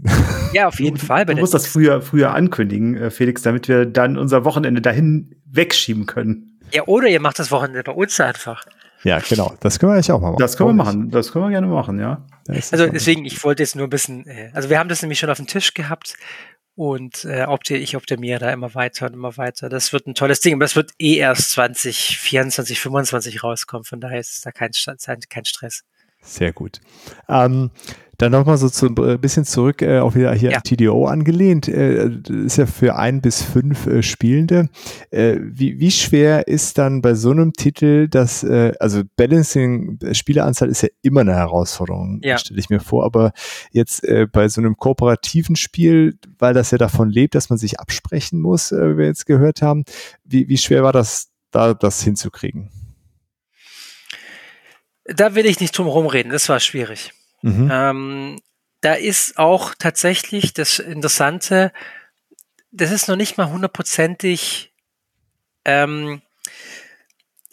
Ja, 0.51 0.67
auf 0.67 0.81
jeden 0.81 0.97
Fall. 0.97 1.25
Du 1.25 1.33
musst 1.37 1.53
das 1.53 1.65
früher, 1.65 2.01
früher 2.01 2.33
ankündigen, 2.33 2.97
äh, 2.97 3.09
Felix, 3.09 3.41
damit 3.41 3.69
wir 3.69 3.85
dann 3.85 4.17
unser 4.17 4.43
Wochenende 4.43 4.81
dahin 4.81 5.33
wegschieben 5.45 6.07
können. 6.07 6.59
Ja, 6.73 6.83
oder 6.87 7.07
ihr 7.07 7.21
macht 7.21 7.39
das 7.39 7.51
Wochenende 7.51 7.83
bei 7.83 7.93
uns 7.93 8.19
einfach. 8.19 8.65
Ja, 9.03 9.19
genau. 9.19 9.53
Das 9.59 9.79
können 9.79 9.91
wir 9.91 9.95
eigentlich 9.95 10.11
auch 10.11 10.21
mal 10.21 10.31
machen. 10.31 10.39
Das 10.39 10.57
können 10.57 10.69
wir 10.69 10.73
machen. 10.83 11.11
Das 11.11 11.31
können 11.31 11.45
wir 11.45 11.51
gerne 11.51 11.67
machen, 11.67 11.99
ja. 11.99 12.25
Also 12.47 12.87
deswegen, 12.87 13.25
ich 13.25 13.43
wollte 13.43 13.63
jetzt 13.63 13.75
nur 13.75 13.87
ein 13.87 13.89
bisschen, 13.89 14.25
äh, 14.27 14.49
also 14.53 14.69
wir 14.69 14.79
haben 14.79 14.89
das 14.89 15.01
nämlich 15.01 15.19
schon 15.19 15.29
auf 15.29 15.37
dem 15.37 15.47
Tisch 15.47 15.73
gehabt 15.73 16.15
und 16.75 17.25
äh, 17.25 17.45
ich 17.75 17.95
optimiere 17.95 18.39
da 18.39 18.51
immer 18.51 18.73
weiter 18.73 19.05
und 19.05 19.13
immer 19.13 19.37
weiter. 19.37 19.69
Das 19.69 19.93
wird 19.93 20.07
ein 20.07 20.15
tolles 20.15 20.39
Ding. 20.39 20.53
Aber 20.53 20.63
das 20.63 20.75
wird 20.75 20.91
eh 20.99 21.17
erst 21.17 21.51
2024, 21.51 22.79
25 22.79 23.43
rauskommen. 23.43 23.83
Von 23.83 23.99
daher 23.99 24.19
ist 24.19 24.45
da 24.45 24.51
kein, 24.51 24.71
kein 25.29 25.45
Stress. 25.45 25.83
Sehr 26.21 26.53
gut. 26.53 26.79
Ähm, 27.27 27.71
dann 28.23 28.31
nochmal 28.31 28.57
so 28.57 28.87
ein 28.87 28.97
äh, 28.97 29.17
bisschen 29.17 29.43
zurück, 29.43 29.81
äh, 29.81 29.99
auch 29.99 30.15
wieder 30.15 30.33
hier 30.33 30.51
ja. 30.51 30.61
TDO 30.61 31.07
angelehnt. 31.07 31.67
Äh, 31.67 32.09
ist 32.45 32.57
ja 32.57 32.65
für 32.65 32.95
ein 32.95 33.21
bis 33.21 33.41
fünf 33.41 33.85
äh, 33.85 34.01
Spielende. 34.01 34.69
Äh, 35.11 35.37
wie, 35.41 35.79
wie 35.79 35.91
schwer 35.91 36.47
ist 36.47 36.77
dann 36.77 37.01
bei 37.01 37.15
so 37.15 37.31
einem 37.31 37.51
Titel 37.51 38.07
das, 38.07 38.43
äh, 38.43 38.71
also 38.79 39.01
Balancing, 39.17 39.99
Spieleranzahl 40.13 40.69
ist 40.69 40.83
ja 40.83 40.89
immer 41.01 41.21
eine 41.21 41.35
Herausforderung, 41.35 42.21
ja. 42.23 42.37
stelle 42.37 42.59
ich 42.59 42.69
mir 42.69 42.79
vor. 42.79 43.03
Aber 43.03 43.33
jetzt 43.71 44.07
bei 44.31 44.47
so 44.47 44.61
einem 44.61 44.77
kooperativen 44.77 45.55
Spiel, 45.55 46.17
weil 46.39 46.53
das 46.53 46.71
ja 46.71 46.77
davon 46.77 47.09
lebt, 47.09 47.35
dass 47.35 47.49
man 47.49 47.57
sich 47.57 47.79
absprechen 47.79 48.39
muss, 48.39 48.71
wie 48.71 48.97
wir 48.97 49.05
jetzt 49.05 49.25
gehört 49.25 49.61
haben, 49.61 49.83
wie, 50.23 50.47
wie 50.47 50.57
schwer 50.57 50.83
war 50.83 50.93
das, 50.93 51.31
da 51.51 51.73
das 51.73 52.01
hinzukriegen? 52.01 52.69
Da 55.05 55.35
will 55.35 55.45
ich 55.45 55.59
nicht 55.59 55.77
drum 55.77 55.87
rumreden, 55.87 56.31
das 56.31 56.47
war 56.47 56.59
schwierig. 56.59 57.11
Mhm. 57.43 57.69
Ähm, 57.71 58.41
da 58.81 58.93
ist 58.93 59.37
auch 59.37 59.75
tatsächlich 59.77 60.53
das 60.53 60.79
Interessante, 60.79 61.71
das 62.71 62.91
ist 62.91 63.07
noch 63.07 63.15
nicht 63.15 63.37
mal 63.37 63.49
hundertprozentig, 63.49 64.73
ähm, 65.65 66.21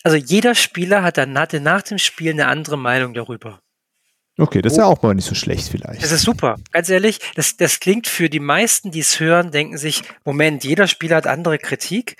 also 0.03 0.17
jeder 0.17 0.55
Spieler 0.55 1.03
hat 1.03 1.19
dann 1.19 1.39
hatte 1.39 1.61
nach 1.61 1.83
dem 1.83 1.99
Spiel 1.99 2.33
eine 2.33 2.47
andere 2.47 2.79
Meinung 2.79 3.15
darüber. 3.15 3.61
Okay, 4.39 4.63
das 4.63 4.73
ist 4.73 4.79
ja 4.79 4.87
auch 4.87 5.03
mal 5.03 5.15
nicht 5.15 5.27
so 5.27 5.35
schlecht 5.35 5.69
vielleicht. 5.69 6.03
Das 6.03 6.13
ist 6.13 6.23
super. 6.23 6.57
Ganz 6.71 6.89
ehrlich, 6.89 7.19
das, 7.35 7.57
das 7.57 7.79
klingt 7.81 8.07
für 8.07 8.31
die 8.31 8.41
meisten, 8.41 8.91
die 8.91 9.01
es 9.01 9.21
hören, 9.21 9.51
denken 9.51 9.77
sich, 9.77 10.03
Moment, 10.25 10.65
jeder 10.65 10.87
Spieler 10.87 11.17
hat 11.17 11.27
andere 11.27 11.59
Kritik. 11.59 12.17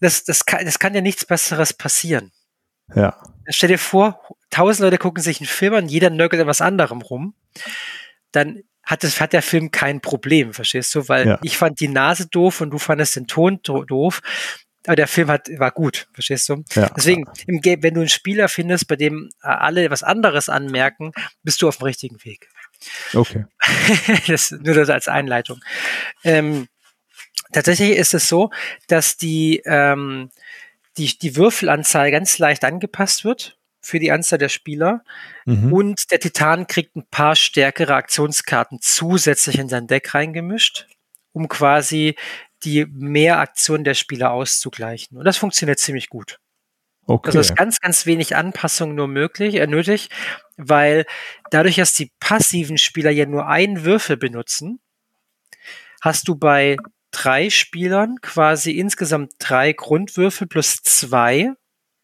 Das, 0.00 0.24
das, 0.24 0.44
kann, 0.44 0.64
das 0.64 0.78
kann 0.78 0.94
ja 0.94 1.00
nichts 1.00 1.24
Besseres 1.24 1.72
passieren. 1.72 2.32
Ja. 2.94 3.16
Stell 3.48 3.68
dir 3.68 3.78
vor, 3.78 4.20
tausend 4.50 4.84
Leute 4.84 4.98
gucken 4.98 5.22
sich 5.22 5.40
einen 5.40 5.46
Film 5.46 5.74
an, 5.74 5.88
jeder 5.88 6.10
nörgelt 6.10 6.42
an 6.42 6.48
was 6.48 6.60
anderem 6.60 7.02
rum. 7.02 7.34
Dann 8.32 8.62
hat, 8.82 9.02
das, 9.02 9.20
hat 9.20 9.32
der 9.32 9.42
Film 9.42 9.70
kein 9.70 10.00
Problem, 10.00 10.52
verstehst 10.52 10.94
du? 10.94 11.08
Weil 11.08 11.26
ja. 11.26 11.38
ich 11.42 11.56
fand 11.56 11.80
die 11.80 11.88
Nase 11.88 12.26
doof 12.26 12.60
und 12.60 12.70
du 12.70 12.78
fandest 12.78 13.16
den 13.16 13.26
Ton 13.26 13.60
doof. 13.62 14.20
Aber 14.86 14.96
der 14.96 15.08
Film 15.08 15.28
hat, 15.28 15.48
war 15.58 15.70
gut, 15.70 16.08
verstehst 16.12 16.48
du? 16.50 16.62
Ja. 16.74 16.90
Deswegen, 16.94 17.24
im 17.46 17.62
wenn 17.64 17.94
du 17.94 18.00
einen 18.00 18.08
Spieler 18.10 18.48
findest, 18.48 18.86
bei 18.86 18.96
dem 18.96 19.30
alle 19.40 19.90
was 19.90 20.02
anderes 20.02 20.50
anmerken, 20.50 21.12
bist 21.42 21.62
du 21.62 21.68
auf 21.68 21.78
dem 21.78 21.84
richtigen 21.84 22.22
Weg. 22.24 22.48
Okay. 23.14 23.46
das, 24.26 24.50
nur 24.50 24.74
das 24.74 24.90
als 24.90 25.08
Einleitung. 25.08 25.60
Ähm, 26.22 26.68
tatsächlich 27.52 27.96
ist 27.96 28.12
es 28.12 28.28
so, 28.28 28.50
dass 28.86 29.16
die, 29.16 29.62
ähm, 29.64 30.30
die, 30.96 31.18
die 31.18 31.36
Würfelanzahl 31.36 32.10
ganz 32.10 32.38
leicht 32.38 32.64
angepasst 32.64 33.24
wird 33.24 33.58
für 33.80 33.98
die 33.98 34.12
Anzahl 34.12 34.38
der 34.38 34.48
Spieler. 34.48 35.04
Mhm. 35.44 35.72
Und 35.72 36.10
der 36.10 36.20
Titan 36.20 36.66
kriegt 36.66 36.96
ein 36.96 37.06
paar 37.10 37.36
stärkere 37.36 37.94
Aktionskarten 37.94 38.78
zusätzlich 38.80 39.58
in 39.58 39.68
sein 39.68 39.86
Deck 39.86 40.14
reingemischt, 40.14 40.86
um 41.32 41.48
quasi 41.48 42.16
die 42.62 42.86
Mehraktion 42.86 43.84
der 43.84 43.94
Spieler 43.94 44.32
auszugleichen. 44.32 45.18
Und 45.18 45.24
das 45.24 45.36
funktioniert 45.36 45.78
ziemlich 45.78 46.08
gut. 46.08 46.38
Okay. 47.06 47.28
Also 47.28 47.40
ist 47.40 47.56
ganz, 47.56 47.80
ganz 47.80 48.06
wenig 48.06 48.34
Anpassung 48.34 48.94
nur 48.94 49.08
möglich, 49.08 49.56
äh, 49.56 49.66
nötig, 49.66 50.08
weil 50.56 51.04
dadurch, 51.50 51.76
dass 51.76 51.92
die 51.92 52.10
passiven 52.18 52.78
Spieler 52.78 53.10
ja 53.10 53.26
nur 53.26 53.46
einen 53.46 53.84
Würfel 53.84 54.16
benutzen, 54.16 54.80
hast 56.00 56.28
du 56.28 56.36
bei 56.36 56.76
drei 57.14 57.48
Spielern 57.50 58.16
quasi 58.20 58.72
insgesamt 58.72 59.32
drei 59.38 59.72
Grundwürfel 59.72 60.46
plus 60.46 60.82
zwei. 60.82 61.52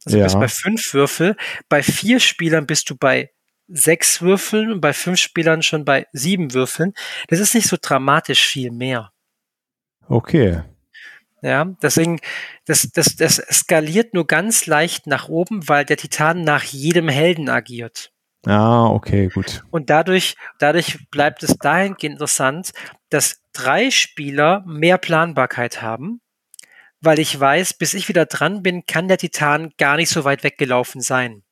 Also 0.04 0.16
ja. 0.16 0.24
bist 0.24 0.38
bei 0.38 0.48
fünf 0.48 0.94
Würfel. 0.94 1.36
Bei 1.68 1.82
vier 1.82 2.20
Spielern 2.20 2.66
bist 2.66 2.88
du 2.88 2.96
bei 2.96 3.30
sechs 3.68 4.22
Würfeln 4.22 4.72
und 4.72 4.80
bei 4.80 4.92
fünf 4.92 5.18
Spielern 5.18 5.62
schon 5.62 5.84
bei 5.84 6.06
sieben 6.12 6.54
Würfeln. 6.54 6.94
Das 7.28 7.38
ist 7.38 7.54
nicht 7.54 7.68
so 7.68 7.76
dramatisch 7.80 8.46
viel 8.46 8.70
mehr. 8.70 9.12
Okay. 10.08 10.62
Ja, 11.42 11.64
deswegen, 11.82 12.20
das, 12.66 12.90
das, 12.92 13.16
das 13.16 13.36
skaliert 13.50 14.12
nur 14.12 14.26
ganz 14.26 14.66
leicht 14.66 15.06
nach 15.06 15.28
oben, 15.28 15.68
weil 15.68 15.84
der 15.84 15.96
Titan 15.96 16.44
nach 16.44 16.64
jedem 16.64 17.08
Helden 17.08 17.48
agiert. 17.48 18.12
Ah, 18.47 18.86
okay, 18.86 19.28
gut. 19.28 19.62
Und 19.70 19.91
dadurch, 19.91 20.34
dadurch 20.59 21.11
bleibt 21.11 21.43
es 21.43 21.57
dahingehend 21.59 22.14
interessant, 22.14 22.72
dass 23.11 23.43
drei 23.53 23.91
Spieler 23.91 24.64
mehr 24.66 24.97
Planbarkeit 24.97 25.82
haben, 25.82 26.20
weil 27.01 27.18
ich 27.18 27.38
weiß, 27.38 27.74
bis 27.74 27.95
ich 27.95 28.09
wieder 28.09 28.26
dran 28.26 28.62
bin, 28.62 28.86
kann 28.86 29.09
der 29.09 29.18
Titan 29.18 29.72
gar 29.78 29.97
nicht 29.97 30.11
so 30.11 30.24
weit 30.24 30.43
weggelaufen 30.43 31.01
sein. 31.01 31.43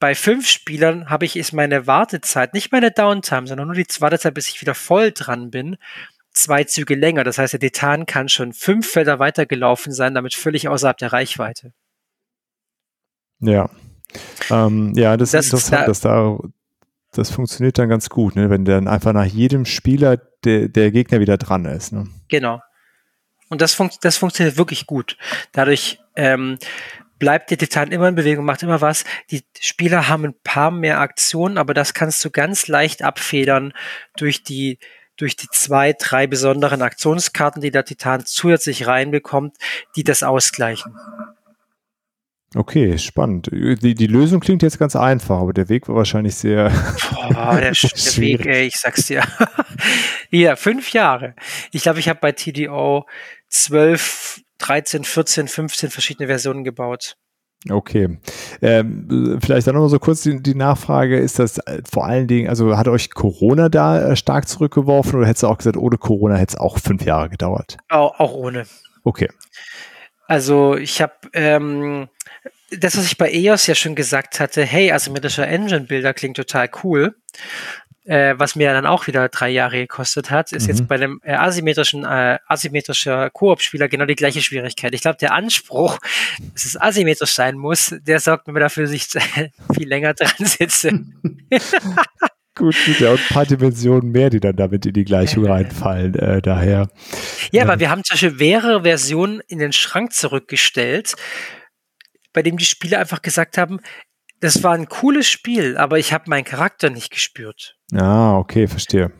Bei 0.00 0.14
fünf 0.14 0.48
Spielern 0.48 1.10
habe 1.10 1.26
ich 1.26 1.36
ist 1.36 1.52
meine 1.52 1.86
Wartezeit, 1.86 2.54
nicht 2.54 2.72
meine 2.72 2.90
Downtime, 2.90 3.46
sondern 3.46 3.68
nur 3.68 3.76
die 3.76 3.86
Wartezeit, 4.00 4.34
bis 4.34 4.48
ich 4.48 4.60
wieder 4.60 4.74
voll 4.74 5.12
dran 5.12 5.50
bin, 5.50 5.76
zwei 6.32 6.64
Züge 6.64 6.94
länger. 6.94 7.22
Das 7.22 7.38
heißt, 7.38 7.52
der 7.52 7.60
Titan 7.60 8.06
kann 8.06 8.28
schon 8.28 8.52
fünf 8.52 8.90
Felder 8.90 9.18
weitergelaufen 9.18 9.92
sein, 9.92 10.14
damit 10.14 10.34
völlig 10.34 10.68
außerhalb 10.68 10.96
der 10.96 11.12
Reichweite. 11.12 11.72
Ja. 13.40 13.68
Ähm, 14.50 14.92
ja, 14.94 15.16
das, 15.16 15.30
das 15.30 15.46
ist 15.46 15.52
interessant, 15.52 15.82
da, 15.82 15.86
dass 15.86 16.00
da 16.00 16.38
das 17.12 17.30
funktioniert 17.30 17.78
dann 17.78 17.88
ganz 17.88 18.08
gut, 18.08 18.36
ne? 18.36 18.50
wenn 18.50 18.64
dann 18.64 18.86
einfach 18.86 19.12
nach 19.12 19.24
jedem 19.24 19.64
Spieler 19.64 20.18
der, 20.44 20.68
der 20.68 20.90
Gegner 20.90 21.20
wieder 21.20 21.36
dran 21.36 21.64
ist. 21.64 21.92
Ne? 21.92 22.08
Genau. 22.28 22.60
Und 23.48 23.60
das, 23.60 23.74
fun 23.74 23.90
das 24.00 24.16
funktioniert 24.16 24.56
wirklich 24.56 24.86
gut. 24.86 25.16
Dadurch 25.52 25.98
ähm, 26.14 26.58
bleibt 27.18 27.50
der 27.50 27.58
Titan 27.58 27.90
immer 27.90 28.08
in 28.08 28.14
Bewegung, 28.14 28.44
macht 28.44 28.62
immer 28.62 28.80
was. 28.80 29.04
Die 29.30 29.42
Spieler 29.58 30.08
haben 30.08 30.24
ein 30.24 30.34
paar 30.44 30.70
mehr 30.70 31.00
Aktionen, 31.00 31.58
aber 31.58 31.74
das 31.74 31.94
kannst 31.94 32.24
du 32.24 32.30
ganz 32.30 32.68
leicht 32.68 33.02
abfedern 33.02 33.72
durch 34.16 34.44
die 34.44 34.78
durch 35.16 35.36
die 35.36 35.48
zwei, 35.52 35.92
drei 35.92 36.26
besonderen 36.26 36.80
Aktionskarten, 36.80 37.60
die 37.60 37.70
der 37.70 37.84
Titan 37.84 38.24
zusätzlich 38.24 38.86
reinbekommt, 38.86 39.54
die 39.94 40.02
das 40.02 40.22
ausgleichen. 40.22 40.96
Okay, 42.56 42.98
spannend. 42.98 43.48
Die, 43.52 43.94
die 43.94 44.06
Lösung 44.08 44.40
klingt 44.40 44.62
jetzt 44.62 44.78
ganz 44.78 44.96
einfach, 44.96 45.38
aber 45.38 45.52
der 45.52 45.68
Weg 45.68 45.88
war 45.88 45.94
wahrscheinlich 45.94 46.34
sehr. 46.34 46.72
Boah, 47.10 47.60
der, 47.60 47.70
der 47.72 48.16
Weg, 48.16 48.46
ey, 48.46 48.66
ich 48.66 48.76
sag's 48.76 49.06
dir. 49.06 49.22
ja, 50.30 50.56
fünf 50.56 50.92
Jahre. 50.92 51.36
Ich 51.70 51.82
glaube, 51.82 52.00
ich 52.00 52.08
habe 52.08 52.18
bei 52.20 52.32
TDO 52.32 53.06
zwölf, 53.48 54.40
13, 54.58 55.04
14, 55.04 55.46
15 55.46 55.90
verschiedene 55.90 56.26
Versionen 56.26 56.64
gebaut. 56.64 57.16
Okay. 57.68 58.18
Ähm, 58.62 59.38
vielleicht 59.42 59.66
dann 59.66 59.74
noch 59.74 59.88
so 59.88 59.98
kurz 59.98 60.22
die, 60.22 60.42
die, 60.42 60.54
Nachfrage, 60.54 61.18
ist 61.18 61.38
das 61.38 61.58
äh, 61.58 61.82
vor 61.88 62.06
allen 62.06 62.26
Dingen, 62.26 62.48
also 62.48 62.76
hat 62.76 62.88
euch 62.88 63.10
Corona 63.10 63.68
da 63.68 64.12
äh, 64.12 64.16
stark 64.16 64.48
zurückgeworfen 64.48 65.18
oder 65.18 65.28
hättest 65.28 65.42
du 65.42 65.48
auch 65.48 65.58
gesagt, 65.58 65.76
ohne 65.76 65.98
Corona 65.98 66.36
hätte 66.36 66.54
es 66.54 66.60
auch 66.60 66.78
fünf 66.78 67.04
Jahre 67.04 67.28
gedauert? 67.28 67.76
Auch, 67.90 68.18
auch 68.18 68.32
ohne. 68.32 68.64
Okay. 69.04 69.28
Also 70.26 70.76
ich 70.76 71.02
habe 71.02 71.12
ähm, 71.34 72.08
das, 72.70 72.96
was 72.96 73.06
ich 73.06 73.18
bei 73.18 73.30
EOS 73.30 73.66
ja 73.66 73.74
schon 73.74 73.94
gesagt 73.94 74.40
hatte, 74.40 74.64
hey, 74.64 74.92
asymmetrischer 74.92 75.46
Engine-Builder 75.46 76.14
klingt 76.14 76.36
total 76.36 76.70
cool. 76.82 77.16
Äh, 78.04 78.34
was 78.38 78.56
mir 78.56 78.72
dann 78.72 78.86
auch 78.86 79.06
wieder 79.06 79.28
drei 79.28 79.50
Jahre 79.50 79.76
gekostet 79.76 80.30
hat, 80.30 80.52
ist 80.52 80.64
mhm. 80.64 80.68
jetzt 80.70 80.88
bei 80.88 80.96
dem 80.96 81.20
äh, 81.22 81.34
asymmetrischen, 81.34 82.04
äh, 82.04 82.38
asymmetrischer 82.46 83.30
Koop-Spieler 83.30 83.88
genau 83.88 84.06
die 84.06 84.16
gleiche 84.16 84.40
Schwierigkeit. 84.40 84.94
Ich 84.94 85.02
glaube, 85.02 85.18
der 85.18 85.32
Anspruch, 85.32 85.98
dass 86.54 86.64
es 86.64 86.80
asymmetrisch 86.80 87.34
sein 87.34 87.58
muss, 87.58 87.94
der 88.00 88.18
sorgt 88.18 88.48
mir 88.48 88.58
dafür, 88.58 88.84
dass 88.84 88.92
ich 88.92 89.06
viel 89.74 89.88
länger 89.88 90.14
dran 90.14 90.46
sitze. 90.46 91.00
Gut, 92.56 92.76
gut, 92.84 93.00
ja, 93.00 93.12
und 93.12 93.20
ein 93.20 93.34
paar 93.34 93.46
Dimensionen 93.46 94.10
mehr, 94.10 94.28
die 94.28 94.40
dann 94.40 94.56
damit 94.56 94.84
in 94.84 94.92
die 94.92 95.04
Gleichung 95.04 95.46
reinfallen, 95.46 96.14
äh, 96.16 96.42
daher. 96.42 96.90
Ja, 97.52 97.62
aber 97.62 97.78
wir 97.80 97.90
haben 97.90 98.04
zum 98.04 98.14
Beispiel 98.14 98.32
mehrere 98.32 98.82
Versionen 98.82 99.40
in 99.46 99.60
den 99.60 99.72
Schrank 99.72 100.12
zurückgestellt, 100.12 101.14
bei 102.32 102.42
dem 102.42 102.56
die 102.56 102.64
Spieler 102.64 102.98
einfach 102.98 103.22
gesagt 103.22 103.58
haben, 103.58 103.80
das 104.40 104.62
war 104.62 104.72
ein 104.72 104.88
cooles 104.88 105.26
Spiel, 105.28 105.76
aber 105.76 105.98
ich 105.98 106.12
habe 106.12 106.24
meinen 106.28 106.44
Charakter 106.44 106.90
nicht 106.90 107.10
gespürt. 107.10 107.76
Ah, 107.92 108.36
okay, 108.36 108.66
verstehe. 108.66 109.12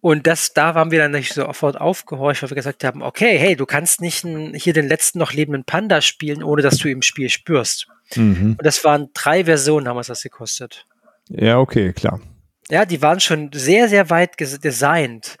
Und 0.00 0.26
das, 0.26 0.52
da 0.52 0.74
waren 0.74 0.90
wir 0.90 1.00
dann 1.00 1.12
nicht 1.12 1.32
sofort 1.32 1.80
aufgehorcht, 1.80 2.42
weil 2.42 2.50
wir 2.50 2.54
gesagt 2.54 2.84
haben, 2.84 3.02
okay, 3.02 3.38
hey, 3.38 3.56
du 3.56 3.66
kannst 3.66 4.00
nicht 4.00 4.24
hier 4.54 4.72
den 4.72 4.86
letzten 4.86 5.18
noch 5.18 5.32
lebenden 5.32 5.64
Panda 5.64 6.00
spielen, 6.00 6.44
ohne 6.44 6.62
dass 6.62 6.76
du 6.76 6.88
im 6.88 7.02
Spiel 7.02 7.28
spürst. 7.28 7.88
Mhm. 8.14 8.56
Und 8.58 8.64
das 8.64 8.84
waren 8.84 9.08
drei 9.14 9.44
Versionen, 9.46 9.88
haben 9.88 9.96
wir 9.96 10.02
das 10.02 10.22
gekostet. 10.22 10.86
Ja, 11.28 11.58
okay, 11.58 11.92
klar. 11.92 12.20
Ja, 12.68 12.84
die 12.84 13.02
waren 13.02 13.20
schon 13.20 13.50
sehr, 13.52 13.88
sehr 13.88 14.10
weit 14.10 14.38
designt. 14.38 15.38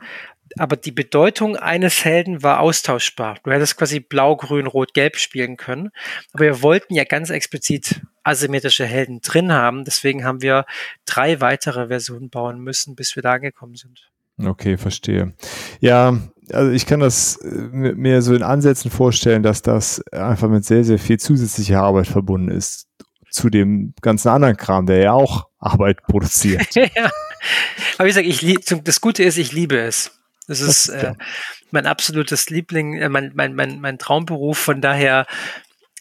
Aber 0.58 0.76
die 0.76 0.92
Bedeutung 0.92 1.56
eines 1.56 2.04
Helden 2.04 2.42
war 2.42 2.60
austauschbar. 2.60 3.38
Du 3.42 3.50
hättest 3.50 3.76
quasi 3.76 4.00
blau, 4.00 4.36
grün, 4.36 4.66
rot, 4.66 4.94
gelb 4.94 5.16
spielen 5.16 5.56
können. 5.56 5.90
Aber 6.32 6.44
wir 6.44 6.62
wollten 6.62 6.94
ja 6.94 7.04
ganz 7.04 7.30
explizit 7.30 8.00
asymmetrische 8.22 8.86
Helden 8.86 9.20
drin 9.20 9.52
haben. 9.52 9.84
Deswegen 9.84 10.24
haben 10.24 10.42
wir 10.42 10.64
drei 11.04 11.40
weitere 11.40 11.88
Versionen 11.88 12.30
bauen 12.30 12.60
müssen, 12.60 12.96
bis 12.96 13.16
wir 13.16 13.22
da 13.22 13.32
angekommen 13.34 13.74
sind. 13.74 14.10
Okay, 14.38 14.76
verstehe. 14.76 15.34
Ja, 15.80 16.18
also 16.52 16.70
ich 16.70 16.86
kann 16.86 17.00
das 17.00 17.36
äh, 17.36 17.48
mir 17.48 18.22
so 18.22 18.34
in 18.34 18.42
Ansätzen 18.42 18.90
vorstellen, 18.90 19.42
dass 19.42 19.62
das 19.62 20.02
einfach 20.12 20.48
mit 20.48 20.64
sehr, 20.64 20.84
sehr 20.84 20.98
viel 20.98 21.18
zusätzlicher 21.18 21.82
Arbeit 21.82 22.06
verbunden 22.06 22.50
ist 22.50 22.86
zu 23.30 23.50
dem 23.50 23.94
ganzen 24.02 24.28
anderen 24.28 24.56
Kram, 24.56 24.86
der 24.86 24.98
ja 24.98 25.12
auch 25.12 25.48
Arbeit 25.58 26.02
produziert. 26.02 26.66
ja. 26.74 27.10
Aber 27.98 28.08
ich 28.08 28.14
sage, 28.14 28.26
ich 28.26 28.64
das 28.84 29.00
Gute 29.00 29.22
ist, 29.22 29.38
ich 29.38 29.52
liebe 29.52 29.78
es. 29.78 30.15
Das 30.46 30.60
ist 30.60 30.88
äh, 30.88 31.14
mein 31.70 31.86
absolutes 31.86 32.50
Liebling, 32.50 32.94
äh, 32.94 33.08
mein, 33.08 33.32
mein, 33.34 33.54
mein, 33.54 33.80
mein 33.80 33.98
Traumberuf. 33.98 34.58
Von 34.58 34.80
daher, 34.80 35.26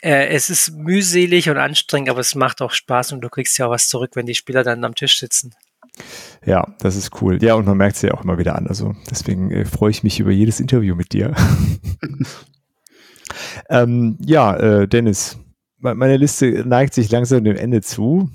äh, 0.01 0.27
es 0.27 0.49
ist 0.49 0.71
mühselig 0.71 1.49
und 1.49 1.57
anstrengend, 1.57 2.09
aber 2.09 2.19
es 2.19 2.35
macht 2.35 2.61
auch 2.61 2.71
Spaß 2.71 3.13
und 3.13 3.21
du 3.21 3.29
kriegst 3.29 3.57
ja 3.57 3.67
auch 3.67 3.71
was 3.71 3.87
zurück, 3.87 4.11
wenn 4.13 4.25
die 4.25 4.35
Spieler 4.35 4.63
dann 4.63 4.83
am 4.83 4.95
Tisch 4.95 5.19
sitzen. 5.19 5.53
Ja, 6.45 6.75
das 6.79 6.95
ist 6.95 7.21
cool. 7.21 7.41
Ja, 7.41 7.55
und 7.55 7.65
man 7.65 7.77
merkt 7.77 7.95
es 7.95 8.01
ja 8.01 8.13
auch 8.13 8.23
immer 8.23 8.37
wieder 8.37 8.55
an. 8.55 8.67
Also 8.67 8.95
deswegen 9.09 9.51
äh, 9.51 9.65
freue 9.65 9.91
ich 9.91 10.03
mich 10.03 10.19
über 10.19 10.31
jedes 10.31 10.59
Interview 10.59 10.95
mit 10.95 11.13
dir. 11.13 11.33
ähm, 13.69 14.17
ja, 14.19 14.55
äh, 14.55 14.87
Dennis, 14.87 15.37
meine 15.79 16.17
Liste 16.17 16.63
neigt 16.67 16.93
sich 16.93 17.09
langsam 17.11 17.43
dem 17.43 17.55
Ende 17.55 17.81
zu. 17.81 18.29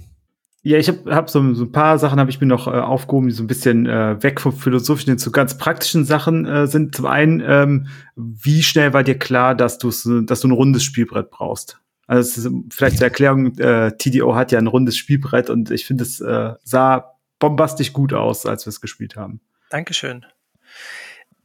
Ja, 0.62 0.76
ich 0.76 0.88
habe 0.88 1.14
hab 1.14 1.30
so, 1.30 1.54
so 1.54 1.64
ein 1.64 1.72
paar 1.72 1.98
Sachen 1.98 2.20
habe 2.20 2.30
ich 2.30 2.40
mir 2.40 2.46
noch 2.46 2.66
äh, 2.66 2.70
aufgehoben, 2.70 3.28
die 3.28 3.34
so 3.34 3.42
ein 3.42 3.46
bisschen 3.46 3.86
äh, 3.86 4.22
weg 4.22 4.40
vom 4.40 4.52
philosophischen 4.52 5.16
zu 5.16 5.32
ganz 5.32 5.56
praktischen 5.56 6.04
Sachen 6.04 6.46
äh, 6.46 6.66
sind. 6.66 6.94
Zum 6.94 7.06
einen, 7.06 7.42
ähm, 7.44 7.86
wie 8.14 8.62
schnell 8.62 8.92
war 8.92 9.02
dir 9.02 9.18
klar, 9.18 9.54
dass 9.54 9.78
du 9.78 9.90
dass 10.22 10.40
du 10.40 10.48
ein 10.48 10.52
rundes 10.52 10.84
Spielbrett 10.84 11.30
brauchst? 11.30 11.80
Also 12.06 12.48
ist, 12.48 12.54
vielleicht 12.74 12.98
zur 12.98 13.06
Erklärung, 13.06 13.56
äh, 13.58 13.92
TDO 13.96 14.34
hat 14.34 14.52
ja 14.52 14.58
ein 14.58 14.66
rundes 14.66 14.96
Spielbrett 14.96 15.48
und 15.48 15.70
ich 15.70 15.86
finde 15.86 16.04
es 16.04 16.20
äh, 16.20 16.54
sah 16.62 17.14
bombastisch 17.38 17.92
gut 17.92 18.12
aus, 18.12 18.46
als 18.46 18.66
wir 18.66 18.70
es 18.70 18.80
gespielt 18.80 19.16
haben. 19.16 19.40
Dankeschön. 19.70 20.26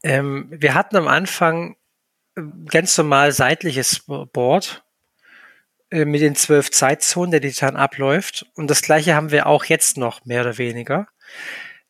Ähm, 0.03 0.47
wir 0.49 0.73
hatten 0.73 0.97
am 0.97 1.07
Anfang 1.07 1.77
äh, 2.35 2.41
ganz 2.69 2.97
normal 2.97 3.31
seitliches 3.31 4.03
Board 4.33 4.84
äh, 5.95 6.05
mit 6.05 6.21
den 6.21 6.35
zwölf 6.35 6.71
Zeitzonen, 6.71 7.31
der 7.31 7.41
Titan 7.41 7.77
abläuft. 7.77 8.45
Und 8.55 8.69
das 8.69 8.81
gleiche 8.81 9.15
haben 9.15 9.31
wir 9.31 9.47
auch 9.47 9.65
jetzt 9.65 9.97
noch, 9.97 10.25
mehr 10.25 10.41
oder 10.41 10.57
weniger. 10.57 11.07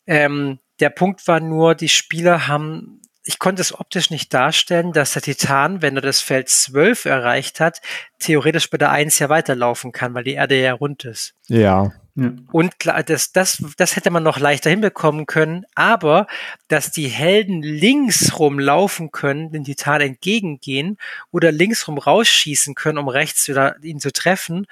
Ähm, 0.06 0.60
der 0.80 0.92
Punkt 0.92 1.28
war 1.28 1.40
nur, 1.40 1.74
die 1.74 1.90
Spieler 1.90 2.48
haben, 2.48 3.02
ich 3.24 3.40
konnte 3.40 3.62
es 3.62 3.74
optisch 3.74 4.12
nicht 4.12 4.34
darstellen, 4.34 4.94
dass 4.94 5.14
der 5.14 5.24
Titan, 5.24 5.82
wenn 5.82 5.96
er 5.96 6.02
das 6.02 6.22
Feld 6.22 6.50
12 6.50 7.06
erreicht 7.06 7.60
hat, 7.60 7.82
theoretisch 8.20 8.70
bei 8.70 8.78
der 8.78 8.92
1 8.92 9.18
ja 9.18 9.30
weiterlaufen 9.30 9.92
kann, 9.92 10.14
weil 10.14 10.24
die 10.24 10.34
Erde 10.34 10.62
ja 10.62 10.74
rund 10.74 11.06
ist. 11.06 11.34
Ja. 11.48 11.92
Ja. 12.16 12.32
Und 12.52 12.80
klar, 12.80 13.04
das, 13.04 13.34
das, 13.34 13.62
das 13.76 13.98
hätte 13.98 14.10
man 14.10 14.24
noch 14.24 14.40
leichter 14.40 14.70
hinbekommen 14.70 15.26
können, 15.26 15.66
aber 15.76 16.28
dass 16.70 16.92
die 16.92 17.10
Helden 17.10 17.62
links 17.62 18.40
rum 18.40 18.58
laufen 18.58 19.12
können, 19.12 19.52
den 19.52 19.66
Titan 19.66 20.00
entgegengehen 20.00 20.98
oder 21.32 21.52
links 21.52 21.90
rum 21.90 21.98
rausschießen 21.98 22.74
können, 22.74 23.00
um 23.00 23.10
rechts 23.10 23.50
wieder 23.50 23.76
ihn 23.84 24.00
zu 24.00 24.14
treffen, 24.14 24.66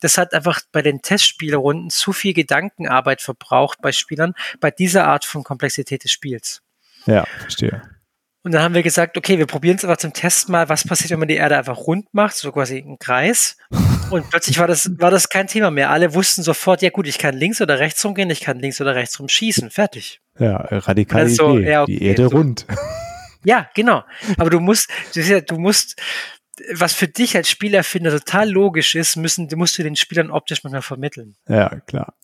das 0.00 0.18
hat 0.18 0.34
einfach 0.34 0.60
bei 0.72 0.82
den 0.82 1.00
Testspielrunden 1.02 1.90
zu 1.90 2.12
viel 2.12 2.34
Gedankenarbeit 2.34 3.20
verbraucht 3.22 3.80
bei 3.80 3.92
Spielern 3.92 4.34
bei 4.58 4.70
dieser 4.70 5.06
Art 5.06 5.24
von 5.24 5.44
Komplexität 5.44 6.02
des 6.02 6.10
Spiels. 6.10 6.62
Ja, 7.06 7.24
verstehe. 7.38 7.82
Und 8.42 8.52
dann 8.52 8.62
haben 8.62 8.74
wir 8.74 8.82
gesagt, 8.82 9.18
okay, 9.18 9.38
wir 9.38 9.46
probieren 9.46 9.76
es 9.76 9.84
aber 9.84 9.98
zum 9.98 10.14
Test 10.14 10.48
mal, 10.48 10.68
was 10.70 10.86
passiert, 10.86 11.10
wenn 11.10 11.18
man 11.18 11.28
die 11.28 11.34
Erde 11.34 11.58
einfach 11.58 11.76
rund 11.76 12.12
macht, 12.12 12.36
so 12.36 12.50
quasi 12.52 12.78
einen 12.78 12.98
Kreis. 12.98 13.58
Und 14.10 14.30
plötzlich 14.30 14.58
war 14.58 14.66
das, 14.66 14.90
war 14.98 15.10
das 15.10 15.28
kein 15.28 15.46
Thema 15.46 15.70
mehr. 15.70 15.90
Alle 15.90 16.14
wussten 16.14 16.42
sofort, 16.42 16.80
ja 16.80 16.88
gut, 16.88 17.06
ich 17.06 17.18
kann 17.18 17.36
links 17.36 17.60
oder 17.60 17.78
rechts 17.78 18.02
rumgehen, 18.04 18.30
ich 18.30 18.40
kann 18.40 18.58
links 18.58 18.80
oder 18.80 18.94
rechts 18.94 19.20
rum 19.20 19.28
schießen, 19.28 19.70
fertig. 19.70 20.20
Ja, 20.38 20.56
radikal 20.56 21.22
also, 21.22 21.58
Idee. 21.58 21.70
Ja, 21.70 21.82
okay, 21.82 21.96
die 21.98 22.02
Erde 22.02 22.28
so. 22.28 22.36
rund. 22.36 22.66
Ja, 23.44 23.68
genau. 23.74 24.04
Aber 24.38 24.50
du 24.50 24.60
musst, 24.60 24.90
du 25.14 25.58
musst, 25.58 26.00
was 26.72 26.92
für 26.92 27.08
dich 27.08 27.36
als 27.36 27.50
Spielerfinder 27.50 28.10
total 28.10 28.50
logisch 28.50 28.94
ist, 28.94 29.16
müssen, 29.16 29.48
musst 29.54 29.78
du 29.78 29.82
den 29.82 29.96
Spielern 29.96 30.30
optisch 30.30 30.62
manchmal 30.62 30.82
vermitteln. 30.82 31.36
Ja, 31.48 31.80
klar. 31.86 32.14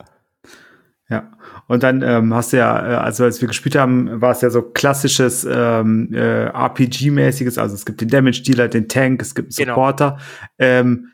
Ja, 1.09 1.31
und 1.69 1.85
dann 1.85 2.03
ähm, 2.03 2.35
hast 2.35 2.53
du 2.53 2.57
ja, 2.57 2.95
äh, 2.95 2.97
also 2.97 3.24
als 3.24 3.41
wir 3.41 3.47
gespielt 3.47 3.77
haben, 3.77 4.20
war 4.20 4.33
es 4.33 4.41
ja 4.41 4.51
so 4.51 4.62
klassisches 4.62 5.45
ähm, 5.49 6.12
äh, 6.12 6.49
RPG-mäßiges, 6.49 7.59
also 7.59 7.77
es 7.77 7.87
gibt 7.87 8.01
den 8.01 8.09
Damage-Dealer, 8.09 8.66
den 8.66 8.89
Tank, 8.89 9.23
es 9.23 9.35
gibt 9.37 9.53
einen 9.53 9.57
genau. 9.57 9.74
Supporter. 9.74 10.19
Genau. 10.59 10.70
Ähm, 10.81 11.12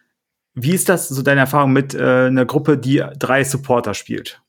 wie 0.54 0.72
ist 0.72 0.88
das 0.88 1.08
so 1.08 1.20
deine 1.22 1.40
Erfahrung 1.40 1.72
mit 1.72 1.94
äh, 1.94 2.26
einer 2.26 2.46
Gruppe, 2.46 2.78
die 2.78 3.04
drei 3.18 3.44
Supporter 3.44 3.92
spielt? 3.92 4.40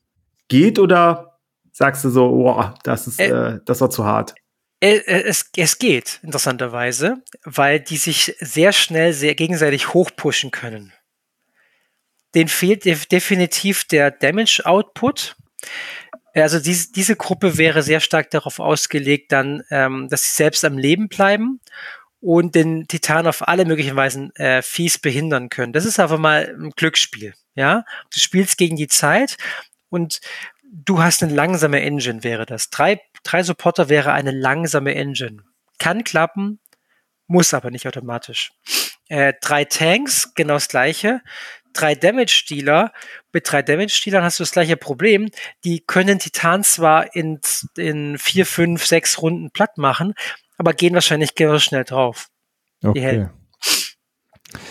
Geht 0.48 0.78
oder 0.78 1.38
sagst 1.72 2.04
du 2.04 2.10
so, 2.10 2.26
oh, 2.26 2.64
das 2.82 3.06
ist, 3.06 3.20
äh, 3.20 3.58
das 3.66 3.82
war 3.82 3.90
zu 3.90 4.04
hart? 4.04 4.34
Äh, 4.80 4.96
äh, 4.96 5.24
es, 5.24 5.50
es 5.56 5.78
geht, 5.78 6.20
interessanterweise, 6.22 7.22
weil 7.44 7.80
die 7.80 7.96
sich 7.98 8.34
sehr 8.40 8.72
schnell 8.72 9.12
sehr 9.12 9.34
gegenseitig 9.34 9.92
hochpushen 9.92 10.50
können 10.50 10.92
den 12.34 12.48
fehlt 12.48 12.84
definitiv 12.84 13.84
der 13.84 14.10
Damage 14.10 14.62
Output. 14.64 15.36
Also 16.34 16.58
diese, 16.58 16.92
diese 16.92 17.16
Gruppe 17.16 17.58
wäre 17.58 17.82
sehr 17.82 18.00
stark 18.00 18.30
darauf 18.30 18.58
ausgelegt, 18.58 19.30
dann, 19.30 19.62
ähm, 19.70 20.08
dass 20.08 20.22
sie 20.22 20.34
selbst 20.34 20.64
am 20.64 20.78
Leben 20.78 21.08
bleiben 21.08 21.60
und 22.20 22.54
den 22.54 22.88
Titan 22.88 23.26
auf 23.26 23.46
alle 23.46 23.64
möglichen 23.64 23.94
Weisen 23.94 24.34
äh, 24.36 24.62
fies 24.62 24.98
behindern 24.98 25.48
können. 25.48 25.72
Das 25.72 25.84
ist 25.84 26.00
einfach 26.00 26.18
mal 26.18 26.54
ein 26.58 26.70
Glücksspiel. 26.70 27.34
Ja, 27.54 27.84
du 28.12 28.18
spielst 28.18 28.58
gegen 28.58 28.76
die 28.76 28.88
Zeit 28.88 29.36
und 29.90 30.20
du 30.72 31.00
hast 31.02 31.22
eine 31.22 31.32
langsame 31.32 31.82
Engine, 31.82 32.24
wäre 32.24 32.46
das. 32.46 32.70
Drei, 32.70 33.00
drei 33.22 33.44
Supporter 33.44 33.88
wäre 33.88 34.12
eine 34.12 34.32
langsame 34.32 34.94
Engine. 34.96 35.44
Kann 35.78 36.02
klappen, 36.02 36.58
muss 37.28 37.54
aber 37.54 37.70
nicht 37.70 37.86
automatisch. 37.86 38.50
Äh, 39.08 39.34
drei 39.40 39.64
Tanks, 39.64 40.34
genau 40.34 40.54
das 40.54 40.68
gleiche 40.68 41.20
drei 41.74 41.94
Damage-Dealer. 41.94 42.92
Mit 43.32 43.50
drei 43.50 43.62
Damage-Dealern 43.62 44.24
hast 44.24 44.38
du 44.38 44.42
das 44.42 44.52
gleiche 44.52 44.76
Problem. 44.76 45.30
Die 45.64 45.80
können 45.80 46.18
Titan 46.18 46.64
zwar 46.64 47.14
in, 47.14 47.40
in 47.76 48.18
vier, 48.18 48.46
fünf, 48.46 48.86
sechs 48.86 49.20
Runden 49.20 49.50
platt 49.50 49.76
machen, 49.76 50.14
aber 50.56 50.72
gehen 50.72 50.94
wahrscheinlich 50.94 51.34
genauso 51.34 51.58
schnell 51.60 51.84
drauf. 51.84 52.28
Okay. 52.82 53.28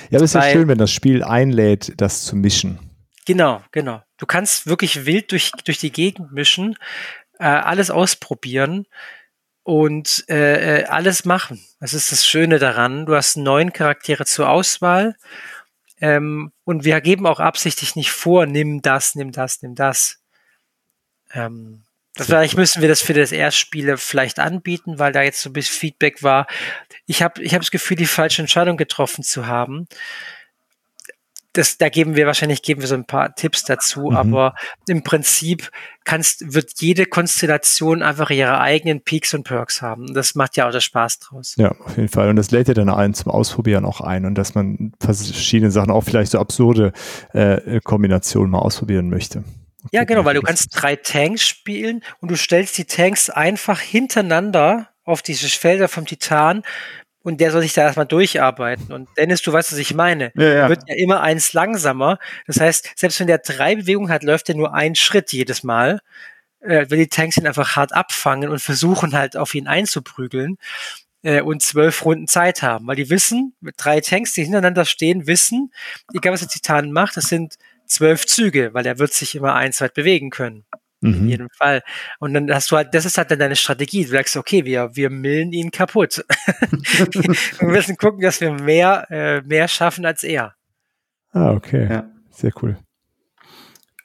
Ja, 0.09 0.17
es 0.17 0.23
ist 0.23 0.35
ja 0.35 0.43
schön, 0.43 0.67
wenn 0.67 0.77
das 0.77 0.91
Spiel 0.91 1.23
einlädt, 1.23 1.93
das 1.97 2.25
zu 2.25 2.35
mischen. 2.35 2.79
Genau, 3.25 3.61
genau. 3.71 4.01
Du 4.17 4.25
kannst 4.25 4.67
wirklich 4.67 5.05
wild 5.05 5.31
durch, 5.31 5.51
durch 5.65 5.77
die 5.77 5.91
Gegend 5.91 6.31
mischen, 6.31 6.77
äh, 7.39 7.45
alles 7.45 7.89
ausprobieren 7.89 8.85
und 9.63 10.25
äh, 10.29 10.81
äh 10.81 10.85
alles 10.85 11.25
machen. 11.25 11.61
Das 11.79 11.93
ist 11.93 12.11
das 12.11 12.25
Schöne 12.25 12.59
daran. 12.59 13.05
Du 13.05 13.15
hast 13.15 13.37
neun 13.37 13.73
Charaktere 13.73 14.25
zur 14.25 14.49
Auswahl 14.49 15.15
ähm, 16.03 16.51
und 16.65 16.83
wir 16.83 16.99
geben 16.99 17.25
auch 17.25 17.39
absichtlich 17.39 17.95
nicht 17.95 18.11
vor, 18.11 18.45
nimm 18.45 18.81
das, 18.81 19.15
nimm 19.15 19.31
das, 19.31 19.61
nimm 19.61 19.73
das. 19.73 20.21
Ähm, 21.31 21.85
das 22.13 22.27
vielleicht 22.27 22.57
müssen 22.57 22.81
wir 22.81 22.89
das 22.89 23.01
für 23.01 23.13
das 23.13 23.31
Erstspiele 23.31 23.95
vielleicht 23.95 24.37
anbieten, 24.37 24.99
weil 24.99 25.13
da 25.13 25.21
jetzt 25.21 25.39
so 25.39 25.49
ein 25.49 25.53
bisschen 25.53 25.79
Feedback 25.79 26.21
war. 26.21 26.45
Ich 27.05 27.23
habe 27.23 27.41
ich 27.41 27.53
hab 27.53 27.61
das 27.61 27.71
Gefühl, 27.71 27.95
die 27.95 28.05
falsche 28.05 28.41
Entscheidung 28.41 28.75
getroffen 28.75 29.23
zu 29.23 29.47
haben 29.47 29.87
das, 31.53 31.77
da 31.77 31.89
geben 31.89 32.15
wir 32.15 32.25
wahrscheinlich 32.25 32.63
geben 32.63 32.81
wir 32.81 32.87
so 32.87 32.95
ein 32.95 33.05
paar 33.05 33.35
Tipps 33.35 33.63
dazu, 33.63 34.09
mhm. 34.09 34.15
aber 34.15 34.55
im 34.87 35.03
Prinzip 35.03 35.71
kannst, 36.03 36.53
wird 36.53 36.71
jede 36.79 37.05
Konstellation 37.05 38.01
einfach 38.01 38.29
ihre 38.31 38.59
eigenen 38.59 39.01
Peaks 39.01 39.33
und 39.33 39.43
Perks 39.43 39.81
haben. 39.81 40.13
Das 40.13 40.35
macht 40.35 40.57
ja 40.57 40.67
auch 40.67 40.71
das 40.71 40.83
Spaß 40.83 41.19
draus. 41.19 41.55
Ja, 41.57 41.71
auf 41.71 41.95
jeden 41.95 42.09
Fall. 42.09 42.29
Und 42.29 42.35
das 42.35 42.51
lädt 42.51 42.67
ja 42.67 42.73
dann 42.73 42.89
einen 42.89 43.13
zum 43.13 43.31
Ausprobieren 43.31 43.85
auch 43.85 44.01
ein 44.01 44.25
und 44.25 44.35
dass 44.35 44.55
man 44.55 44.93
verschiedene 44.99 45.71
Sachen, 45.71 45.91
auch 45.91 46.03
vielleicht 46.03 46.31
so 46.31 46.39
absurde 46.39 46.91
äh, 47.33 47.79
Kombinationen 47.81 48.51
mal 48.51 48.59
ausprobieren 48.59 49.09
möchte. 49.09 49.43
Okay, 49.85 49.97
ja, 49.97 50.03
genau, 50.05 50.25
weil 50.25 50.35
du 50.35 50.41
kannst 50.41 50.69
drei 50.71 50.95
Tanks 50.95 51.45
spielen 51.45 52.03
und 52.21 52.31
du 52.31 52.37
stellst 52.37 52.77
die 52.77 52.85
Tanks 52.85 53.29
einfach 53.29 53.79
hintereinander 53.79 54.87
auf 55.03 55.21
diese 55.21 55.49
Felder 55.49 55.89
vom 55.89 56.05
Titan 56.05 56.63
und 57.23 57.39
der 57.41 57.51
soll 57.51 57.61
sich 57.61 57.73
da 57.73 57.83
erstmal 57.83 58.05
durcharbeiten. 58.05 58.93
Und 58.93 59.09
Dennis, 59.17 59.41
du 59.41 59.51
weißt, 59.51 59.71
was 59.71 59.79
ich 59.79 59.93
meine. 59.93 60.31
Ja, 60.35 60.43
ja. 60.53 60.69
Wird 60.69 60.83
ja 60.87 60.95
immer 60.95 61.21
eins 61.21 61.53
langsamer. 61.53 62.19
Das 62.47 62.59
heißt, 62.59 62.91
selbst 62.95 63.19
wenn 63.19 63.27
der 63.27 63.39
drei 63.39 63.75
Bewegungen 63.75 64.11
hat, 64.11 64.23
läuft 64.23 64.49
er 64.49 64.55
nur 64.55 64.73
einen 64.73 64.95
Schritt 64.95 65.31
jedes 65.31 65.63
Mal. 65.63 65.99
äh, 66.61 66.85
weil 66.89 66.97
die 66.97 67.07
Tanks 67.07 67.37
ihn 67.37 67.47
einfach 67.47 67.75
hart 67.75 67.93
abfangen 67.93 68.49
und 68.49 68.59
versuchen 68.59 69.13
halt 69.13 69.35
auf 69.37 69.53
ihn 69.55 69.67
einzuprügeln 69.67 70.57
äh, 71.23 71.41
und 71.41 71.61
zwölf 71.61 72.05
Runden 72.05 72.27
Zeit 72.27 72.61
haben, 72.63 72.87
weil 72.87 72.95
die 72.95 73.09
wissen, 73.09 73.55
mit 73.61 73.75
drei 73.77 74.01
Tanks, 74.01 74.33
die 74.33 74.43
hintereinander 74.43 74.85
stehen, 74.85 75.27
wissen, 75.27 75.71
egal 76.13 76.33
was 76.33 76.41
der 76.41 76.49
Titan 76.49 76.91
macht, 76.91 77.17
das 77.17 77.25
sind 77.29 77.55
zwölf 77.85 78.25
Züge, 78.25 78.73
weil 78.73 78.85
er 78.85 78.99
wird 78.99 79.13
sich 79.13 79.35
immer 79.35 79.55
eins 79.55 79.81
weit 79.81 79.93
bewegen 79.93 80.29
können. 80.29 80.65
Mhm. 81.03 81.13
In 81.15 81.27
jedem 81.27 81.49
Fall. 81.49 81.81
Und 82.19 82.33
dann 82.33 82.51
hast 82.53 82.71
du 82.71 82.77
halt, 82.77 82.93
das 82.93 83.05
ist 83.05 83.17
halt 83.17 83.29
dann 83.29 83.39
deine 83.39 83.55
Strategie. 83.55 84.03
Du 84.03 84.11
sagst, 84.11 84.37
okay, 84.37 84.65
wir, 84.65 84.91
wir 84.93 85.09
millen 85.09 85.51
ihn 85.51 85.71
kaputt. 85.71 86.23
wir 87.59 87.67
müssen 87.67 87.97
gucken, 87.97 88.21
dass 88.21 88.41
wir 88.41 88.51
mehr, 88.53 89.07
äh, 89.09 89.41
mehr 89.41 89.67
schaffen 89.67 90.05
als 90.05 90.23
er. 90.23 90.55
Ah, 91.31 91.51
okay. 91.51 91.87
Ja. 91.89 92.09
Sehr 92.31 92.51
cool. 92.61 92.77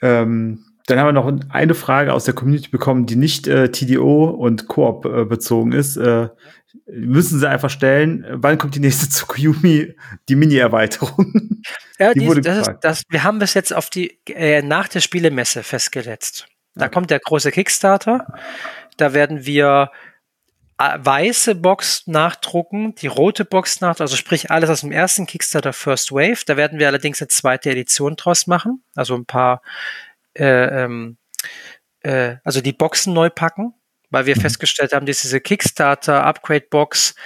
Ähm, 0.02 0.64
dann 0.86 0.98
haben 0.98 1.08
wir 1.08 1.12
noch 1.12 1.30
eine 1.50 1.74
Frage 1.74 2.14
aus 2.14 2.24
der 2.24 2.34
Community 2.34 2.70
bekommen, 2.70 3.06
die 3.06 3.16
nicht 3.16 3.46
äh, 3.46 3.70
TDO 3.70 4.24
und 4.24 4.68
Koop 4.68 5.04
äh, 5.04 5.24
bezogen 5.24 5.72
ist. 5.72 5.96
Äh, 5.98 6.28
müssen 6.86 7.38
sie 7.38 7.48
einfach 7.48 7.70
stellen, 7.70 8.24
wann 8.30 8.58
kommt 8.58 8.74
die 8.74 8.80
nächste 8.80 9.08
Tsukuyomi, 9.10 9.94
die 10.28 10.36
Mini-Erweiterung? 10.36 11.62
Ja, 11.98 12.14
die, 12.14 12.20
die 12.20 12.40
das 12.40 12.68
ist, 12.68 12.76
das, 12.80 13.02
wir 13.10 13.22
haben 13.22 13.38
das 13.38 13.54
jetzt 13.54 13.74
auf 13.74 13.90
die, 13.90 14.18
äh, 14.28 14.62
nach 14.62 14.88
der 14.88 15.00
Spielemesse 15.00 15.62
festgesetzt. 15.62 16.48
Da 16.78 16.86
okay. 16.86 16.94
kommt 16.94 17.10
der 17.10 17.18
große 17.18 17.50
Kickstarter. 17.50 18.26
Da 18.96 19.12
werden 19.12 19.44
wir 19.44 19.90
äh, 20.78 20.96
weiße 20.98 21.56
Box 21.56 22.06
nachdrucken, 22.06 22.94
die 22.94 23.08
rote 23.08 23.44
Box 23.44 23.80
nachdrucken, 23.80 24.02
also 24.02 24.16
sprich 24.16 24.50
alles 24.50 24.70
aus 24.70 24.80
dem 24.82 24.92
ersten 24.92 25.26
Kickstarter 25.26 25.72
First 25.72 26.12
Wave. 26.12 26.44
Da 26.46 26.56
werden 26.56 26.78
wir 26.78 26.86
allerdings 26.86 27.20
eine 27.20 27.28
zweite 27.28 27.70
Edition 27.70 28.16
draus 28.16 28.46
machen, 28.46 28.84
also 28.94 29.16
ein 29.16 29.26
paar, 29.26 29.60
äh, 30.34 30.84
ähm, 30.84 31.18
äh, 32.00 32.36
also 32.44 32.60
die 32.60 32.72
Boxen 32.72 33.12
neu 33.12 33.28
packen, 33.28 33.74
weil 34.10 34.26
wir 34.26 34.36
mhm. 34.36 34.42
festgestellt 34.42 34.92
haben, 34.92 35.06
dass 35.06 35.22
diese 35.22 35.40
Kickstarter 35.40 36.24
Upgrade 36.24 36.66
Box, 36.70 37.16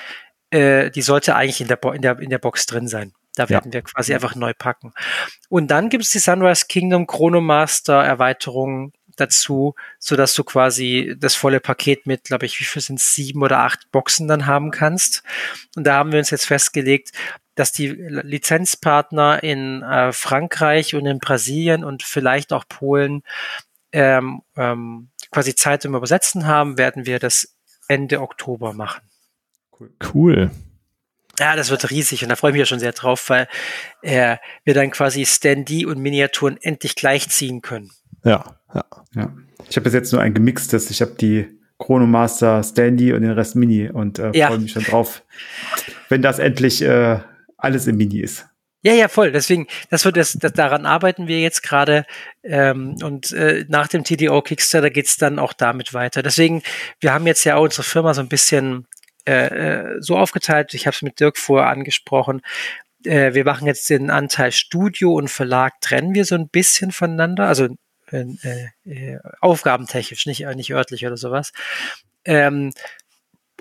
äh, 0.51 0.91
die 0.91 1.03
sollte 1.03 1.37
eigentlich 1.37 1.61
in 1.61 1.69
der, 1.69 1.77
Bo 1.77 1.93
in 1.93 2.01
der, 2.01 2.19
in 2.21 2.31
der 2.31 2.39
Box 2.39 2.65
drin 2.65 2.89
sein. 2.89 3.13
Da 3.35 3.49
werden 3.49 3.71
ja. 3.71 3.75
wir 3.75 3.83
quasi 3.83 4.15
einfach 4.15 4.35
neu 4.35 4.53
packen. 4.55 4.93
Und 5.49 5.71
dann 5.71 5.89
gibt 5.89 6.05
es 6.05 6.11
die 6.11 6.19
Sunrise 6.19 6.67
Kingdom 6.69 7.07
Chronomaster 7.07 8.03
Erweiterung 8.03 8.93
dazu, 9.17 9.75
so 9.99 10.17
dass 10.17 10.35
du 10.35 10.45
quasi 10.45 11.15
das 11.19 11.35
volle 11.35 11.61
Paket 11.61 12.07
mit, 12.07 12.25
glaube 12.25 12.47
ich, 12.47 12.59
wie 12.61 12.65
viel 12.65 12.83
sind 12.83 13.01
sieben 13.01 13.43
oder 13.43 13.61
acht 13.61 13.91
Boxen 13.91 14.29
dann 14.29 14.47
haben 14.47 14.71
kannst. 14.71 15.23
Und 15.77 15.87
da 15.87 15.95
haben 15.95 16.13
wir 16.13 16.19
uns 16.19 16.31
jetzt 16.31 16.47
festgelegt, 16.47 17.13
dass 17.55 17.73
die 17.73 17.89
Lizenzpartner 17.89 19.43
in 19.43 19.83
äh, 19.83 20.13
Frankreich 20.13 20.95
und 20.95 21.07
in 21.07 21.19
Brasilien 21.19 21.85
und 21.85 22.03
vielleicht 22.03 22.53
auch 22.53 22.65
Polen 22.67 23.23
ähm, 23.93 24.43
ähm, 24.57 25.11
quasi 25.31 25.55
Zeit 25.55 25.83
zum 25.83 25.95
Übersetzen 25.95 26.47
haben, 26.47 26.79
werden 26.79 27.07
wir 27.07 27.19
das 27.19 27.57
Ende 27.89 28.21
Oktober 28.21 28.73
machen. 28.73 29.03
Cool. 30.15 30.51
Ja, 31.39 31.57
das 31.57 31.71
wird 31.71 31.91
riesig 31.91 32.23
und 32.23 32.29
da 32.29 32.37
freue 32.37 32.51
ich 32.51 32.55
mich 32.55 32.61
ja 32.61 32.67
schon 32.67 32.79
sehr 32.79 32.93
drauf, 32.93 33.29
weil 33.29 33.49
äh, 34.03 34.37
wir 34.65 34.75
dann 34.75 34.91
quasi 34.91 35.25
Standy 35.25 35.87
und 35.87 35.99
Miniaturen 35.99 36.59
endlich 36.61 36.95
gleichziehen 36.95 37.63
können. 37.63 37.91
Ja, 38.25 38.45
ja. 38.75 38.85
ja. 39.15 39.33
Ich 39.69 39.77
habe 39.77 39.85
bis 39.85 39.95
jetzt 39.95 40.13
nur 40.13 40.21
ein 40.21 40.35
gemixtes. 40.35 40.91
Ich 40.91 41.01
habe 41.01 41.13
die 41.13 41.49
Chronomaster 41.79 42.63
Standy 42.63 43.13
und 43.13 43.23
den 43.23 43.33
Rest 43.33 43.57
Mini 43.57 43.91
und 43.91 44.19
äh, 44.19 44.31
ja. 44.35 44.49
freue 44.49 44.59
mich 44.59 44.73
schon 44.73 44.85
drauf, 44.85 45.25
wenn 46.09 46.23
das 46.23 46.39
endlich 46.39 46.83
äh, 46.83 47.19
alles 47.57 47.87
im 47.87 47.97
Mini 47.97 48.21
ist. 48.21 48.47
Ja, 48.85 48.95
ja, 48.95 49.07
voll. 49.07 49.31
Deswegen, 49.31 49.69
das 49.91 50.05
wird 50.05 50.17
das, 50.17 50.33
das 50.33 50.53
daran 50.53 50.87
arbeiten 50.87 51.29
wir 51.29 51.41
jetzt 51.41 51.63
gerade. 51.63 52.05
Ähm, 52.43 52.97
und 53.03 53.31
äh, 53.33 53.65
nach 53.69 53.87
dem 53.87 54.03
TDO 54.03 54.43
Kickstarter 54.43 54.91
geht's 54.91 55.17
dann 55.17 55.39
auch 55.39 55.53
damit 55.53 55.95
weiter. 55.95 56.23
Deswegen, 56.23 56.63
wir 56.99 57.13
haben 57.15 57.27
jetzt 57.27 57.45
ja 57.45 57.57
auch 57.57 57.63
unsere 57.63 57.85
Firma 57.85 58.13
so 58.13 58.21
ein 58.21 58.29
bisschen 58.29 58.87
äh, 59.25 59.47
äh 59.47 60.01
so 60.01 60.17
aufgeteilt. 60.17 60.75
Ich 60.75 60.87
habe 60.87 60.97
es 60.97 61.03
mit 61.03 61.21
Dirk 61.21 61.39
vorher 61.39 61.69
angesprochen. 61.69 62.43
Äh, 63.05 63.35
wir 63.35 63.45
machen 63.45 63.69
jetzt 63.69 63.89
den 63.89 64.11
Anteil 64.11 64.51
Studio 64.51 65.15
und 65.15 65.29
Verlag 65.29 65.81
trennen 65.81 66.15
wir 66.15 66.25
so 66.25 66.35
ein 66.35 66.49
bisschen 66.49 66.91
voneinander. 66.91 67.47
Also 67.47 67.69
äh, 68.13 68.69
äh, 68.85 69.19
aufgabentechnisch, 69.41 70.27
nicht, 70.27 70.47
nicht 70.55 70.73
örtlich 70.73 71.07
oder 71.07 71.17
sowas. 71.17 71.53
Ähm, 72.25 72.73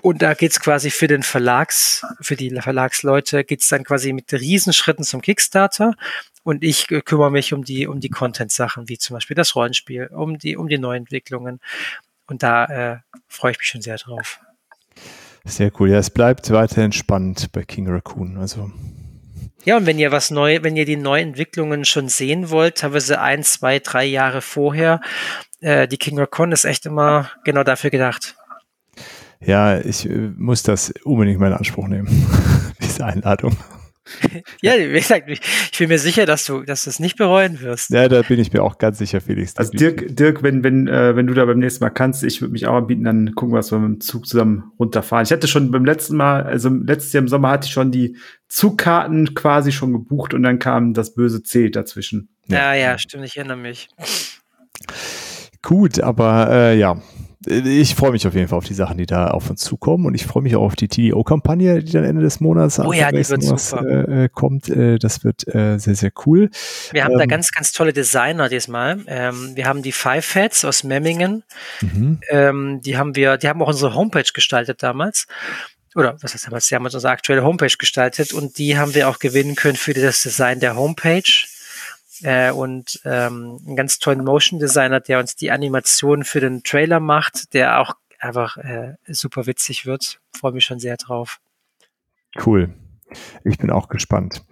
und 0.02 0.20
da 0.20 0.34
geht's 0.34 0.58
quasi 0.58 0.90
für 0.90 1.06
den 1.06 1.22
Verlags, 1.22 2.04
für 2.20 2.34
die 2.34 2.50
Verlagsleute 2.50 3.44
geht's 3.44 3.68
dann 3.68 3.84
quasi 3.84 4.12
mit 4.12 4.32
Riesenschritten 4.32 5.04
zum 5.04 5.22
Kickstarter. 5.22 5.94
Und 6.42 6.64
ich 6.64 6.88
kümmere 7.04 7.30
mich 7.30 7.52
um 7.52 7.64
die, 7.64 7.86
um 7.86 8.00
die 8.00 8.08
Content-Sachen, 8.08 8.88
wie 8.88 8.98
zum 8.98 9.14
Beispiel 9.14 9.36
das 9.36 9.54
Rollenspiel, 9.54 10.08
um 10.08 10.38
die, 10.38 10.56
um 10.56 10.68
die 10.68 10.78
Neuentwicklungen. 10.78 11.60
Und 12.26 12.42
da 12.42 12.64
äh, 12.64 12.98
freue 13.28 13.52
ich 13.52 13.58
mich 13.58 13.68
schon 13.68 13.82
sehr 13.82 13.96
drauf. 13.96 14.40
Sehr 15.44 15.70
cool. 15.78 15.90
Ja, 15.90 15.98
es 15.98 16.10
bleibt 16.10 16.50
weiterhin 16.50 16.92
spannend 16.92 17.52
bei 17.52 17.62
King 17.62 17.88
Raccoon. 17.88 18.38
Also 18.38 18.72
ja, 19.64 19.76
und 19.76 19.86
wenn 19.86 19.98
ihr 19.98 20.12
was 20.12 20.30
neu, 20.30 20.58
wenn 20.62 20.76
ihr 20.76 20.84
die 20.84 20.96
Neuentwicklungen 20.96 21.84
schon 21.84 22.08
sehen 22.08 22.50
wollt, 22.50 22.78
teilweise 22.78 23.20
ein, 23.20 23.42
zwei, 23.42 23.78
drei 23.78 24.04
Jahre 24.04 24.42
vorher, 24.42 25.00
äh, 25.60 25.86
die 25.86 25.98
King 25.98 26.18
Raccoon 26.18 26.52
ist 26.52 26.64
echt 26.64 26.86
immer 26.86 27.30
genau 27.44 27.62
dafür 27.62 27.90
gedacht. 27.90 28.34
Ja, 29.40 29.78
ich 29.78 30.08
äh, 30.08 30.30
muss 30.36 30.62
das 30.62 30.92
unbedingt 31.04 31.40
mal 31.40 31.48
in 31.48 31.54
Anspruch 31.54 31.88
nehmen, 31.88 32.26
diese 32.80 33.04
Einladung. 33.04 33.56
Ja, 34.60 34.72
wie 34.78 34.92
gesagt, 34.92 35.28
ich, 35.28 35.40
bin 35.78 35.88
mir 35.88 35.98
sicher, 35.98 36.26
dass 36.26 36.44
du, 36.44 36.62
dass 36.62 36.84
du 36.84 36.90
es 36.90 36.98
nicht 36.98 37.16
bereuen 37.16 37.60
wirst. 37.60 37.90
Ja, 37.90 38.08
da 38.08 38.22
bin 38.22 38.40
ich 38.40 38.52
mir 38.52 38.62
auch 38.62 38.78
ganz 38.78 38.98
sicher, 38.98 39.20
Felix. 39.20 39.56
Also 39.56 39.72
Dirk, 39.72 40.16
Dirk, 40.16 40.42
wenn, 40.42 40.64
wenn, 40.64 40.88
äh, 40.88 41.14
wenn 41.14 41.26
du 41.26 41.34
da 41.34 41.44
beim 41.44 41.58
nächsten 41.58 41.84
Mal 41.84 41.90
kannst, 41.90 42.24
ich 42.24 42.40
würde 42.40 42.52
mich 42.52 42.66
auch 42.66 42.74
anbieten, 42.74 43.04
dann 43.04 43.34
gucken 43.34 43.54
wir, 43.54 43.58
was 43.58 43.70
wir 43.70 43.78
mit 43.78 44.00
dem 44.00 44.00
Zug 44.00 44.26
zusammen 44.26 44.72
runterfahren. 44.78 45.24
Ich 45.24 45.32
hatte 45.32 45.48
schon 45.48 45.70
beim 45.70 45.84
letzten 45.84 46.16
Mal, 46.16 46.42
also 46.42 46.68
letztes 46.68 47.12
Jahr 47.12 47.22
im 47.22 47.28
Sommer 47.28 47.50
hatte 47.50 47.66
ich 47.66 47.72
schon 47.72 47.92
die 47.92 48.16
Zugkarten 48.48 49.34
quasi 49.34 49.72
schon 49.72 49.92
gebucht 49.92 50.34
und 50.34 50.42
dann 50.42 50.58
kam 50.58 50.94
das 50.94 51.14
böse 51.14 51.42
C 51.42 51.70
dazwischen. 51.70 52.28
Ja, 52.48 52.74
ja, 52.74 52.90
ja 52.90 52.98
stimmt, 52.98 53.24
ich 53.24 53.36
erinnere 53.36 53.56
mich. 53.56 53.88
Gut, 55.62 56.00
aber 56.00 56.50
äh, 56.50 56.78
ja, 56.78 57.00
ich 57.46 57.94
freue 57.94 58.12
mich 58.12 58.26
auf 58.26 58.34
jeden 58.34 58.48
Fall 58.48 58.58
auf 58.58 58.64
die 58.64 58.74
Sachen, 58.74 58.98
die 58.98 59.06
da 59.06 59.28
auf 59.28 59.50
uns 59.50 59.62
zukommen 59.62 60.06
und 60.06 60.14
ich 60.14 60.26
freue 60.26 60.42
mich 60.42 60.56
auch 60.56 60.62
auf 60.62 60.76
die 60.76 60.88
TDO-Kampagne, 60.88 61.82
die 61.82 61.92
dann 61.92 62.04
Ende 62.04 62.22
des 62.22 62.40
Monats 62.40 62.78
oh 62.78 62.92
ja, 62.92 63.10
die 63.10 63.28
wird 63.28 63.42
super. 63.42 64.08
Äh, 64.08 64.28
kommt. 64.28 64.68
Äh, 64.68 64.98
das 64.98 65.24
wird 65.24 65.46
äh, 65.54 65.78
sehr, 65.78 65.94
sehr 65.94 66.12
cool. 66.26 66.50
Wir 66.92 67.04
haben 67.04 67.12
ähm, 67.12 67.18
da 67.18 67.26
ganz, 67.26 67.50
ganz 67.52 67.72
tolle 67.72 67.92
Designer 67.92 68.48
diesmal. 68.48 69.00
Ähm, 69.06 69.52
wir 69.54 69.66
haben 69.66 69.82
die 69.82 69.92
Five 69.92 70.34
Heads 70.34 70.64
aus 70.64 70.84
Memmingen. 70.84 71.42
Mhm. 71.80 72.20
Ähm, 72.30 72.80
die 72.82 72.96
haben 72.96 73.16
wir, 73.16 73.36
die 73.36 73.48
haben 73.48 73.62
auch 73.62 73.68
unsere 73.68 73.94
Homepage 73.94 74.30
gestaltet 74.32 74.82
damals. 74.82 75.26
Oder 75.94 76.16
was 76.20 76.34
heißt 76.34 76.46
damals? 76.46 76.68
Die 76.68 76.74
haben 76.74 76.84
unsere 76.84 77.08
aktuelle 77.08 77.44
Homepage 77.44 77.76
gestaltet 77.78 78.32
und 78.32 78.58
die 78.58 78.78
haben 78.78 78.94
wir 78.94 79.08
auch 79.08 79.18
gewinnen 79.18 79.56
können 79.56 79.76
für 79.76 79.92
das 79.92 80.22
Design 80.22 80.60
der 80.60 80.76
Homepage 80.76 81.22
äh, 82.22 82.50
und 82.50 83.00
ähm, 83.04 83.58
einen 83.66 83.76
ganz 83.76 83.98
tollen 83.98 84.24
Motion 84.24 84.58
Designer, 84.58 85.00
der 85.00 85.18
uns 85.18 85.36
die 85.36 85.50
Animation 85.50 86.24
für 86.24 86.40
den 86.40 86.62
Trailer 86.62 87.00
macht, 87.00 87.54
der 87.54 87.80
auch 87.80 87.94
einfach 88.18 88.56
äh, 88.56 88.94
super 89.08 89.46
witzig 89.46 89.86
wird. 89.86 90.20
Freue 90.32 90.52
mich 90.52 90.64
schon 90.64 90.78
sehr 90.78 90.96
drauf. 90.96 91.40
Cool. 92.44 92.72
Ich 93.44 93.58
bin 93.58 93.70
auch 93.70 93.88
gespannt. 93.88 94.44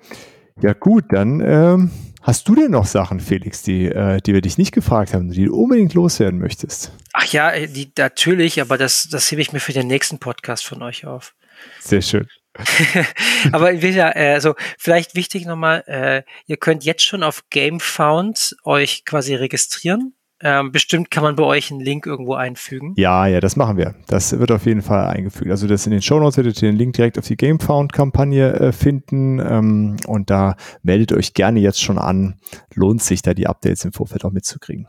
Ja 0.60 0.74
gut, 0.74 1.04
dann 1.10 1.40
ähm, 1.40 1.90
hast 2.20 2.46
du 2.48 2.54
denn 2.54 2.72
noch 2.72 2.84
Sachen, 2.84 3.20
Felix, 3.20 3.62
die, 3.62 3.86
äh, 3.86 4.20
die 4.20 4.34
wir 4.34 4.42
dich 4.42 4.58
nicht 4.58 4.72
gefragt 4.72 5.14
haben, 5.14 5.30
die 5.30 5.46
du 5.46 5.54
unbedingt 5.54 5.94
loswerden 5.94 6.38
möchtest? 6.38 6.92
Ach 7.14 7.24
ja, 7.26 7.66
die, 7.66 7.90
natürlich, 7.96 8.60
aber 8.60 8.76
das, 8.76 9.08
das 9.08 9.30
hebe 9.30 9.40
ich 9.40 9.52
mir 9.52 9.60
für 9.60 9.72
den 9.72 9.86
nächsten 9.86 10.18
Podcast 10.18 10.66
von 10.66 10.82
euch 10.82 11.06
auf. 11.06 11.34
Sehr 11.80 12.02
schön. 12.02 12.28
Aber 13.52 13.72
ja, 13.72 14.14
äh, 14.14 14.34
also 14.34 14.54
vielleicht 14.78 15.14
wichtig 15.14 15.46
nochmal, 15.46 15.84
äh, 15.86 16.22
ihr 16.46 16.56
könnt 16.56 16.84
jetzt 16.84 17.04
schon 17.04 17.22
auf 17.22 17.44
GameFound 17.50 18.56
euch 18.64 19.04
quasi 19.04 19.34
registrieren. 19.34 20.14
Ähm, 20.42 20.72
bestimmt 20.72 21.10
kann 21.10 21.22
man 21.22 21.36
bei 21.36 21.44
euch 21.44 21.70
einen 21.70 21.80
Link 21.80 22.06
irgendwo 22.06 22.34
einfügen. 22.34 22.94
Ja, 22.96 23.26
ja, 23.26 23.40
das 23.40 23.56
machen 23.56 23.76
wir. 23.76 23.94
Das 24.06 24.38
wird 24.38 24.50
auf 24.50 24.64
jeden 24.64 24.80
Fall 24.80 25.06
eingefügt. 25.06 25.50
Also 25.50 25.66
das 25.66 25.84
in 25.84 25.92
den 25.92 26.00
Show 26.00 26.18
Notes 26.18 26.38
werdet 26.38 26.62
ihr 26.62 26.70
den 26.70 26.78
Link 26.78 26.94
direkt 26.94 27.18
auf 27.18 27.26
die 27.26 27.36
GameFound-Kampagne 27.36 28.54
äh, 28.54 28.72
finden. 28.72 29.38
Ähm, 29.38 29.96
und 30.06 30.30
da 30.30 30.56
meldet 30.82 31.12
euch 31.12 31.34
gerne 31.34 31.60
jetzt 31.60 31.82
schon 31.82 31.98
an. 31.98 32.40
Lohnt 32.74 33.02
sich 33.02 33.20
da 33.20 33.34
die 33.34 33.46
Updates 33.46 33.84
im 33.84 33.92
Vorfeld 33.92 34.24
auch 34.24 34.32
mitzukriegen. 34.32 34.88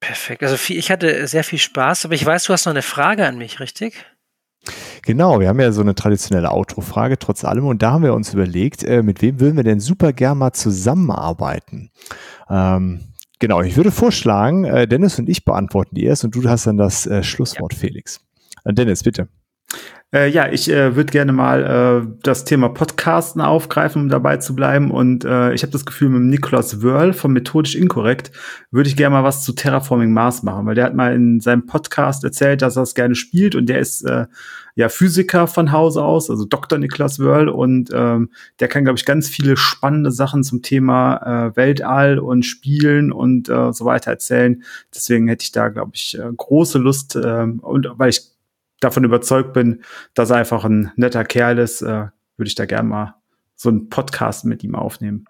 Perfekt. 0.00 0.42
Also 0.42 0.56
viel, 0.56 0.78
ich 0.78 0.90
hatte 0.90 1.26
sehr 1.26 1.44
viel 1.44 1.58
Spaß, 1.58 2.06
aber 2.06 2.14
ich 2.14 2.24
weiß, 2.24 2.44
du 2.44 2.52
hast 2.54 2.64
noch 2.64 2.72
eine 2.72 2.82
Frage 2.82 3.26
an 3.26 3.36
mich, 3.36 3.60
richtig? 3.60 4.06
Genau, 5.02 5.40
wir 5.40 5.48
haben 5.48 5.60
ja 5.60 5.72
so 5.72 5.80
eine 5.80 5.94
traditionelle 5.94 6.50
Outro-Frage 6.50 7.18
trotz 7.18 7.44
allem 7.44 7.66
und 7.66 7.82
da 7.82 7.92
haben 7.92 8.02
wir 8.02 8.14
uns 8.14 8.32
überlegt, 8.32 8.84
äh, 8.84 9.02
mit 9.02 9.22
wem 9.22 9.40
würden 9.40 9.56
wir 9.56 9.64
denn 9.64 9.80
super 9.80 10.12
gern 10.12 10.38
mal 10.38 10.52
zusammenarbeiten? 10.52 11.90
Ähm, 12.50 13.00
genau, 13.38 13.62
ich 13.62 13.76
würde 13.76 13.90
vorschlagen, 13.90 14.64
äh, 14.64 14.86
Dennis 14.86 15.18
und 15.18 15.28
ich 15.28 15.44
beantworten 15.44 15.94
die 15.94 16.04
erst 16.04 16.24
und 16.24 16.34
du 16.34 16.48
hast 16.48 16.66
dann 16.66 16.76
das 16.76 17.06
äh, 17.06 17.22
Schlusswort, 17.22 17.72
ja. 17.74 17.78
Felix. 17.78 18.20
Äh, 18.64 18.74
Dennis, 18.74 19.02
bitte. 19.02 19.28
Äh, 20.10 20.30
ja, 20.30 20.50
ich 20.50 20.70
äh, 20.70 20.96
würde 20.96 21.12
gerne 21.12 21.32
mal 21.32 22.06
äh, 22.06 22.16
das 22.22 22.46
Thema 22.46 22.70
Podcasten 22.70 23.42
aufgreifen, 23.42 24.02
um 24.02 24.08
dabei 24.08 24.38
zu 24.38 24.54
bleiben. 24.54 24.90
Und 24.90 25.26
äh, 25.26 25.52
ich 25.52 25.62
habe 25.62 25.72
das 25.72 25.84
Gefühl, 25.84 26.08
mit 26.08 26.22
Nikolaus 26.22 26.82
Wörl 26.82 27.12
von 27.12 27.30
Methodisch 27.30 27.74
Inkorrekt 27.74 28.30
würde 28.70 28.88
ich 28.88 28.96
gerne 28.96 29.16
mal 29.16 29.24
was 29.24 29.44
zu 29.44 29.52
Terraforming 29.52 30.10
Mars 30.10 30.42
machen, 30.42 30.64
weil 30.64 30.74
der 30.74 30.86
hat 30.86 30.94
mal 30.94 31.14
in 31.14 31.40
seinem 31.40 31.66
Podcast 31.66 32.24
erzählt, 32.24 32.62
dass 32.62 32.76
er 32.76 32.84
es 32.84 32.94
gerne 32.94 33.16
spielt 33.16 33.54
und 33.54 33.66
der 33.66 33.80
ist 33.80 34.02
äh, 34.02 34.26
ja 34.76 34.88
Physiker 34.88 35.46
von 35.46 35.72
Hause 35.72 36.02
aus, 36.02 36.30
also 36.30 36.46
Dr. 36.46 36.78
Nikolaus 36.78 37.18
Wörl 37.18 37.50
und 37.50 37.90
ähm, 37.92 38.30
der 38.60 38.68
kann, 38.68 38.84
glaube 38.84 38.98
ich, 38.98 39.04
ganz 39.04 39.28
viele 39.28 39.58
spannende 39.58 40.10
Sachen 40.10 40.42
zum 40.42 40.62
Thema 40.62 41.48
äh, 41.50 41.56
Weltall 41.56 42.18
und 42.18 42.44
Spielen 42.44 43.12
und 43.12 43.50
äh, 43.50 43.74
so 43.74 43.84
weiter 43.84 44.12
erzählen. 44.12 44.62
Deswegen 44.94 45.28
hätte 45.28 45.42
ich 45.42 45.52
da, 45.52 45.68
glaube 45.68 45.90
ich, 45.92 46.18
äh, 46.18 46.30
große 46.34 46.78
Lust 46.78 47.14
äh, 47.16 47.42
und 47.42 47.88
weil 47.98 48.08
ich 48.08 48.37
davon 48.80 49.04
überzeugt 49.04 49.52
bin, 49.52 49.82
dass 50.14 50.30
er 50.30 50.36
einfach 50.36 50.64
ein 50.64 50.92
netter 50.96 51.24
Kerl 51.24 51.58
ist, 51.58 51.82
äh, 51.82 52.06
würde 52.36 52.48
ich 52.48 52.54
da 52.54 52.66
gerne 52.66 52.88
mal 52.88 53.14
so 53.54 53.68
einen 53.68 53.88
Podcast 53.88 54.44
mit 54.44 54.62
ihm 54.62 54.74
aufnehmen. 54.74 55.26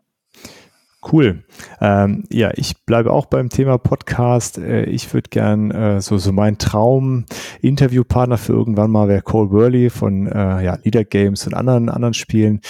Cool. 1.13 1.45
Ähm, 1.81 2.25
ja, 2.29 2.51
ich 2.57 2.85
bleibe 2.85 3.13
auch 3.13 3.27
beim 3.27 3.51
Thema 3.51 3.79
Podcast. 3.79 4.59
Äh, 4.59 4.85
ich 4.85 5.15
würde 5.15 5.31
gern 5.31 5.71
äh, 5.71 6.01
so, 6.01 6.19
so 6.19 6.33
mein 6.33 6.59
Traum-Interviewpartner 6.59 8.37
für 8.37 8.53
irgendwann 8.53 8.91
mal 8.91 9.07
wäre 9.07 9.23
Cole 9.23 9.49
Burley 9.49 9.91
von 9.91 10.27
äh, 10.27 10.65
ja, 10.65 10.77
Leader 10.83 11.05
Games 11.05 11.47
und 11.47 11.55
anderen, 11.55 11.89
anderen 11.89 12.15
Spielen, 12.15 12.61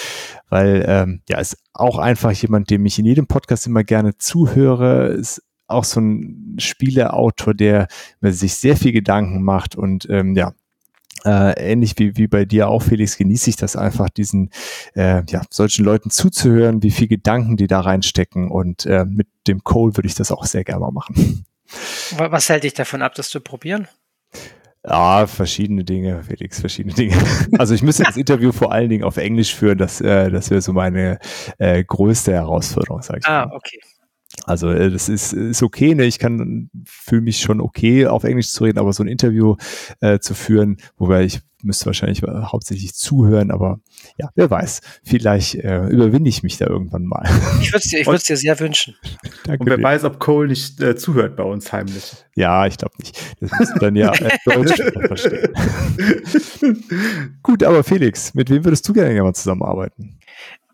weil 0.50 0.84
ähm, 0.86 1.22
ja, 1.28 1.38
ist 1.38 1.56
auch 1.72 1.98
einfach 1.98 2.32
jemand, 2.32 2.68
dem 2.68 2.84
ich 2.84 2.98
in 2.98 3.06
jedem 3.06 3.26
Podcast 3.26 3.66
immer 3.66 3.82
gerne 3.82 4.18
zuhöre. 4.18 5.08
Ist 5.08 5.42
auch 5.66 5.84
so 5.84 6.00
ein 6.00 6.56
Spieleautor, 6.58 7.54
der 7.54 7.88
sich 8.20 8.54
sehr 8.56 8.76
viel 8.76 8.92
Gedanken 8.92 9.42
macht 9.42 9.74
und 9.74 10.06
ähm, 10.10 10.34
ja, 10.34 10.52
äh, 11.24 11.72
ähnlich 11.72 11.94
wie, 11.98 12.16
wie 12.16 12.26
bei 12.26 12.44
dir 12.44 12.68
auch, 12.68 12.82
Felix, 12.82 13.16
genieße 13.16 13.50
ich 13.50 13.56
das 13.56 13.76
einfach, 13.76 14.08
diesen 14.08 14.50
äh, 14.94 15.22
ja, 15.28 15.42
solchen 15.50 15.84
Leuten 15.84 16.10
zuzuhören, 16.10 16.82
wie 16.82 16.90
viel 16.90 17.08
Gedanken 17.08 17.56
die 17.56 17.66
da 17.66 17.80
reinstecken. 17.80 18.50
Und 18.50 18.86
äh, 18.86 19.04
mit 19.04 19.28
dem 19.46 19.64
Cole 19.64 19.96
würde 19.96 20.08
ich 20.08 20.14
das 20.14 20.30
auch 20.30 20.44
sehr 20.44 20.64
gerne 20.64 20.80
mal 20.80 20.92
machen. 20.92 21.44
Was 22.16 22.48
hält 22.48 22.64
dich 22.64 22.74
davon 22.74 23.02
ab, 23.02 23.14
das 23.14 23.28
zu 23.28 23.40
probieren? 23.40 23.88
Ja, 24.84 25.26
verschiedene 25.26 25.84
Dinge, 25.84 26.22
Felix, 26.22 26.60
verschiedene 26.60 26.94
Dinge. 26.94 27.14
Also 27.58 27.74
ich 27.74 27.82
müsste 27.82 28.04
das 28.04 28.16
Interview 28.16 28.52
vor 28.52 28.72
allen 28.72 28.88
Dingen 28.88 29.04
auf 29.04 29.16
Englisch 29.16 29.54
führen, 29.54 29.76
das, 29.76 30.00
äh, 30.00 30.30
das 30.30 30.50
wäre 30.50 30.62
so 30.62 30.72
meine 30.72 31.18
äh, 31.58 31.82
größte 31.84 32.32
Herausforderung, 32.32 33.02
sage 33.02 33.20
ich. 33.20 33.26
Ah, 33.26 33.46
mal. 33.46 33.56
okay. 33.56 33.80
Also 34.48 34.70
äh, 34.70 34.90
das 34.90 35.10
ist, 35.10 35.34
ist 35.34 35.62
okay, 35.62 35.94
ne? 35.94 36.04
ich 36.04 36.18
kann 36.18 36.70
fühle 36.86 37.20
mich 37.20 37.40
schon 37.40 37.60
okay, 37.60 38.06
auf 38.06 38.24
Englisch 38.24 38.48
zu 38.48 38.64
reden, 38.64 38.78
aber 38.78 38.94
so 38.94 39.02
ein 39.02 39.08
Interview 39.08 39.56
äh, 40.00 40.20
zu 40.20 40.34
führen, 40.34 40.78
wobei 40.96 41.24
ich 41.24 41.40
müsste 41.62 41.86
wahrscheinlich 41.86 42.22
hauptsächlich 42.22 42.94
zuhören, 42.94 43.50
aber 43.50 43.80
ja, 44.16 44.30
wer 44.36 44.48
weiß, 44.48 44.80
vielleicht 45.04 45.56
äh, 45.56 45.86
überwinde 45.88 46.30
ich 46.30 46.42
mich 46.42 46.56
da 46.56 46.66
irgendwann 46.66 47.04
mal. 47.04 47.28
Ich 47.60 47.72
würde 47.72 47.82
es 47.84 47.90
dir, 47.90 48.00
ich 48.00 48.22
dir 48.26 48.36
sehr 48.36 48.58
wünschen. 48.58 48.94
Danke 49.44 49.60
Und 49.60 49.68
wer 49.68 49.76
dir. 49.76 49.82
weiß, 49.82 50.04
ob 50.04 50.18
Cole 50.18 50.48
nicht 50.48 50.80
äh, 50.80 50.96
zuhört 50.96 51.36
bei 51.36 51.42
uns 51.42 51.70
heimlich. 51.72 52.12
Ja, 52.34 52.66
ich 52.66 52.78
glaube 52.78 52.94
nicht. 52.98 53.20
Das 53.40 53.50
müsste 53.58 53.78
dann 53.80 53.96
ja 53.96 54.14
äh, 54.14 54.38
Deutsch 54.46 54.80
verstehen. 55.06 55.52
Gut, 57.42 57.62
aber 57.64 57.84
Felix, 57.84 58.32
mit 58.34 58.48
wem 58.48 58.64
würdest 58.64 58.88
du 58.88 58.94
gerne 58.94 59.20
mal 59.20 59.34
zusammenarbeiten? 59.34 60.18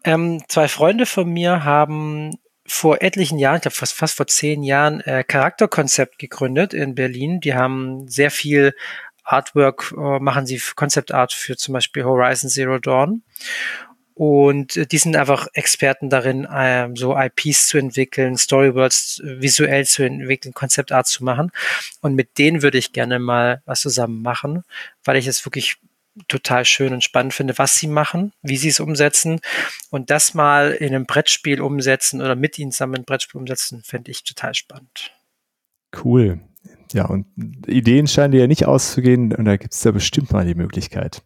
Ähm, 0.04 0.42
zwei 0.48 0.68
Freunde 0.68 1.06
von 1.06 1.28
mir 1.28 1.64
haben 1.64 2.36
vor 2.66 3.02
etlichen 3.02 3.38
Jahren, 3.38 3.56
ich 3.56 3.62
glaube 3.62 3.76
fast, 3.76 3.94
fast 3.94 4.16
vor 4.16 4.26
zehn 4.26 4.62
Jahren, 4.62 5.00
äh, 5.00 5.24
Charakterkonzept 5.24 6.18
gegründet 6.18 6.72
in 6.72 6.94
Berlin. 6.94 7.40
Die 7.40 7.54
haben 7.54 8.08
sehr 8.08 8.30
viel 8.30 8.74
Artwork, 9.22 9.94
äh, 9.96 10.18
machen 10.18 10.46
sie 10.46 10.60
Concept 10.74 11.12
Art 11.12 11.32
für 11.32 11.56
zum 11.56 11.74
Beispiel 11.74 12.04
Horizon 12.04 12.50
Zero 12.50 12.78
Dawn. 12.78 13.22
Und 14.14 14.76
äh, 14.76 14.86
die 14.86 14.98
sind 14.98 15.16
einfach 15.16 15.48
Experten 15.54 16.08
darin, 16.08 16.44
äh, 16.44 16.88
so 16.94 17.18
IPs 17.18 17.66
zu 17.66 17.78
entwickeln, 17.78 18.36
Storyworlds 18.38 19.20
visuell 19.24 19.84
zu 19.86 20.04
entwickeln, 20.04 20.54
Concept 20.54 20.92
Art 20.92 21.06
zu 21.06 21.24
machen. 21.24 21.50
Und 22.00 22.14
mit 22.14 22.38
denen 22.38 22.62
würde 22.62 22.78
ich 22.78 22.92
gerne 22.92 23.18
mal 23.18 23.62
was 23.66 23.80
zusammen 23.80 24.22
machen, 24.22 24.62
weil 25.04 25.16
ich 25.16 25.26
es 25.26 25.44
wirklich 25.44 25.78
total 26.28 26.64
schön 26.64 26.92
und 26.92 27.02
spannend 27.02 27.34
finde, 27.34 27.58
was 27.58 27.76
sie 27.76 27.88
machen, 27.88 28.32
wie 28.42 28.56
sie 28.56 28.68
es 28.68 28.80
umsetzen 28.80 29.40
und 29.90 30.10
das 30.10 30.34
mal 30.34 30.72
in 30.72 30.94
einem 30.94 31.06
Brettspiel 31.06 31.60
umsetzen 31.60 32.20
oder 32.20 32.36
mit 32.36 32.58
ihnen 32.58 32.72
zusammen 32.72 32.96
ein 32.96 33.04
Brettspiel 33.04 33.40
umsetzen, 33.40 33.82
fände 33.84 34.10
ich 34.10 34.24
total 34.24 34.54
spannend. 34.54 35.12
Cool. 36.04 36.40
Ja, 36.92 37.06
und 37.06 37.26
Ideen 37.66 38.06
scheinen 38.06 38.32
dir 38.32 38.42
ja 38.42 38.46
nicht 38.46 38.66
auszugehen 38.66 39.34
und 39.34 39.44
da 39.44 39.56
gibt 39.56 39.74
es 39.74 39.82
ja 39.82 39.90
bestimmt 39.90 40.32
mal 40.32 40.46
die 40.46 40.54
Möglichkeit. 40.54 41.22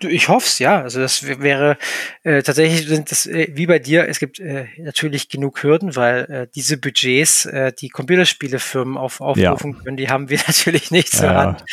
Ich 0.00 0.28
hoffe 0.28 0.46
es, 0.46 0.58
ja. 0.58 0.82
Also 0.82 1.00
das 1.00 1.26
wäre 1.26 1.78
äh, 2.22 2.42
tatsächlich 2.42 2.86
sind 2.86 3.10
das 3.10 3.26
äh, 3.26 3.48
wie 3.52 3.66
bei 3.66 3.78
dir. 3.78 4.06
Es 4.06 4.18
gibt 4.18 4.38
äh, 4.38 4.66
natürlich 4.78 5.30
genug 5.30 5.62
Hürden, 5.62 5.96
weil 5.96 6.24
äh, 6.24 6.46
diese 6.54 6.76
Budgets, 6.76 7.46
äh, 7.46 7.72
die 7.72 7.88
Computerspielefirmen 7.88 8.98
auf, 8.98 9.22
aufrufen 9.22 9.72
ja. 9.72 9.82
können, 9.82 9.96
die 9.96 10.10
haben 10.10 10.28
wir 10.28 10.38
natürlich 10.46 10.90
nicht 10.90 11.10
zur 11.10 11.26
ja. 11.26 11.42
Hand. 11.42 11.64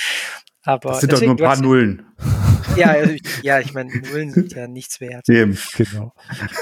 Aber 0.64 0.92
das 0.92 1.02
sind 1.02 1.14
doch 1.14 1.22
nur 1.22 1.32
ein 1.32 1.38
paar 1.38 1.62
Nullen. 1.62 2.04
Ja, 2.78 2.88
also 2.88 3.14
ja, 3.44 3.60
ich 3.60 3.76
meine, 3.76 3.92
Nullen 3.96 4.32
sind 4.32 4.54
ja 4.54 4.68
nichts 4.68 5.00
wert. 5.00 5.30
Eben, 5.30 5.56
genau. 5.76 6.12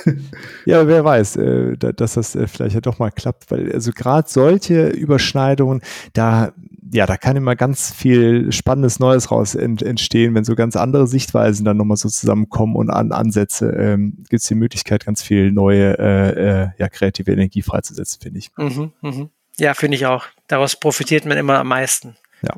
ja, 0.66 0.86
wer 0.86 1.06
weiß, 1.06 1.38
äh, 1.38 1.78
dass 1.78 2.16
das 2.16 2.36
äh, 2.36 2.48
vielleicht 2.48 2.76
ja 2.76 2.82
doch 2.82 3.00
mal 3.00 3.12
klappt, 3.12 3.50
weil 3.50 3.72
also 3.72 3.92
gerade 3.94 4.28
solche 4.28 4.88
Überschneidungen, 4.88 5.82
da 6.12 6.52
ja, 6.94 7.06
da 7.06 7.16
kann 7.16 7.38
immer 7.38 7.56
ganz 7.56 7.94
viel 7.94 8.52
spannendes 8.52 9.00
Neues 9.00 9.32
raus 9.32 9.56
ent 9.56 9.82
entstehen, 9.82 10.36
wenn 10.36 10.44
so 10.44 10.56
ganz 10.56 10.76
andere 10.76 11.08
Sichtweisen 11.08 11.64
dann 11.64 11.78
nochmal 11.78 11.98
so 11.98 12.10
zusammenkommen 12.10 12.76
und 12.76 12.90
an 12.90 13.14
Ansätze 13.14 13.70
ähm, 13.70 14.18
gibt 14.30 14.42
es 14.42 14.48
die 14.48 14.56
Möglichkeit, 14.56 15.06
ganz 15.06 15.22
viel 15.22 15.52
neue, 15.52 15.98
äh, 15.98 16.64
äh, 16.64 16.70
ja, 16.78 16.90
kreative 16.90 17.32
Energie 17.32 17.62
freizusetzen, 17.62 18.22
finde 18.22 18.40
ich. 18.40 18.52
Mhm, 18.58 18.92
mh. 19.02 19.30
Ja, 19.58 19.74
finde 19.74 19.96
ich 19.96 20.06
auch. 20.06 20.26
Daraus 20.48 20.76
profitiert 20.76 21.26
man 21.26 21.38
immer 21.38 21.60
am 21.60 21.68
meisten. 21.68 22.18
Ja. 22.42 22.56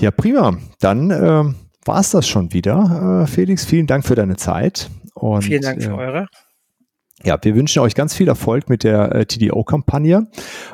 Ja, 0.00 0.10
prima. 0.10 0.56
Dann 0.80 1.10
äh, 1.10 1.44
war 1.84 2.00
es 2.00 2.10
das 2.10 2.26
schon 2.26 2.52
wieder, 2.52 3.22
äh, 3.24 3.26
Felix. 3.26 3.64
Vielen 3.64 3.86
Dank 3.86 4.04
für 4.04 4.14
deine 4.14 4.36
Zeit. 4.36 4.90
Und, 5.14 5.42
Vielen 5.42 5.62
Dank 5.62 5.82
für 5.82 5.90
äh, 5.90 5.94
eure. 5.94 6.26
Ja, 7.22 7.38
wir 7.40 7.54
wünschen 7.54 7.80
euch 7.80 7.94
ganz 7.94 8.14
viel 8.14 8.28
Erfolg 8.28 8.68
mit 8.68 8.84
der 8.84 9.14
äh, 9.14 9.24
TDO-Kampagne 9.24 10.26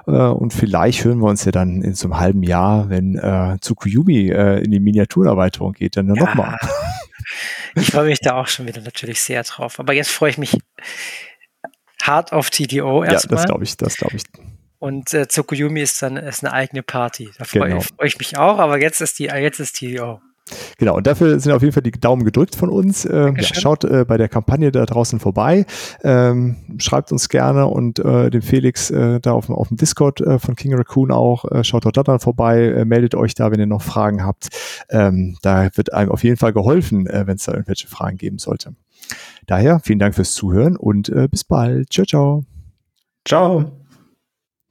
äh, 0.07 0.11
und 0.11 0.53
vielleicht 0.53 1.05
hören 1.05 1.19
wir 1.19 1.29
uns 1.29 1.45
ja 1.45 1.53
dann 1.53 1.83
in 1.83 1.95
so 1.95 2.07
einem 2.09 2.19
halben 2.19 2.43
Jahr, 2.43 2.89
wenn 2.89 3.17
äh, 3.17 3.59
Tsukuyumi 3.61 4.31
äh, 4.31 4.65
in 4.65 4.73
die 4.73 4.81
Miniaturerweiterung 4.81 5.75
geht, 5.75 5.97
dann 5.97 6.13
ja. 6.15 6.15
nochmal. 6.15 6.57
Ich 7.77 7.93
freue 7.93 8.07
mich 8.07 8.19
da 8.19 8.35
auch 8.35 8.49
schon 8.49 8.67
wieder 8.67 8.81
natürlich 8.81 9.21
sehr 9.21 9.45
drauf. 9.45 9.79
Aber 9.79 9.93
jetzt 9.93 10.11
freue 10.11 10.31
ich 10.31 10.39
mich 10.39 10.59
hart 12.03 12.33
auf 12.33 12.51
TDO 12.51 13.05
erstmal. 13.05 13.13
Ja, 13.13 13.43
das 13.43 13.45
glaube 13.45 13.65
ich, 13.65 13.77
das 13.77 13.97
glaube 13.97 14.17
ich. 14.17 14.25
Und 14.81 15.13
äh, 15.13 15.29
Tsukuyumi 15.29 15.83
ist 15.83 16.01
dann 16.03 16.17
ist 16.17 16.43
eine 16.43 16.53
eigene 16.53 16.83
Party. 16.83 17.29
Da 17.39 17.45
freue 17.45 17.69
genau. 17.69 17.81
freu 17.83 18.07
ich 18.07 18.19
mich 18.19 18.37
auch, 18.39 18.59
aber 18.59 18.81
jetzt 18.81 19.01
ist 19.01 19.19
die, 19.19 19.25
jetzt 19.25 19.61
ist 19.61 19.81
die, 19.81 20.01
oh. 20.01 20.21
Genau, 20.79 20.97
und 20.97 21.07
dafür 21.07 21.39
sind 21.39 21.53
auf 21.53 21.63
jeden 21.63 21.73
Fall 21.73 21.83
die 21.83 21.93
Daumen 21.93 22.25
gedrückt 22.25 22.57
von 22.57 22.71
uns. 22.71 23.05
Ähm, 23.05 23.37
ja, 23.37 23.43
schaut 23.43 23.85
äh, 23.85 24.05
bei 24.05 24.17
der 24.17 24.29
Kampagne 24.29 24.73
da 24.73 24.85
draußen 24.87 25.21
vorbei. 25.21 25.67
Ähm, 26.03 26.57
schreibt 26.79 27.13
uns 27.13 27.29
gerne 27.29 27.67
und 27.67 27.99
äh, 27.99 28.31
dem 28.31 28.43
Felix 28.43 28.91
äh, 28.91 29.21
da 29.21 29.33
auf, 29.33 29.49
auf 29.51 29.69
dem 29.69 29.77
Discord 29.77 30.21
äh, 30.23 30.39
von 30.39 30.57
King 30.57 30.75
Raccoon 30.75 31.13
auch. 31.13 31.45
Äh, 31.45 31.63
schaut 31.63 31.85
dort 31.85 32.09
dann 32.09 32.19
vorbei, 32.19 32.65
äh, 32.65 32.85
meldet 32.85 33.15
euch 33.15 33.35
da, 33.35 33.53
wenn 33.53 33.61
ihr 33.61 33.67
noch 33.67 33.83
Fragen 33.83 34.25
habt. 34.25 34.49
Ähm, 34.89 35.37
da 35.43 35.69
wird 35.75 35.93
einem 35.93 36.11
auf 36.11 36.25
jeden 36.25 36.37
Fall 36.37 36.53
geholfen, 36.53 37.07
äh, 37.07 37.27
wenn 37.27 37.37
es 37.37 37.45
da 37.45 37.53
irgendwelche 37.53 37.87
Fragen 37.87 38.17
geben 38.17 38.39
sollte. 38.39 38.75
Daher 39.47 39.81
vielen 39.81 39.99
Dank 39.99 40.15
fürs 40.15 40.33
Zuhören 40.33 40.77
und 40.77 41.09
äh, 41.11 41.29
bis 41.29 41.45
bald. 41.45 41.93
Ciao, 41.93 42.07
ciao. 42.07 42.45
Ciao. 43.25 43.80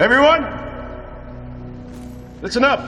Everyone, 0.00 0.42
listen 2.40 2.64
up. 2.64 2.80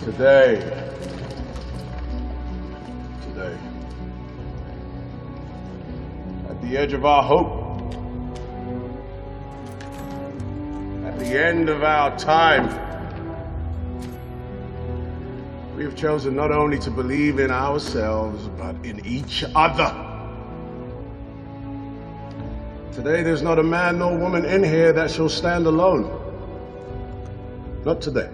Today, 0.00 0.56
today, 3.22 3.56
at 6.50 6.60
the 6.60 6.76
edge 6.76 6.92
of 6.92 7.06
our 7.06 7.22
hope, 7.22 7.94
at 11.06 11.18
the 11.18 11.42
end 11.42 11.70
of 11.70 11.82
our 11.82 12.16
time. 12.18 12.91
We 15.76 15.84
have 15.84 15.96
chosen 15.96 16.36
not 16.36 16.52
only 16.52 16.78
to 16.80 16.90
believe 16.90 17.38
in 17.38 17.50
ourselves, 17.50 18.48
but 18.58 18.76
in 18.84 19.04
each 19.06 19.42
other. 19.54 19.90
Today, 22.92 23.22
there's 23.22 23.40
not 23.40 23.58
a 23.58 23.62
man 23.62 23.98
nor 23.98 24.14
woman 24.14 24.44
in 24.44 24.62
here 24.62 24.92
that 24.92 25.10
shall 25.10 25.30
stand 25.30 25.66
alone. 25.66 26.10
Not 27.86 28.02
today. 28.02 28.28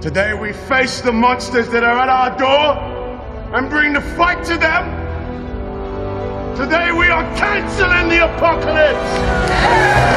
Today, 0.00 0.34
we 0.34 0.52
face 0.52 1.00
the 1.00 1.12
monsters 1.12 1.68
that 1.68 1.84
are 1.84 1.96
at 1.96 2.08
our 2.08 2.36
door 2.36 3.56
and 3.56 3.70
bring 3.70 3.92
the 3.92 4.00
fight 4.00 4.42
to 4.46 4.56
them. 4.56 4.96
Today, 6.56 6.90
we 6.90 7.06
are 7.08 7.22
canceling 7.36 8.08
the 8.08 8.24
apocalypse. 8.34 10.10